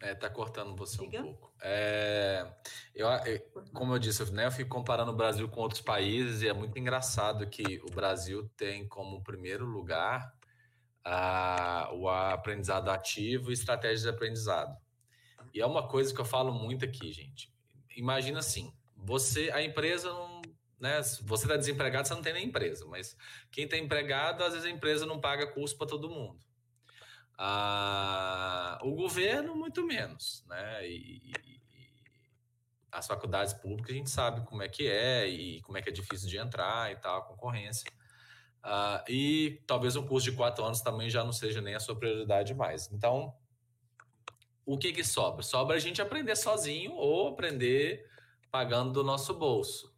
É, 0.00 0.14
tá 0.14 0.30
cortando 0.30 0.74
você 0.76 0.96
Diga. 0.98 1.20
um 1.20 1.24
pouco. 1.24 1.52
É, 1.60 2.54
eu, 2.94 3.08
eu, 3.08 3.64
como 3.74 3.92
eu 3.92 3.98
disse, 3.98 4.32
né, 4.32 4.46
eu 4.46 4.52
fico 4.52 4.70
comparando 4.70 5.10
o 5.10 5.16
Brasil 5.16 5.48
com 5.48 5.60
outros 5.60 5.80
países 5.80 6.40
e 6.40 6.48
é 6.48 6.52
muito 6.52 6.78
engraçado 6.78 7.48
que 7.48 7.80
o 7.82 7.90
Brasil 7.92 8.48
tem 8.56 8.86
como 8.86 9.22
primeiro 9.22 9.66
lugar 9.66 10.37
a, 11.04 11.90
o 11.92 12.08
aprendizado 12.08 12.90
ativo 12.90 13.50
e 13.50 13.54
estratégias 13.54 14.02
de 14.02 14.08
aprendizado. 14.08 14.76
E 15.54 15.60
é 15.60 15.66
uma 15.66 15.88
coisa 15.88 16.14
que 16.14 16.20
eu 16.20 16.24
falo 16.24 16.52
muito 16.52 16.84
aqui, 16.84 17.12
gente. 17.12 17.52
Imagina 17.96 18.38
assim, 18.40 18.72
você, 18.96 19.50
a 19.52 19.62
empresa 19.62 20.12
não, 20.12 20.42
né? 20.78 21.00
Você 21.22 21.44
está 21.44 21.56
desempregado, 21.56 22.06
você 22.06 22.14
não 22.14 22.22
tem 22.22 22.32
nem 22.32 22.46
empresa, 22.46 22.84
mas 22.86 23.16
quem 23.50 23.64
está 23.64 23.76
empregado, 23.76 24.42
às 24.44 24.52
vezes 24.52 24.66
a 24.66 24.70
empresa 24.70 25.06
não 25.06 25.20
paga 25.20 25.46
custo 25.46 25.76
para 25.78 25.86
todo 25.86 26.10
mundo. 26.10 26.40
Ah, 27.36 28.78
o 28.82 28.94
governo, 28.94 29.54
muito 29.54 29.84
menos, 29.84 30.44
né? 30.48 30.88
E, 30.88 31.22
e, 31.24 31.58
as 32.90 33.06
faculdades 33.06 33.52
públicas 33.54 33.90
a 33.90 33.98
gente 33.98 34.10
sabe 34.10 34.44
como 34.46 34.62
é 34.62 34.68
que 34.68 34.88
é 34.88 35.28
e 35.28 35.60
como 35.62 35.78
é 35.78 35.82
que 35.82 35.88
é 35.88 35.92
difícil 35.92 36.28
de 36.28 36.38
entrar 36.38 36.90
e 36.90 36.96
tal, 36.96 37.18
a 37.18 37.24
concorrência. 37.24 37.90
Ah, 38.62 39.04
e 39.08 39.62
talvez 39.66 39.96
um 39.96 40.06
curso 40.06 40.30
de 40.30 40.36
quatro 40.36 40.64
anos 40.64 40.80
também 40.80 41.08
já 41.08 41.24
não 41.24 41.32
seja 41.32 41.60
nem 41.60 41.74
a 41.74 41.80
sua 41.80 41.96
prioridade 41.96 42.54
mais. 42.54 42.90
Então, 42.92 43.34
o 44.66 44.76
que 44.76 44.92
que 44.92 45.04
sobra? 45.04 45.42
Sobra 45.42 45.76
a 45.76 45.78
gente 45.78 46.02
aprender 46.02 46.36
sozinho 46.36 46.92
ou 46.92 47.28
aprender 47.28 48.06
pagando 48.50 48.92
do 48.92 49.04
nosso 49.04 49.34
bolso. 49.34 49.94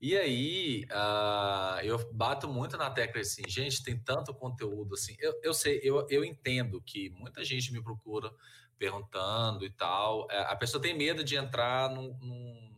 E 0.00 0.16
aí, 0.16 0.86
uh, 0.90 1.80
eu 1.82 1.98
bato 2.12 2.48
muito 2.48 2.76
na 2.78 2.90
tecla 2.90 3.20
assim, 3.20 3.42
gente, 3.46 3.84
tem 3.84 3.98
tanto 3.98 4.32
conteúdo 4.32 4.94
assim. 4.94 5.14
Eu, 5.18 5.38
eu 5.42 5.52
sei, 5.52 5.78
eu, 5.82 6.06
eu 6.08 6.24
entendo 6.24 6.80
que 6.80 7.10
muita 7.10 7.44
gente 7.44 7.70
me 7.70 7.82
procura 7.82 8.32
perguntando 8.78 9.62
e 9.64 9.70
tal. 9.70 10.26
É, 10.30 10.38
a 10.44 10.56
pessoa 10.56 10.80
tem 10.80 10.96
medo 10.96 11.22
de 11.22 11.36
entrar 11.36 11.90
num, 11.90 12.16
num, 12.18 12.69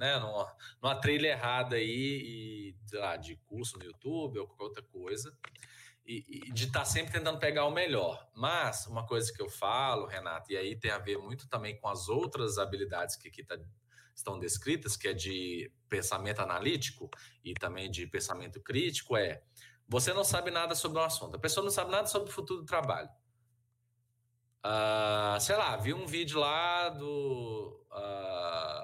né, 0.00 0.18
numa, 0.18 0.56
numa 0.82 0.94
trilha 0.94 1.28
errada 1.28 1.76
aí, 1.76 2.74
e, 2.90 2.96
lá, 2.96 3.18
de 3.18 3.36
curso 3.44 3.78
no 3.78 3.84
YouTube 3.84 4.38
ou 4.38 4.46
qualquer 4.46 4.64
outra 4.64 4.82
coisa 4.82 5.36
e, 6.06 6.24
e 6.48 6.52
de 6.52 6.64
estar 6.64 6.80
tá 6.80 6.84
sempre 6.86 7.12
tentando 7.12 7.38
pegar 7.38 7.66
o 7.66 7.70
melhor. 7.70 8.26
Mas 8.34 8.86
uma 8.86 9.06
coisa 9.06 9.30
que 9.30 9.42
eu 9.42 9.50
falo, 9.50 10.06
Renato, 10.06 10.50
e 10.50 10.56
aí 10.56 10.74
tem 10.74 10.90
a 10.90 10.98
ver 10.98 11.18
muito 11.18 11.46
também 11.48 11.78
com 11.78 11.86
as 11.86 12.08
outras 12.08 12.56
habilidades 12.56 13.14
que 13.14 13.28
aqui 13.28 13.44
tá, 13.44 13.58
estão 14.16 14.38
descritas, 14.38 14.96
que 14.96 15.08
é 15.08 15.12
de 15.12 15.70
pensamento 15.86 16.40
analítico 16.40 17.10
e 17.44 17.52
também 17.52 17.90
de 17.90 18.06
pensamento 18.06 18.58
crítico, 18.58 19.18
é 19.18 19.42
você 19.86 20.14
não 20.14 20.24
sabe 20.24 20.50
nada 20.50 20.74
sobre 20.74 20.98
um 20.98 21.04
assunto, 21.04 21.36
a 21.36 21.38
pessoa 21.38 21.62
não 21.62 21.70
sabe 21.70 21.90
nada 21.90 22.06
sobre 22.06 22.30
o 22.30 22.32
futuro 22.32 22.60
do 22.60 22.66
trabalho. 22.66 23.10
Uh, 24.64 25.40
sei 25.40 25.56
lá, 25.56 25.76
vi 25.76 25.92
um 25.92 26.06
vídeo 26.06 26.38
lá 26.38 26.88
do 26.90 27.82
uh, 27.90 28.79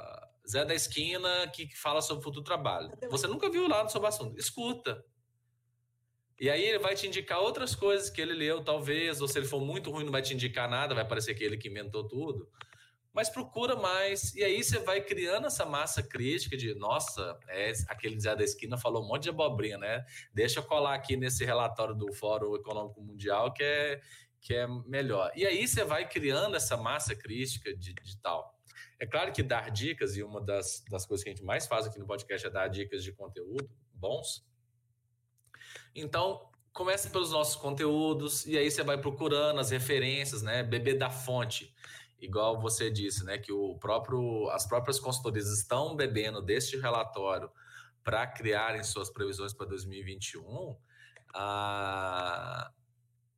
Zé 0.49 0.65
da 0.65 0.75
Esquina 0.75 1.49
que, 1.49 1.69
fala 1.77 2.01
sobre 2.01 2.21
o 2.21 2.25
futuro 2.25 2.43
do 2.43 2.45
trabalho. 2.45 2.91
Você 3.11 3.27
nunca 3.27 3.51
viu 3.51 3.69
nada 3.69 3.89
sobre 3.89 4.07
o 4.07 4.09
assunto. 4.09 4.39
Escuta 4.39 5.05
e 6.39 6.51
aí 6.51 6.65
ele 6.65 6.79
vai 6.79 6.95
te 6.95 7.07
indicar 7.07 7.41
outras 7.41 7.75
coisas 7.75 8.11
que 8.11 8.21
ele 8.21 8.35
leu, 8.35 8.63
talvez, 8.63 9.23
ou 9.23 9.29
se 9.29 9.39
ele 9.39 9.47
for 9.47 9.61
muito 9.61 9.91
ruim, 9.91 10.05
não 10.05 10.13
vai 10.13 10.21
te 10.21 10.35
indicar 10.35 10.69
nada, 10.69 10.95
vai 10.95 11.07
parecer 11.07 11.35
que 11.35 11.43
ele 11.43 11.57
que 11.57 11.69
inventou 11.69 12.07
tudo. 12.07 12.47
Mas 13.11 13.31
procura 13.31 13.75
mais, 13.75 14.35
e 14.35 14.45
aí 14.45 14.63
você 14.63 14.79
vai 14.79 15.01
criando 15.01 15.47
essa 15.47 15.65
massa 15.65 16.03
crítica 16.03 16.55
de, 16.55 16.75
nossa, 16.75 17.39
é, 17.49 17.73
aquele 17.89 18.21
Zé 18.21 18.37
da 18.37 18.45
Esquina 18.45 18.77
falou 18.77 19.03
um 19.03 19.09
monte 19.09 19.23
de 19.23 19.31
abobrinha, 19.31 19.79
né? 19.79 20.05
Deixa 20.35 20.61
eu 20.61 20.65
colar 20.65 20.95
aqui 20.95 21.17
nesse 21.17 21.43
relatório 21.43 21.95
do 21.95 22.13
Fórum 22.13 22.55
Econômico 22.55 23.01
Mundial 23.01 23.55
que 23.55 23.63
é, 23.63 24.03
que 24.39 24.55
é 24.55 24.67
melhor. 24.87 25.33
E 25.35 25.47
aí 25.47 25.67
você 25.67 25.83
vai 25.83 26.07
criando 26.07 26.55
essa 26.55 26.77
massa 26.77 27.17
crítica 27.17 27.75
de, 27.75 27.95
de 27.95 28.21
tal. 28.21 28.56
É 28.99 29.07
claro 29.07 29.33
que 29.33 29.43
dar 29.43 29.71
dicas, 29.71 30.17
e 30.17 30.23
uma 30.23 30.41
das, 30.41 30.83
das 30.91 31.05
coisas 31.05 31.23
que 31.23 31.31
a 31.31 31.35
gente 31.35 31.45
mais 31.45 31.67
faz 31.67 31.87
aqui 31.87 31.99
no 31.99 32.07
podcast 32.07 32.47
é 32.47 32.51
dar 32.51 32.69
dicas 32.69 33.05
de 33.05 33.13
conteúdo 33.13 33.69
bons, 33.93 34.45
então, 35.95 36.49
começa 36.73 37.09
pelos 37.09 37.33
nossos 37.33 37.57
conteúdos 37.57 38.47
e 38.47 38.57
aí 38.57 38.71
você 38.71 38.83
vai 38.83 39.01
procurando 39.01 39.59
as 39.61 39.71
referências, 39.71 40.43
né? 40.43 40.63
Beber 40.63 40.99
da 40.99 41.11
fonte, 41.11 41.75
igual 42.21 42.61
você 42.61 42.91
disse, 42.91 43.25
né? 43.25 43.39
Que 43.39 43.53
o 43.53 43.77
próprio, 43.79 44.49
as 44.51 44.67
próprias 44.67 45.01
consultorias 45.01 45.49
estão 45.49 45.97
bebendo 45.97 46.43
deste 46.43 46.77
relatório 46.77 47.51
para 48.05 48.27
criarem 48.27 48.83
suas 48.83 49.11
previsões 49.11 49.53
para 49.53 49.67
2021. 49.67 50.77
Ah, 51.35 52.71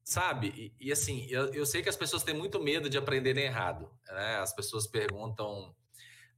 sabe? 0.08 0.74
E, 0.80 0.88
e 0.88 0.92
assim, 0.92 1.26
eu, 1.28 1.52
eu, 1.52 1.66
sei 1.66 1.82
que 1.82 1.88
as 1.88 1.96
pessoas 1.96 2.22
têm 2.22 2.34
muito 2.34 2.58
medo 2.58 2.88
de 2.88 2.96
aprenderem 2.96 3.44
errado. 3.44 3.90
Né? 4.08 4.36
As 4.36 4.54
pessoas 4.54 4.86
perguntam, 4.86 5.74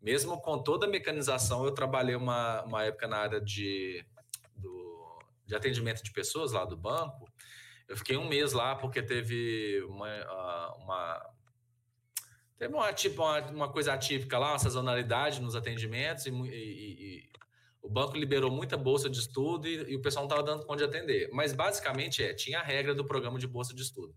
mesmo 0.03 0.41
com 0.41 0.61
toda 0.61 0.87
a 0.87 0.91
mecanização, 0.91 1.65
eu 1.65 1.73
trabalhei 1.73 2.17
uma, 2.17 2.63
uma 2.65 2.85
época 2.85 3.07
na 3.07 3.19
área 3.19 3.41
de 3.41 4.05
de 5.51 5.57
atendimento 5.57 6.03
de 6.03 6.13
pessoas 6.13 6.53
lá 6.53 6.65
do 6.65 6.77
banco. 6.77 7.29
Eu 7.89 7.97
fiquei 7.97 8.17
um 8.17 8.29
mês 8.29 8.53
lá 8.53 8.77
porque 8.77 9.03
teve 9.03 9.83
uma, 9.89 10.77
uma 10.77 11.31
teve 12.57 12.73
uma, 12.73 12.93
tipo, 12.93 13.23
uma, 13.23 13.41
uma, 13.51 13.73
coisa 13.73 13.93
atípica 13.93 14.39
lá, 14.39 14.53
uma 14.53 14.59
sazonalidade 14.61 15.41
nos 15.41 15.57
atendimentos 15.57 16.27
e, 16.27 16.31
e 16.31 17.30
o 17.83 17.89
banco 17.89 18.17
liberou 18.17 18.51
muita 18.51 18.77
bolsa 18.77 19.09
de 19.09 19.19
estudo 19.19 19.67
e, 19.67 19.93
e 19.93 19.97
o 19.97 20.03
pessoal 20.03 20.25
não 20.25 20.29
estava 20.29 20.43
dando 20.43 20.67
conta 20.67 20.87
de 20.87 20.97
atender. 20.97 21.31
Mas 21.33 21.53
basicamente 21.53 22.23
é, 22.23 22.35
tinha 22.35 22.61
a 22.61 22.63
regra 22.63 22.95
do 22.95 23.05
programa 23.05 23.39
de 23.39 23.47
bolsa 23.47 23.75
de 23.75 23.83
estudo. 23.83 24.15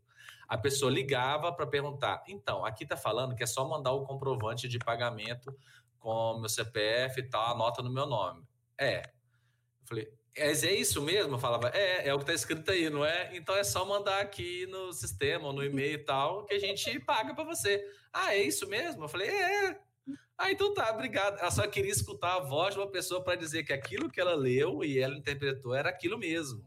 A 0.48 0.58
pessoa 0.58 0.92
ligava 0.92 1.52
para 1.52 1.66
perguntar, 1.66 2.24
então, 2.28 2.66
aqui 2.66 2.84
está 2.84 2.98
falando 2.98 3.36
que 3.36 3.44
é 3.44 3.48
só 3.48 3.68
mandar 3.68 3.92
o 3.94 4.04
comprovante 4.04 4.68
de 4.68 4.78
pagamento 4.78 5.56
com 5.98 6.40
meu 6.40 6.50
CPF 6.50 7.22
e 7.22 7.30
tal, 7.30 7.54
anota 7.54 7.82
no 7.82 7.92
meu 7.92 8.06
nome. 8.06 8.44
É. 8.78 9.00
Eu 9.00 9.88
falei, 9.88 10.14
é, 10.36 10.52
é 10.52 10.74
isso 10.76 11.02
mesmo? 11.02 11.36
Eu 11.36 11.40
falava, 11.40 11.70
é, 11.70 12.10
é 12.10 12.14
o 12.14 12.18
que 12.18 12.24
está 12.24 12.34
escrito 12.34 12.70
aí, 12.70 12.90
não 12.90 13.06
é? 13.06 13.36
Então 13.36 13.56
é 13.56 13.64
só 13.64 13.86
mandar 13.86 14.20
aqui 14.20 14.68
no 14.68 14.92
sistema, 14.92 15.48
ou 15.48 15.54
no 15.54 15.64
e-mail 15.64 15.94
e 15.94 16.04
tal, 16.04 16.46
que 16.46 16.54
a 16.54 16.60
gente 16.60 17.00
paga 17.00 17.34
para 17.34 17.46
você. 17.46 17.82
Ah, 18.12 18.36
é 18.36 18.44
isso 18.44 18.68
mesmo? 18.68 19.06
Eu 19.06 19.10
falei, 19.10 19.30
é. 19.30 19.80
Ah, 20.38 20.52
então 20.52 20.74
tá, 20.74 20.92
obrigado. 20.92 21.40
Ela 21.40 21.52
só 21.52 21.68
queria 21.68 21.92
escutar 21.92 22.36
a 22.36 22.40
voz 22.40 22.74
de 22.74 22.80
uma 22.80 22.90
pessoa 22.90 23.24
para 23.24 23.36
dizer 23.36 23.64
que 23.64 23.74
aquilo 23.74 24.10
que 24.10 24.20
ela 24.20 24.36
leu 24.36 24.84
e 24.84 25.00
ela 25.00 25.16
interpretou 25.16 25.74
era 25.74 25.90
aquilo 25.90 26.18
mesmo. 26.18 26.64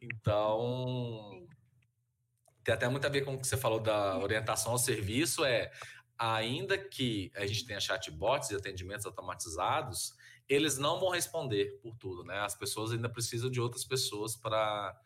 Então, 0.00 1.46
tem 2.62 2.74
até 2.74 2.88
muito 2.88 3.06
a 3.06 3.10
ver 3.10 3.24
com 3.24 3.34
o 3.34 3.40
que 3.40 3.46
você 3.46 3.56
falou 3.56 3.80
da 3.80 4.18
orientação 4.18 4.72
ao 4.72 4.78
serviço, 4.78 5.44
é 5.44 5.70
ainda 6.18 6.78
que 6.78 7.30
a 7.34 7.46
gente 7.46 7.66
tenha 7.66 7.80
chatbots 7.80 8.50
e 8.50 8.56
atendimentos 8.56 9.06
automatizados, 9.06 10.14
eles 10.48 10.78
não 10.78 11.00
vão 11.00 11.10
responder 11.10 11.78
por 11.82 11.94
tudo, 11.96 12.24
né? 12.24 12.38
As 12.40 12.54
pessoas 12.54 12.92
ainda 12.92 13.08
precisam 13.08 13.50
de 13.50 13.60
outras 13.60 13.84
pessoas 13.84 14.36
para 14.36 14.98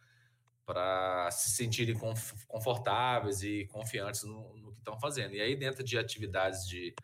para 0.67 1.31
se 1.31 1.53
sentirem 1.53 1.99
confortáveis 2.47 3.43
e 3.43 3.65
confiantes 3.69 4.25
no, 4.25 4.55
no 4.59 4.73
que 4.73 4.81
estão 4.81 5.01
fazendo. 5.01 5.33
E 5.33 5.41
aí, 5.41 5.57
dentro 5.57 5.83
de 5.83 5.97
atividades 5.97 6.69
de, 6.69 6.95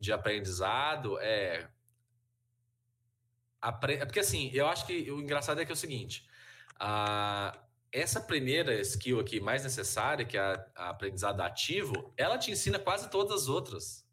de 0.00 0.12
aprendizado, 0.12 1.18
é, 1.20 1.68
é. 3.62 4.04
Porque 4.06 4.20
assim, 4.20 4.50
eu 4.54 4.66
acho 4.66 4.86
que 4.86 5.10
o 5.10 5.20
engraçado 5.20 5.60
é 5.60 5.64
que 5.64 5.70
é 5.70 5.74
o 5.74 5.76
seguinte: 5.76 6.26
a, 6.78 7.56
essa 7.92 8.20
primeira 8.20 8.80
skill 8.80 9.20
aqui 9.20 9.38
mais 9.40 9.62
necessária, 9.62 10.24
que 10.24 10.36
é 10.36 10.40
a, 10.40 10.66
a 10.74 10.90
aprendizado 10.90 11.40
ativo, 11.42 12.12
ela 12.16 12.38
te 12.38 12.50
ensina 12.50 12.78
quase 12.78 13.10
todas 13.10 13.42
as 13.42 13.48
outras. 13.48 14.08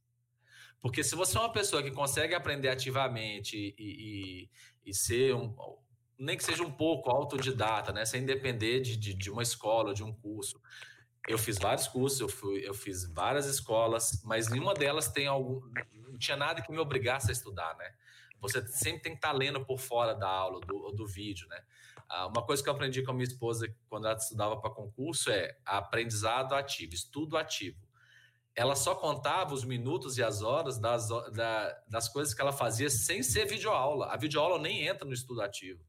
Porque 0.80 1.03
se 1.03 1.15
você 1.15 1.38
é 1.38 1.39
uma 1.39 1.51
pessoa 1.51 1.81
que 1.81 1.91
consegue 1.91 2.35
aprender 2.35 2.69
ativamente 2.69 3.57
e, 3.57 3.73
e, 3.80 4.49
e 4.85 4.93
ser 4.93 5.34
um, 5.34 5.55
nem 6.18 6.38
que 6.38 6.43
seja 6.43 6.64
um 6.64 6.72
pouco 6.72 7.09
autodidata, 7.09 7.91
né, 7.91 8.05
sem 8.05 8.26
depender 8.26 8.81
de, 8.81 8.97
de, 8.97 9.14
de 9.14 9.30
uma 9.30 9.43
escola, 9.43 9.93
de 9.93 10.03
um 10.03 10.14
curso. 10.14 10.61
Eu 11.27 11.37
fiz 11.37 11.57
vários 11.57 11.87
cursos, 11.87 12.19
eu, 12.19 12.29
fui, 12.29 12.65
eu 12.65 12.73
fiz 12.73 13.05
várias 13.05 13.45
escolas, 13.45 14.21
mas 14.23 14.47
nenhuma 14.47 14.73
delas 14.73 15.09
tem 15.09 15.27
algum, 15.27 15.61
não 15.93 16.17
tinha 16.17 16.37
nada 16.37 16.61
que 16.61 16.71
me 16.71 16.79
obrigasse 16.79 17.29
a 17.29 17.33
estudar, 17.33 17.75
né? 17.77 17.93
Você 18.39 18.65
sempre 18.67 19.01
tem 19.01 19.11
que 19.11 19.17
estar 19.17 19.31
lendo 19.31 19.65
por 19.65 19.79
fora 19.79 20.13
da 20.13 20.29
aula, 20.29 20.61
do, 20.61 20.91
do 20.91 21.05
vídeo, 21.05 21.47
né? 21.49 21.61
Ah, 22.07 22.27
uma 22.27 22.43
coisa 22.45 22.63
que 22.63 22.69
eu 22.69 22.73
aprendi 22.73 23.03
com 23.03 23.11
a 23.11 23.13
minha 23.13 23.27
esposa 23.27 23.67
quando 23.89 24.07
ela 24.07 24.15
estudava 24.15 24.55
para 24.55 24.69
concurso 24.69 25.29
é 25.29 25.57
aprendizado 25.65 26.55
ativo, 26.55 26.93
estudo 26.93 27.35
ativo 27.35 27.87
ela 28.57 28.75
só 28.75 28.95
contava 28.95 29.53
os 29.53 29.63
minutos 29.63 30.17
e 30.17 30.23
as 30.23 30.41
horas 30.41 30.79
das, 30.79 31.07
da, 31.31 31.79
das 31.87 32.09
coisas 32.09 32.33
que 32.33 32.41
ela 32.41 32.51
fazia 32.51 32.89
sem 32.89 33.21
ser 33.21 33.45
videoaula. 33.45 34.07
A 34.07 34.17
videoaula 34.17 34.57
nem 34.57 34.87
entra 34.87 35.05
no 35.05 35.13
estudo 35.13 35.43
ativo, 35.43 35.85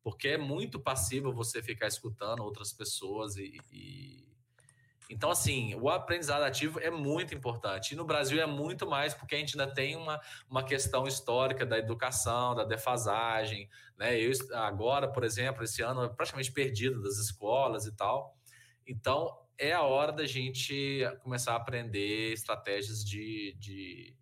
porque 0.00 0.28
é 0.28 0.38
muito 0.38 0.78
passivo 0.78 1.32
você 1.32 1.60
ficar 1.60 1.88
escutando 1.88 2.44
outras 2.44 2.72
pessoas 2.72 3.36
e, 3.36 3.60
e 3.72 4.31
Então, 5.12 5.30
assim, 5.30 5.74
o 5.74 5.90
aprendizado 5.90 6.42
ativo 6.42 6.80
é 6.80 6.90
muito 6.90 7.34
importante. 7.34 7.92
E 7.92 7.96
no 7.96 8.02
Brasil 8.02 8.40
é 8.40 8.46
muito 8.46 8.88
mais 8.88 9.12
porque 9.12 9.34
a 9.34 9.38
gente 9.38 9.60
ainda 9.60 9.70
tem 9.70 9.94
uma, 9.94 10.18
uma 10.48 10.64
questão 10.64 11.06
histórica 11.06 11.66
da 11.66 11.78
educação, 11.78 12.54
da 12.54 12.64
defasagem. 12.64 13.68
Né? 13.98 14.18
Eu, 14.18 14.32
agora, 14.54 15.06
por 15.06 15.22
exemplo, 15.22 15.62
esse 15.64 15.82
ano 15.82 16.08
praticamente 16.14 16.50
perdido 16.50 17.02
das 17.02 17.18
escolas 17.18 17.84
e 17.84 17.92
tal. 17.94 18.34
Então, 18.86 19.38
é 19.58 19.74
a 19.74 19.82
hora 19.82 20.12
da 20.12 20.24
gente 20.24 21.02
começar 21.22 21.52
a 21.52 21.56
aprender 21.56 22.32
estratégias 22.32 23.04
de, 23.04 23.54
de, 23.58 24.16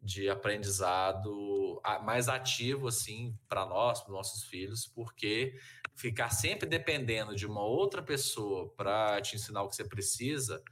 de 0.00 0.30
aprendizado 0.30 1.82
mais 2.04 2.28
ativo, 2.28 2.86
assim, 2.86 3.36
para 3.48 3.66
nós, 3.66 4.00
para 4.00 4.12
nossos 4.12 4.44
filhos, 4.44 4.86
porque 4.86 5.58
ficar 6.00 6.30
sempre 6.30 6.66
dependendo 6.66 7.34
de 7.36 7.46
uma 7.46 7.62
outra 7.62 8.02
pessoa 8.02 8.72
para 8.74 9.20
te 9.20 9.36
ensinar 9.36 9.62
o 9.62 9.68
que 9.68 9.76
você 9.76 9.84
precisa, 9.84 10.62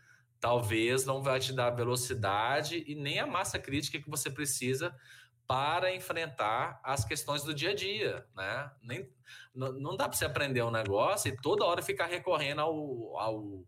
talvez 0.41 1.05
não 1.05 1.23
vai 1.23 1.39
te 1.39 1.53
dar 1.53 1.67
a 1.67 1.75
velocidade 1.75 2.83
e 2.87 2.95
nem 2.95 3.19
a 3.19 3.27
massa 3.27 3.59
crítica 3.59 4.01
que 4.01 4.09
você 4.09 4.31
precisa 4.31 4.95
para 5.47 5.95
enfrentar 5.95 6.81
as 6.83 7.05
questões 7.05 7.43
do 7.43 7.53
dia 7.53 7.71
a 7.71 7.75
dia, 7.75 8.27
né? 8.35 8.71
Nem, 8.83 9.11
não 9.55 9.97
dá 9.97 10.09
para 10.09 10.17
você 10.17 10.25
aprender 10.25 10.63
um 10.63 10.71
negócio 10.71 11.29
e 11.29 11.37
toda 11.37 11.65
hora 11.65 11.83
ficar 11.83 12.07
recorrendo 12.07 12.63
ao, 12.63 13.19
ao 13.19 13.65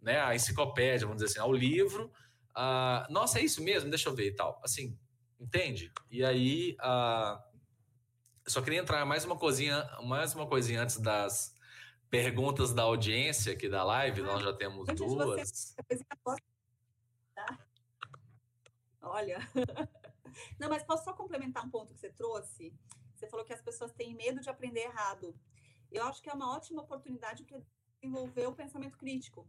né, 0.00 0.20
à 0.20 0.34
enciclopédia, 0.34 1.06
vamos 1.06 1.22
dizer 1.22 1.32
assim, 1.32 1.40
ao 1.40 1.52
livro. 1.52 2.12
Uh, 2.50 3.12
Nossa, 3.12 3.40
é 3.40 3.42
isso 3.42 3.62
mesmo? 3.62 3.90
Deixa 3.90 4.08
eu 4.08 4.14
ver 4.14 4.28
e 4.28 4.34
tal. 4.34 4.60
Assim, 4.62 4.96
entende? 5.40 5.92
E 6.08 6.24
aí, 6.24 6.76
uh, 6.80 7.49
eu 8.50 8.54
só 8.54 8.62
queria 8.62 8.80
entrar 8.80 9.06
mais 9.06 9.24
uma 9.24 9.36
coisinha, 9.36 9.88
mais 10.02 10.34
uma 10.34 10.44
coisinha 10.44 10.82
antes 10.82 10.96
das 10.96 11.54
perguntas 12.10 12.74
da 12.74 12.82
audiência 12.82 13.52
aqui 13.52 13.68
da 13.68 13.84
live. 13.84 14.22
Ah, 14.22 14.24
Nós 14.24 14.42
já 14.42 14.52
temos 14.52 14.88
duas. 14.88 15.76
Você... 15.88 16.04
Tá? 17.32 17.58
Olha. 19.02 19.38
Não, 20.58 20.68
mas 20.68 20.82
posso 20.82 21.04
só 21.04 21.12
complementar 21.12 21.64
um 21.64 21.70
ponto 21.70 21.94
que 21.94 22.00
você 22.00 22.10
trouxe? 22.10 22.74
Você 23.14 23.28
falou 23.28 23.46
que 23.46 23.52
as 23.52 23.62
pessoas 23.62 23.92
têm 23.92 24.16
medo 24.16 24.40
de 24.40 24.50
aprender 24.50 24.80
errado. 24.80 25.32
Eu 25.88 26.02
acho 26.08 26.20
que 26.20 26.28
é 26.28 26.32
uma 26.32 26.52
ótima 26.52 26.82
oportunidade 26.82 27.44
para 27.44 27.60
desenvolver 28.00 28.48
o 28.48 28.52
pensamento 28.52 28.98
crítico. 28.98 29.46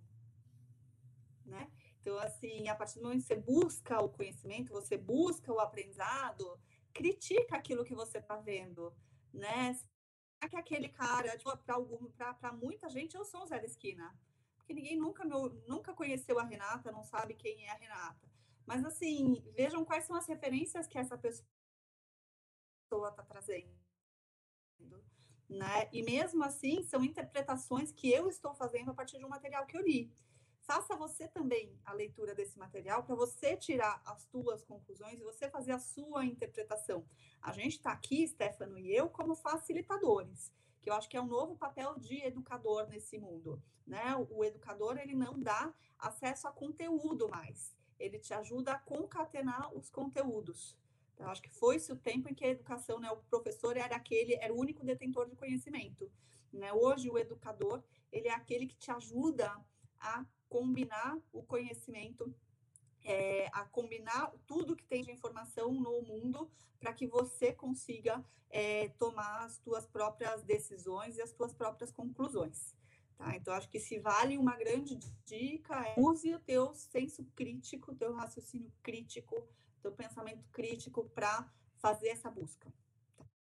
Né? 1.43 1.71
Então, 1.99 2.19
assim, 2.19 2.67
a 2.67 2.75
partir 2.75 2.99
do 2.99 3.03
momento 3.03 3.21
que 3.21 3.27
você 3.27 3.35
busca 3.35 3.99
o 3.99 4.09
conhecimento, 4.09 4.71
você 4.71 4.95
busca 4.95 5.51
o 5.51 5.59
aprendizado, 5.59 6.59
critica 6.93 7.55
aquilo 7.55 7.83
que 7.83 7.95
você 7.95 8.19
está 8.19 8.37
vendo, 8.37 8.93
né? 9.33 9.73
Será 9.73 10.49
que 10.49 10.55
aquele 10.57 10.89
cara, 10.89 11.37
tipo, 11.37 11.55
para 11.57 12.33
para 12.33 12.53
muita 12.53 12.89
gente, 12.89 13.15
eu 13.15 13.25
sou 13.25 13.43
o 13.43 13.45
Zé 13.45 13.59
da 13.59 13.65
Esquina. 13.65 14.15
Porque 14.57 14.73
ninguém 14.73 14.97
nunca, 14.97 15.25
meu, 15.25 15.49
nunca 15.67 15.93
conheceu 15.93 16.39
a 16.39 16.43
Renata, 16.43 16.91
não 16.91 17.03
sabe 17.03 17.33
quem 17.33 17.65
é 17.65 17.71
a 17.71 17.75
Renata. 17.75 18.29
Mas, 18.65 18.85
assim, 18.85 19.43
vejam 19.53 19.83
quais 19.83 20.05
são 20.05 20.15
as 20.15 20.27
referências 20.27 20.87
que 20.87 20.97
essa 20.97 21.17
pessoa 21.17 21.45
está 23.09 23.23
trazendo. 23.23 23.75
Né? 25.49 25.89
E 25.91 26.01
mesmo 26.01 26.43
assim, 26.43 26.81
são 26.83 27.03
interpretações 27.03 27.91
que 27.91 28.09
eu 28.09 28.29
estou 28.29 28.53
fazendo 28.53 28.91
a 28.91 28.93
partir 28.93 29.17
de 29.17 29.25
um 29.25 29.29
material 29.29 29.65
que 29.65 29.75
eu 29.75 29.81
li 29.81 30.11
faça 30.71 30.95
você 30.95 31.27
também 31.27 31.77
a 31.83 31.91
leitura 31.91 32.33
desse 32.33 32.57
material 32.57 33.03
para 33.03 33.13
você 33.13 33.57
tirar 33.57 34.01
as 34.05 34.21
suas 34.21 34.63
conclusões 34.63 35.19
e 35.19 35.23
você 35.23 35.49
fazer 35.49 35.73
a 35.73 35.79
sua 35.79 36.25
interpretação. 36.25 37.05
A 37.41 37.51
gente 37.51 37.73
está 37.73 37.91
aqui, 37.91 38.25
Stefano 38.25 38.79
e 38.79 38.95
eu, 38.95 39.09
como 39.09 39.35
facilitadores, 39.35 40.49
que 40.81 40.89
eu 40.89 40.93
acho 40.93 41.09
que 41.09 41.17
é 41.17 41.21
um 41.21 41.27
novo 41.27 41.57
papel 41.57 41.99
de 41.99 42.23
educador 42.23 42.87
nesse 42.87 43.17
mundo. 43.17 43.61
Né? 43.85 44.15
O 44.29 44.45
educador 44.45 44.97
ele 44.97 45.13
não 45.13 45.37
dá 45.37 45.73
acesso 45.99 46.47
a 46.47 46.53
conteúdo 46.53 47.27
mais, 47.27 47.75
ele 47.99 48.17
te 48.17 48.33
ajuda 48.33 48.71
a 48.71 48.79
concatenar 48.79 49.75
os 49.75 49.89
conteúdos. 49.89 50.77
Então, 51.13 51.29
acho 51.29 51.41
que 51.41 51.49
foi-se 51.49 51.91
o 51.91 51.97
tempo 51.97 52.29
em 52.29 52.33
que 52.33 52.45
a 52.45 52.49
educação, 52.49 52.97
né, 52.97 53.11
o 53.11 53.17
professor 53.17 53.75
era 53.75 53.97
aquele, 53.97 54.35
era 54.35 54.53
o 54.53 54.57
único 54.57 54.85
detentor 54.85 55.27
de 55.27 55.35
conhecimento. 55.35 56.09
Né? 56.53 56.71
Hoje, 56.71 57.09
o 57.09 57.17
educador, 57.17 57.83
ele 58.09 58.29
é 58.29 58.33
aquele 58.33 58.65
que 58.65 58.77
te 58.77 58.89
ajuda 58.89 59.53
a 59.99 60.25
combinar 60.51 61.17
o 61.31 61.41
conhecimento, 61.41 62.35
é, 63.05 63.47
a 63.53 63.63
combinar 63.63 64.33
tudo 64.45 64.75
que 64.75 64.83
tem 64.83 65.01
de 65.01 65.09
informação 65.09 65.71
no 65.71 66.01
mundo 66.01 66.51
para 66.77 66.93
que 66.93 67.07
você 67.07 67.53
consiga 67.53 68.21
é, 68.49 68.89
tomar 68.99 69.45
as 69.45 69.53
suas 69.63 69.87
próprias 69.87 70.43
decisões 70.43 71.15
e 71.15 71.21
as 71.21 71.29
suas 71.29 71.53
próprias 71.53 71.89
conclusões. 71.89 72.75
Tá? 73.17 73.33
Então, 73.37 73.53
acho 73.53 73.69
que 73.69 73.79
se 73.79 73.97
vale 73.97 74.37
uma 74.37 74.57
grande 74.57 74.97
dica 75.23 75.87
é 75.87 75.95
use 75.97 76.35
o 76.35 76.39
teu 76.39 76.75
senso 76.75 77.23
crítico, 77.33 77.93
o 77.93 77.95
teu 77.95 78.13
raciocínio 78.13 78.73
crítico, 78.83 79.47
teu 79.81 79.93
pensamento 79.93 80.43
crítico 80.51 81.09
para 81.11 81.49
fazer 81.77 82.09
essa 82.09 82.29
busca. 82.29 82.69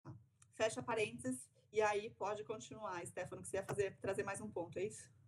Tá? 0.05 0.15
Fecha 0.55 0.81
parênteses 0.81 1.51
e 1.73 1.83
aí 1.83 2.11
pode 2.11 2.45
continuar, 2.45 3.05
Stefano, 3.05 3.43
que 3.43 3.49
você 3.49 3.57
ia 3.57 3.65
fazer, 3.65 3.97
trazer 4.01 4.23
mais 4.23 4.41
um 4.41 4.49
ponto, 4.49 4.79
é 4.79 4.85
isso? 4.85 5.11
É, 5.11 5.23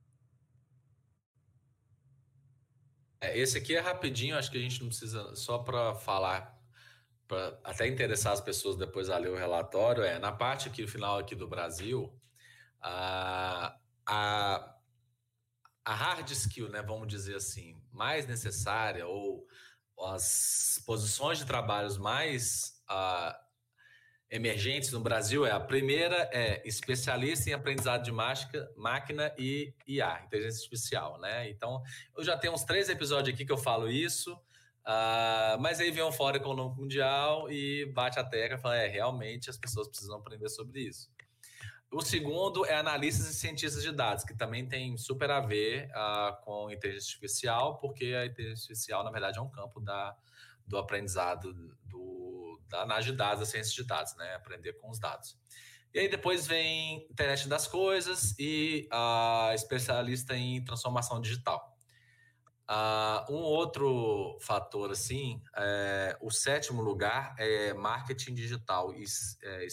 esse 3.32 3.58
aqui 3.58 3.74
é 3.74 3.80
rapidinho, 3.80 4.36
acho 4.36 4.50
que 4.50 4.58
a 4.58 4.60
gente 4.60 4.80
não 4.80 4.88
precisa, 4.88 5.34
só 5.34 5.58
para 5.58 5.94
falar, 5.94 6.58
para 7.26 7.58
até 7.64 7.86
interessar 7.86 8.32
as 8.32 8.40
pessoas 8.40 8.76
depois 8.76 9.08
a 9.08 9.18
ler 9.18 9.30
o 9.30 9.36
relatório, 9.36 10.02
é 10.02 10.18
na 10.18 10.32
parte 10.32 10.68
aqui 10.68 10.86
final 10.86 11.18
aqui 11.18 11.34
do 11.34 11.48
Brasil, 11.48 12.12
a, 12.80 13.76
a, 14.06 14.74
a 15.84 15.94
hard 15.94 16.30
skill, 16.30 16.68
né, 16.68 16.82
vamos 16.82 17.08
dizer 17.08 17.36
assim, 17.36 17.80
mais 17.92 18.26
necessária 18.26 19.06
ou 19.06 19.46
as 19.98 20.82
posições 20.84 21.38
de 21.38 21.46
trabalhos 21.46 21.96
mais 21.96 22.82
uh, 22.90 23.43
emergentes 24.34 24.90
no 24.90 24.98
Brasil 24.98 25.46
é 25.46 25.52
a 25.52 25.60
primeira 25.60 26.28
é 26.32 26.60
especialista 26.66 27.48
em 27.48 27.52
aprendizado 27.52 28.02
de 28.02 28.10
máquina 28.10 29.32
e 29.38 29.72
IA, 29.86 30.22
inteligência 30.26 30.58
artificial, 30.58 31.20
né? 31.20 31.48
Então, 31.48 31.80
eu 32.16 32.24
já 32.24 32.36
tenho 32.36 32.52
uns 32.52 32.64
três 32.64 32.88
episódios 32.88 33.32
aqui 33.32 33.44
que 33.44 33.52
eu 33.52 33.56
falo 33.56 33.88
isso, 33.88 34.34
uh, 34.34 35.56
mas 35.60 35.78
aí 35.78 35.92
vem 35.92 36.02
um 36.02 36.10
Fórum 36.10 36.36
Econômico 36.36 36.80
Mundial 36.80 37.48
e 37.48 37.86
bate 37.94 38.18
a 38.18 38.24
tecla 38.24 38.58
e 38.58 38.60
fala, 38.60 38.76
é, 38.76 38.88
realmente 38.88 39.48
as 39.48 39.56
pessoas 39.56 39.86
precisam 39.86 40.16
aprender 40.16 40.48
sobre 40.48 40.80
isso. 40.80 41.08
O 41.92 42.02
segundo 42.02 42.66
é 42.66 42.74
analistas 42.74 43.28
e 43.28 43.34
cientistas 43.34 43.84
de 43.84 43.92
dados, 43.92 44.24
que 44.24 44.34
também 44.34 44.66
tem 44.66 44.96
super 44.96 45.30
a 45.30 45.38
ver 45.38 45.88
uh, 45.90 46.44
com 46.44 46.68
inteligência 46.72 47.10
artificial, 47.10 47.78
porque 47.78 48.06
a 48.06 48.26
inteligência 48.26 48.64
artificial, 48.64 49.04
na 49.04 49.12
verdade, 49.12 49.38
é 49.38 49.40
um 49.40 49.48
campo 49.48 49.78
da, 49.78 50.16
do 50.66 50.76
aprendizado 50.76 51.54
da 52.68 52.82
análise 52.82 53.10
de 53.10 53.16
dados, 53.16 53.40
da 53.40 53.46
ciência 53.46 53.74
de 53.74 53.86
dados, 53.86 54.14
né? 54.16 54.34
Aprender 54.34 54.74
com 54.74 54.90
os 54.90 54.98
dados. 54.98 55.38
E 55.92 56.00
aí 56.00 56.08
depois 56.08 56.46
vem 56.46 57.06
internet 57.10 57.48
das 57.48 57.68
coisas 57.68 58.34
e 58.38 58.88
a 58.90 59.52
especialista 59.54 60.36
em 60.36 60.64
transformação 60.64 61.20
digital. 61.20 61.72
Uh, 62.68 63.32
um 63.32 63.42
outro 63.42 64.38
fator, 64.40 64.90
assim, 64.90 65.40
é, 65.54 66.16
o 66.20 66.30
sétimo 66.30 66.80
lugar 66.80 67.34
é 67.38 67.74
marketing 67.74 68.34
digital 68.34 68.92
e 68.94 69.04
é, 69.42 69.66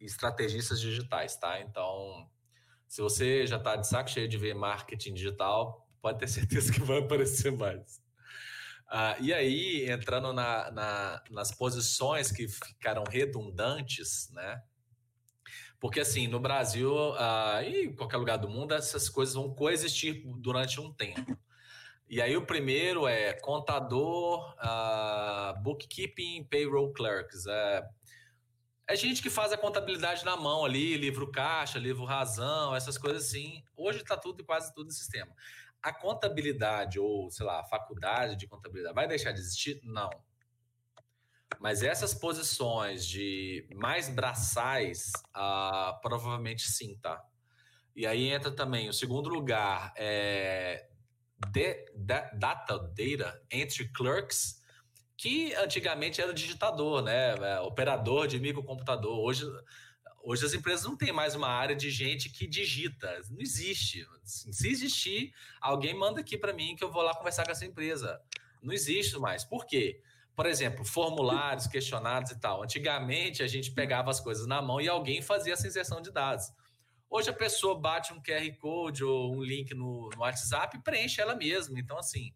estrategistas 0.00 0.80
digitais, 0.80 1.36
tá? 1.36 1.60
Então, 1.60 2.30
se 2.88 3.02
você 3.02 3.46
já 3.46 3.56
está 3.56 3.76
de 3.76 3.86
saco 3.86 4.08
cheio 4.08 4.28
de 4.28 4.38
ver 4.38 4.54
marketing 4.54 5.12
digital, 5.12 5.86
pode 6.00 6.18
ter 6.20 6.28
certeza 6.28 6.72
que 6.72 6.80
vai 6.80 6.98
aparecer 7.04 7.52
mais. 7.52 8.00
Ah, 8.92 9.16
e 9.20 9.32
aí, 9.32 9.88
entrando 9.88 10.32
na, 10.32 10.68
na, 10.72 11.22
nas 11.30 11.52
posições 11.52 12.32
que 12.32 12.48
ficaram 12.48 13.04
redundantes, 13.08 14.28
né? 14.32 14.60
Porque, 15.78 16.00
assim, 16.00 16.26
no 16.26 16.40
Brasil 16.40 16.92
ah, 17.16 17.62
e 17.62 17.84
em 17.84 17.94
qualquer 17.94 18.16
lugar 18.16 18.36
do 18.36 18.48
mundo, 18.48 18.74
essas 18.74 19.08
coisas 19.08 19.36
vão 19.36 19.54
coexistir 19.54 20.24
durante 20.38 20.80
um 20.80 20.92
tempo. 20.92 21.38
E 22.08 22.20
aí, 22.20 22.36
o 22.36 22.44
primeiro 22.44 23.06
é 23.06 23.32
contador, 23.34 24.56
ah, 24.58 25.54
bookkeeping, 25.62 26.42
payroll 26.50 26.92
clerks. 26.92 27.46
É, 27.46 27.88
é 28.88 28.96
gente 28.96 29.22
que 29.22 29.30
faz 29.30 29.52
a 29.52 29.56
contabilidade 29.56 30.24
na 30.24 30.36
mão 30.36 30.64
ali, 30.64 30.96
livro 30.96 31.30
caixa, 31.30 31.78
livro 31.78 32.04
razão, 32.04 32.74
essas 32.74 32.98
coisas 32.98 33.26
assim. 33.28 33.62
Hoje 33.76 34.00
está 34.00 34.16
tudo, 34.16 34.44
quase 34.44 34.74
tudo 34.74 34.88
em 34.88 34.92
sistema 34.92 35.32
a 35.82 35.92
contabilidade 35.92 36.98
ou, 36.98 37.30
sei 37.30 37.46
lá, 37.46 37.60
a 37.60 37.64
faculdade 37.64 38.36
de 38.36 38.46
contabilidade 38.46 38.94
vai 38.94 39.08
deixar 39.08 39.32
de 39.32 39.40
existir? 39.40 39.80
Não. 39.82 40.10
Mas 41.58 41.82
essas 41.82 42.14
posições 42.14 43.06
de 43.06 43.66
mais 43.74 44.08
braçais, 44.08 45.12
uh, 45.36 46.00
provavelmente 46.00 46.62
sim, 46.62 46.96
tá? 47.02 47.22
E 47.94 48.06
aí 48.06 48.28
entra 48.28 48.50
também 48.50 48.88
o 48.88 48.92
segundo 48.92 49.28
lugar, 49.28 49.92
é 49.96 50.86
de, 51.48 51.74
de, 51.94 52.20
data, 52.34 52.78
data, 52.78 53.42
entry 53.50 53.90
clerks, 53.92 54.60
que 55.16 55.54
antigamente 55.54 56.20
era 56.20 56.32
digitador, 56.32 57.02
né? 57.02 57.34
É, 57.34 57.60
operador 57.60 58.26
de 58.26 58.38
microcomputador. 58.38 59.18
Hoje, 59.18 59.44
hoje 60.22 60.44
as 60.44 60.54
empresas 60.54 60.84
não 60.84 60.96
têm 60.96 61.12
mais 61.12 61.34
uma 61.34 61.48
área 61.48 61.74
de 61.74 61.90
gente 61.90 62.30
que 62.30 62.46
digita, 62.46 63.20
não 63.30 63.40
existe. 63.40 64.06
Se 64.24 64.68
existir, 64.68 65.32
alguém 65.60 65.94
manda 65.94 66.20
aqui 66.20 66.36
para 66.36 66.52
mim 66.52 66.76
que 66.76 66.84
eu 66.84 66.90
vou 66.90 67.02
lá 67.02 67.14
conversar 67.14 67.44
com 67.44 67.52
essa 67.52 67.64
empresa. 67.64 68.20
Não 68.62 68.72
existe 68.72 69.18
mais. 69.18 69.44
Por 69.44 69.66
quê? 69.66 70.00
Por 70.34 70.46
exemplo, 70.46 70.84
formulários, 70.84 71.66
questionários 71.66 72.30
e 72.30 72.38
tal. 72.38 72.62
Antigamente 72.62 73.42
a 73.42 73.46
gente 73.46 73.72
pegava 73.72 74.10
as 74.10 74.20
coisas 74.20 74.46
na 74.46 74.62
mão 74.62 74.80
e 74.80 74.88
alguém 74.88 75.20
fazia 75.20 75.54
essa 75.54 75.66
inserção 75.66 76.00
de 76.00 76.10
dados. 76.10 76.52
Hoje 77.08 77.28
a 77.28 77.32
pessoa 77.32 77.78
bate 77.78 78.12
um 78.12 78.22
QR 78.22 78.56
Code 78.58 79.04
ou 79.04 79.34
um 79.34 79.42
link 79.42 79.74
no, 79.74 80.08
no 80.14 80.20
WhatsApp 80.20 80.76
e 80.76 80.82
preenche 80.82 81.20
ela 81.20 81.34
mesma. 81.34 81.78
Então, 81.78 81.98
assim, 81.98 82.32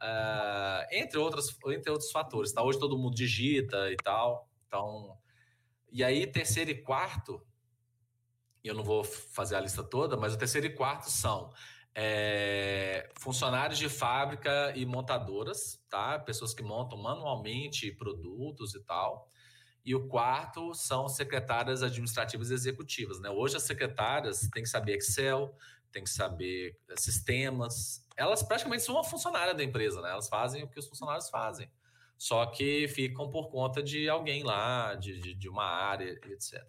uh, 0.00 0.86
entre, 0.90 1.18
outras, 1.18 1.56
entre 1.66 1.90
outros 1.90 2.10
fatores, 2.10 2.52
tá? 2.52 2.62
Hoje 2.62 2.78
todo 2.78 2.96
mundo 2.96 3.14
digita 3.14 3.90
e 3.92 3.96
tal. 3.96 4.48
Então, 4.66 5.16
e 5.90 6.04
aí, 6.04 6.26
terceiro 6.26 6.70
e 6.70 6.82
quarto, 6.82 7.40
eu 8.62 8.74
não 8.74 8.84
vou 8.84 9.04
fazer 9.04 9.56
a 9.56 9.60
lista 9.60 9.82
toda, 9.82 10.16
mas 10.16 10.34
o 10.34 10.38
terceiro 10.38 10.66
e 10.66 10.74
quarto 10.74 11.10
são 11.10 11.52
é, 11.94 13.08
funcionários 13.18 13.78
de 13.78 13.88
fábrica 13.88 14.72
e 14.76 14.84
montadoras, 14.84 15.82
tá? 15.88 16.18
Pessoas 16.18 16.52
que 16.52 16.62
montam 16.62 16.98
manualmente 16.98 17.90
produtos 17.92 18.74
e 18.74 18.80
tal. 18.80 19.30
E 19.82 19.94
o 19.94 20.06
quarto 20.06 20.74
são 20.74 21.08
secretárias 21.08 21.82
administrativas 21.82 22.50
executivas, 22.50 23.20
né? 23.20 23.30
Hoje 23.30 23.56
as 23.56 23.62
secretárias 23.62 24.40
têm 24.52 24.62
que 24.62 24.68
saber 24.68 24.96
Excel, 24.96 25.56
têm 25.90 26.02
que 26.02 26.10
saber 26.10 26.78
eh, 26.90 26.96
sistemas. 26.98 28.04
Elas 28.16 28.42
praticamente 28.42 28.82
são 28.82 28.96
uma 28.96 29.04
funcionária 29.04 29.54
da 29.54 29.64
empresa, 29.64 30.02
né? 30.02 30.10
Elas 30.10 30.28
fazem 30.28 30.64
o 30.64 30.68
que 30.68 30.78
os 30.78 30.86
funcionários 30.86 31.30
fazem. 31.30 31.70
Só 32.18 32.46
que 32.46 32.88
ficam 32.88 33.28
por 33.30 33.48
conta 33.48 33.82
de 33.82 34.08
alguém 34.08 34.42
lá, 34.42 34.94
de, 34.94 35.20
de, 35.20 35.34
de 35.34 35.48
uma 35.48 35.64
área, 35.64 36.18
etc. 36.30 36.64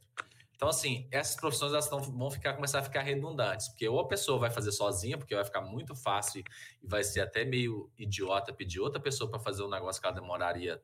Então, 0.56 0.70
assim, 0.70 1.08
essas 1.12 1.36
profissões 1.36 1.72
elas 1.72 1.88
vão 1.90 2.32
ficar, 2.32 2.54
começar 2.54 2.80
a 2.80 2.84
ficar 2.84 3.02
redundantes, 3.02 3.70
porque 3.70 3.88
ou 3.88 4.00
a 4.00 4.08
pessoa 4.08 4.40
vai 4.40 4.50
fazer 4.50 4.72
sozinha, 4.72 5.18
porque 5.18 5.36
vai 5.36 5.46
ficar 5.46 5.62
muito 5.62 5.96
fácil 5.96 6.44
e 6.82 6.88
vai 6.88 7.04
ser 7.04 7.22
até 7.22 7.46
meio 7.46 7.92
idiota 7.98 8.52
pedir 8.52 8.80
outra 8.80 9.00
pessoa 9.00 9.30
para 9.30 9.40
fazer 9.40 9.64
um 9.64 9.70
negócio 9.70 10.02
que 10.02 10.08
ela 10.08 10.16
demoraria 10.16 10.82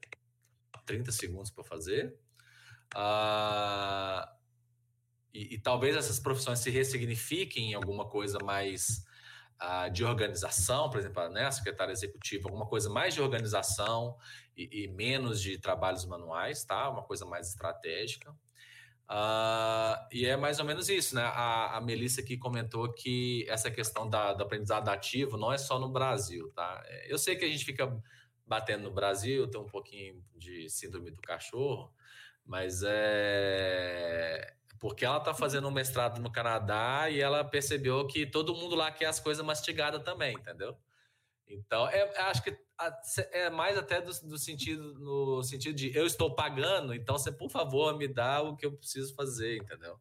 30 0.86 1.12
segundos 1.12 1.50
para 1.50 1.64
fazer, 1.64 2.16
Uh, 2.96 4.28
e, 5.34 5.56
e, 5.56 5.58
talvez 5.58 5.96
essas 5.96 6.20
profissões 6.20 6.60
se 6.60 6.70
ressignifiquem 6.70 7.72
em 7.72 7.74
alguma 7.74 8.08
coisa 8.08 8.38
mais 8.44 9.04
uh, 9.60 9.92
de 9.92 10.06
organização, 10.06 10.90
por 10.92 11.00
exemplo, 11.00 11.28
né, 11.30 11.46
a 11.46 11.52
secretária 11.52 11.92
executiva, 11.92 12.48
alguma 12.48 12.68
coisa 12.68 12.90
mais 12.90 13.16
de 13.16 13.22
organização 13.22 14.16
e, 14.56 14.84
e, 14.84 14.88
menos 14.88 15.42
de 15.42 15.58
trabalhos 15.58 16.06
manuais, 16.06 16.64
tá? 16.64 16.90
Uma 16.90 17.04
coisa 17.04 17.26
mais 17.26 17.50
estratégica. 17.50 18.32
Uh, 19.10 20.08
e 20.12 20.26
é 20.26 20.38
mais 20.38 20.60
ou 20.60 20.66
menos 20.66 20.90
isso, 20.90 21.16
né? 21.16 21.24
A, 21.24 21.78
a 21.78 21.82
Melissa 21.82 22.22
aqui 22.22 22.38
comentou 22.38 22.92
que 22.94 23.46
essa 23.50 23.70
questão 23.70 24.10
da, 24.10 24.34
do 24.34 24.44
aprendizado 24.44 24.90
ativo 24.90 25.38
não 25.38 25.52
é 25.52 25.58
só 25.58 25.78
no 25.78 25.90
Brasil, 25.90 26.52
tá? 26.56 26.84
Eu 27.08 27.18
sei 27.18 27.36
que 27.36 27.46
a 27.46 27.48
gente 27.48 27.66
fica 27.66 28.02
batendo 28.46 28.84
no 28.84 28.92
Brasil, 28.92 29.50
tem 29.50 29.60
um 29.60 29.68
pouquinho 29.68 30.24
de 30.36 30.70
síndrome 30.70 31.12
do 31.12 31.22
cachorro, 31.22 31.94
mas 32.46 32.82
é 32.86 34.54
porque 34.84 35.06
ela 35.06 35.18
está 35.18 35.34
fazendo 35.34 35.66
um 35.66 35.72
mestrado 35.72 36.20
no 36.20 36.30
Canadá 36.30 37.10
e 37.10 37.22
ela 37.22 37.42
percebeu 37.42 38.06
que 38.06 38.26
todo 38.26 38.54
mundo 38.54 38.76
lá 38.76 38.92
quer 38.92 39.06
as 39.06 39.18
coisas 39.18 39.44
mastigadas 39.46 40.04
também, 40.04 40.36
entendeu? 40.36 40.78
Então, 41.48 41.88
é, 41.88 42.20
acho 42.24 42.44
que 42.44 42.52
é 43.32 43.50
mais 43.50 43.78
até 43.78 44.02
do, 44.02 44.12
do, 44.28 44.38
sentido 44.38 44.94
no 45.00 45.44
sentido 45.44 45.76
de 45.76 45.96
eu 45.96 46.06
estou 46.06 46.34
pagando, 46.36 46.94
então 46.94 47.18
você 47.18 47.32
por 47.32 47.50
favor 47.50 47.98
me 47.98 48.08
dá 48.08 48.42
o 48.42 48.56
que 48.56 48.66
eu 48.66 48.72
preciso 48.72 49.14
fazer, 49.16 49.58
entendeu? 49.58 50.00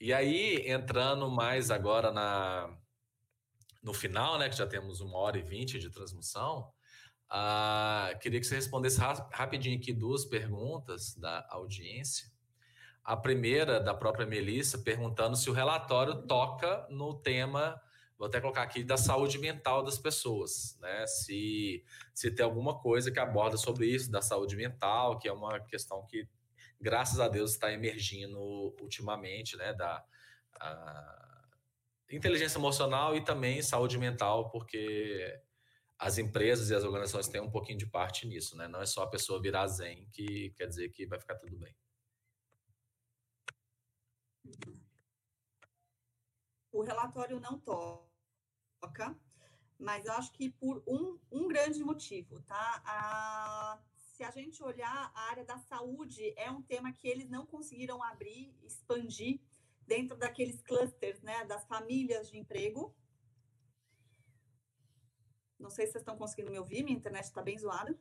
E 0.00 0.12
aí 0.12 0.68
entrando 0.68 1.30
mais 1.30 1.70
agora 1.70 2.12
na 2.12 2.76
no 3.82 3.94
final, 3.94 4.38
né, 4.38 4.48
que 4.48 4.56
já 4.56 4.66
temos 4.66 5.00
uma 5.00 5.16
hora 5.18 5.38
e 5.38 5.42
vinte 5.42 5.78
de 5.78 5.88
transmissão, 5.88 6.72
ah, 7.30 8.10
queria 8.20 8.40
que 8.40 8.46
você 8.46 8.56
respondesse 8.56 8.98
rapidinho 9.00 9.78
aqui 9.78 9.92
duas 9.92 10.24
perguntas 10.24 11.14
da 11.14 11.46
audiência. 11.50 12.30
A 13.04 13.16
primeira, 13.16 13.80
da 13.80 13.94
própria 13.94 14.26
Melissa, 14.26 14.78
perguntando 14.78 15.36
se 15.36 15.48
o 15.48 15.52
relatório 15.52 16.26
toca 16.26 16.86
no 16.90 17.14
tema, 17.14 17.80
vou 18.18 18.26
até 18.26 18.40
colocar 18.40 18.62
aqui, 18.62 18.82
da 18.82 18.96
saúde 18.96 19.38
mental 19.38 19.82
das 19.84 19.96
pessoas, 19.96 20.76
né? 20.80 21.06
Se, 21.06 21.84
se 22.12 22.30
tem 22.30 22.44
alguma 22.44 22.78
coisa 22.78 23.12
que 23.12 23.18
aborda 23.20 23.56
sobre 23.56 23.86
isso, 23.86 24.10
da 24.10 24.20
saúde 24.20 24.56
mental, 24.56 25.18
que 25.18 25.28
é 25.28 25.32
uma 25.32 25.60
questão 25.60 26.04
que, 26.04 26.28
graças 26.80 27.20
a 27.20 27.28
Deus, 27.28 27.52
está 27.52 27.72
emergindo 27.72 28.40
ultimamente, 28.80 29.56
né? 29.56 29.72
Da 29.72 30.04
inteligência 32.10 32.58
emocional 32.58 33.14
e 33.16 33.24
também 33.24 33.62
saúde 33.62 33.96
mental, 33.98 34.50
porque 34.50 35.40
as 35.96 36.18
empresas 36.18 36.70
e 36.70 36.74
as 36.74 36.82
organizações 36.82 37.28
têm 37.28 37.40
um 37.40 37.50
pouquinho 37.50 37.78
de 37.78 37.86
parte 37.86 38.26
nisso, 38.26 38.56
né? 38.56 38.66
Não 38.66 38.80
é 38.80 38.86
só 38.86 39.02
a 39.02 39.10
pessoa 39.10 39.40
virar 39.40 39.66
zen 39.68 40.08
que 40.10 40.50
quer 40.56 40.66
dizer 40.66 40.88
que 40.88 41.06
vai 41.06 41.20
ficar 41.20 41.36
tudo 41.36 41.56
bem. 41.56 41.74
O 46.72 46.82
relatório 46.82 47.38
não 47.40 47.58
toca, 47.58 48.07
mas 49.78 50.04
eu 50.04 50.12
acho 50.12 50.32
que 50.32 50.50
por 50.50 50.82
um, 50.86 51.18
um 51.30 51.46
grande 51.46 51.82
motivo, 51.84 52.40
tá? 52.42 52.82
A, 52.84 53.78
se 53.96 54.24
a 54.24 54.30
gente 54.30 54.62
olhar 54.62 55.12
a 55.14 55.20
área 55.30 55.44
da 55.44 55.58
saúde, 55.58 56.34
é 56.36 56.50
um 56.50 56.62
tema 56.62 56.92
que 56.92 57.06
eles 57.06 57.28
não 57.28 57.46
conseguiram 57.46 58.02
abrir, 58.02 58.52
expandir 58.62 59.40
dentro 59.86 60.16
daqueles 60.16 60.60
clusters, 60.60 61.22
né, 61.22 61.44
das 61.44 61.64
famílias 61.66 62.28
de 62.28 62.36
emprego, 62.36 62.94
não 65.58 65.70
sei 65.70 65.86
se 65.86 65.92
vocês 65.92 66.02
estão 66.02 66.16
conseguindo 66.16 66.50
me 66.50 66.58
ouvir, 66.58 66.84
minha 66.84 66.96
internet 66.96 67.24
está 67.24 67.42
bem 67.42 67.58
zoada. 67.58 67.98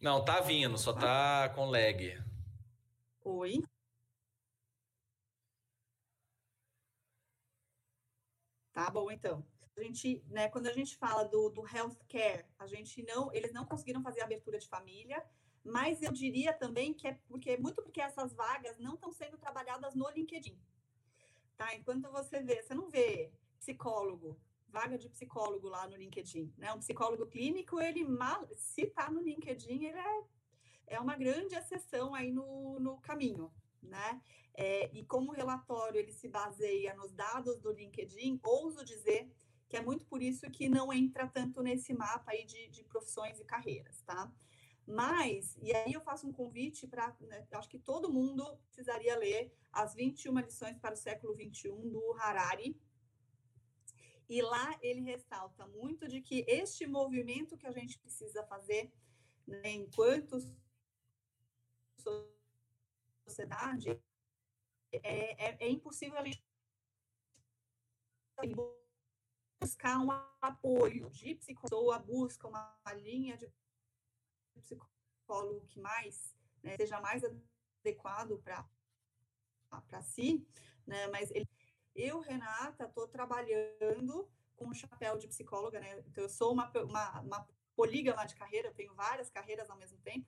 Não, 0.00 0.24
tá 0.24 0.40
vindo, 0.40 0.76
só 0.76 0.92
tá 0.92 1.48
com 1.50 1.64
lag. 1.64 2.22
Oi. 3.24 3.62
Tá 8.72 8.90
bom, 8.90 9.10
então. 9.10 9.44
A 9.76 9.82
gente, 9.82 10.22
né, 10.28 10.48
quando 10.48 10.66
a 10.66 10.72
gente 10.72 10.96
fala 10.96 11.24
do, 11.24 11.48
do 11.48 11.66
healthcare, 11.66 12.44
a 12.58 12.66
gente 12.66 13.02
não, 13.02 13.32
eles 13.32 13.52
não 13.52 13.64
conseguiram 13.64 14.02
fazer 14.02 14.20
abertura 14.20 14.58
de 14.58 14.68
família, 14.68 15.24
mas 15.64 16.02
eu 16.02 16.12
diria 16.12 16.52
também 16.52 16.92
que 16.92 17.06
é 17.06 17.14
porque 17.28 17.56
muito 17.56 17.82
porque 17.82 18.00
essas 18.00 18.34
vagas 18.34 18.78
não 18.78 18.94
estão 18.94 19.12
sendo 19.12 19.38
trabalhadas 19.38 19.94
no 19.94 20.08
LinkedIn. 20.10 20.58
Tá? 21.56 21.74
Enquanto 21.74 22.10
você 22.10 22.42
vê, 22.42 22.62
você 22.62 22.74
não 22.74 22.88
vê 22.88 23.32
psicólogo, 23.58 24.38
vaga 24.68 24.98
de 24.98 25.08
psicólogo 25.08 25.68
lá 25.68 25.86
no 25.86 25.96
LinkedIn, 25.96 26.52
né? 26.56 26.72
Um 26.72 26.78
psicólogo 26.78 27.26
clínico, 27.26 27.78
ele 27.78 28.04
mal, 28.04 28.48
se 28.56 28.82
está 28.82 29.10
no 29.10 29.20
LinkedIn, 29.20 29.84
ele 29.84 29.98
é, 29.98 30.24
é 30.86 31.00
uma 31.00 31.16
grande 31.16 31.54
exceção 31.54 32.14
aí 32.14 32.32
no, 32.32 32.80
no 32.80 32.98
caminho, 33.00 33.52
né? 33.82 34.22
É, 34.54 34.90
e 34.92 35.04
como 35.04 35.30
o 35.30 35.34
relatório 35.34 35.98
ele 35.98 36.12
se 36.12 36.28
baseia 36.28 36.94
nos 36.94 37.12
dados 37.12 37.58
do 37.60 37.72
LinkedIn, 37.72 38.38
ouso 38.42 38.84
dizer 38.84 39.30
que 39.68 39.76
é 39.76 39.80
muito 39.80 40.04
por 40.04 40.22
isso 40.22 40.50
que 40.50 40.68
não 40.68 40.92
entra 40.92 41.26
tanto 41.26 41.62
nesse 41.62 41.94
mapa 41.94 42.32
aí 42.32 42.44
de, 42.44 42.68
de 42.68 42.84
profissões 42.84 43.40
e 43.40 43.44
carreiras, 43.44 44.02
tá? 44.02 44.30
Mas, 44.86 45.56
e 45.62 45.74
aí 45.74 45.92
eu 45.92 46.00
faço 46.02 46.26
um 46.26 46.32
convite 46.32 46.86
para, 46.86 47.16
né, 47.20 47.46
acho 47.52 47.68
que 47.68 47.78
todo 47.78 48.12
mundo 48.12 48.44
precisaria 48.66 49.16
ler 49.16 49.50
as 49.72 49.94
21 49.94 50.38
lições 50.40 50.76
para 50.78 50.92
o 50.92 50.96
século 50.96 51.34
21 51.34 51.88
do 51.88 52.12
Harari, 52.18 52.78
e 54.28 54.42
lá 54.42 54.78
ele 54.82 55.00
ressalta 55.00 55.66
muito 55.66 56.08
de 56.08 56.20
que 56.20 56.44
este 56.48 56.86
movimento 56.86 57.56
que 57.56 57.66
a 57.66 57.72
gente 57.72 57.98
precisa 57.98 58.44
fazer 58.44 58.92
né, 59.46 59.70
enquanto 59.70 60.38
sociedade 63.32 63.90
é, 64.92 65.46
é, 65.46 65.66
é 65.66 65.68
impossível 65.68 66.18
a 66.18 66.24
gente 66.24 66.44
buscar 69.60 69.98
um 69.98 70.10
apoio 70.40 71.08
de 71.10 71.34
psicólogo, 71.34 72.04
busca 72.04 72.48
uma 72.48 72.78
linha 72.94 73.36
de 73.36 73.50
psicólogo 74.54 75.66
que 75.66 75.80
mais 75.80 76.36
né, 76.62 76.76
seja 76.76 77.00
mais 77.00 77.22
adequado 77.24 78.42
para 78.42 80.02
si, 80.02 80.46
né, 80.86 81.06
mas 81.08 81.30
ele 81.30 81.48
eu, 81.94 82.20
Renata, 82.20 82.84
estou 82.84 83.06
trabalhando 83.06 84.26
com 84.56 84.68
o 84.68 84.74
chapéu 84.74 85.18
de 85.18 85.28
psicóloga, 85.28 85.78
né? 85.78 85.98
Então, 86.06 86.24
eu 86.24 86.28
sou 86.28 86.52
uma, 86.52 86.70
uma, 86.70 87.20
uma 87.20 87.48
polígama 87.76 88.24
de 88.24 88.34
carreira, 88.34 88.68
eu 88.68 88.74
tenho 88.74 88.94
várias 88.94 89.28
carreiras 89.28 89.68
ao 89.68 89.76
mesmo 89.76 89.98
tempo. 89.98 90.26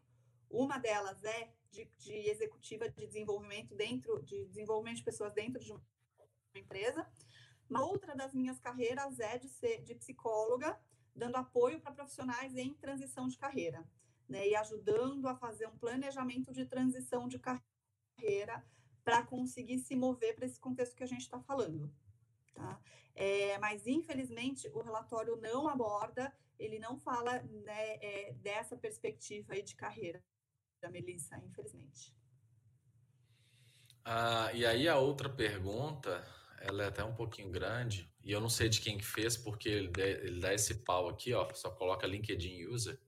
Uma 0.51 0.79
delas 0.79 1.23
é 1.25 1.53
de, 1.71 1.85
de, 1.99 2.13
executiva 2.31 2.89
de 2.89 3.07
desenvolvimento 3.07 3.75
dentro 3.75 4.23
de 4.23 4.45
desenvolvimento 4.47 4.99
de 4.99 5.05
pessoas 5.05 5.33
dentro 5.35 5.63
de 5.63 5.73
uma 5.73 5.83
empresa. 6.55 7.07
Uma 7.69 7.85
outra 7.85 8.15
das 8.15 8.33
minhas 8.33 8.61
carreiras 8.61 9.19
é 9.19 9.39
de 9.39 9.49
ser 9.49 9.83
de 9.83 9.95
psicóloga, 9.95 10.79
dando 11.15 11.37
apoio 11.37 11.81
para 11.81 11.93
profissionais 11.93 12.57
em 12.57 12.75
transição 12.75 13.27
de 13.29 13.37
carreira. 13.37 13.85
né, 14.27 14.49
e 14.49 14.57
ajudando 14.57 15.29
a 15.29 15.37
fazer 15.37 15.67
um 15.67 15.77
planejamento 15.77 16.51
de 16.51 16.65
transição 16.65 17.29
de 17.29 17.39
carreira 17.39 18.65
para 19.05 19.23
conseguir 19.23 19.79
se 19.81 19.95
mover 19.95 20.35
para 20.35 20.47
esse 20.47 20.59
contexto 20.59 20.97
que 20.97 21.05
a 21.05 21.07
gente 21.07 21.21
está 21.21 21.39
falando. 21.43 21.93
Tá? 22.55 22.81
É, 23.15 23.59
mas, 23.59 23.87
infelizmente, 23.87 24.67
o 24.69 24.81
relatório 24.81 25.37
não 25.37 25.69
aborda, 25.69 26.35
ele 26.59 26.79
não 26.79 26.97
fala 26.97 27.43
né, 27.43 27.97
é, 28.01 28.33
dessa 28.41 28.79
perspectiva 28.79 29.53
aí 29.53 29.63
de 29.63 29.77
carreira 29.77 30.25
da 30.85 30.91
Melissa, 30.91 31.37
infelizmente. 31.39 32.15
Ah, 34.05 34.51
e 34.53 34.67
aí 34.67 34.87
a 34.87 34.99
outra 34.99 35.31
pergunta, 35.31 36.23
ela 36.61 36.85
é 36.85 36.89
até 36.89 37.03
um 37.03 37.15
pouquinho 37.15 37.51
grande, 37.51 38.13
e 38.23 38.31
eu 38.33 38.41
não 38.41 38.51
sei 38.51 38.69
de 38.69 38.81
quem 38.83 38.99
que 38.99 39.05
fez, 39.05 39.35
porque 39.37 39.69
ele 39.69 39.91
ele 39.99 40.41
dá 40.41 40.53
esse 40.53 40.85
pau 40.85 41.09
aqui, 41.09 41.33
ó, 41.33 41.51
só 41.55 41.71
coloca 41.71 42.07
LinkedIn 42.07 42.67
User, 42.67 43.01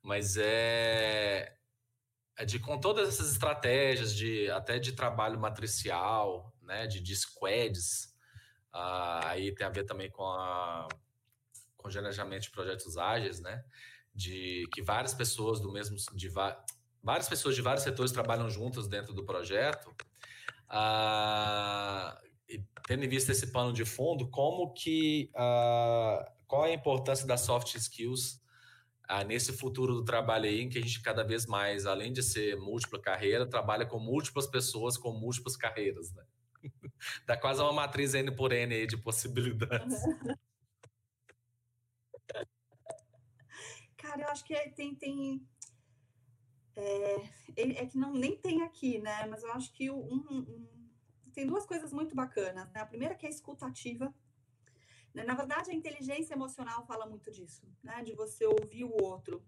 mas 0.00 0.36
é, 0.36 1.56
é 2.36 2.44
de 2.44 2.60
com 2.60 2.78
todas 2.78 3.08
essas 3.08 3.32
estratégias 3.32 4.14
de 4.14 4.48
até 4.52 4.78
de 4.78 4.92
trabalho 4.92 5.38
matricial, 5.40 6.54
né, 6.62 6.86
de, 6.86 7.00
de 7.00 7.16
squads, 7.16 8.16
ah, 8.72 9.30
aí 9.30 9.52
tem 9.52 9.66
a 9.66 9.70
ver 9.70 9.84
também 9.84 10.10
com 10.10 10.24
a 10.24 10.86
com 11.76 11.88
planejamento 11.88 12.42
de 12.42 12.50
projetos 12.50 12.96
ágeis, 12.96 13.40
né, 13.40 13.64
de 14.14 14.68
que 14.72 14.82
várias 14.82 15.14
pessoas 15.14 15.60
do 15.60 15.72
mesmo 15.72 15.96
de 16.14 16.28
várias 17.02 17.28
pessoas 17.28 17.54
de 17.54 17.62
vários 17.62 17.82
setores 17.82 18.12
trabalham 18.12 18.48
juntas 18.50 18.86
dentro 18.86 19.12
do 19.12 19.24
projeto. 19.24 19.94
Ah, 20.68 22.20
tendo 22.86 23.04
em 23.04 23.08
vista 23.08 23.32
esse 23.32 23.48
pano 23.48 23.72
de 23.72 23.84
fundo, 23.84 24.28
como 24.28 24.72
que 24.72 25.30
ah, 25.34 26.32
qual 26.46 26.66
é 26.66 26.70
a 26.70 26.74
importância 26.74 27.26
das 27.26 27.40
soft 27.42 27.74
skills 27.74 28.40
ah, 29.08 29.24
nesse 29.24 29.52
futuro 29.52 29.94
do 29.94 30.04
trabalho 30.04 30.44
aí, 30.46 30.60
em 30.60 30.68
que 30.68 30.78
a 30.78 30.82
gente 30.82 31.02
cada 31.02 31.24
vez 31.24 31.46
mais, 31.46 31.86
além 31.86 32.12
de 32.12 32.22
ser 32.22 32.56
múltipla 32.56 33.00
carreira, 33.00 33.44
trabalha 33.44 33.84
com 33.86 33.98
múltiplas 33.98 34.46
pessoas 34.46 34.96
com 34.96 35.12
múltiplas 35.12 35.56
carreiras, 35.56 36.12
né? 36.12 36.24
Dá 37.26 37.36
quase 37.36 37.60
uma 37.60 37.72
matriz 37.72 38.14
N 38.14 38.30
por 38.30 38.52
N 38.52 38.74
aí 38.74 38.86
de 38.86 38.96
possibilidades. 38.96 39.96
Cara, 43.96 44.22
eu 44.22 44.28
acho 44.28 44.44
que 44.44 44.54
é, 44.54 44.68
tem, 44.70 44.94
tem 44.94 45.46
é, 46.80 47.82
é 47.82 47.86
que 47.86 47.98
não 47.98 48.12
nem 48.12 48.36
tem 48.36 48.62
aqui, 48.62 48.98
né? 48.98 49.26
Mas 49.26 49.42
eu 49.42 49.52
acho 49.52 49.72
que 49.72 49.90
um, 49.90 50.24
um, 50.30 50.68
tem 51.32 51.46
duas 51.46 51.66
coisas 51.66 51.92
muito 51.92 52.14
bacanas. 52.14 52.70
Né? 52.72 52.80
A 52.80 52.86
primeira 52.86 53.14
que 53.14 53.26
é 53.26 53.30
escutativa. 53.30 54.14
Né? 55.12 55.24
Na 55.24 55.34
verdade, 55.34 55.70
a 55.70 55.74
inteligência 55.74 56.34
emocional 56.34 56.86
fala 56.86 57.06
muito 57.06 57.30
disso, 57.30 57.66
né? 57.82 58.02
De 58.02 58.12
você 58.14 58.46
ouvir 58.46 58.84
o 58.84 59.02
outro, 59.02 59.44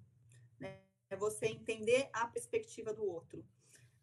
né? 0.59 0.80
É 1.10 1.16
você 1.16 1.46
entender 1.46 2.09
a 2.12 2.26
perspectiva 2.26 2.92
do 2.92 3.04
outro, 3.04 3.44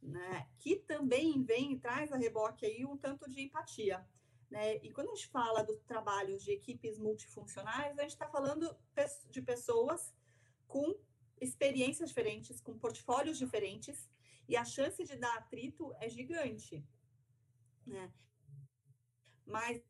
né? 0.01 0.47
Que 0.59 0.75
também 0.75 1.43
vem 1.43 1.73
e 1.73 1.79
traz 1.79 2.11
a 2.11 2.17
reboque 2.17 2.65
aí 2.65 2.85
um 2.85 2.97
tanto 2.97 3.29
de 3.29 3.41
empatia. 3.41 4.05
Né? 4.49 4.77
E 4.77 4.91
quando 4.91 5.09
a 5.09 5.15
gente 5.15 5.27
fala 5.27 5.63
do 5.63 5.77
trabalho 5.81 6.37
de 6.37 6.51
equipes 6.51 6.97
multifuncionais, 6.97 7.97
a 7.97 8.01
gente 8.01 8.11
está 8.11 8.27
falando 8.27 8.75
de 9.29 9.41
pessoas 9.41 10.13
com 10.67 10.95
experiências 11.41 12.09
diferentes, 12.09 12.61
com 12.61 12.77
portfólios 12.77 13.37
diferentes, 13.37 14.09
e 14.47 14.55
a 14.57 14.65
chance 14.65 15.03
de 15.03 15.15
dar 15.15 15.33
atrito 15.37 15.93
é 15.99 16.09
gigante. 16.09 16.83
Né? 17.85 18.11
Mas 19.45 19.81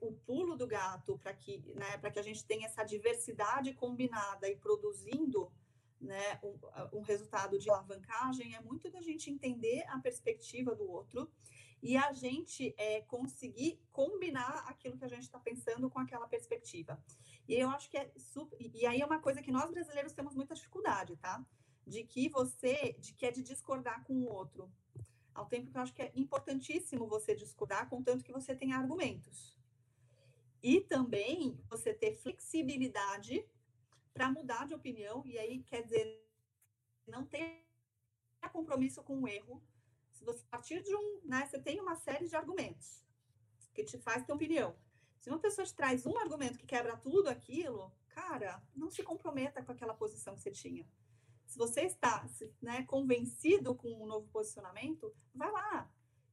o 0.00 0.12
pulo 0.12 0.56
do 0.56 0.66
gato 0.66 1.18
para 1.18 1.32
que, 1.32 1.58
né, 1.74 1.98
para 1.98 2.10
que 2.10 2.18
a 2.18 2.22
gente 2.22 2.44
tenha 2.44 2.66
essa 2.66 2.82
diversidade 2.82 3.72
combinada 3.74 4.48
e 4.48 4.56
produzindo 4.56 5.52
né, 6.00 6.40
um, 6.42 6.98
um, 6.98 7.02
resultado 7.02 7.58
de 7.58 7.70
alavancagem 7.70 8.54
é 8.54 8.60
muito 8.60 8.90
da 8.90 9.00
gente 9.00 9.30
entender 9.30 9.84
a 9.88 9.98
perspectiva 9.98 10.74
do 10.74 10.90
outro 10.90 11.30
e 11.86 11.96
a 11.96 12.12
gente 12.12 12.74
é, 12.76 13.00
conseguir 13.02 13.80
combinar 13.92 14.64
aquilo 14.66 14.98
que 14.98 15.04
a 15.04 15.08
gente 15.08 15.22
está 15.22 15.38
pensando 15.38 15.88
com 15.88 16.00
aquela 16.00 16.26
perspectiva. 16.26 17.00
E 17.46 17.54
eu 17.54 17.70
acho 17.70 17.88
que 17.88 17.96
é 17.96 18.10
super. 18.16 18.58
E 18.60 18.84
aí 18.84 19.00
é 19.00 19.06
uma 19.06 19.20
coisa 19.20 19.40
que 19.40 19.52
nós 19.52 19.70
brasileiros 19.70 20.12
temos 20.12 20.34
muita 20.34 20.56
dificuldade, 20.56 21.16
tá? 21.16 21.46
De 21.86 22.02
que 22.02 22.28
você, 22.28 22.96
de 22.98 23.14
que 23.14 23.24
é 23.24 23.30
de 23.30 23.40
discordar 23.40 24.02
com 24.02 24.14
o 24.14 24.28
outro. 24.28 24.68
Ao 25.32 25.46
tempo 25.46 25.70
que 25.70 25.78
eu 25.78 25.82
acho 25.82 25.94
que 25.94 26.02
é 26.02 26.12
importantíssimo 26.16 27.06
você 27.06 27.36
discordar, 27.36 27.88
contanto 27.88 28.24
que 28.24 28.32
você 28.32 28.52
tenha 28.52 28.76
argumentos. 28.76 29.56
E 30.60 30.80
também 30.80 31.56
você 31.68 31.94
ter 31.94 32.16
flexibilidade 32.16 33.48
para 34.12 34.28
mudar 34.28 34.66
de 34.66 34.74
opinião, 34.74 35.22
e 35.24 35.38
aí 35.38 35.62
quer 35.62 35.82
dizer, 35.82 36.26
não 37.06 37.24
ter 37.24 37.64
compromisso 38.52 39.04
com 39.04 39.20
o 39.20 39.28
erro. 39.28 39.62
Se 40.16 40.24
você 40.24 40.42
partir 40.50 40.82
de 40.82 40.94
um, 40.96 41.20
né, 41.24 41.46
você 41.46 41.60
tem 41.60 41.78
uma 41.78 41.94
série 41.94 42.26
de 42.26 42.34
argumentos 42.34 43.04
que 43.74 43.84
te 43.84 43.98
faz 43.98 44.24
ter 44.24 44.32
opinião. 44.32 44.74
Se 45.20 45.28
uma 45.28 45.38
pessoa 45.38 45.66
te 45.66 45.74
traz 45.74 46.06
um 46.06 46.16
argumento 46.18 46.58
que 46.58 46.66
quebra 46.66 46.96
tudo 46.96 47.28
aquilo, 47.28 47.92
cara, 48.08 48.62
não 48.74 48.90
se 48.90 49.02
comprometa 49.02 49.62
com 49.62 49.72
aquela 49.72 49.92
posição 49.92 50.34
que 50.34 50.40
você 50.40 50.50
tinha. 50.50 50.88
Se 51.44 51.58
você 51.58 51.82
está 51.82 52.26
né, 52.62 52.82
convencido 52.84 53.74
com 53.74 53.88
um 53.88 54.06
novo 54.06 54.26
posicionamento, 54.28 55.14
vai 55.34 55.52
lá, 55.52 55.92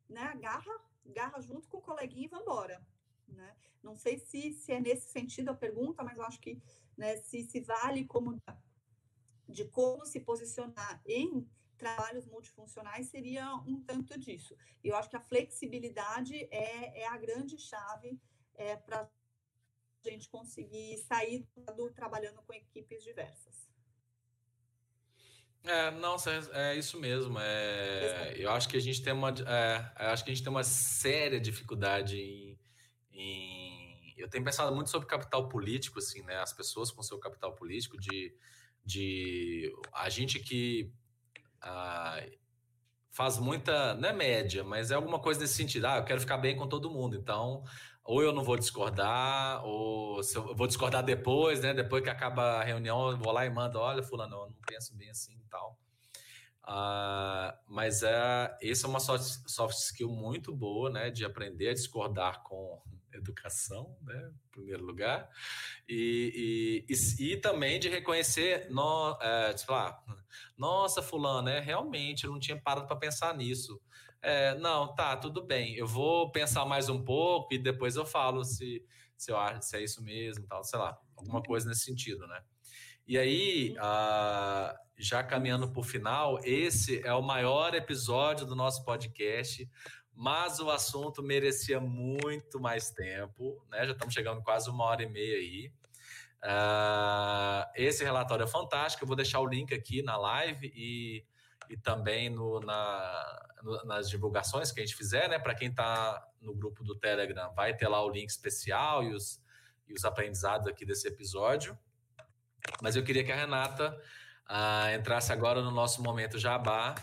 né, 0.09 0.21
agarra, 0.21 0.73
agarra 1.05 1.41
junto 1.41 1.67
com 1.67 1.77
o 1.77 1.81
coleguinha 1.81 2.25
e 2.25 2.29
vai 2.29 2.41
embora. 2.41 2.81
Né? 3.27 3.55
Não 3.81 3.97
sei 3.97 4.17
se, 4.17 4.53
se 4.53 4.71
é 4.71 4.79
nesse 4.79 5.09
sentido 5.09 5.49
a 5.49 5.53
pergunta, 5.53 6.03
mas 6.03 6.17
eu 6.17 6.23
acho 6.23 6.39
que 6.39 6.61
né, 6.95 7.17
se, 7.17 7.43
se 7.43 7.59
vale 7.59 8.05
como 8.05 8.41
de 9.49 9.65
como 9.65 10.05
se 10.05 10.21
posicionar 10.21 11.01
em 11.05 11.45
trabalhos 11.77 12.25
multifuncionais 12.25 13.07
seria 13.07 13.55
um 13.67 13.81
tanto 13.81 14.17
disso. 14.19 14.55
E 14.83 14.89
eu 14.89 14.95
acho 14.95 15.09
que 15.09 15.15
a 15.15 15.21
flexibilidade 15.21 16.35
é, 16.51 17.01
é 17.01 17.07
a 17.07 17.17
grande 17.17 17.57
chave 17.57 18.19
é, 18.55 18.75
para 18.75 19.09
a 20.05 20.09
gente 20.09 20.29
conseguir 20.29 20.97
sair 20.99 21.47
do 21.75 21.91
trabalhando 21.91 22.41
com 22.41 22.53
equipes 22.53 23.03
diversas. 23.03 23.69
É, 25.63 25.91
não, 25.91 26.15
é, 26.15 26.71
é 26.71 26.75
isso 26.75 26.99
mesmo. 26.99 27.39
É, 27.39 28.33
eu 28.37 28.51
acho 28.51 28.67
que 28.67 28.75
a 28.75 28.81
gente 28.81 29.01
tem 29.01 29.13
uma, 29.13 29.29
é, 29.29 29.91
acho 30.07 30.23
que 30.23 30.31
a 30.31 30.33
gente 30.33 30.43
tem 30.43 30.51
uma 30.51 30.63
séria 30.63 31.39
dificuldade 31.39 32.19
em, 32.19 32.59
em, 33.13 34.13
eu 34.17 34.29
tenho 34.29 34.43
pensado 34.43 34.75
muito 34.75 34.89
sobre 34.89 35.07
capital 35.07 35.47
político, 35.47 35.99
assim, 35.99 36.21
né? 36.23 36.37
As 36.37 36.51
pessoas 36.51 36.91
com 36.91 37.01
seu 37.01 37.17
capital 37.17 37.55
político, 37.55 37.97
de, 37.97 38.35
de 38.85 39.73
a 39.93 40.09
gente 40.09 40.37
que 40.39 40.91
ah, 41.63 42.21
faz 43.11 43.37
muita, 43.39 43.95
não 43.95 44.09
é 44.09 44.13
média, 44.13 44.63
mas 44.63 44.91
é 44.91 44.95
alguma 44.95 45.19
coisa 45.19 45.39
nesse 45.39 45.55
sentido. 45.55 45.85
Ah, 45.85 45.97
eu 45.97 46.05
quero 46.05 46.21
ficar 46.21 46.37
bem 46.37 46.55
com 46.55 46.67
todo 46.67 46.91
mundo, 46.91 47.15
então 47.15 47.63
ou 48.03 48.21
eu 48.21 48.33
não 48.33 48.43
vou 48.43 48.57
discordar, 48.57 49.65
ou 49.65 50.19
eu 50.19 50.55
vou 50.55 50.67
discordar 50.67 51.03
depois, 51.03 51.61
né? 51.61 51.73
Depois 51.73 52.03
que 52.03 52.09
acaba 52.09 52.59
a 52.59 52.63
reunião, 52.63 53.11
eu 53.11 53.17
vou 53.17 53.31
lá 53.31 53.45
e 53.45 53.49
mando, 53.49 53.79
olha, 53.79 54.03
fulano, 54.03 54.35
eu 54.35 54.47
não 54.47 54.57
penso 54.67 54.93
bem 54.95 55.09
assim 55.09 55.33
e 55.33 55.49
tal. 55.49 55.79
Uh, 56.65 57.57
mas 57.67 58.03
é, 58.03 58.57
essa 58.61 58.87
é 58.87 58.89
uma 58.89 58.99
soft, 58.99 59.23
soft 59.47 59.77
skill 59.77 60.09
muito 60.09 60.53
boa, 60.53 60.89
né? 60.89 61.09
De 61.09 61.23
aprender 61.23 61.69
a 61.69 61.73
discordar 61.73 62.43
com 62.43 62.81
educação, 63.17 63.97
né? 64.01 64.31
Em 64.47 64.51
primeiro 64.51 64.83
lugar. 64.83 65.29
E, 65.87 66.83
e, 66.89 66.93
e, 66.93 67.33
e 67.33 67.37
também 67.37 67.79
de 67.79 67.89
reconhecer, 67.89 68.69
no, 68.69 69.17
é, 69.21 69.53
tipo, 69.53 69.73
ah, 69.73 70.01
nossa, 70.57 71.01
fulano, 71.01 71.49
é, 71.49 71.59
realmente, 71.59 72.25
eu 72.25 72.31
não 72.31 72.39
tinha 72.39 72.59
parado 72.59 72.87
para 72.87 72.95
pensar 72.95 73.35
nisso. 73.35 73.81
É, 74.21 74.55
não, 74.55 74.95
tá, 74.95 75.17
tudo 75.17 75.45
bem. 75.45 75.75
Eu 75.75 75.85
vou 75.85 76.31
pensar 76.31 76.65
mais 76.65 76.87
um 76.87 77.03
pouco 77.03 77.53
e 77.53 77.57
depois 77.57 77.95
eu 77.95 78.05
falo 78.05 78.43
se, 78.43 78.85
se 79.17 79.31
eu 79.31 79.37
acho 79.37 79.61
se 79.63 79.75
é 79.75 79.83
isso 79.83 80.01
mesmo, 80.01 80.47
tal, 80.47 80.63
sei 80.63 80.79
lá, 80.79 80.97
alguma 81.15 81.39
uhum. 81.39 81.43
coisa 81.43 81.67
nesse 81.67 81.83
sentido, 81.83 82.25
né? 82.27 82.41
E 83.05 83.17
aí, 83.17 83.75
uh, 83.77 84.77
já 84.97 85.21
caminhando 85.21 85.69
para 85.69 85.79
o 85.79 85.83
final, 85.83 86.39
esse 86.43 87.05
é 87.05 87.13
o 87.13 87.21
maior 87.21 87.75
episódio 87.75 88.45
do 88.45 88.55
nosso 88.55 88.85
podcast, 88.85 89.69
mas 90.15 90.59
o 90.59 90.69
assunto 90.69 91.23
merecia 91.23 91.79
muito 91.79 92.59
mais 92.59 92.89
tempo, 92.91 93.65
né? 93.69 93.85
Já 93.85 93.93
estamos 93.93 94.13
chegando 94.13 94.41
quase 94.41 94.69
uma 94.69 94.85
hora 94.85 95.03
e 95.03 95.09
meia 95.09 95.37
aí. 95.37 95.73
Uh, 96.43 97.71
esse 97.75 98.03
relatório 98.03 98.43
é 98.43 98.47
fantástico, 98.47 99.03
eu 99.03 99.07
vou 99.07 99.15
deixar 99.15 99.39
o 99.39 99.47
link 99.47 99.73
aqui 99.73 100.01
na 100.03 100.17
live 100.17 100.71
e 100.75 101.25
e 101.69 101.77
também 101.77 102.29
no, 102.29 102.59
na, 102.59 103.45
no, 103.61 103.83
nas 103.85 104.09
divulgações 104.09 104.71
que 104.71 104.79
a 104.79 104.85
gente 104.85 104.95
fizer, 104.95 105.29
né? 105.29 105.39
Para 105.39 105.55
quem 105.55 105.69
está 105.69 106.25
no 106.41 106.53
grupo 106.53 106.83
do 106.83 106.95
Telegram, 106.95 107.53
vai 107.53 107.75
ter 107.75 107.87
lá 107.87 108.03
o 108.03 108.09
link 108.09 108.29
especial 108.29 109.03
e 109.03 109.13
os, 109.13 109.41
e 109.87 109.93
os 109.93 110.05
aprendizados 110.05 110.67
aqui 110.67 110.85
desse 110.85 111.07
episódio. 111.07 111.77
Mas 112.81 112.95
eu 112.95 113.03
queria 113.03 113.23
que 113.23 113.31
a 113.31 113.35
Renata 113.35 113.99
uh, 114.49 114.95
entrasse 114.95 115.31
agora 115.31 115.61
no 115.61 115.71
nosso 115.71 116.01
momento 116.01 116.37
jabá, 116.37 116.95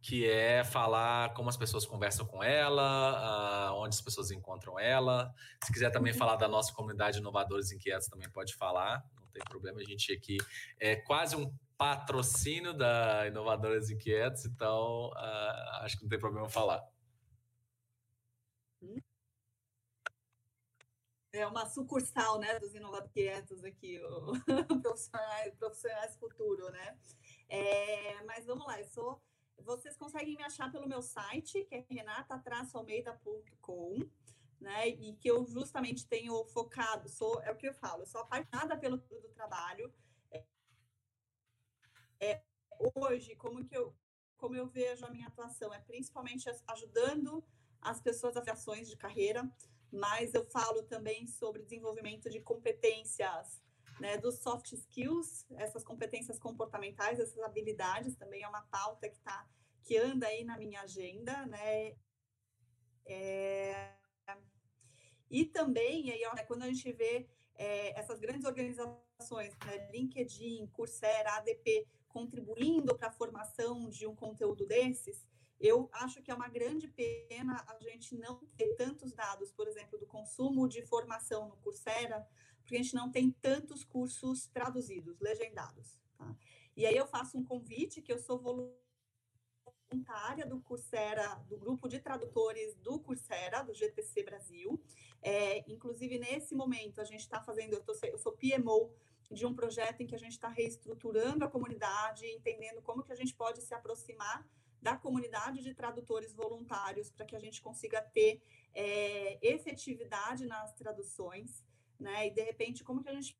que 0.00 0.28
é 0.28 0.62
falar 0.64 1.34
como 1.34 1.48
as 1.48 1.56
pessoas 1.56 1.84
conversam 1.84 2.26
com 2.26 2.42
ela, 2.42 3.72
uh, 3.72 3.74
onde 3.76 3.96
as 3.96 4.00
pessoas 4.00 4.30
encontram 4.30 4.78
ela. 4.78 5.34
Se 5.64 5.72
quiser 5.72 5.90
também 5.90 6.12
uhum. 6.12 6.18
falar 6.18 6.36
da 6.36 6.48
nossa 6.48 6.72
comunidade 6.72 7.18
Inovadores 7.18 7.72
Inquietos, 7.72 8.08
também 8.08 8.30
pode 8.30 8.54
falar, 8.54 9.04
não 9.20 9.28
tem 9.28 9.42
problema. 9.44 9.80
A 9.80 9.84
gente 9.84 10.12
aqui 10.12 10.38
é 10.78 10.96
quase 10.96 11.36
um 11.36 11.52
patrocínio 11.76 12.72
da 12.72 13.26
Inovadoras 13.26 13.90
Inquietos, 13.90 14.46
então 14.46 15.10
uh, 15.10 15.82
acho 15.82 15.96
que 15.96 16.02
não 16.02 16.08
tem 16.08 16.18
problema 16.18 16.48
falar. 16.48 16.82
É 21.32 21.46
uma 21.46 21.66
sucursal 21.66 22.38
né, 22.38 22.58
dos 22.58 22.74
Inovadoras 22.74 23.10
Inquietos 23.10 23.64
aqui, 23.64 24.00
o 24.00 24.32
profissionais, 24.80 25.54
profissionais 25.56 26.16
futuro, 26.16 26.70
né? 26.70 26.96
É, 27.48 28.22
mas 28.24 28.46
vamos 28.46 28.66
lá, 28.66 28.80
eu 28.80 28.86
sou. 28.86 29.22
Vocês 29.58 29.96
conseguem 29.96 30.36
me 30.36 30.44
achar 30.44 30.70
pelo 30.70 30.88
meu 30.88 31.02
site, 31.02 31.64
que 31.64 31.74
é 31.74 31.84
renata-almeida.com 31.88 34.08
né? 34.60 34.88
E 34.88 35.14
que 35.14 35.30
eu 35.30 35.46
justamente 35.46 36.06
tenho 36.06 36.44
focado, 36.46 37.08
sou, 37.08 37.40
é 37.42 37.50
o 37.50 37.56
que 37.56 37.68
eu 37.68 37.74
falo, 37.74 38.02
eu 38.02 38.06
sou 38.06 38.22
apaixonada 38.22 38.76
pelo 38.76 38.96
do 38.96 39.28
trabalho. 39.34 39.92
É, 40.30 40.44
é, 42.20 42.42
hoje, 42.94 43.34
como 43.36 43.64
que 43.64 43.76
eu 43.76 43.94
como 44.36 44.54
eu 44.54 44.66
vejo 44.66 45.06
a 45.06 45.10
minha 45.10 45.28
atuação 45.28 45.72
é 45.72 45.80
principalmente 45.80 46.46
ajudando 46.68 47.42
as 47.80 48.02
pessoas 48.02 48.36
a 48.36 48.42
ações 48.50 48.86
de 48.86 48.94
carreira, 48.94 49.50
mas 49.90 50.34
eu 50.34 50.44
falo 50.44 50.82
também 50.82 51.26
sobre 51.26 51.62
desenvolvimento 51.62 52.28
de 52.28 52.38
competências, 52.40 53.62
né, 54.00 54.16
dos 54.18 54.38
soft 54.38 54.72
skills, 54.72 55.46
essas 55.56 55.82
competências 55.82 56.38
comportamentais, 56.38 57.18
essas 57.18 57.38
habilidades 57.42 58.16
também 58.16 58.42
é 58.42 58.48
uma 58.48 58.62
pauta 58.62 59.08
que 59.08 59.18
tá 59.20 59.48
que 59.82 59.96
anda 59.96 60.26
aí 60.26 60.42
na 60.44 60.58
minha 60.58 60.80
agenda, 60.80 61.46
né? 61.46 61.96
É, 63.06 63.94
e 65.30 65.44
também, 65.44 66.10
aí, 66.10 66.24
ó, 66.26 66.44
quando 66.44 66.64
a 66.64 66.66
gente 66.66 66.90
vê 66.92 67.28
é, 67.54 67.98
essas 67.98 68.18
grandes 68.18 68.44
organizações, 68.44 69.56
né, 69.64 69.90
LinkedIn, 69.92 70.66
Coursera, 70.68 71.36
ADP, 71.36 71.86
contribuindo 72.08 72.96
para 72.96 73.08
a 73.08 73.12
formação 73.12 73.88
de 73.88 74.06
um 74.06 74.14
conteúdo 74.14 74.66
desses, 74.66 75.26
eu 75.58 75.88
acho 75.92 76.22
que 76.22 76.30
é 76.30 76.34
uma 76.34 76.48
grande 76.48 76.86
pena 76.88 77.64
a 77.66 77.78
gente 77.82 78.14
não 78.16 78.44
ter 78.56 78.74
tantos 78.74 79.14
dados, 79.14 79.52
por 79.52 79.66
exemplo, 79.66 79.98
do 79.98 80.06
consumo 80.06 80.68
de 80.68 80.82
formação 80.82 81.48
no 81.48 81.56
Coursera, 81.56 82.26
porque 82.66 82.74
a 82.74 82.82
gente 82.82 82.96
não 82.96 83.12
tem 83.12 83.30
tantos 83.30 83.84
cursos 83.84 84.48
traduzidos, 84.48 85.20
legendados. 85.20 86.00
Tá? 86.18 86.34
E 86.76 86.84
aí 86.84 86.96
eu 86.96 87.06
faço 87.06 87.38
um 87.38 87.44
convite 87.44 88.02
que 88.02 88.12
eu 88.12 88.18
sou 88.18 88.40
voluntária 88.40 90.44
do 90.44 90.60
Coursera, 90.60 91.36
do 91.48 91.56
grupo 91.56 91.88
de 91.88 92.00
tradutores 92.00 92.74
do 92.74 92.98
Coursera, 92.98 93.62
do 93.62 93.72
GTC 93.72 94.24
Brasil. 94.24 94.82
É, 95.22 95.58
inclusive, 95.70 96.18
nesse 96.18 96.56
momento, 96.56 97.00
a 97.00 97.04
gente 97.04 97.20
está 97.20 97.40
fazendo, 97.40 97.74
eu, 97.74 97.84
tô, 97.84 97.96
eu 98.02 98.18
sou 98.18 98.32
PMO 98.32 98.92
de 99.30 99.46
um 99.46 99.54
projeto 99.54 100.00
em 100.00 100.06
que 100.06 100.16
a 100.16 100.18
gente 100.18 100.32
está 100.32 100.48
reestruturando 100.48 101.44
a 101.44 101.48
comunidade, 101.48 102.26
entendendo 102.26 102.82
como 102.82 103.04
que 103.04 103.12
a 103.12 103.16
gente 103.16 103.32
pode 103.32 103.62
se 103.62 103.74
aproximar 103.74 104.44
da 104.82 104.96
comunidade 104.96 105.62
de 105.62 105.72
tradutores 105.72 106.34
voluntários 106.34 107.10
para 107.10 107.26
que 107.26 107.34
a 107.34 107.40
gente 107.40 107.62
consiga 107.62 108.02
ter 108.02 108.42
é, 108.74 109.38
efetividade 109.40 110.46
nas 110.46 110.74
traduções, 110.74 111.64
né? 111.98 112.26
E 112.26 112.30
de 112.30 112.42
repente, 112.42 112.84
como 112.84 113.02
que 113.02 113.08
a 113.08 113.14
gente 113.14 113.38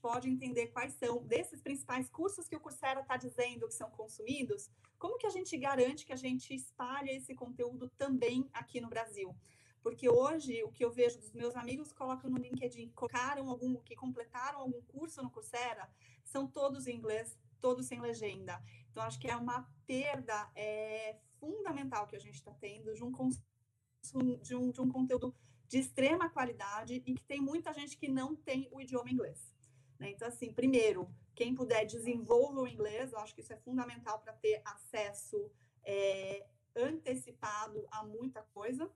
pode 0.00 0.28
entender 0.28 0.66
quais 0.66 0.92
são 0.94 1.24
desses 1.24 1.62
principais 1.62 2.10
cursos 2.10 2.46
que 2.46 2.54
o 2.54 2.60
Coursera 2.60 3.00
está 3.00 3.16
dizendo 3.16 3.66
que 3.66 3.72
são 3.72 3.90
consumidos, 3.90 4.70
como 4.98 5.16
que 5.16 5.26
a 5.26 5.30
gente 5.30 5.56
garante 5.56 6.04
que 6.04 6.12
a 6.12 6.16
gente 6.16 6.54
espalha 6.54 7.10
esse 7.10 7.34
conteúdo 7.34 7.88
também 7.96 8.46
aqui 8.52 8.80
no 8.82 8.88
Brasil? 8.88 9.34
Porque 9.82 10.08
hoje 10.08 10.62
o 10.62 10.70
que 10.70 10.84
eu 10.84 10.90
vejo 10.90 11.18
dos 11.18 11.32
meus 11.32 11.56
amigos 11.56 11.92
colocam 11.92 12.30
no 12.30 12.38
LinkedIn, 12.38 12.90
colocaram 12.90 13.48
algum, 13.48 13.76
que 13.76 13.94
completaram 13.94 14.60
algum 14.60 14.80
curso 14.82 15.22
no 15.22 15.30
Coursera, 15.30 15.90
são 16.22 16.46
todos 16.46 16.86
em 16.86 16.96
inglês, 16.96 17.38
todos 17.60 17.86
sem 17.86 18.00
legenda. 18.00 18.62
Então 18.90 19.02
acho 19.02 19.18
que 19.18 19.28
é 19.28 19.36
uma 19.36 19.66
perda 19.86 20.50
é, 20.54 21.16
fundamental 21.38 22.06
que 22.06 22.16
a 22.16 22.20
gente 22.20 22.34
está 22.34 22.52
tendo 22.52 22.94
de 22.94 23.02
um, 23.02 23.12
de, 24.42 24.54
um, 24.54 24.70
de 24.70 24.80
um 24.80 24.88
conteúdo 24.90 25.34
de 25.74 25.80
extrema 25.80 26.30
qualidade 26.30 27.02
e 27.04 27.14
que 27.14 27.24
tem 27.24 27.40
muita 27.40 27.74
gente 27.74 27.96
que 27.96 28.06
não 28.06 28.36
tem 28.36 28.68
o 28.70 28.80
idioma 28.80 29.10
inglês. 29.10 29.52
Né? 29.98 30.10
Então, 30.10 30.28
assim, 30.28 30.52
primeiro, 30.52 31.10
quem 31.34 31.52
puder, 31.52 31.84
desenvolva 31.84 32.60
o 32.60 32.68
inglês, 32.68 33.12
eu 33.12 33.18
acho 33.18 33.34
que 33.34 33.40
isso 33.40 33.52
é 33.52 33.56
fundamental 33.56 34.20
para 34.20 34.32
ter 34.34 34.62
acesso 34.64 35.50
é, 35.82 36.46
antecipado 36.76 37.88
a 37.90 38.04
muita 38.04 38.40
coisa. 38.54 38.88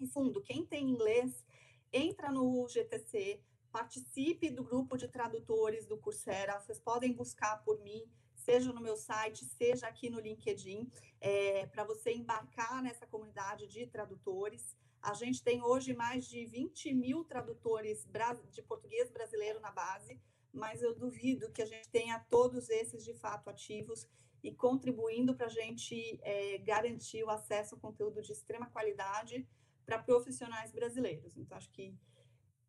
E 0.00 0.06
fundo, 0.06 0.40
quem 0.40 0.64
tem 0.64 0.88
inglês, 0.88 1.44
entra 1.92 2.32
no 2.32 2.66
GTC, 2.66 3.42
participe 3.70 4.48
do 4.48 4.64
grupo 4.64 4.96
de 4.96 5.08
tradutores 5.08 5.84
do 5.84 5.98
Coursera, 5.98 6.58
vocês 6.58 6.80
podem 6.80 7.12
buscar 7.12 7.62
por 7.64 7.78
mim, 7.80 8.02
seja 8.34 8.72
no 8.72 8.80
meu 8.80 8.96
site, 8.96 9.44
seja 9.44 9.86
aqui 9.86 10.08
no 10.08 10.20
LinkedIn, 10.20 10.90
é, 11.20 11.66
para 11.66 11.84
você 11.84 12.14
embarcar 12.14 12.82
nessa 12.82 13.06
comunidade 13.06 13.66
de 13.66 13.86
tradutores. 13.86 14.77
A 15.00 15.14
gente 15.14 15.42
tem 15.42 15.62
hoje 15.62 15.94
mais 15.94 16.26
de 16.26 16.44
20 16.44 16.92
mil 16.92 17.24
tradutores 17.24 18.06
de 18.50 18.62
português 18.62 19.10
brasileiro 19.10 19.60
na 19.60 19.70
base, 19.70 20.20
mas 20.52 20.82
eu 20.82 20.94
duvido 20.94 21.50
que 21.52 21.62
a 21.62 21.66
gente 21.66 21.88
tenha 21.88 22.18
todos 22.28 22.68
esses 22.68 23.04
de 23.04 23.14
fato 23.14 23.48
ativos 23.48 24.08
e 24.42 24.52
contribuindo 24.52 25.34
para 25.34 25.46
a 25.46 25.50
gente 25.50 26.18
é, 26.22 26.58
garantir 26.58 27.22
o 27.24 27.30
acesso 27.30 27.74
a 27.74 27.78
conteúdo 27.78 28.22
de 28.22 28.32
extrema 28.32 28.66
qualidade 28.66 29.46
para 29.84 29.98
profissionais 29.98 30.72
brasileiros. 30.72 31.36
Então, 31.36 31.56
acho 31.56 31.70
que 31.70 31.94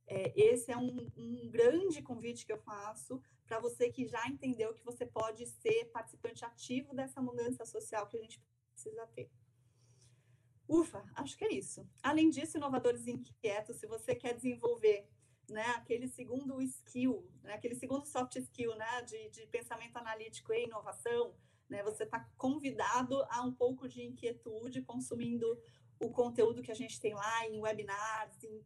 é, 0.08 0.34
esse 0.36 0.72
é 0.72 0.78
um, 0.78 1.12
um, 1.16 1.50
grande 1.50 2.02
convite 2.02 2.46
que 2.46 2.52
eu 2.52 2.58
faço 2.58 3.22
para 3.46 3.60
você 3.60 3.90
que 3.92 4.08
já 4.08 4.28
entendeu 4.28 4.74
que 4.74 4.84
você 4.84 5.06
pode 5.06 5.46
ser 5.46 5.86
participante 5.92 6.44
ativo 6.44 6.96
dessa 6.96 7.22
mudança 7.22 7.66
social 7.66 8.08
que 8.08 8.18
a 8.18 8.22
gente 8.22 8.42
precisa 8.72 9.06
ter. 9.08 9.30
Ufa, 10.70 11.04
acho 11.16 11.36
que 11.36 11.44
é 11.44 11.52
isso. 11.52 11.84
Além 12.04 12.30
disso, 12.30 12.58
inovadores 12.58 13.08
inquietos, 13.08 13.78
se 13.78 13.88
você 13.88 14.14
quer 14.14 14.36
desenvolver 14.36 15.10
né, 15.50 15.66
aquele 15.72 16.08
segundo 16.08 16.62
skill, 16.62 17.28
né, 17.42 17.54
aquele 17.54 17.74
segundo 17.74 18.06
soft 18.06 18.36
skill 18.36 18.76
né, 18.76 19.02
de, 19.02 19.30
de 19.30 19.48
pensamento 19.48 19.98
analítico 19.98 20.54
e 20.54 20.66
inovação, 20.66 21.34
né, 21.68 21.82
você 21.82 22.04
está 22.04 22.20
convidado 22.38 23.20
a 23.32 23.42
um 23.42 23.52
pouco 23.52 23.90
de 23.90 24.04
inquietude 24.04 24.84
consumindo 24.84 25.60
o 26.00 26.12
conteúdo 26.12 26.62
que 26.62 26.72
a 26.72 26.76
gente 26.76 27.02
tem 27.02 27.16
lá 27.16 27.48
em 27.48 27.60
webinars, 27.60 28.44
em 28.44 28.64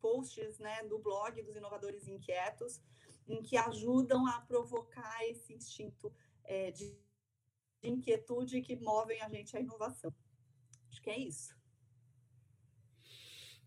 posts 0.00 0.58
né, 0.58 0.82
do 0.84 0.98
blog 0.98 1.42
dos 1.42 1.56
inovadores 1.56 2.08
inquietos, 2.08 2.80
em 3.28 3.42
que 3.42 3.58
ajudam 3.58 4.26
a 4.26 4.40
provocar 4.40 5.28
esse 5.28 5.52
instinto 5.52 6.10
é, 6.42 6.70
de, 6.70 6.98
de 7.82 7.90
inquietude 7.90 8.62
que 8.62 8.76
movem 8.76 9.20
a 9.20 9.28
gente 9.28 9.54
à 9.54 9.60
inovação. 9.60 10.10
Que 11.06 11.10
é 11.10 11.18
isso. 11.20 11.54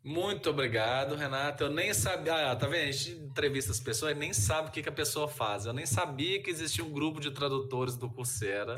Muito 0.03 0.49
obrigado, 0.49 1.15
Renata. 1.15 1.63
Eu 1.63 1.69
nem 1.69 1.93
sabia. 1.93 2.51
Ah, 2.51 2.53
tá 2.53 2.67
vendo? 2.67 2.89
A 2.89 2.91
gente 2.91 3.11
entrevista 3.11 3.71
as 3.71 3.79
pessoas 3.79 4.13
nem 4.17 4.33
sabe 4.33 4.67
o 4.67 4.71
que, 4.73 4.83
que 4.83 4.89
a 4.89 4.91
pessoa 4.91 5.25
faz. 5.25 5.65
Eu 5.65 5.71
nem 5.71 5.85
sabia 5.85 6.43
que 6.43 6.49
existia 6.49 6.83
um 6.83 6.91
grupo 6.91 7.21
de 7.21 7.31
tradutores 7.31 7.95
do 7.95 8.09
Coursera 8.09 8.75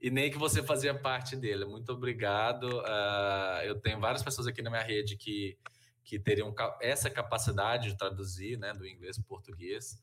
e 0.00 0.08
nem 0.08 0.30
que 0.30 0.38
você 0.38 0.62
fazia 0.62 0.94
parte 0.94 1.34
dele. 1.34 1.64
Muito 1.64 1.90
obrigado. 1.90 2.78
Uh, 2.78 3.62
eu 3.64 3.74
tenho 3.80 3.98
várias 3.98 4.22
pessoas 4.22 4.46
aqui 4.46 4.62
na 4.62 4.70
minha 4.70 4.84
rede 4.84 5.16
que, 5.16 5.58
que 6.04 6.16
teriam 6.16 6.54
essa 6.80 7.10
capacidade 7.10 7.90
de 7.90 7.98
traduzir 7.98 8.56
né, 8.56 8.72
do 8.72 8.86
inglês 8.86 9.16
para 9.16 9.26
português 9.26 10.00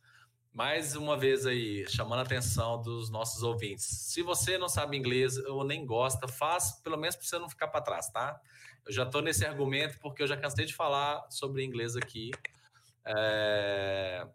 mais 0.54 0.96
uma 0.96 1.18
vez 1.18 1.48
aí, 1.48 1.84
chamando 1.90 2.20
a 2.20 2.22
atenção 2.22 2.80
dos 2.80 3.10
nossos 3.10 3.42
ouvintes. 3.42 3.86
Se 3.86 4.22
você 4.22 4.56
não 4.58 4.70
sabe 4.70 4.96
inglês 4.96 5.36
ou 5.48 5.64
nem 5.64 5.84
gosta, 5.84 6.28
faz 6.28 6.80
pelo 6.84 6.96
menos 6.96 7.16
para 7.16 7.26
você 7.26 7.40
não 7.40 7.50
ficar 7.50 7.68
para 7.70 7.82
trás, 7.82 8.08
tá? 8.10 8.40
Eu 8.86 8.94
já 8.94 9.04
estou 9.04 9.22
nesse 9.22 9.46
argumento 9.46 9.98
porque 10.00 10.22
eu 10.22 10.28
já 10.28 10.38
cansei 10.38 10.66
de 10.66 10.76
falar 10.76 11.26
sobre 11.32 11.64
inglês 11.64 11.96
aqui. 11.96 12.30
É... 13.06 14.28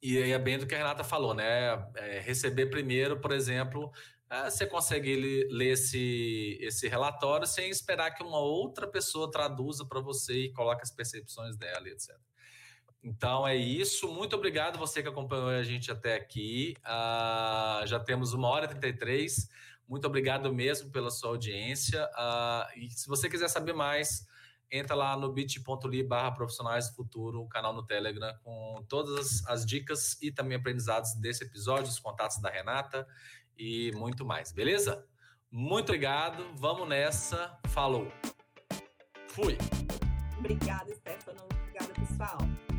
E 0.00 0.18
é 0.18 0.38
bem 0.38 0.58
do 0.58 0.66
que 0.66 0.74
a 0.74 0.78
Renata 0.78 1.02
falou, 1.02 1.34
né? 1.34 1.84
É 1.96 2.20
receber 2.20 2.66
primeiro, 2.66 3.20
por 3.20 3.32
exemplo, 3.32 3.90
é, 4.30 4.50
você 4.50 4.66
consegue 4.66 5.46
ler 5.50 5.72
esse, 5.72 6.58
esse 6.60 6.88
relatório 6.88 7.46
sem 7.46 7.68
esperar 7.70 8.12
que 8.12 8.22
uma 8.22 8.38
outra 8.38 8.86
pessoa 8.86 9.30
traduza 9.30 9.84
para 9.84 10.00
você 10.00 10.44
e 10.44 10.52
coloque 10.52 10.82
as 10.82 10.90
percepções 10.90 11.56
dela, 11.56 11.88
etc. 11.88 12.16
Então 13.02 13.46
é 13.46 13.56
isso. 13.56 14.08
Muito 14.12 14.36
obrigado 14.36 14.78
você 14.78 15.02
que 15.02 15.08
acompanhou 15.08 15.48
a 15.48 15.62
gente 15.62 15.90
até 15.90 16.14
aqui. 16.14 16.76
Uh, 16.84 17.86
já 17.86 17.98
temos 17.98 18.32
uma 18.32 18.48
hora 18.48 18.66
e 18.66 18.68
33. 18.68 19.48
Muito 19.88 20.06
obrigado 20.06 20.52
mesmo 20.52 20.90
pela 20.90 21.10
sua 21.10 21.30
audiência. 21.30 22.04
Uh, 22.06 22.78
e 22.78 22.90
se 22.90 23.08
você 23.08 23.28
quiser 23.28 23.48
saber 23.48 23.72
mais, 23.72 24.26
entra 24.70 24.94
lá 24.94 25.16
no 25.16 25.32
bit.ly 25.32 26.02
barra 26.02 26.30
profissionais 26.30 26.88
do 26.88 26.96
futuro, 26.96 27.42
o 27.42 27.48
canal 27.48 27.74
no 27.74 27.82
Telegram, 27.84 28.34
com 28.42 28.84
todas 28.88 29.44
as 29.46 29.66
dicas 29.66 30.16
e 30.22 30.30
também 30.30 30.56
aprendizados 30.56 31.14
desse 31.14 31.44
episódio, 31.44 31.90
os 31.90 31.98
contatos 31.98 32.40
da 32.40 32.48
Renata 32.48 33.06
e 33.58 33.92
muito 33.92 34.24
mais, 34.24 34.50
beleza? 34.50 35.04
Muito 35.50 35.90
obrigado, 35.90 36.42
vamos 36.54 36.88
nessa, 36.88 37.58
falou. 37.68 38.10
Fui. 39.28 39.58
Obrigada, 40.38 40.94
Stefano. 40.94 41.46
Obrigada, 41.50 41.92
pessoal. 41.92 42.71